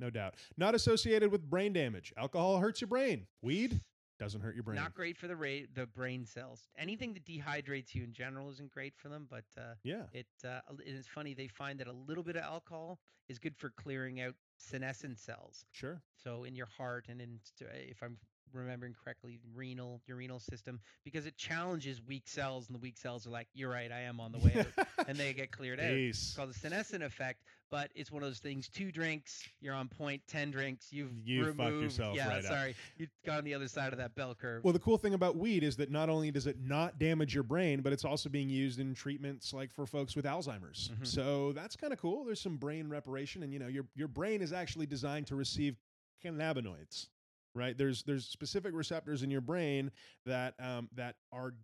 no 0.00 0.10
doubt. 0.10 0.34
Not 0.56 0.74
associated 0.74 1.30
with 1.30 1.48
brain 1.48 1.72
damage. 1.72 2.12
Alcohol 2.16 2.58
hurts 2.58 2.80
your 2.80 2.88
brain. 2.88 3.26
Weed 3.42 3.80
doesn't 4.20 4.40
hurt 4.42 4.54
your 4.54 4.62
brain. 4.62 4.76
not 4.76 4.94
great 4.94 5.16
for 5.18 5.26
the 5.26 5.34
ra- 5.36 5.66
the 5.74 5.86
brain 5.86 6.24
cells 6.24 6.68
anything 6.78 7.12
that 7.14 7.24
dehydrates 7.26 7.94
you 7.94 8.04
in 8.04 8.12
general 8.12 8.48
isn't 8.50 8.70
great 8.72 8.94
for 8.96 9.08
them 9.08 9.26
but 9.28 9.44
uh 9.58 9.74
yeah. 9.82 10.04
It 10.12 10.26
uh, 10.44 10.60
it's 10.84 11.08
funny 11.08 11.34
they 11.34 11.48
find 11.48 11.78
that 11.80 11.88
a 11.88 11.92
little 11.92 12.22
bit 12.22 12.36
of 12.36 12.42
alcohol 12.42 13.00
is 13.28 13.38
good 13.38 13.56
for 13.56 13.70
clearing 13.70 14.20
out 14.20 14.34
senescent 14.58 15.18
cells. 15.18 15.64
Sure. 15.72 16.00
So 16.16 16.44
in 16.44 16.54
your 16.54 16.66
heart 16.78 17.06
and 17.08 17.20
in 17.20 17.40
if 17.60 18.02
I'm 18.02 18.16
remembering 18.54 18.94
correctly, 18.94 19.38
renal 19.54 20.00
your 20.06 20.16
renal 20.16 20.38
system 20.40 20.80
because 21.04 21.26
it 21.26 21.36
challenges 21.36 22.00
weak 22.06 22.24
cells 22.26 22.66
and 22.68 22.74
the 22.74 22.80
weak 22.80 22.96
cells 22.96 23.26
are 23.26 23.30
like, 23.30 23.48
you're 23.54 23.70
right, 23.70 23.90
I 23.92 24.00
am 24.02 24.20
on 24.20 24.32
the 24.32 24.38
way 24.38 24.64
out, 24.78 24.86
and 25.08 25.16
they 25.18 25.32
get 25.32 25.50
cleared 25.50 25.80
out. 25.80 25.86
It's 25.90 26.34
called 26.34 26.50
the 26.50 26.54
senescent 26.58 27.02
effect, 27.02 27.42
but 27.70 27.90
it's 27.94 28.10
one 28.12 28.22
of 28.22 28.28
those 28.28 28.38
things. 28.38 28.68
Two 28.68 28.90
drinks, 28.92 29.42
you're 29.60 29.74
on 29.74 29.88
point. 29.88 30.22
Ten 30.28 30.50
drinks, 30.50 30.92
you've 30.92 31.10
You 31.24 31.44
fucked 31.46 31.58
removed. 31.58 31.82
yourself 31.84 32.16
yeah, 32.16 32.28
right 32.28 32.38
up. 32.44 32.44
sorry, 32.44 32.74
you've 32.98 33.10
gone 33.26 33.44
the 33.44 33.54
other 33.54 33.68
side 33.68 33.92
of 33.92 33.98
that 33.98 34.14
bell 34.14 34.34
curve. 34.34 34.62
Well, 34.64 34.72
the 34.72 34.78
cool 34.78 34.98
thing 34.98 35.14
about 35.14 35.36
weed 35.36 35.62
is 35.64 35.76
that 35.76 35.90
not 35.90 36.08
only 36.08 36.30
does 36.30 36.46
it 36.46 36.56
not 36.60 36.98
damage 36.98 37.34
your 37.34 37.42
brain, 37.42 37.80
but 37.82 37.92
it's 37.92 38.04
also 38.04 38.28
being 38.28 38.48
used 38.48 38.78
in 38.80 38.94
treatments 38.94 39.52
like 39.52 39.72
for 39.72 39.86
folks 39.86 40.14
with 40.16 40.24
Alzheimer's. 40.24 40.90
Mhm. 41.00 41.06
So 41.06 41.52
that's 41.52 41.76
kind 41.76 41.92
of 41.92 41.98
cool. 41.98 42.24
There's 42.24 42.40
some 42.40 42.56
brain 42.56 42.88
reparation, 42.88 43.42
and 43.42 43.52
you 43.52 43.58
know, 43.58 43.68
your 43.68 43.86
your 43.94 44.08
brain 44.08 44.40
is 44.42 44.52
actually 44.52 44.86
designed 44.86 45.26
to 45.28 45.36
receive 45.36 45.76
cannabinoids, 46.24 47.08
right? 47.54 47.76
There's 47.76 48.02
there's 48.02 48.26
specific 48.26 48.74
receptors 48.74 49.22
in 49.22 49.30
your 49.30 49.40
brain 49.40 49.90
that 50.26 50.54
um, 50.60 50.88
that 50.94 51.16
are 51.32 51.54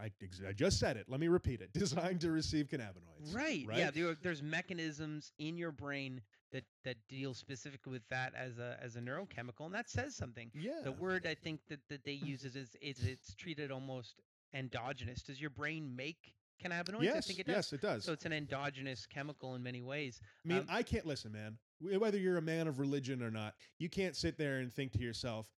I, 0.00 0.10
I 0.46 0.52
just 0.52 0.78
said 0.78 0.96
it. 0.96 1.06
Let 1.08 1.20
me 1.20 1.28
repeat 1.28 1.60
it. 1.60 1.72
Designed 1.78 2.20
to 2.20 2.30
receive 2.30 2.68
cannabinoids. 2.68 3.34
Right. 3.34 3.64
Right. 3.66 3.78
Yeah. 3.78 3.90
There, 3.90 4.16
there's 4.22 4.42
mechanisms 4.42 5.32
in 5.38 5.56
your 5.56 5.72
brain 5.72 6.20
that 6.52 6.64
that 6.84 6.96
deal 7.08 7.34
specifically 7.34 7.92
with 7.92 8.08
that 8.08 8.32
as 8.36 8.58
a 8.58 8.78
as 8.82 8.96
a 8.96 9.00
neurochemical, 9.00 9.66
and 9.66 9.74
that 9.74 9.88
says 9.88 10.14
something. 10.14 10.50
Yeah. 10.54 10.80
The 10.84 10.92
word 10.92 11.26
I 11.26 11.34
think 11.34 11.60
that, 11.68 11.80
that 11.88 12.04
they 12.04 12.12
use 12.12 12.44
is, 12.44 12.56
is 12.56 12.76
is 12.80 13.04
it's 13.04 13.34
treated 13.34 13.70
almost 13.70 14.20
endogenous. 14.54 15.22
Does 15.22 15.40
your 15.40 15.50
brain 15.50 15.94
make 15.94 16.34
cannabinoids? 16.62 17.00
I 17.00 17.04
yes. 17.04 17.26
think 17.26 17.40
it 17.40 17.46
does. 17.46 17.56
yes, 17.56 17.72
it 17.72 17.80
does. 17.80 18.04
So 18.04 18.12
it's 18.12 18.24
an 18.26 18.32
endogenous 18.32 19.06
chemical 19.06 19.54
in 19.54 19.62
many 19.62 19.82
ways. 19.82 20.20
I 20.44 20.48
mean, 20.48 20.58
Um, 20.58 20.66
I 20.68 20.82
can't 20.82 21.06
listen, 21.06 21.32
man. 21.32 21.58
Wh- 21.80 22.00
Whether 22.00 22.18
you're 22.18 22.38
a 22.38 22.42
man 22.42 22.68
of 22.68 22.78
religion 22.78 23.22
or 23.22 23.30
not, 23.30 23.54
you 23.78 23.88
can't 23.88 24.16
sit 24.16 24.36
there 24.38 24.58
and 24.58 24.72
think 24.72 24.92
to 24.92 24.98
yourself, 24.98 25.48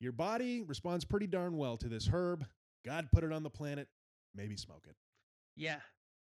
your 0.00 0.12
body 0.12 0.62
responds 0.62 1.04
pretty 1.04 1.26
darn 1.26 1.56
well 1.56 1.76
to 1.76 1.88
this 1.88 2.08
herb. 2.12 2.46
God 2.84 3.08
put 3.12 3.24
it 3.24 3.32
on 3.32 3.42
the 3.42 3.50
planet. 3.50 3.88
Maybe 4.34 4.56
smoke 4.56 4.86
it. 4.88 4.96
Yeah. 5.56 5.80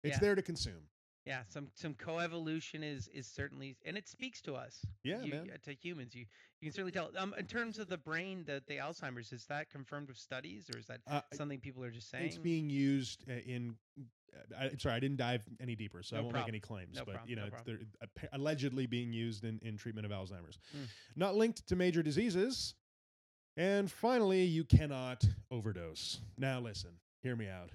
It's 0.04 0.16
Yeah. 0.16 0.20
there 0.20 0.36
to 0.36 0.42
consume. 0.42 0.88
Yeah. 1.26 1.44
Some 1.50 1.70
some 1.76 1.94
coevolution 1.94 2.84
is 2.84 3.08
is 3.10 3.28
certainly 3.28 3.78
and 3.86 3.96
it 3.96 4.08
speaks 4.08 4.42
to 4.42 4.56
us. 4.56 4.84
Yeah, 5.04 5.22
you, 5.22 5.32
man. 5.34 5.52
uh, 5.54 5.58
To 5.64 5.74
humans, 5.76 6.16
you 6.16 6.26
you 6.60 6.68
can 6.70 6.72
certainly 6.74 6.92
tell. 6.92 7.12
Um, 7.16 7.36
in 7.38 7.46
terms 7.46 7.78
of 7.78 7.88
the 7.90 7.98
brain, 7.98 8.44
the 8.46 8.64
the 8.66 8.78
Alzheimer's, 8.78 9.32
is 9.32 9.46
that 9.46 9.70
confirmed 9.70 10.08
with 10.08 10.18
studies, 10.18 10.68
or 10.74 10.80
is 10.80 10.88
that 10.88 11.02
Uh, 11.06 11.22
something 11.34 11.60
people 11.60 11.84
are 11.84 11.92
just 11.92 12.10
saying? 12.10 12.26
it's 12.26 12.40
being 12.40 12.70
used 12.72 13.24
uh, 13.30 13.34
in. 13.34 13.78
I, 14.58 14.72
sorry, 14.78 14.96
I 14.96 15.00
didn't 15.00 15.18
dive 15.18 15.44
any 15.60 15.76
deeper, 15.76 16.04
so 16.04 16.16
I 16.16 16.20
won't 16.20 16.32
problem. 16.32 16.46
make 16.48 16.50
any 16.54 16.60
claims. 16.60 16.98
No 16.98 17.04
but 17.06 17.16
problem, 17.16 17.30
you 17.30 17.36
know, 17.36 17.44
no 17.44 17.48
it's 17.54 17.64
they're 17.64 18.30
allegedly 18.34 18.86
being 18.86 19.12
used 19.14 19.44
in, 19.44 19.60
in 19.62 19.78
treatment 19.78 20.06
of 20.06 20.12
Alzheimer's, 20.12 20.58
Mm. 20.76 20.88
not 21.16 21.36
linked 21.36 21.68
to 21.68 21.76
major 21.76 22.02
diseases. 22.04 22.76
And 23.58 23.92
finally, 23.92 24.44
you 24.44 24.64
cannot 24.64 25.24
overdose. 25.52 26.22
Now, 26.38 26.60
listen, 26.62 26.92
hear 27.22 27.36
me 27.36 27.50
out. 27.50 27.72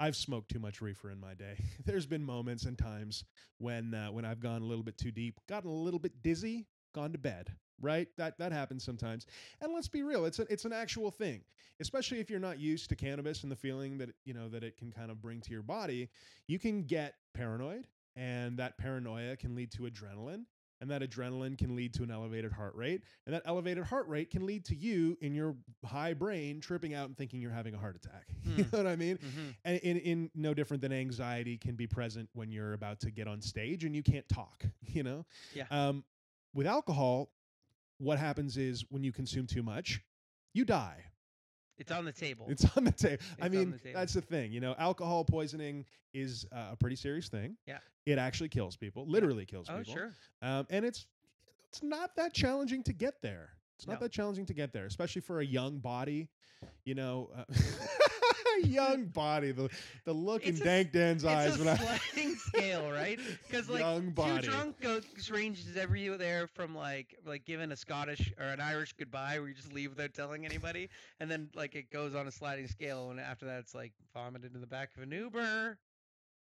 I've 0.00 0.16
smoked 0.16 0.50
too 0.50 0.58
much 0.58 0.80
reefer 0.80 1.10
in 1.10 1.20
my 1.20 1.34
day. 1.34 1.54
There's 1.86 2.06
been 2.06 2.24
moments 2.24 2.64
and 2.64 2.76
times 2.76 3.24
when 3.58 3.94
uh, 3.94 4.08
when 4.10 4.24
I've 4.24 4.40
gone 4.40 4.62
a 4.62 4.64
little 4.64 4.82
bit 4.82 4.98
too 4.98 5.12
deep, 5.12 5.38
gotten 5.48 5.70
a 5.70 5.72
little 5.72 6.00
bit 6.00 6.22
dizzy, 6.22 6.66
gone 6.92 7.12
to 7.12 7.18
bed. 7.18 7.54
Right? 7.82 8.08
That 8.16 8.38
that 8.38 8.52
happens 8.52 8.84
sometimes. 8.84 9.26
And 9.60 9.74
let's 9.74 9.88
be 9.88 10.02
real, 10.02 10.24
it's 10.24 10.38
a, 10.38 10.42
it's 10.50 10.64
an 10.64 10.72
actual 10.72 11.10
thing. 11.10 11.42
Especially 11.80 12.20
if 12.20 12.30
you're 12.30 12.38
not 12.40 12.58
used 12.60 12.88
to 12.90 12.96
cannabis 12.96 13.42
and 13.42 13.50
the 13.52 13.56
feeling 13.56 13.98
that 13.98 14.10
you 14.24 14.32
know 14.34 14.48
that 14.48 14.62
it 14.62 14.76
can 14.78 14.92
kind 14.92 15.10
of 15.10 15.20
bring 15.20 15.40
to 15.40 15.50
your 15.50 15.62
body, 15.62 16.08
you 16.46 16.58
can 16.58 16.84
get 16.84 17.14
paranoid, 17.34 17.86
and 18.16 18.56
that 18.58 18.78
paranoia 18.78 19.36
can 19.36 19.54
lead 19.56 19.72
to 19.72 19.82
adrenaline, 19.82 20.44
and 20.80 20.90
that 20.90 21.02
adrenaline 21.02 21.56
can 21.58 21.74
lead 21.74 21.92
to 21.94 22.02
an 22.04 22.10
elevated 22.12 22.52
heart 22.52 22.74
rate, 22.76 23.02
and 23.26 23.34
that 23.34 23.42
elevated 23.46 23.82
heart 23.84 24.06
rate 24.06 24.30
can 24.30 24.46
lead 24.46 24.64
to 24.66 24.76
you 24.76 25.16
in 25.20 25.34
your 25.34 25.56
high 25.84 26.12
brain 26.14 26.60
tripping 26.60 26.94
out 26.94 27.08
and 27.08 27.16
thinking 27.16 27.40
you're 27.40 27.50
having 27.50 27.74
a 27.74 27.78
heart 27.78 27.96
attack. 27.96 28.26
you 28.44 28.62
Hmm. 28.64 28.70
know 28.76 28.78
what 28.84 28.86
I 28.86 28.96
mean? 28.96 29.18
Mhm. 29.18 29.54
And 29.64 29.78
in, 29.78 29.96
in 29.98 30.30
no 30.34 30.54
different 30.54 30.82
than 30.82 30.92
anxiety 30.92 31.56
can 31.56 31.74
be 31.74 31.86
present 31.88 32.28
when 32.34 32.52
you're 32.52 32.74
about 32.74 33.00
to 33.00 33.10
get 33.10 33.26
on 33.26 33.40
stage 33.40 33.84
and 33.84 33.96
you 33.96 34.02
can't 34.02 34.28
talk, 34.28 34.64
you 34.86 35.02
know? 35.02 35.24
Yeah. 35.54 35.64
Um, 35.70 36.04
with 36.54 36.66
alcohol, 36.66 37.30
what 38.02 38.18
happens 38.18 38.56
is 38.56 38.84
when 38.90 39.04
you 39.04 39.12
consume 39.12 39.46
too 39.46 39.62
much, 39.62 40.00
you 40.54 40.64
die. 40.64 41.04
It's 41.78 41.92
on 41.92 42.04
the 42.04 42.12
table. 42.12 42.46
It's 42.48 42.66
on 42.76 42.84
the 42.84 42.92
table. 42.92 43.22
I 43.40 43.48
mean, 43.48 43.72
the 43.72 43.78
table. 43.78 43.98
that's 43.98 44.12
the 44.12 44.20
thing. 44.20 44.52
You 44.52 44.60
know, 44.60 44.74
alcohol 44.78 45.24
poisoning 45.24 45.84
is 46.12 46.46
uh, 46.52 46.70
a 46.72 46.76
pretty 46.76 46.96
serious 46.96 47.28
thing. 47.28 47.56
Yeah. 47.66 47.78
It 48.04 48.18
actually 48.18 48.48
kills 48.48 48.76
people, 48.76 49.06
literally 49.08 49.46
kills 49.46 49.68
oh, 49.70 49.78
people. 49.78 49.94
sure. 49.94 50.12
Um, 50.42 50.66
and 50.70 50.84
it's 50.84 51.06
it's 51.68 51.82
not 51.82 52.14
that 52.16 52.34
challenging 52.34 52.82
to 52.84 52.92
get 52.92 53.22
there. 53.22 53.50
It's 53.78 53.86
not 53.86 54.00
No. 54.00 54.06
that 54.06 54.12
challenging 54.12 54.46
to 54.46 54.54
get 54.54 54.72
there, 54.72 54.86
especially 54.86 55.22
for 55.22 55.40
a 55.40 55.44
young 55.44 55.78
body. 55.78 56.28
You 56.84 56.94
know, 56.94 57.30
uh, 57.36 57.44
young 58.64 59.06
body. 59.06 59.52
The 59.52 59.68
the 60.04 60.12
look 60.12 60.46
in 60.46 60.56
a 60.56 60.58
Dank 60.58 60.92
Dan's 60.92 61.24
eyes 61.24 61.54
it's 61.54 61.56
a 61.56 61.64
when 61.64 61.68
I 61.68 61.76
sliding 61.76 62.36
scale, 62.36 62.90
right? 62.90 63.18
Because 63.46 63.68
like 63.68 63.80
young 63.80 64.10
body. 64.10 64.42
too 64.42 64.50
drunk 64.50 64.80
goes 64.80 65.04
ranges 65.30 65.76
everywhere 65.76 66.46
from 66.46 66.74
like 66.74 67.16
like 67.26 67.44
giving 67.44 67.72
a 67.72 67.76
Scottish 67.76 68.32
or 68.38 68.46
an 68.46 68.60
Irish 68.60 68.92
goodbye 68.94 69.38
where 69.38 69.48
you 69.48 69.54
just 69.54 69.72
leave 69.72 69.90
without 69.90 70.14
telling 70.14 70.44
anybody, 70.44 70.88
and 71.20 71.30
then 71.30 71.48
like 71.54 71.74
it 71.74 71.90
goes 71.90 72.14
on 72.14 72.26
a 72.26 72.32
sliding 72.32 72.66
scale, 72.68 73.10
and 73.10 73.20
after 73.20 73.46
that 73.46 73.60
it's 73.60 73.74
like 73.74 73.92
vomited 74.14 74.54
in 74.54 74.60
the 74.60 74.66
back 74.66 74.90
of 74.96 75.02
an 75.02 75.12
Uber. 75.12 75.78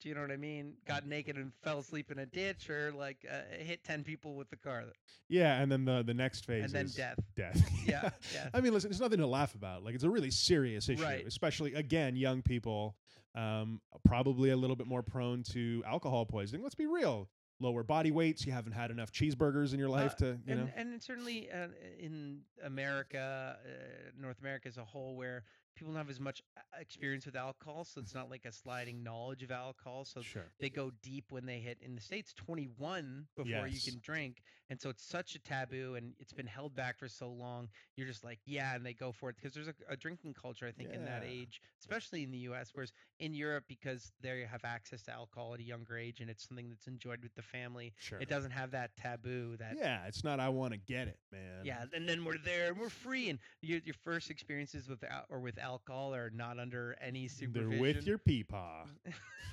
Do 0.00 0.08
you 0.08 0.14
know 0.14 0.22
what 0.22 0.30
I 0.30 0.36
mean? 0.36 0.74
Got 0.86 1.06
naked 1.06 1.36
and 1.36 1.52
fell 1.62 1.78
asleep 1.78 2.10
in 2.10 2.18
a 2.18 2.26
ditch, 2.26 2.70
or 2.70 2.92
like 2.92 3.26
uh, 3.30 3.40
hit 3.62 3.84
ten 3.84 4.02
people 4.02 4.34
with 4.34 4.48
the 4.50 4.56
car, 4.56 4.84
Yeah, 5.28 5.60
and 5.60 5.70
then 5.70 5.84
the 5.84 6.02
the 6.02 6.14
next 6.14 6.46
phase 6.46 6.64
and 6.64 6.72
then 6.72 6.86
is 6.86 6.94
death. 6.94 7.18
death. 7.36 7.60
Yeah, 7.86 8.10
yeah. 8.34 8.48
I 8.54 8.60
mean, 8.60 8.72
listen, 8.72 8.90
it's 8.90 9.00
nothing 9.00 9.18
to 9.18 9.26
laugh 9.26 9.54
about. 9.54 9.84
Like, 9.84 9.94
it's 9.94 10.04
a 10.04 10.10
really 10.10 10.30
serious 10.30 10.88
issue, 10.88 11.02
Right. 11.02 11.26
especially 11.26 11.74
again, 11.74 12.16
young 12.16 12.40
people, 12.42 12.96
um, 13.34 13.80
probably 14.04 14.50
a 14.50 14.56
little 14.56 14.76
bit 14.76 14.86
more 14.86 15.02
prone 15.02 15.42
to 15.52 15.82
alcohol 15.86 16.24
poisoning. 16.26 16.62
Let's 16.62 16.74
be 16.74 16.86
real. 16.86 17.28
Lower 17.62 17.82
body 17.82 18.10
weights. 18.10 18.46
You 18.46 18.52
haven't 18.52 18.72
had 18.72 18.90
enough 18.90 19.12
cheeseburgers 19.12 19.74
in 19.74 19.78
your 19.78 19.90
life 19.90 20.12
Uh, 20.14 20.16
to, 20.16 20.26
you 20.46 20.52
and, 20.54 20.60
know. 20.64 20.70
and 20.76 21.02
certainly 21.02 21.50
uh, 21.50 21.68
in 21.98 22.40
America, 22.64 23.58
uh, 23.62 24.10
North 24.18 24.40
America 24.40 24.66
as 24.68 24.78
a 24.78 24.84
whole, 24.84 25.14
where 25.14 25.44
people 25.74 25.92
don't 25.92 25.98
have 25.98 26.10
as 26.10 26.20
much 26.20 26.42
uh, 26.56 26.60
experience 26.80 27.26
with 27.26 27.36
alcohol, 27.36 27.84
so 27.84 28.00
it's 28.00 28.14
not 28.14 28.30
like 28.30 28.44
a 28.44 28.52
sliding 28.52 29.02
knowledge 29.02 29.42
of 29.42 29.50
alcohol. 29.50 30.04
So 30.04 30.22
Sure. 30.22 30.46
they 30.60 30.68
go 30.70 30.90
deep 31.02 31.26
when 31.30 31.46
they 31.46 31.58
hit 31.60 31.78
in 31.80 31.94
the 31.94 32.00
states 32.00 32.32
21 32.34 33.28
before 33.36 33.66
Yes. 33.66 33.86
you 33.86 33.92
can 33.92 34.00
drink 34.00 34.42
and 34.70 34.80
so 34.80 34.88
it's 34.90 35.04
such 35.04 35.34
a 35.34 35.40
taboo 35.40 35.94
and 35.96 36.14
it's 36.18 36.32
been 36.32 36.46
held 36.46 36.74
back 36.74 36.98
for 36.98 37.08
so 37.08 37.28
long 37.28 37.68
you're 37.96 38.06
just 38.06 38.24
like 38.24 38.40
yeah 38.46 38.74
and 38.74 38.86
they 38.86 38.94
go 38.94 39.12
for 39.12 39.30
it 39.30 39.36
because 39.36 39.52
there's 39.54 39.68
a, 39.68 39.74
a 39.90 39.96
drinking 39.96 40.34
culture 40.34 40.66
i 40.66 40.72
think 40.72 40.94
in 40.94 41.04
that 41.04 41.22
age 41.24 41.60
especially 41.80 42.22
in 42.22 42.30
the 42.30 42.38
us 42.38 42.70
whereas 42.74 42.92
in 43.18 43.34
europe 43.34 43.64
because 43.68 44.12
they 44.22 44.46
have 44.50 44.64
access 44.64 45.02
to 45.02 45.12
alcohol 45.12 45.54
at 45.54 45.60
a 45.60 45.64
younger 45.64 45.96
age 45.98 46.20
and 46.20 46.30
it's 46.30 46.46
something 46.48 46.68
that's 46.70 46.86
enjoyed 46.86 47.22
with 47.22 47.34
the 47.34 47.42
family 47.42 47.92
Sure. 47.98 48.18
it 48.20 48.28
doesn't 48.28 48.52
have 48.52 48.70
that 48.70 48.90
taboo 48.96 49.56
that 49.58 49.76
Yeah, 49.76 50.06
it's 50.06 50.24
not. 50.24 50.40
I 50.40 50.48
want 50.48 50.72
to 50.72 50.78
get 50.78 51.08
it, 51.08 51.18
man. 51.32 51.64
yeah, 51.64 51.84
and 51.92 52.08
then 52.08 52.24
we're 52.24 52.38
there 52.38 52.68
and 52.68 52.78
we're 52.78 52.88
free, 52.88 53.28
and 53.28 53.38
your 53.62 53.80
your 53.84 53.94
first 54.04 54.30
experiences 54.30 54.88
with 54.88 55.02
or 55.28 55.40
with 55.40 55.58
alcohol 55.58 56.14
are 56.14 56.30
not 56.30 56.58
under 56.58 56.96
any 57.00 57.28
supervision. 57.28 57.70
They're 57.70 57.80
with 57.80 58.06
your 58.06 58.18
peepaw. 58.18 58.86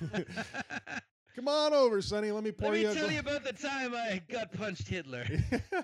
Come 1.38 1.46
on 1.46 1.72
over, 1.72 2.02
Sonny. 2.02 2.32
Let 2.32 2.42
me 2.42 2.50
pour 2.50 2.70
Let 2.70 2.74
me 2.74 2.80
you. 2.82 2.90
a 2.90 2.94
tell 2.94 3.04
gla- 3.04 3.12
you 3.12 3.20
about 3.20 3.44
the 3.44 3.52
time 3.52 3.94
I 3.94 4.20
gut 4.28 4.52
punched 4.52 4.88
Hitler. 4.88 5.24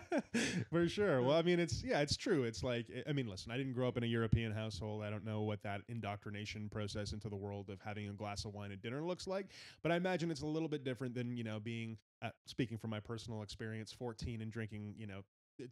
For 0.71 0.89
sure. 0.89 1.23
Well, 1.23 1.37
I 1.39 1.43
mean, 1.43 1.61
it's 1.61 1.85
yeah, 1.85 2.01
it's 2.01 2.17
true. 2.17 2.43
It's 2.43 2.65
like 2.65 2.87
I 3.09 3.13
mean, 3.13 3.29
listen, 3.29 3.53
I 3.53 3.57
didn't 3.57 3.75
grow 3.75 3.87
up 3.87 3.97
in 3.97 4.03
a 4.03 4.07
European 4.07 4.51
household. 4.51 5.05
I 5.05 5.11
don't 5.11 5.25
know 5.25 5.43
what 5.43 5.63
that 5.63 5.83
indoctrination 5.89 6.69
process 6.71 7.13
into 7.13 7.29
the 7.29 7.37
world 7.37 7.71
of 7.71 7.79
having 7.81 8.09
a 8.09 8.13
glass 8.13 8.45
of 8.45 8.53
wine 8.53 8.73
at 8.73 8.83
dinner 8.83 9.05
looks 9.05 9.29
like, 9.29 9.47
but 9.85 9.93
I 9.93 9.97
imagine 9.97 10.33
it's 10.33 10.43
a 10.43 10.47
little 10.47 10.69
bit 10.69 10.83
different 10.83 11.15
than 11.15 11.37
you 11.37 11.45
know 11.45 11.61
being 11.61 11.99
uh, 12.21 12.31
speaking 12.47 12.77
from 12.77 12.91
my 12.91 12.99
personal 12.99 13.43
experience, 13.43 13.93
14 13.93 14.41
and 14.43 14.51
drinking 14.51 14.97
you 14.99 15.07
know 15.07 15.21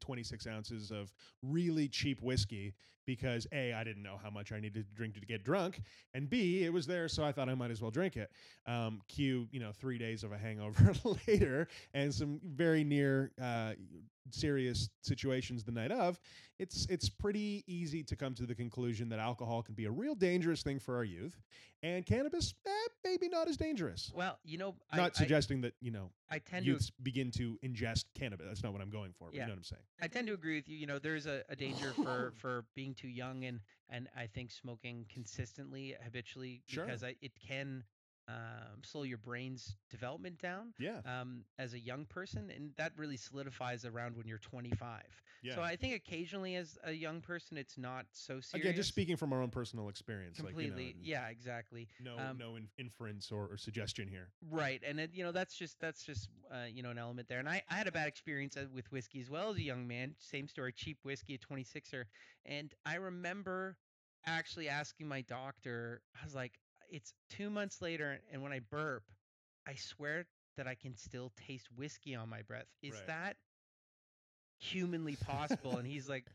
26 0.00 0.46
ounces 0.46 0.90
of 0.90 1.12
really 1.42 1.88
cheap 1.88 2.22
whiskey 2.22 2.74
because 3.06 3.46
a 3.52 3.72
I 3.72 3.84
didn't 3.84 4.02
know 4.02 4.18
how 4.22 4.30
much 4.30 4.52
I 4.52 4.60
needed 4.60 4.86
to 4.88 4.94
drink 4.94 5.14
to 5.14 5.20
get 5.26 5.44
drunk, 5.44 5.82
and 6.14 6.28
b 6.30 6.64
it 6.64 6.72
was 6.72 6.86
there, 6.86 7.08
so 7.08 7.24
I 7.24 7.32
thought 7.32 7.48
I 7.48 7.54
might 7.54 7.70
as 7.70 7.80
well 7.82 7.90
drink 7.90 8.16
it. 8.16 8.30
Um, 8.66 9.00
cue 9.08 9.48
you 9.50 9.60
know 9.60 9.72
three 9.72 9.98
days 9.98 10.22
of 10.24 10.32
a 10.32 10.38
hangover 10.38 10.92
later 11.28 11.68
and 11.94 12.14
some 12.14 12.40
very 12.44 12.84
near 12.84 13.32
uh, 13.40 13.72
serious 14.30 14.88
situations 15.02 15.64
the 15.64 15.72
night 15.72 15.90
of. 15.92 16.20
It's 16.58 16.86
it's 16.88 17.08
pretty 17.08 17.64
easy 17.66 18.02
to 18.04 18.14
come 18.16 18.34
to 18.34 18.46
the 18.46 18.54
conclusion 18.54 19.08
that 19.08 19.18
alcohol 19.18 19.62
can 19.62 19.74
be 19.74 19.86
a 19.86 19.90
real 19.90 20.14
dangerous 20.14 20.62
thing 20.62 20.78
for 20.78 20.96
our 20.96 21.04
youth, 21.04 21.40
and 21.82 22.06
cannabis 22.06 22.54
eh, 22.66 22.70
maybe 23.04 23.28
not 23.28 23.48
as 23.48 23.56
dangerous. 23.56 24.12
well, 24.14 24.38
you 24.44 24.58
know, 24.58 24.76
not 24.94 25.00
I, 25.00 25.06
I, 25.06 25.10
suggesting 25.10 25.60
that 25.62 25.74
you 25.80 25.90
know 25.90 26.10
I 26.30 26.38
tend 26.38 26.66
to 26.66 26.78
begin 27.02 27.30
to 27.32 27.58
ingest 27.64 28.04
cannabis. 28.16 28.46
That's 28.46 28.62
not 28.62 28.72
what 28.72 28.80
I'm 28.82 28.90
going 28.90 29.12
for. 29.18 29.26
But 29.28 29.34
Yeah. 29.34 29.40
you 29.42 29.46
know 29.48 29.52
what 29.54 29.58
I'm 29.58 29.64
saying. 29.64 29.82
I 30.00 30.06
tend 30.06 30.26
to 30.28 30.34
agree 30.34 30.56
with 30.56 30.68
you. 30.68 30.76
You 30.76 30.86
know, 30.86 30.98
there's 30.98 31.26
a, 31.26 31.42
a 31.48 31.56
danger 31.56 31.92
for 32.02 32.32
for 32.40 32.64
being 32.76 32.94
too 32.94 33.08
young 33.08 33.44
and 33.44 33.60
and 33.88 34.08
I 34.16 34.26
think 34.26 34.50
smoking 34.52 35.04
consistently, 35.12 35.96
habitually, 36.02 36.62
Sure. 36.66 36.84
because 36.84 37.02
I, 37.02 37.16
it 37.20 37.32
can 37.48 37.82
um, 38.32 38.82
slow 38.82 39.02
your 39.02 39.18
brain's 39.18 39.76
development 39.90 40.38
down 40.38 40.72
Yeah. 40.78 41.00
um, 41.04 41.44
as 41.58 41.74
a 41.74 41.78
young 41.78 42.06
person, 42.06 42.50
and 42.54 42.72
that 42.76 42.92
really 42.96 43.16
solidifies 43.16 43.84
around 43.84 44.16
when 44.16 44.26
you're 44.26 44.38
25. 44.38 45.02
Yeah. 45.42 45.54
So 45.56 45.62
I 45.62 45.76
think 45.76 45.94
occasionally, 45.94 46.54
as 46.56 46.78
a 46.84 46.92
young 46.92 47.20
person, 47.20 47.58
it's 47.58 47.76
not 47.76 48.06
so 48.12 48.40
serious. 48.40 48.54
Again, 48.64 48.76
just 48.76 48.88
speaking 48.88 49.16
from 49.16 49.32
our 49.32 49.42
own 49.42 49.50
personal 49.50 49.88
experience, 49.88 50.38
completely. 50.38 50.86
Like, 50.86 50.94
you 50.96 51.00
know, 51.00 51.22
yeah, 51.22 51.28
exactly. 51.28 51.88
No, 52.00 52.16
Um, 52.18 52.38
no 52.38 52.56
in- 52.56 52.68
inference 52.78 53.32
or, 53.32 53.48
or 53.50 53.56
suggestion 53.56 54.08
here. 54.08 54.30
Right, 54.50 54.80
and 54.86 55.00
it, 55.00 55.10
you 55.12 55.24
know 55.24 55.32
that's 55.32 55.54
just 55.56 55.80
that's 55.80 56.04
just 56.04 56.28
uh, 56.50 56.66
you 56.72 56.82
know 56.82 56.90
an 56.90 56.98
element 56.98 57.28
there. 57.28 57.40
And 57.40 57.48
I, 57.48 57.62
I 57.68 57.74
had 57.74 57.86
a 57.88 57.92
bad 57.92 58.06
experience 58.08 58.56
uh, 58.56 58.66
with 58.72 58.90
whiskey 58.92 59.20
as 59.20 59.28
well 59.30 59.50
as 59.50 59.56
a 59.56 59.62
young 59.62 59.86
man. 59.86 60.14
Same 60.18 60.48
story, 60.48 60.72
cheap 60.72 60.98
whiskey, 61.04 61.34
a 61.34 61.38
26er. 61.38 62.04
And 62.46 62.72
I 62.86 62.96
remember 62.96 63.76
actually 64.26 64.68
asking 64.68 65.08
my 65.08 65.22
doctor. 65.22 66.02
I 66.20 66.24
was 66.24 66.34
like, 66.34 66.58
it's 66.92 67.12
two 67.30 67.50
months 67.50 67.80
later, 67.82 68.20
and 68.32 68.42
when 68.42 68.52
I 68.52 68.60
burp, 68.70 69.02
I 69.66 69.74
swear 69.74 70.26
that 70.56 70.66
I 70.68 70.74
can 70.74 70.96
still 70.96 71.32
taste 71.48 71.66
whiskey 71.74 72.14
on 72.14 72.28
my 72.28 72.42
breath. 72.42 72.66
Is 72.82 72.94
Right. 72.94 73.06
that 73.08 73.36
humanly 74.58 75.16
possible? 75.16 75.76
and 75.78 75.86
he's 75.86 76.08
like, 76.08 76.26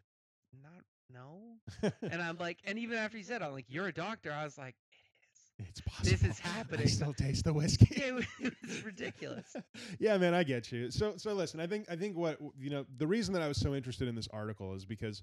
not 0.62 0.84
no. 1.14 1.92
And 2.02 2.22
I'm 2.22 2.38
like, 2.38 2.58
and 2.66 2.78
even 2.80 2.98
after 2.98 3.18
he 3.18 3.24
said, 3.24 3.42
I'm 3.42 3.54
like, 3.54 3.66
you're 3.70 3.88
a 3.88 3.94
doctor. 3.94 4.32
I 4.32 4.44
was 4.44 4.58
like, 4.58 4.76
it 4.92 5.64
is. 5.64 5.70
it's 5.70 5.82
possible. 5.82 6.10
This 6.12 6.24
is 6.24 6.40
happening. 6.40 6.82
I 6.82 6.90
still 6.90 7.14
taste 7.14 7.46
the 7.46 7.54
whiskey. 7.54 8.04
It 8.04 8.14
was, 8.14 8.26
it 8.42 8.54
was 8.62 8.84
ridiculous. 8.84 9.56
yeah, 10.00 10.18
man, 10.18 10.34
I 10.34 10.44
get 10.44 10.72
you. 10.72 10.92
So, 10.92 11.14
so 11.18 11.34
listen, 11.34 11.60
I 11.60 11.68
think, 11.68 11.86
I 11.90 11.96
think 11.96 12.18
what 12.18 12.40
you 12.60 12.70
know, 12.70 12.86
the 12.98 13.08
reason 13.08 13.34
that 13.36 13.42
I 13.42 13.48
was 13.48 13.58
so 13.58 13.74
interested 13.76 14.08
in 14.08 14.16
this 14.16 14.28
article 14.34 14.74
is 14.74 14.84
because, 14.86 15.22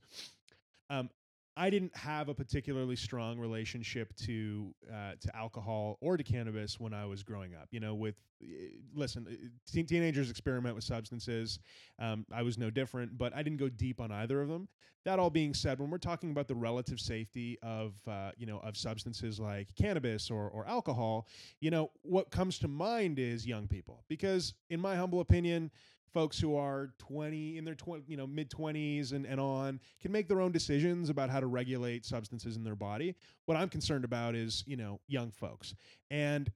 um, 0.89 1.11
I 1.57 1.71
didn't 1.71 1.97
have 1.97 2.29
a 2.29 2.35
particularly 2.35 2.97
strong 2.97 3.39
relationship 3.39 4.15
to 4.27 4.75
uh, 4.93 5.13
to 5.21 5.37
alcohol 5.37 5.99
or 6.01 6.17
to 6.17 6.25
cannabis 6.25 6.81
when 6.81 6.93
I 6.93 7.07
was 7.07 7.23
growing 7.23 7.55
up. 7.55 7.69
You 7.71 7.81
know, 7.81 7.95
with 7.95 8.17
uh, 8.43 8.47
listen, 8.95 9.27
uh, 9.31 9.49
teen- 9.71 9.87
teenagers 9.87 10.31
experiment 10.31 10.75
with 10.75 10.85
substances. 10.85 11.61
Um, 11.99 12.27
I 12.33 12.43
was 12.43 12.59
no 12.59 12.71
different, 12.71 13.17
but 13.17 13.35
I 13.35 13.43
didn't 13.43 13.59
go 13.59 13.69
deep 13.69 14.01
on 14.01 14.11
either 14.11 14.43
of 14.43 14.49
them. 14.49 14.69
That 15.05 15.19
all 15.19 15.31
being 15.31 15.55
said, 15.55 15.79
when 15.79 15.91
we're 15.91 15.99
talking 15.99 16.31
about 16.31 16.49
the 16.49 16.55
relative 16.55 16.99
safety 16.99 17.59
of 17.63 17.95
uh, 18.09 18.33
you 18.37 18.47
know 18.47 18.59
of 18.59 18.77
substances 18.77 19.39
like 19.39 19.69
cannabis 19.77 20.31
or 20.31 20.49
or 20.49 20.67
alcohol, 20.67 21.29
you 21.61 21.71
know 21.71 21.91
what 22.03 22.31
comes 22.31 22.59
to 22.61 22.69
mind 22.69 23.19
is 23.19 23.47
young 23.47 23.69
people 23.69 24.03
because, 24.09 24.55
in 24.71 24.81
my 24.81 24.97
humble 24.97 25.21
opinion, 25.21 25.71
folks 26.15 26.39
who 26.39 26.57
are 26.57 26.91
20 26.99 27.59
in 27.59 27.65
their 27.65 27.75
20 27.75 28.05
you 28.07 28.17
know 28.17 28.27
mid 28.27 28.49
20s 28.49 29.13
and, 29.13 29.27
and 29.27 29.41
on 29.41 29.81
can 30.01 30.13
make 30.13 30.29
their 30.29 30.41
own 30.41 30.53
decisions 30.53 31.11
about 31.11 31.29
how 31.29 31.41
to 31.41 31.47
regulate 31.47 32.07
substances 32.07 32.57
in 32.57 32.65
their 32.65 32.77
body. 32.77 33.15
What 33.45 33.59
i'm 33.59 33.69
concerned 33.69 34.05
about 34.05 34.35
is 34.35 34.65
you 34.67 34.77
know 34.77 35.01
young 35.09 35.31
folks. 35.33 35.75
And 36.11 36.51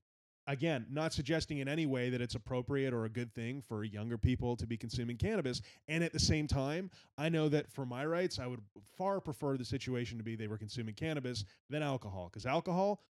again 0.47 0.87
not 0.91 1.13
suggesting 1.13 1.59
in 1.59 1.69
any 1.69 1.85
way 1.85 2.09
that 2.09 2.23
it's 2.23 2.37
appropriate 2.37 2.95
or 2.95 3.05
a 3.05 3.11
good 3.11 3.35
thing 3.35 3.61
for 3.61 3.85
younger 3.85 4.17
people 4.17 4.57
to 4.57 4.67
be 4.67 4.77
consuming 4.77 5.17
cannabis. 5.17 5.61
And 5.89 6.03
at 6.03 6.13
the 6.13 6.21
same 6.21 6.47
time 6.47 6.91
i 7.19 7.29
know 7.29 7.49
that 7.49 7.71
for 7.71 7.85
my 7.85 8.07
rights 8.07 8.39
i 8.39 8.47
would 8.47 8.61
far 8.97 9.21
prefer 9.21 9.57
the 9.57 9.65
situation 9.65 10.17
to 10.19 10.25
be 10.25 10.37
they 10.37 10.47
were 10.47 10.57
consuming 10.57 10.95
cannabis 10.95 11.45
than 11.69 11.83
alcohol. 11.83 12.31
Because 12.33 12.47
alcohol 12.47 13.03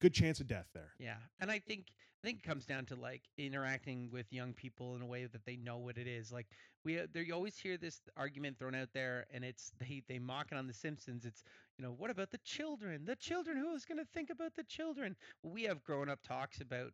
good 0.00 0.12
chance 0.12 0.40
of 0.40 0.48
death 0.48 0.66
there. 0.74 0.94
Yeah, 0.98 1.14
and 1.38 1.50
I 1.50 1.60
think 1.60 1.86
I 2.22 2.28
think 2.28 2.38
it 2.38 2.48
comes 2.48 2.66
down 2.66 2.86
to 2.86 2.94
like 2.96 3.22
interacting 3.36 4.08
with 4.12 4.32
young 4.32 4.54
people 4.54 4.94
in 4.94 5.02
a 5.02 5.06
way 5.06 5.26
that 5.26 5.44
they 5.44 5.56
know 5.56 5.78
what 5.78 5.98
it 5.98 6.06
is. 6.06 6.30
Like 6.30 6.46
we, 6.84 7.00
uh, 7.00 7.06
there 7.12 7.22
you 7.22 7.34
always 7.34 7.58
hear 7.58 7.76
this 7.76 8.00
argument 8.16 8.58
thrown 8.58 8.74
out 8.76 8.90
there, 8.94 9.26
and 9.32 9.44
it's 9.44 9.72
they 9.80 10.02
they 10.08 10.18
mock 10.20 10.48
it 10.52 10.56
on 10.58 10.66
The 10.68 10.72
Simpsons. 10.72 11.24
It's 11.24 11.42
you 11.78 11.84
know 11.84 11.92
what 11.92 12.10
about 12.10 12.30
the 12.30 12.38
children? 12.44 13.04
The 13.04 13.16
children 13.16 13.56
who 13.56 13.74
is 13.74 13.84
going 13.84 13.98
to 13.98 14.06
think 14.14 14.30
about 14.30 14.54
the 14.54 14.64
children? 14.64 15.16
We 15.42 15.64
have 15.64 15.82
grown 15.82 16.08
up 16.08 16.22
talks 16.22 16.60
about 16.60 16.92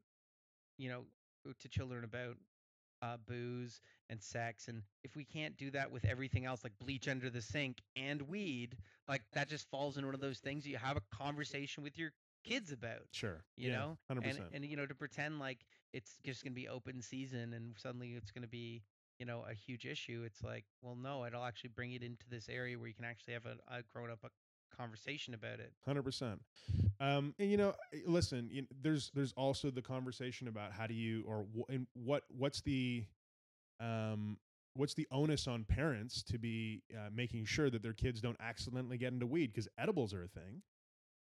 you 0.79 0.89
know 0.91 1.05
to 1.61 1.69
children 1.69 2.05
about 2.05 2.37
uh, 3.03 3.17
booze 3.27 3.81
and 4.11 4.23
sex, 4.23 4.69
and 4.69 4.83
if 5.05 5.17
we 5.17 5.25
can't 5.25 5.57
do 5.57 5.71
that 5.73 5.91
with 5.91 6.05
everything 6.05 6.47
else, 6.47 6.65
like 6.65 6.79
bleach 6.81 7.09
under 7.09 7.31
the 7.31 7.43
sink 7.43 7.79
and 7.97 8.23
weed, 8.23 8.77
like 9.09 9.23
that 9.33 9.49
just 9.49 9.71
falls 9.71 9.97
into 9.97 10.07
one 10.09 10.15
of 10.15 10.21
those 10.21 10.39
things 10.39 10.67
you 10.67 10.79
have 10.79 10.97
a 10.97 11.17
conversation 11.17 11.83
with 11.83 11.99
your 11.99 12.13
kids 12.45 12.73
about 12.73 13.07
sure 13.13 13.45
you 13.57 13.69
Yeah, 13.69 13.79
know 13.79 13.99
100% 14.07 14.47
and 14.51 14.65
and 14.65 14.65
you 14.65 14.77
know 14.77 14.87
to 14.87 14.95
pretend 14.95 15.39
like 15.39 15.67
it's 15.93 16.19
just 16.25 16.43
going 16.45 16.53
to 16.53 16.61
be 16.61 16.69
open 16.69 17.03
season 17.03 17.53
and 17.55 17.77
suddenly 17.79 18.13
it's 18.15 18.31
going 18.31 18.43
to 18.43 18.49
be 18.49 18.83
you 19.19 19.27
know 19.27 19.45
a 19.49 19.55
huge 19.55 19.85
issue 19.87 20.23
it's 20.25 20.43
like 20.43 20.65
well 20.83 20.97
no 20.97 21.25
it'll 21.25 21.45
actually 21.45 21.71
bring 21.71 21.93
it 21.93 22.03
into 22.03 22.29
this 22.29 22.49
area 22.49 22.79
where 22.79 22.89
you 22.89 22.95
can 22.95 23.05
actually 23.05 23.35
have 23.35 23.47
a, 23.47 23.57
a 23.75 23.83
grown 23.93 24.11
up 24.11 24.21
a 24.25 24.31
conversation 24.77 25.35
about 25.35 25.61
it 25.61 25.73
Hundred 25.85 26.03
percent. 26.03 26.41
Um, 27.01 27.35
and 27.39 27.51
you 27.51 27.57
know, 27.57 27.75
eh, 27.95 27.99
listen, 28.07 28.49
you 28.53 28.67
there's 28.83 29.11
there's 29.15 29.33
also 29.33 29.71
the 29.71 29.83
conversation 29.83 30.49
about 30.49 30.73
how 30.73 30.87
do 30.87 30.95
you 30.95 31.25
or 31.27 31.47
wh- 31.57 31.73
and 31.73 31.87
what 31.95 32.25
what's 32.29 32.61
the 32.61 33.05
um 33.81 34.39
what's 34.75 34.95
the 34.95 35.07
onus 35.11 35.47
on 35.47 35.65
parents 35.65 36.23
to 36.25 36.39
be 36.39 36.83
uh, 36.95 37.09
making 37.15 37.45
sure 37.45 37.71
that 37.71 37.83
their 37.83 37.93
kids 37.95 38.21
don't 38.21 38.37
accidentally 38.41 38.99
get 38.99 39.13
into 39.13 39.27
weed 39.27 39.49
because 39.53 39.69
edibles 39.79 40.13
are 40.15 40.25
a 40.25 40.29
thing. 40.29 40.63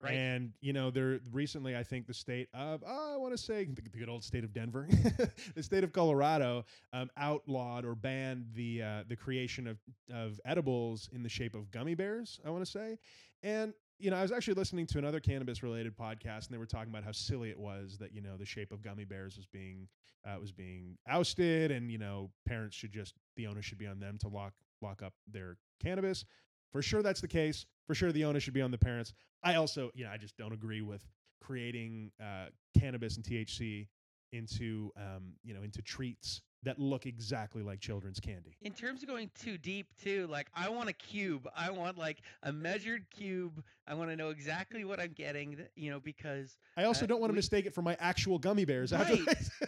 Right 0.03 0.15
And 0.15 0.53
you 0.61 0.73
know, 0.73 0.91
there 0.91 1.21
recently, 1.31 1.77
I 1.77 1.83
think 1.83 2.07
the 2.07 2.15
state 2.15 2.49
of 2.55 2.83
oh, 2.87 3.15
I 3.15 3.17
want 3.17 3.33
to 3.33 3.39
say 3.39 3.65
the, 3.65 3.83
good 3.83 4.09
old 4.09 4.25
state 4.25 4.45
of 4.45 4.53
Denver, 4.53 4.89
the 5.55 5.63
state 5.63 5.85
of 5.85 5.93
Colorado, 5.93 6.65
um, 6.93 7.11
outlawed 7.17 7.85
or 7.85 7.95
banned 7.95 8.47
the 8.55 8.83
uh, 8.83 9.05
the 9.09 9.17
creation 9.17 9.67
of 9.67 9.79
of 10.13 10.41
edibles 10.45 11.09
in 11.13 11.23
the 11.23 11.29
shape 11.29 11.55
of 11.55 11.71
gummy 11.71 11.95
bears. 11.95 12.41
I 12.45 12.51
want 12.51 12.65
to 12.65 12.71
say, 12.71 12.99
and 13.43 13.73
you 13.99 14.11
know, 14.11 14.17
I 14.17 14.23
was 14.23 14.33
actually 14.33 14.55
listening 14.55 14.87
to 14.87 14.99
another 14.99 15.21
cannabis 15.21 15.63
related 15.63 15.97
podcast, 15.97 16.47
and 16.47 16.49
they 16.51 16.59
were 16.59 16.67
talking 16.67 16.91
about 16.91 17.05
how 17.05 17.13
silly 17.13 17.51
it 17.51 17.59
was 17.59 17.97
that 17.99 18.13
you 18.13 18.21
know 18.21 18.37
the 18.37 18.45
shape 18.45 18.73
of 18.73 18.83
gummy 18.83 19.05
bears 19.05 19.37
was 19.37 19.47
being 19.47 19.89
uh, 20.27 20.37
was 20.41 20.53
being 20.53 20.99
ousted, 21.09 21.71
and 21.71 21.91
you 21.91 21.99
know 21.99 22.31
parents 22.47 22.77
should 22.77 22.93
just 22.93 23.15
the 23.37 23.47
onus 23.47 23.65
should 23.65 23.79
be 23.79 23.87
on 23.87 24.01
them 24.01 24.19
to 24.19 24.29
lock 24.29 24.55
lock 24.81 25.03
up 25.03 25.15
their 25.31 25.57
cannabis. 25.81 26.25
For 26.73 26.83
sure, 26.83 27.03
that's 27.03 27.21
the 27.21 27.29
case. 27.29 27.67
For 27.87 27.95
sure, 27.95 28.13
the 28.13 28.25
onus 28.25 28.43
should 28.43 28.55
be 28.55 28.63
on 28.63 28.71
the 28.71 28.79
parents. 28.79 29.13
I 29.43 29.55
also, 29.57 29.91
you 29.95 30.05
know, 30.05 30.11
I 30.11 30.17
just 30.17 30.37
don't 30.37 30.53
agree 30.53 30.83
with 30.83 31.05
creating 31.41 32.13
uh, 32.21 32.47
cannabis 32.79 33.17
and 33.17 33.25
THC 33.25 33.89
into 34.33 34.91
um, 34.97 35.35
you 35.45 35.53
know 35.53 35.63
into 35.63 35.83
treats 35.83 36.41
that 36.63 36.79
look 36.79 37.05
exactly 37.07 37.61
like 37.63 37.81
children's 37.81 38.19
candy. 38.21 38.57
In 38.63 38.73
terms 38.73 39.03
of 39.03 39.09
going 39.09 39.29
too 39.39 39.59
deep, 39.59 39.89
too, 40.03 40.27
like 40.31 40.47
I 40.55 40.69
want 40.71 40.89
a 40.89 40.93
cube. 40.93 41.47
I 41.57 41.71
want 41.71 41.99
like 41.99 42.23
a 42.45 42.53
measured 42.53 43.05
cube. 43.11 43.63
I 43.87 43.95
want 43.95 44.09
to 44.11 44.17
know 44.17 44.31
exactly 44.31 44.85
what 44.85 45.01
I'm 45.01 45.13
getting. 45.13 45.59
You 45.75 45.91
know, 45.91 46.01
because 46.01 46.57
I 46.77 46.85
also 46.85 47.05
Uh, 47.05 47.09
don't 47.09 47.21
want 47.21 47.31
to 47.31 47.35
we- 47.35 47.39
mistake 47.39 47.67
it 47.67 47.75
for 47.75 47.83
my 47.83 47.97
actual 48.01 48.39
gummy 48.39 48.65
bears. 48.65 48.93
Right. 48.93 49.21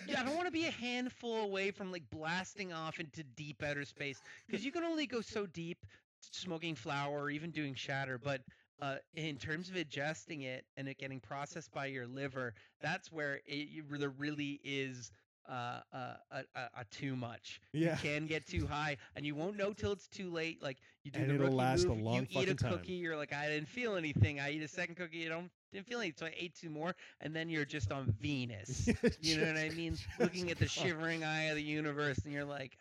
Yeah, 0.07 0.21
I 0.23 0.25
don't 0.25 0.37
want 0.37 0.47
to 0.47 0.53
be 0.63 0.67
a 0.67 0.71
handful 0.71 1.43
away 1.43 1.73
from 1.73 1.91
like 1.93 2.09
blasting 2.11 2.73
off 2.73 3.01
into 3.01 3.23
deep 3.25 3.63
outer 3.63 3.85
space 3.85 4.23
because 4.47 4.65
you 4.65 4.71
can 4.73 4.85
only 4.85 5.07
go 5.07 5.21
so 5.21 5.45
deep 5.47 5.85
smoking 6.33 6.75
flower 6.75 7.23
or 7.23 7.31
even 7.31 7.51
doing 7.51 7.75
shatter. 7.75 8.19
But 8.19 8.43
uh, 8.81 8.97
in 9.15 9.37
terms 9.37 9.69
of 9.69 9.77
ingesting 9.77 10.43
it 10.45 10.65
and 10.77 10.89
it 10.89 10.99
getting 10.99 11.21
processed 11.21 11.73
by 11.73 11.87
your 11.87 12.07
liver, 12.07 12.55
that's 12.81 13.11
where 13.13 13.41
it 13.47 13.69
there 13.99 14.11
really 14.11 14.61
is. 14.65 15.11
Uh, 15.49 15.81
uh, 15.93 16.15
a, 16.31 16.39
a, 16.55 16.69
a 16.81 16.85
too 16.91 17.17
much. 17.17 17.61
Yeah. 17.73 17.91
You 17.91 17.97
can 17.97 18.27
get 18.27 18.47
too 18.47 18.67
high, 18.67 18.97
and 19.15 19.27
you 19.27 19.35
won't 19.35 19.57
know 19.57 19.73
till 19.73 19.93
it's 19.93 20.09
too 20.09 20.31
late. 20.31 20.63
Like 20.63 20.79
you 21.03 21.11
do 21.11 21.23
And 21.23 21.29
the 21.29 21.35
it'll 21.35 21.49
rookie 21.49 21.51
last 21.51 21.89
a 21.89 21.95
move, 21.95 22.01
long 22.01 22.21
you 22.21 22.27
eat 22.31 22.49
a 22.49 22.55
fucking 22.55 22.57
time. 22.57 22.81
cookie, 22.81 22.93
you're 22.95 23.17
like, 23.17 23.33
I 23.33 23.49
didn't 23.49 23.69
feel 23.69 23.97
anything. 23.97 24.41
I 24.41 24.51
eat 24.53 24.63
a 24.63 24.69
second 24.69 24.97
cookie, 24.97 25.19
you 25.19 25.29
don't 25.29 25.51
didn't 25.73 25.87
feel 25.87 26.01
anything, 26.01 26.17
so 26.19 26.27
I 26.27 26.35
ate 26.37 26.55
two 26.55 26.71
more, 26.71 26.95
and 27.21 27.35
then 27.35 27.49
you're 27.49 27.65
just 27.65 27.93
on 27.93 28.07
Venus. 28.21 28.89
You 29.21 29.37
know 29.39 29.47
what 29.47 29.57
I 29.57 29.71
mean? 29.71 29.99
Looking 30.19 30.51
at 30.51 30.59
the 30.59 30.67
shivering 30.67 31.25
eye 31.25 31.45
of 31.45 31.57
the 31.57 31.63
universe, 31.63 32.19
and 32.25 32.33
you're 32.33 32.45
like, 32.45 32.77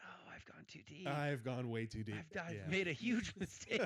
gone 0.64 0.72
too 0.72 0.80
deep. 0.88 1.08
I've 1.08 1.44
gone 1.44 1.70
way 1.70 1.86
too 1.86 2.04
deep. 2.04 2.16
I've, 2.36 2.42
I've 2.48 2.54
Yeah. 2.54 2.68
made 2.70 2.88
a 2.88 2.94
huge 2.94 3.34
mistake. 3.40 3.82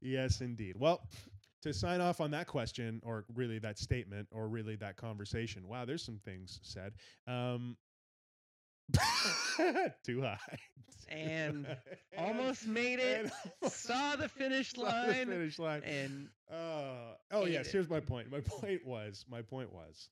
yes, 0.00 0.40
indeed. 0.40 0.76
Well, 0.78 1.02
to 1.62 1.72
sign 1.74 2.00
off 2.00 2.20
on 2.20 2.30
that 2.30 2.46
question, 2.46 3.00
or 3.04 3.24
really 3.34 3.58
that 3.58 3.78
statement, 3.78 4.28
or 4.32 4.48
really 4.48 4.76
that 4.76 4.96
conversation. 4.96 5.68
Wow, 5.68 5.84
there's 5.84 6.04
some 6.04 6.18
things 6.24 6.58
said. 6.62 6.92
Um, 7.26 7.76
too 10.04 10.22
high. 10.22 10.36
And 11.12 11.66
Almost 12.16 12.68
made 12.68 13.00
it. 13.00 13.32
almost 13.60 13.82
Saw 13.82 14.14
the 14.14 14.28
finish 14.28 14.70
saw 14.70 14.82
the 14.84 15.08
line. 15.08 15.26
finish 15.26 15.58
line. 15.58 15.82
And 15.82 16.28
Uh, 16.48 17.14
oh 17.32 17.46
yes, 17.46 17.66
it. 17.66 17.72
here's 17.72 17.90
my 17.90 17.98
point. 17.98 18.30
My 18.30 18.38
point 18.38 18.86
was, 18.86 19.24
my 19.28 19.42
point 19.42 19.72
was, 19.72 20.08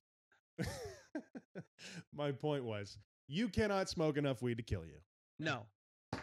my 2.12 2.32
point 2.32 2.64
was, 2.64 2.98
you 3.28 3.48
cannot 3.48 3.88
smoke 3.88 4.16
enough 4.16 4.42
weed 4.42 4.56
to 4.56 4.64
kill 4.64 4.84
you. 4.84 4.98
No, 5.39 5.66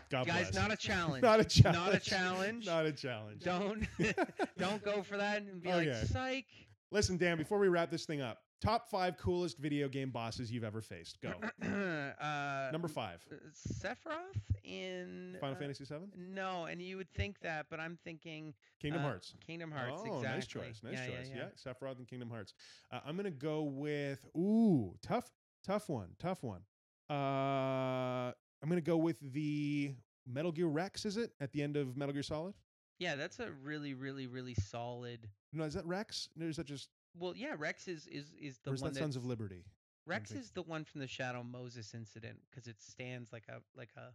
God 0.10 0.28
guys, 0.28 0.50
bless. 0.52 0.54
not 0.56 0.72
a 0.72 0.78
challenge. 0.78 1.22
not 1.24 1.40
a 1.40 1.46
challenge. 1.46 1.76
Not 1.76 1.94
a 1.96 2.00
challenge. 2.00 2.66
Not 2.66 2.86
a 2.86 2.92
challenge. 2.92 3.44
Don't 3.44 3.88
don't 4.58 4.84
go 4.84 5.04
for 5.04 5.18
that 5.18 5.42
and 5.44 5.62
be 5.62 5.72
Oh, 5.72 5.78
like, 5.78 5.88
yeah. 5.88 6.04
psych. 6.04 6.46
Listen, 6.92 7.18
Dan. 7.18 7.38
Before 7.38 7.60
we 7.60 7.68
wrap 7.68 7.90
this 7.92 8.06
thing 8.06 8.22
up, 8.22 8.40
top 8.62 8.90
five 8.90 9.18
coolest 9.18 9.58
video 9.58 9.88
game 9.88 10.12
bosses 10.12 10.52
you've 10.52 10.64
ever 10.64 10.82
faced. 10.82 11.20
Go. 11.22 11.34
uh, 12.24 12.70
Number 12.72 12.88
five. 12.88 13.26
uh, 13.32 13.36
Sephiroth 13.54 14.40
in 14.64 15.36
Final 15.42 15.56
uh, 15.56 15.60
Fantasy 15.60 15.84
VII. 15.84 15.98
No, 16.16 16.66
and 16.66 16.82
you 16.82 16.98
would 16.98 17.12
think 17.14 17.40
that, 17.42 17.66
but 17.70 17.80
I'm 17.80 17.98
thinking 18.04 18.54
Kingdom 18.80 19.02
uh, 19.02 19.06
Hearts. 19.10 19.34
Kingdom 19.46 19.72
Hearts. 19.72 20.02
oh, 20.06 20.18
exactly. 20.18 20.30
nice 20.30 20.48
choice. 20.48 20.82
Nice 20.84 20.94
yeah, 20.94 21.08
choice. 21.08 21.30
Yeah, 21.36 21.44
yeah. 21.66 21.74
Sephiroth 21.74 21.98
and 21.98 22.08
Kingdom 22.08 22.30
Hearts. 22.30 22.54
Uh, 22.92 23.00
I'm 23.06 23.18
gonna 23.18 23.32
go 23.32 23.64
with 23.64 24.26
ooh, 24.38 24.94
tough, 25.02 25.30
tough 25.66 25.90
one, 25.90 26.10
tough 26.20 26.44
one. 26.44 26.62
Uh, 27.10 28.32
I'm 28.66 28.70
gonna 28.70 28.82
go 28.82 28.98
with 28.98 29.18
the 29.22 29.94
Metal 30.26 30.52
Gear 30.52 30.66
Rex. 30.66 31.06
Is 31.06 31.18
it 31.18 31.34
at 31.40 31.52
the 31.52 31.62
end 31.62 31.78
of 31.78 31.96
Metal 31.96 32.14
Gear 32.14 32.24
Solid? 32.24 32.56
Yeah, 32.98 33.16
that's 33.16 33.40
a 33.40 33.52
really, 33.64 33.94
really, 33.94 34.26
really 34.26 34.56
solid. 34.56 35.30
No, 35.54 35.66
is 35.66 35.76
that 35.76 35.86
Rex? 35.86 36.30
No, 36.36 36.48
is 36.48 36.56
that 36.56 36.66
just 36.66 36.90
Well, 37.16 37.36
yeah, 37.36 37.54
Rex 37.56 37.88
is 37.88 38.08
is 38.08 38.32
is 38.42 38.58
the 38.64 38.72
or 38.72 38.74
is 38.74 38.82
one 38.82 38.92
that 38.94 39.00
Sons 39.00 39.16
of 39.16 39.24
Liberty? 39.24 39.66
Rex 40.08 40.32
is 40.32 40.50
the 40.50 40.64
one 40.64 40.84
from 40.84 41.02
the 41.02 41.08
Shadow 41.08 41.44
Moses 41.44 41.94
incident 41.94 42.40
because 42.50 42.68
it 42.68 42.82
stands 42.82 43.32
like 43.32 43.44
a 43.50 43.62
like 43.78 43.90
a 43.98 44.14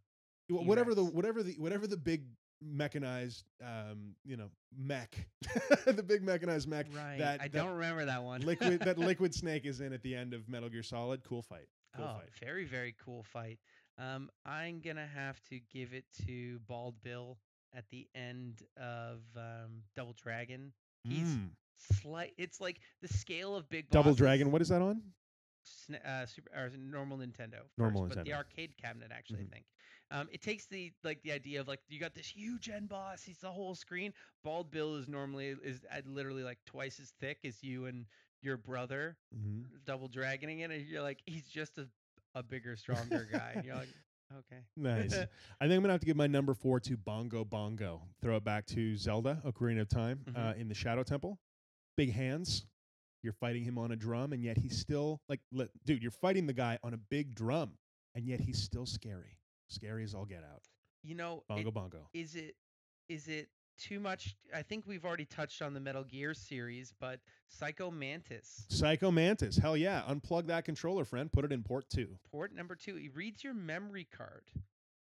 Wh- 0.53 0.67
Whatever 0.67 0.97
the 0.97 1.05
whatever 1.05 1.45
the 1.45 1.53
whatever 1.53 1.87
the 1.87 1.97
big 1.97 2.25
mechanized 2.61 3.45
um 3.65 4.17
you 4.25 4.37
know 4.37 4.51
mech 4.77 5.17
the 5.87 6.03
big 6.03 6.23
mechanized 6.25 6.69
mech 6.69 6.87
right. 6.93 7.19
that 7.19 7.41
I 7.41 7.45
that 7.45 7.53
don't 7.53 7.75
remember 7.75 8.05
that 8.05 8.25
one. 8.25 8.41
liquid 8.41 8.81
that 8.81 8.99
liquid 8.99 9.33
snake 9.33 9.65
is 9.65 9.81
in 9.81 9.93
at 9.93 10.03
the 10.03 10.17
end 10.17 10.35
of 10.35 10.49
Metal 10.49 10.69
Gear 10.69 10.83
Solid. 10.83 11.23
Cool 11.23 11.43
fight. 11.43 11.69
Cool 11.95 12.07
oh, 12.09 12.15
fight. 12.19 12.31
very 12.43 12.65
very 12.65 12.97
cool 13.05 13.23
fight. 13.23 13.61
Um, 14.01 14.31
I'm 14.47 14.81
gonna 14.81 15.07
have 15.07 15.41
to 15.51 15.61
give 15.73 15.93
it 15.93 16.05
to 16.27 16.59
Bald 16.67 16.95
Bill 17.03 17.39
at 17.75 17.85
the 17.91 18.09
end 18.15 18.63
of 18.77 19.21
um, 19.37 19.83
Double 19.95 20.15
Dragon. 20.15 20.73
He's 21.05 21.29
Mm. 21.37 21.51
slight. 22.01 22.33
It's 22.39 22.61
like 22.61 22.81
the 23.03 23.09
scale 23.09 23.55
of 23.55 23.69
big 23.69 23.91
Double 23.91 24.11
bosses- 24.13 24.19
Dragon. 24.19 24.51
What 24.51 24.63
is 24.63 24.69
that 24.69 24.83
on? 24.83 25.03
uh, 26.05 26.25
super 26.27 26.51
or 26.57 26.71
normal 26.71 27.19
Nintendo. 27.19 27.61
First, 27.61 27.79
Normal 27.79 28.07
but 28.09 28.25
the 28.25 28.33
arcade 28.33 28.77
cabinet 28.79 29.11
actually, 29.13 29.41
Mhm. 29.45 29.49
I 29.49 29.55
think. 29.55 29.67
Um, 30.11 30.29
it 30.33 30.41
takes 30.43 30.67
the 30.67 30.93
like 31.05 31.23
the 31.23 31.33
idea 31.33 31.61
of 31.61 31.69
like 31.69 31.81
you 31.89 32.01
got 32.01 32.15
this 32.15 32.27
huge 32.27 32.69
end 32.71 32.89
boss. 32.89 33.23
He's 33.23 33.39
the 33.39 33.53
whole 33.53 33.75
screen. 33.75 34.13
Bald 34.43 34.71
Bill 34.71 34.97
is 34.97 35.07
normally 35.09 35.49
is 35.51 35.85
uh, 35.91 36.01
literally 36.07 36.43
like 36.43 36.59
twice 36.65 36.99
as 36.99 37.11
thick 37.21 37.45
as 37.45 37.63
you 37.63 37.85
and 37.87 38.07
your 38.41 38.57
brother. 38.57 39.19
Mm-hmm. 39.35 39.77
Double 39.85 40.09
dragoning 40.09 40.61
it, 40.61 40.71
and 40.71 40.87
you're 40.87 41.03
like 41.03 41.23
he's 41.27 41.47
just 41.49 41.77
a 41.79 41.89
a 42.35 42.43
bigger, 42.43 42.77
stronger 42.77 43.27
guy. 43.31 43.53
And 43.57 43.65
you're 43.65 43.75
like, 43.75 43.89
okay. 44.39 44.61
Nice. 44.77 45.13
I 45.61 45.65
think 45.67 45.75
I'm 45.77 45.81
gonna 45.81 45.93
have 45.93 46.01
to 46.01 46.07
give 46.07 46.17
my 46.17 46.27
number 46.27 46.55
four 46.55 46.81
to 46.81 46.97
Bongo 46.97 47.45
Bongo. 47.45 48.03
Throw 48.23 48.37
it 48.37 48.45
back 48.45 48.67
to 48.69 48.97
Zelda: 48.97 49.41
Ocarina 49.47 49.83
of 49.83 49.89
Time 49.89 50.21
Mhm. 50.29 50.37
uh, 50.39 50.55
in 50.57 50.69
the 50.69 50.75
Shadow 50.75 51.03
Temple. 51.03 51.39
Big 51.97 52.13
hands. 52.13 52.67
You're 53.23 53.35
fighting 53.35 53.65
him 53.65 53.77
on 53.77 53.93
a 53.93 53.97
drum, 53.97 54.33
and 54.33 54.43
yet 54.43 54.57
he's 54.57 54.79
still 54.79 55.21
like, 55.29 55.41
li- 55.53 55.69
dude, 55.85 56.01
you're 56.03 56.11
fighting 56.11 56.47
the 56.47 56.55
guy 56.55 56.79
on 56.83 56.95
a 56.95 56.97
big 56.97 57.35
drum, 57.35 57.73
and 58.15 58.27
yet 58.27 58.41
he's 58.41 58.59
still 58.63 58.87
scary. 58.87 59.37
Scary 59.69 60.05
as 60.05 60.15
all 60.15 60.25
get 60.25 60.43
out. 60.43 60.63
You 61.03 61.17
know, 61.17 61.39
it- 61.39 61.49
Bongo 61.49 61.71
Bongo. 61.71 62.09
is 62.15 62.35
it 62.35 62.55
is 63.09 63.29
it 63.29 63.49
too 63.81 63.99
much? 63.99 64.37
I 64.55 64.63
think 64.63 64.85
we've 64.87 65.05
already 65.05 65.25
touched 65.25 65.63
on 65.63 65.75
the 65.75 65.81
Metal 65.81 66.05
Gear 66.05 66.35
series, 66.35 66.93
but 67.01 67.21
Psycho 67.49 67.91
Mantis. 67.91 68.67
Psycho 68.69 69.11
Mantis. 69.11 69.57
Hell 69.57 69.77
yeah. 69.77 70.03
Unplug 70.09 70.47
that 70.47 70.65
controller, 70.65 71.05
friend. 71.05 71.33
Put 71.33 71.45
it 71.45 71.53
in 71.53 71.63
port 71.63 71.89
two. 71.89 72.09
Port 72.31 72.55
number 72.55 72.75
two, 72.75 72.97
he 72.97 73.09
reads 73.09 73.43
your 73.43 73.55
memory 73.55 74.07
card. 74.17 74.45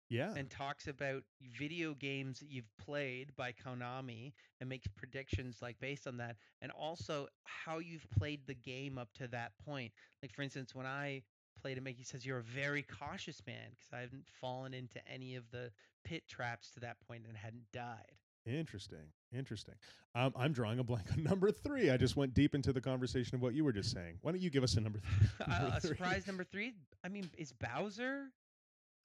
Yeah. 0.09 0.33
and 0.37 0.49
talks 0.49 0.87
about 0.87 1.23
video 1.59 1.93
games 1.93 2.39
that 2.39 2.49
you've 2.49 2.71
played 2.77 3.35
by 3.35 3.51
Konami 3.51 4.31
and 4.61 4.69
makes 4.69 4.87
predictions 4.87 5.57
like 5.61 5.77
based 5.81 6.07
on 6.07 6.15
that 6.15 6.37
and 6.61 6.71
also 6.71 7.27
how 7.43 7.79
you've 7.79 8.09
played 8.17 8.39
the 8.47 8.53
game 8.53 8.97
up 8.97 9.09
to 9.15 9.27
that 9.27 9.51
point. 9.65 9.91
Like 10.23 10.33
for 10.33 10.43
instance, 10.43 10.73
when 10.73 10.85
I 10.85 11.23
played 11.61 11.77
it, 11.77 11.95
he 11.97 12.05
says 12.05 12.25
you're 12.25 12.37
a 12.37 12.43
very 12.43 12.83
cautious 12.83 13.41
man 13.45 13.71
because 13.71 13.89
I 13.91 13.99
haven't 13.99 14.27
fallen 14.39 14.73
into 14.73 15.01
any 15.11 15.35
of 15.35 15.43
the 15.51 15.71
pit 16.05 16.23
traps 16.29 16.71
to 16.71 16.79
that 16.79 16.97
point 17.05 17.25
and 17.27 17.35
hadn't 17.35 17.69
died. 17.73 18.15
Interesting. 18.47 19.11
Interesting. 19.33 19.75
Um, 20.15 20.33
I'm 20.35 20.53
drawing 20.53 20.79
a 20.79 20.83
blank 20.83 21.07
on 21.11 21.23
number 21.23 21.51
three. 21.51 21.89
I 21.91 21.97
just 21.97 22.15
went 22.15 22.33
deep 22.33 22.55
into 22.55 22.71
the 22.73 22.81
conversation 22.81 23.35
of 23.35 23.41
what 23.41 23.53
you 23.53 23.63
were 23.63 23.73
just 23.73 23.91
saying. 23.91 24.17
Why 24.21 24.31
don't 24.31 24.41
you 24.41 24.49
give 24.49 24.63
us 24.63 24.75
a 24.75 24.81
number, 24.81 24.99
th- 24.99 25.49
uh, 25.49 25.71
a 25.75 25.79
three? 25.81 25.89
surprise 25.89 26.27
number 26.27 26.43
three. 26.43 26.73
I 27.03 27.09
mean, 27.09 27.29
is 27.37 27.51
Bowser 27.53 28.27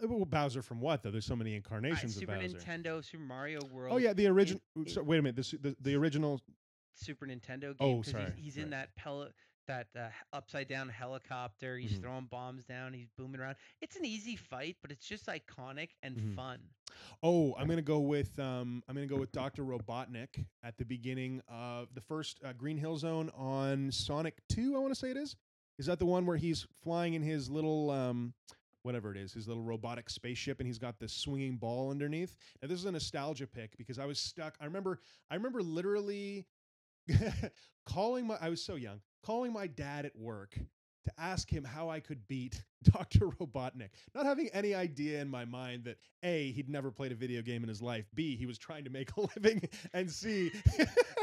Uh, 0.04 0.08
well, 0.08 0.26
Bowser 0.26 0.62
from 0.62 0.80
what 0.80 1.02
though? 1.04 1.12
There's 1.12 1.26
so 1.26 1.36
many 1.36 1.54
uh, 1.54 1.58
incarnations 1.58 2.16
Super 2.16 2.34
of 2.34 2.42
Bowser. 2.42 2.60
Super 2.60 2.72
Nintendo, 2.72 3.04
Super 3.04 3.24
Mario 3.24 3.60
World? 3.72 3.94
Oh 3.94 3.98
yeah, 3.98 4.14
the 4.14 4.28
original. 4.28 4.62
So, 4.88 5.02
wait 5.04 5.18
a 5.18 5.22
minute. 5.22 5.36
The, 5.38 5.58
the 5.70 5.76
the 5.82 5.96
original. 5.96 6.40
Super 6.94 7.26
Nintendo 7.26 7.76
game 7.76 7.76
Oh, 7.80 8.02
sorry, 8.02 8.26
he's, 8.36 8.56
he's 8.56 8.64
in 8.64 8.70
that 8.72 8.94
pellet 8.96 9.32
that 9.68 9.88
uh, 9.98 10.10
upside 10.34 10.68
down 10.68 10.90
helicopter. 10.90 11.78
He's 11.78 11.94
Mhm. 11.94 12.02
throwing 12.02 12.26
bombs 12.26 12.66
down. 12.66 12.92
He's 12.94 13.08
booming 13.18 13.40
around. 13.40 13.56
It's 13.82 13.96
an 13.96 14.04
easy 14.06 14.36
fight, 14.36 14.76
but 14.82 14.92
it's 14.92 15.06
just 15.08 15.28
iconic 15.28 15.90
and 16.04 16.18
Mhm. 16.18 16.36
fun. 16.36 16.60
Oh, 17.24 17.56
I'm 17.58 17.68
gonna 17.68 17.82
go 17.82 18.00
with 18.00 18.38
um. 18.40 18.84
I'm 18.88 18.96
gonna 18.96 19.08
go 19.08 19.18
with 19.18 19.32
Doctor 19.32 19.64
Robotnik 19.64 20.46
at 20.64 20.78
the 20.78 20.86
beginning 20.86 21.42
of 21.48 21.94
the 21.94 22.02
first 22.02 22.40
uh, 22.46 22.54
Green 22.54 22.78
Hill 22.78 22.98
Zone 22.98 23.30
on 23.36 23.92
Sonic 23.92 24.42
Two. 24.50 24.76
I 24.76 24.80
want 24.80 24.94
to 24.94 25.00
say 25.00 25.12
it 25.12 25.18
is. 25.18 25.36
Is 25.78 25.86
that 25.88 26.00
the 26.00 26.06
one 26.06 26.26
where 26.26 26.38
he's 26.38 26.68
flying 26.84 27.14
in 27.14 27.22
his 27.22 27.50
little 27.50 27.90
um, 27.92 28.34
whatever 28.84 29.12
it 29.12 29.18
is, 29.18 29.34
his 29.34 29.48
little 29.48 29.64
robotic 29.64 30.10
spaceship, 30.10 30.60
and 30.60 30.68
he's 30.68 30.80
got 30.80 31.00
this 31.00 31.14
swinging 31.14 31.58
ball 31.58 31.92
underneath? 31.92 32.36
Now 32.62 32.68
this 32.68 32.80
is 32.80 32.86
a 32.86 32.92
nostalgia 32.92 33.48
pick 33.48 33.78
because 33.78 34.00
I 34.00 34.06
was 34.06 34.20
stuck. 34.20 34.56
I 34.60 34.66
remember. 34.66 35.00
I 35.30 35.36
remember 35.36 35.62
literally 35.62 36.46
calling 37.86 38.28
my. 38.28 38.38
I 38.42 38.50
was 38.50 38.64
so 38.64 38.76
young. 38.76 39.02
Calling 39.24 39.54
my 39.54 39.68
dad 39.68 40.06
at 40.06 40.16
work 40.16 40.58
to 41.06 41.12
ask 41.18 41.50
him 41.52 41.64
how 41.64 41.90
I 41.90 42.00
could 42.00 42.28
beat 42.28 42.64
Dr. 42.84 43.28
Robotnik, 43.28 43.90
not 44.16 44.26
having 44.26 44.50
any 44.54 44.74
idea 44.74 45.22
in 45.22 45.30
my 45.30 45.46
mind 45.46 45.84
that 45.84 45.98
A, 46.24 46.52
he'd 46.52 46.70
never 46.70 46.90
played 46.90 47.12
a 47.12 47.16
video 47.16 47.42
game 47.42 47.64
in 47.64 47.70
his 47.70 47.82
life, 47.82 48.06
B, 48.16 48.36
he 48.36 48.46
was 48.46 48.58
trying 48.58 48.84
to 48.84 48.90
make 48.90 49.12
a 49.18 49.22
living, 49.36 49.62
and 49.94 50.10
C, 50.10 50.52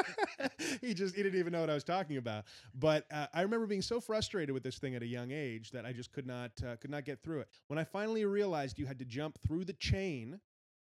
he 0.81 0.95
just 0.95 1.17
he 1.17 1.23
didn't 1.23 1.39
even 1.39 1.53
know 1.53 1.61
what 1.61 1.71
I 1.71 1.75
was 1.75 1.85
talking 1.85 2.17
about. 2.17 2.45
But 2.75 3.07
uh, 3.13 3.27
I 3.33 3.43
remember 3.43 3.67
being 3.67 3.83
so 3.83 4.01
frustrated 4.01 4.53
with 4.53 4.63
this 4.63 4.79
thing 4.79 4.95
at 4.95 5.03
a 5.03 5.07
young 5.07 5.33
age 5.33 5.71
that 5.73 5.85
I 5.85 5.93
just 5.93 6.13
could 6.13 6.27
not 6.27 6.53
uh, 6.67 6.77
could 6.77 6.91
not 6.91 7.05
get 7.05 7.23
through 7.23 7.41
it. 7.41 7.49
When 7.67 7.79
I 7.79 7.85
finally 7.85 8.25
realized 8.25 8.79
you 8.79 8.87
had 8.87 8.99
to 9.01 9.05
jump 9.05 9.39
through 9.47 9.65
the 9.65 9.73
chain 9.75 10.41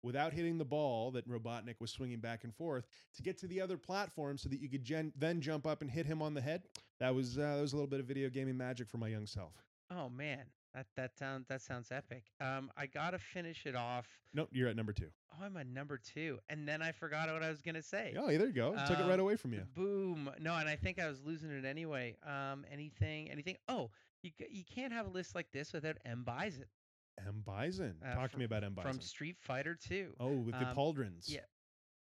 without 0.05 0.32
hitting 0.32 0.59
the 0.59 0.64
ball 0.64 1.10
that 1.12 1.28
Robotnik 1.28 1.81
was 1.81 1.90
swinging 1.90 2.18
back 2.20 2.44
and 2.44 2.55
forth 2.55 2.86
to 3.16 3.22
get 3.22 3.39
to 3.39 3.47
the 3.48 3.60
other 3.60 3.76
platform, 3.76 4.39
so 4.39 4.48
that 4.51 4.60
you 4.60 4.68
could 4.68 4.85
gen- 4.85 5.12
then 5.16 5.40
jump 5.40 5.66
up 5.66 5.82
and 5.82 5.90
hit 5.90 6.06
him 6.06 6.22
on 6.22 6.35
the 6.35 6.40
head. 6.40 6.62
That 7.01 7.14
was 7.14 7.39
uh, 7.39 7.56
that 7.56 7.60
was 7.60 7.72
a 7.72 7.76
little 7.76 7.90
bit 7.90 8.01
of 8.01 8.06
video 8.06 8.28
gaming 8.28 8.56
magic 8.56 8.89
for 8.89 8.98
my 8.98 9.09
young 9.09 9.26
self. 9.26 9.52
Oh 9.90 10.09
man, 10.09 10.44
that 10.74 10.86
that 10.97 11.16
sounds 11.18 11.47
that 11.48 11.60
sounds 11.62 11.90
epic. 11.90 12.24
Um, 12.40 12.70
I 12.76 12.86
gotta 12.86 13.18
finish 13.18 13.66
it 13.66 13.74
off. 13.74 14.06
Nope, 14.32 14.48
you're 14.52 14.68
at 14.68 14.76
number 14.76 14.93
two. 14.93 15.09
Oh, 15.32 15.44
I'm 15.44 15.56
at 15.56 15.66
number 15.66 15.98
two, 15.98 16.39
and 16.48 16.66
then 16.68 16.81
I 16.82 16.93
forgot 16.93 17.28
what 17.32 17.43
I 17.43 17.48
was 17.48 17.60
gonna 17.60 17.82
say. 17.82 18.14
Oh, 18.18 18.28
yeah, 18.28 18.39
there 18.39 18.47
you 18.47 18.52
go. 18.52 18.72
Took 18.86 18.98
it 18.98 19.02
right 19.02 19.14
Um, 19.14 19.20
away 19.20 19.36
from 19.36 19.52
you. 19.52 19.62
Boom. 19.74 20.31
No, 20.40 20.55
and 20.55 20.68
I 20.68 20.76
think 20.76 20.98
I 21.01 21.09
was 21.09 21.20
losing 21.24 21.51
it 21.51 21.64
anyway. 21.64 22.16
Um, 22.26 22.64
anything, 22.72 23.31
anything. 23.31 23.56
Oh, 23.68 23.90
you 24.22 24.31
you 24.48 24.64
can't 24.64 24.93
have 24.93 25.06
a 25.06 25.10
list 25.10 25.35
like 25.35 25.51
this 25.52 25.72
without 25.72 25.97
M 26.05 26.22
Bison 26.24 26.64
M 27.18 27.42
Bison. 27.44 27.94
uh, 28.06 28.14
Talk 28.14 28.32
to 28.32 28.38
me 28.38 28.44
about 28.44 28.64
M 28.64 28.74
Bison. 28.74 28.92
from 28.92 29.00
Street 29.00 29.36
Fighter 29.40 29.76
Two. 29.80 30.14
oh, 30.20 30.32
with 30.32 30.58
the 30.58 30.68
um, 30.68 30.74
pauldrons. 30.74 31.24
yeah. 31.28 31.40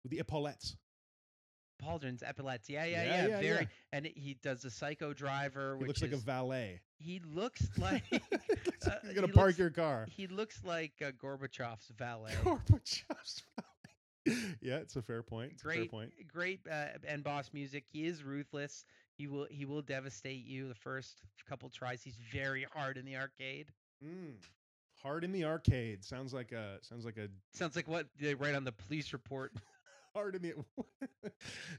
With 0.03 0.11
the 0.11 0.19
epaulettes. 0.19 0.75
Pauldrons, 1.81 2.21
epaulets. 2.23 2.69
Yeah, 2.69 2.85
yeah, 2.85 3.03
Yeah, 3.03 3.09
yeah. 3.15 3.27
yeah, 3.27 3.41
very. 3.41 3.59
yeah. 3.61 3.65
And 3.91 4.05
he 4.05 4.37
does 4.41 4.61
the 4.61 4.69
Psycho 4.69 5.13
Driver, 5.13 5.75
He 5.77 5.81
which 5.81 5.87
looks 5.87 6.01
like 6.01 6.11
a 6.11 6.17
valet. 6.17 6.81
he 6.97 7.19
looks 7.33 7.67
like 7.77 8.03
you're 8.11 9.13
gonna 9.13 9.27
park 9.27 9.47
looks- 9.47 9.59
your 9.59 9.69
car. 9.69 10.05
he 10.09 10.27
looks 10.27 10.63
like 10.63 10.93
uh, 11.01 11.11
Gorbachev's 11.11 11.89
valet. 11.97 12.31
Gorbachev's 12.43 13.43
valet. 13.55 14.37
yeah, 14.61 14.77
it's 14.77 14.95
a 14.95 15.01
fair 15.01 15.21
point. 15.23 15.51
It's 15.53 15.63
a 15.63 15.67
fair 15.67 15.75
great, 15.77 15.91
point. 15.91 16.11
great 16.31 16.59
uh, 16.71 16.85
and 17.05 17.23
boss 17.23 17.49
music. 17.53 17.83
He 17.91 18.05
is 18.05 18.23
ruthless. 18.23 18.85
He 19.17 19.27
will 19.27 19.47
he 19.49 19.65
will 19.65 19.81
devastate 19.81 20.45
you 20.45 20.67
the 20.69 20.75
first 20.75 21.21
couple 21.49 21.69
tries. 21.69 22.01
He's 22.01 22.17
very 22.31 22.65
hard 22.73 22.97
in 22.97 23.03
the 23.05 23.17
arcade. 23.17 23.67
Mm. 24.03 24.35
Hard 25.03 25.23
in 25.23 25.31
the 25.31 25.43
arcade 25.45 26.03
sounds 26.03 26.33
like 26.33 26.51
a 26.51 26.77
sounds 26.81 27.03
like 27.05 27.17
a 27.17 27.27
Sounds 27.53 27.75
like 27.75 27.87
what 27.87 28.07
they 28.19 28.33
write 28.35 28.55
on 28.55 28.63
the 28.63 28.71
police 28.71 29.11
report. 29.13 29.51
hard 30.15 30.35
in 30.35 30.41
the. 30.41 30.53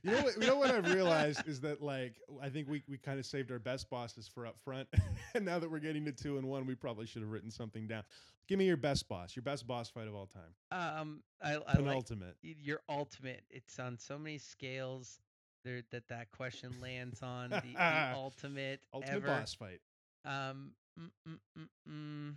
you 0.02 0.10
know 0.10 0.22
what? 0.22 0.34
You 0.40 0.46
know 0.46 0.56
what 0.56 0.70
I've 0.70 0.92
realized 0.92 1.46
is 1.46 1.60
that 1.60 1.80
like 1.82 2.16
I 2.42 2.48
think 2.48 2.68
we 2.68 2.82
we 2.88 2.98
kind 2.98 3.18
of 3.18 3.26
saved 3.26 3.50
our 3.50 3.58
best 3.58 3.88
bosses 3.88 4.28
for 4.28 4.46
up 4.46 4.56
front, 4.64 4.88
and 5.34 5.44
now 5.44 5.58
that 5.58 5.70
we're 5.70 5.78
getting 5.78 6.04
to 6.04 6.12
two 6.12 6.36
and 6.38 6.46
one, 6.46 6.66
we 6.66 6.74
probably 6.74 7.06
should 7.06 7.22
have 7.22 7.30
written 7.30 7.50
something 7.50 7.86
down. 7.86 8.02
Give 8.46 8.58
me 8.58 8.66
your 8.66 8.76
best 8.76 9.08
boss, 9.08 9.34
your 9.34 9.42
best 9.42 9.66
boss 9.66 9.88
fight 9.88 10.06
of 10.06 10.14
all 10.14 10.26
time, 10.26 10.52
Um, 10.70 11.22
I, 11.42 11.52
I 11.52 11.56
like 11.56 11.76
penultimate. 11.76 12.36
your 12.42 12.80
ultimate. 12.90 13.42
It's 13.48 13.78
on 13.78 13.98
so 13.98 14.18
many 14.18 14.36
scales. 14.36 15.18
There 15.64 15.80
that 15.92 16.08
that 16.08 16.30
question 16.30 16.74
lands 16.82 17.22
on 17.22 17.48
the, 17.48 17.62
the 17.74 18.12
ultimate, 18.14 18.80
Ultimate 18.92 19.14
ever. 19.16 19.26
boss 19.28 19.54
fight. 19.54 19.80
Um, 20.26 20.72
mm, 21.00 21.08
mm, 21.26 21.38
mm, 21.58 21.68
mm. 21.90 22.34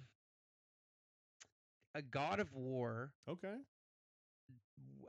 A 1.97 2.01
God 2.01 2.39
of 2.39 2.53
War. 2.53 3.11
Okay. 3.27 3.55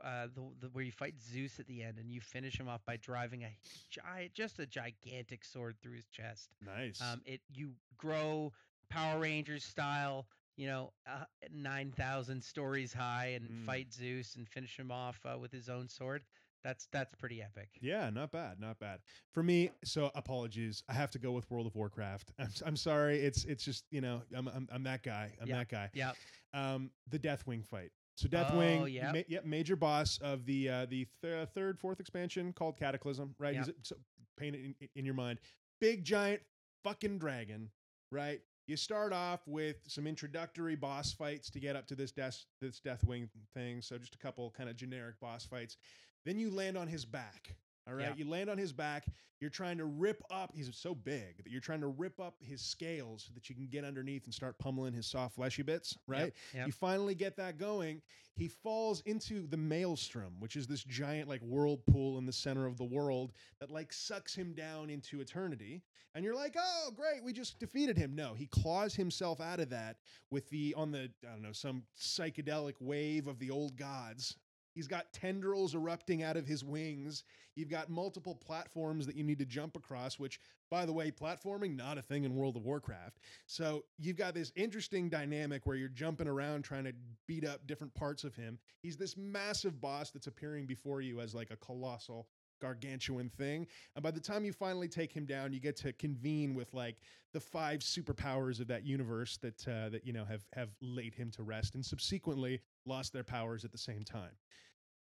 uh, 0.03 0.27
the, 0.33 0.41
the 0.61 0.67
where 0.73 0.83
you 0.83 0.91
fight 0.91 1.13
Zeus 1.21 1.59
at 1.59 1.67
the 1.67 1.83
end 1.83 1.97
and 1.99 2.09
you 2.11 2.21
finish 2.21 2.59
him 2.59 2.67
off 2.67 2.81
by 2.85 2.97
driving 2.97 3.43
a 3.43 3.49
giant, 3.89 4.33
just 4.33 4.59
a 4.59 4.65
gigantic 4.65 5.43
sword 5.45 5.75
through 5.81 5.93
his 5.95 6.07
chest. 6.07 6.49
Nice. 6.65 7.01
Um, 7.01 7.21
it 7.25 7.41
you 7.53 7.71
grow 7.97 8.51
Power 8.89 9.19
Rangers 9.19 9.63
style, 9.63 10.25
you 10.57 10.67
know, 10.67 10.93
uh, 11.07 11.25
nine 11.53 11.91
thousand 11.95 12.43
stories 12.43 12.93
high 12.93 13.33
and 13.35 13.49
Mm. 13.49 13.65
fight 13.65 13.93
Zeus 13.93 14.35
and 14.35 14.47
finish 14.47 14.77
him 14.77 14.91
off 14.91 15.19
uh, 15.25 15.37
with 15.37 15.51
his 15.51 15.69
own 15.69 15.87
sword. 15.89 16.23
That's 16.63 16.87
that's 16.91 17.15
pretty 17.15 17.41
epic. 17.41 17.69
Yeah, 17.81 18.09
not 18.09 18.31
bad, 18.31 18.59
not 18.59 18.79
bad. 18.79 18.99
For 19.33 19.41
me, 19.43 19.71
so 19.85 20.11
apologies. 20.15 20.83
I 20.89 20.93
have 20.93 21.09
to 21.11 21.19
go 21.19 21.31
with 21.31 21.49
World 21.49 21.67
of 21.67 21.75
Warcraft. 21.75 22.33
I'm, 22.39 22.49
I'm 22.65 22.75
sorry. 22.75 23.19
It's 23.19 23.45
it's 23.45 23.63
just 23.63 23.85
you 23.91 24.01
know 24.01 24.21
I'm 24.35 24.47
I'm, 24.49 24.67
I'm 24.71 24.83
that 24.83 25.03
guy. 25.03 25.31
I'm 25.41 25.47
Yeah. 25.47 25.59
that 25.59 25.69
guy. 25.69 25.89
Yep. 25.93 26.15
Um, 26.53 26.91
the 27.09 27.19
Deathwing 27.19 27.65
fight. 27.65 27.91
So 28.17 28.27
Deathwing, 28.27 28.81
Oh, 28.81 28.85
yep. 28.85 29.13
ma- 29.13 29.21
yep, 29.27 29.45
major 29.45 29.75
boss 29.75 30.17
of 30.17 30.45
the 30.45 30.69
uh, 30.69 30.85
the 30.87 31.07
th- 31.21 31.47
third, 31.55 31.79
fourth 31.79 31.99
expansion 31.99 32.51
called 32.53 32.77
Cataclysm. 32.77 33.33
Right, 33.39 33.55
Yep. 33.55 33.69
so 33.83 33.95
paint 34.37 34.55
it 34.55 34.65
in, 34.81 34.89
in 34.95 35.05
your 35.05 35.13
mind. 35.13 35.39
Big 35.79 36.03
giant 36.03 36.41
fucking 36.83 37.17
dragon. 37.19 37.69
Right. 38.11 38.41
You 38.67 38.75
start 38.77 39.13
off 39.13 39.47
with 39.47 39.77
some 39.87 40.05
introductory 40.05 40.75
boss 40.75 41.13
fights 41.13 41.49
to 41.51 41.59
get 41.59 41.75
up 41.75 41.87
to 41.87 41.95
this 41.95 42.11
death 42.11 42.43
this 42.61 42.79
Deathwing 42.79 43.29
thing. 43.55 43.81
So 43.81 43.97
just 43.97 44.15
a 44.15 44.17
couple 44.19 44.51
kind 44.51 44.69
of 44.69 44.75
generic 44.75 45.19
boss 45.19 45.45
fights. 45.45 45.77
Then 46.25 46.37
you 46.37 46.51
land 46.51 46.77
on 46.77 46.87
his 46.87 47.05
back. 47.05 47.55
All 47.89 47.95
right. 47.95 48.07
Yeah. 48.07 48.13
You 48.15 48.29
land 48.29 48.49
on 48.49 48.57
his 48.57 48.71
back. 48.71 49.05
You're 49.39 49.49
trying 49.49 49.77
to 49.77 49.85
rip 49.85 50.21
up, 50.29 50.51
he's 50.53 50.69
so 50.75 50.93
big 50.93 51.37
that 51.43 51.49
you're 51.49 51.61
trying 51.61 51.79
to 51.79 51.87
rip 51.87 52.19
up 52.19 52.35
his 52.41 52.61
scales 52.61 53.23
so 53.25 53.31
that 53.33 53.49
you 53.49 53.55
can 53.55 53.67
get 53.67 53.85
underneath 53.85 54.25
and 54.25 54.33
start 54.33 54.59
pummeling 54.59 54.93
his 54.93 55.07
soft 55.07 55.35
fleshy 55.35 55.61
bits, 55.61 55.97
right? 56.07 56.25
Yep, 56.25 56.33
yep. 56.53 56.67
You 56.67 56.73
finally 56.73 57.15
get 57.15 57.37
that 57.37 57.57
going. 57.57 58.01
He 58.35 58.49
falls 58.49 59.01
into 59.05 59.47
the 59.47 59.55
maelstrom, 59.55 60.33
which 60.39 60.57
is 60.57 60.67
this 60.67 60.83
giant 60.83 61.29
like 61.29 61.41
whirlpool 61.41 62.17
in 62.17 62.25
the 62.25 62.33
center 62.33 62.65
of 62.65 62.77
the 62.77 62.83
world 62.83 63.31
that 63.61 63.71
like 63.71 63.93
sucks 63.93 64.35
him 64.35 64.53
down 64.53 64.89
into 64.89 65.21
eternity. 65.21 65.83
And 66.15 66.25
you're 66.25 66.35
like, 66.35 66.55
oh, 66.59 66.91
great, 66.93 67.23
we 67.23 67.31
just 67.31 67.59
defeated 67.59 67.97
him. 67.97 68.15
No, 68.15 68.33
he 68.33 68.47
claws 68.47 68.93
himself 68.93 69.39
out 69.39 69.61
of 69.61 69.69
that 69.69 69.97
with 70.31 70.49
the 70.49 70.73
on 70.75 70.91
the 70.91 71.09
I 71.25 71.31
don't 71.31 71.43
know 71.43 71.53
some 71.53 71.83
psychedelic 71.97 72.75
wave 72.81 73.27
of 73.27 73.39
the 73.39 73.51
old 73.51 73.77
gods. 73.77 74.35
He's 74.73 74.87
got 74.87 75.11
tendrils 75.13 75.75
erupting 75.75 76.23
out 76.23 76.37
of 76.37 76.45
his 76.45 76.63
wings. 76.63 77.23
You've 77.55 77.69
got 77.69 77.89
multiple 77.89 78.35
platforms 78.35 79.05
that 79.05 79.15
you 79.15 79.23
need 79.23 79.39
to 79.39 79.45
jump 79.45 79.75
across, 79.75 80.19
which, 80.19 80.39
by 80.69 80.85
the 80.85 80.93
way, 80.93 81.11
platforming, 81.11 81.75
not 81.75 81.97
a 81.97 82.01
thing 82.01 82.23
in 82.23 82.35
World 82.35 82.55
of 82.55 82.63
Warcraft. 82.63 83.19
So 83.45 83.83
you've 83.97 84.15
got 84.15 84.33
this 84.33 84.51
interesting 84.55 85.09
dynamic 85.09 85.65
where 85.65 85.75
you're 85.75 85.89
jumping 85.89 86.27
around 86.27 86.63
trying 86.63 86.85
to 86.85 86.93
beat 87.27 87.45
up 87.45 87.67
different 87.67 87.93
parts 87.93 88.23
of 88.23 88.35
him. 88.35 88.59
He's 88.81 88.97
this 88.97 89.17
massive 89.17 89.81
boss 89.81 90.11
that's 90.11 90.27
appearing 90.27 90.65
before 90.65 91.01
you 91.01 91.19
as 91.19 91.35
like 91.35 91.51
a 91.51 91.57
colossal, 91.57 92.27
gargantuan 92.59 93.29
thing. 93.29 93.67
And 93.95 94.03
by 94.03 94.11
the 94.11 94.19
time 94.19 94.45
you 94.45 94.53
finally 94.53 94.87
take 94.87 95.11
him 95.11 95.25
down, 95.25 95.53
you 95.53 95.59
get 95.59 95.75
to 95.77 95.93
convene 95.93 96.53
with 96.55 96.73
like 96.73 96.97
the 97.33 97.39
five 97.39 97.79
superpowers 97.79 98.59
of 98.59 98.67
that 98.67 98.85
universe 98.85 99.37
that 99.37 99.67
uh, 99.67 99.89
that 99.89 100.05
you 100.05 100.13
know 100.13 100.25
have 100.25 100.43
have 100.53 100.69
laid 100.81 101.13
him 101.13 101.31
to 101.31 101.43
rest 101.43 101.75
and 101.75 101.85
subsequently 101.85 102.59
lost 102.85 103.13
their 103.13 103.23
powers 103.23 103.63
at 103.65 103.71
the 103.71 103.77
same 103.77 104.03
time. 104.03 104.31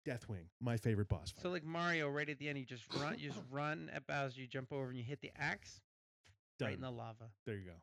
Deathwing, 0.07 0.45
my 0.61 0.77
favorite 0.77 1.09
boss 1.09 1.31
fight. 1.31 1.43
So 1.43 1.51
like 1.51 1.65
Mario, 1.65 2.11
right 2.11 2.29
at 2.29 2.39
the 2.39 2.49
end, 2.49 2.59
you 2.59 2.67
just 2.67 2.85
run, 3.01 3.17
you 3.19 3.31
just 3.31 3.41
run 3.51 3.91
at 3.95 4.07
Bowser, 4.07 4.39
you 4.41 4.47
jump 4.47 4.71
over 4.71 4.89
and 4.89 4.99
you 4.99 5.05
hit 5.05 5.21
the 5.23 5.31
axe 5.39 5.81
Done. 6.59 6.69
right 6.69 6.75
in 6.77 6.83
the 6.83 6.91
lava. 6.91 7.31
There 7.47 7.57
you 7.57 7.65
go. 7.65 7.77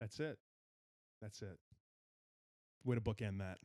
That's 0.00 0.18
it. 0.20 0.38
That's 1.20 1.42
it. 1.42 1.58
Way 2.84 2.96
to 2.96 3.00
bookend 3.02 3.38
that. 3.40 3.58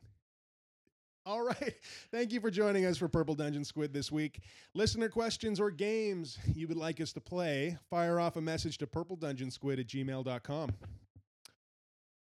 All 1.28 1.42
right. 1.42 1.74
Thank 2.10 2.32
you 2.32 2.40
for 2.40 2.50
joining 2.50 2.86
us 2.86 2.96
for 2.96 3.06
Purple 3.06 3.34
Dungeon 3.34 3.62
Squid 3.62 3.92
this 3.92 4.10
week. 4.10 4.40
Listener 4.72 5.10
questions 5.10 5.60
or 5.60 5.70
games 5.70 6.38
you 6.54 6.66
would 6.68 6.78
like 6.78 7.02
us 7.02 7.12
to 7.12 7.20
play, 7.20 7.76
fire 7.90 8.18
off 8.18 8.36
a 8.36 8.40
message 8.40 8.78
to 8.78 8.86
purpledungeonsquid 8.86 9.78
at 9.78 9.86
gmail.com. 9.86 10.72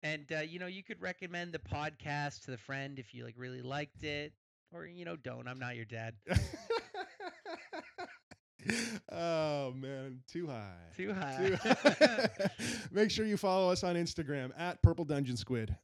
And 0.02 0.32
uh, 0.34 0.40
you 0.40 0.58
know, 0.58 0.68
you 0.68 0.82
could 0.82 1.02
recommend 1.02 1.52
the 1.52 1.58
podcast 1.58 2.46
to 2.46 2.50
the 2.50 2.56
friend 2.56 2.98
if 2.98 3.12
you 3.12 3.24
like 3.24 3.34
really 3.36 3.60
liked 3.60 4.04
it, 4.04 4.32
or 4.72 4.86
you 4.86 5.04
know, 5.04 5.16
don't. 5.16 5.46
I'm 5.46 5.58
not 5.58 5.76
your 5.76 5.84
dad. 5.84 6.14
oh, 9.12 9.72
man. 9.72 10.20
Too 10.32 10.46
high. 10.46 10.76
Too 10.96 11.12
high. 11.12 11.46
Too 11.46 11.56
high. 11.56 12.28
Make 12.90 13.10
sure 13.10 13.26
you 13.26 13.36
follow 13.36 13.70
us 13.70 13.84
on 13.84 13.96
Instagram 13.96 14.50
at 14.56 14.80
Purple 14.82 15.04
Dungeon 15.04 15.36
Squid. 15.36 15.76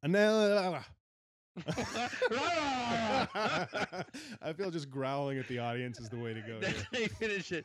I 4.43 4.53
feel 4.57 4.71
just 4.71 4.91
growling 4.91 5.39
at 5.39 5.47
the 5.49 5.59
audience 5.59 6.01
is 6.01 6.09
the 6.09 6.17
way 6.19 6.35
to 6.35 6.41
go. 6.41 6.59
That's 6.61 6.75
here. 6.75 6.87
how 6.93 6.99
you 6.99 7.09
finish 7.09 7.53
it. 7.53 7.65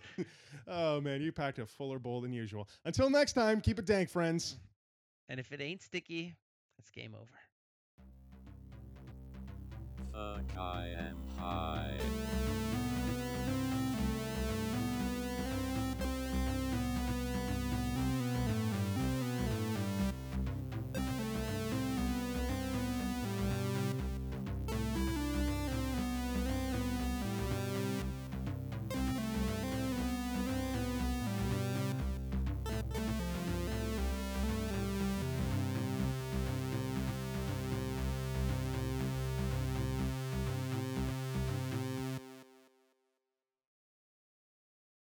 Oh 0.67 1.01
man, 1.01 1.21
you 1.21 1.31
packed 1.31 1.59
a 1.59 1.65
fuller 1.65 1.99
bowl 1.99 2.21
than 2.21 2.31
usual. 2.31 2.67
Until 2.85 3.09
next 3.09 3.33
time, 3.33 3.61
keep 3.61 3.79
it 3.79 3.85
dank, 3.85 4.09
friends. 4.09 4.57
And 5.27 5.39
if 5.39 5.51
it 5.51 5.61
ain't 5.61 5.81
sticky, 5.81 6.35
it's 6.77 6.91
game 6.91 7.15
over. 7.15 7.31
Fuck, 10.11 10.57
I 10.57 10.87
am 10.97 11.17
high. 11.37 11.97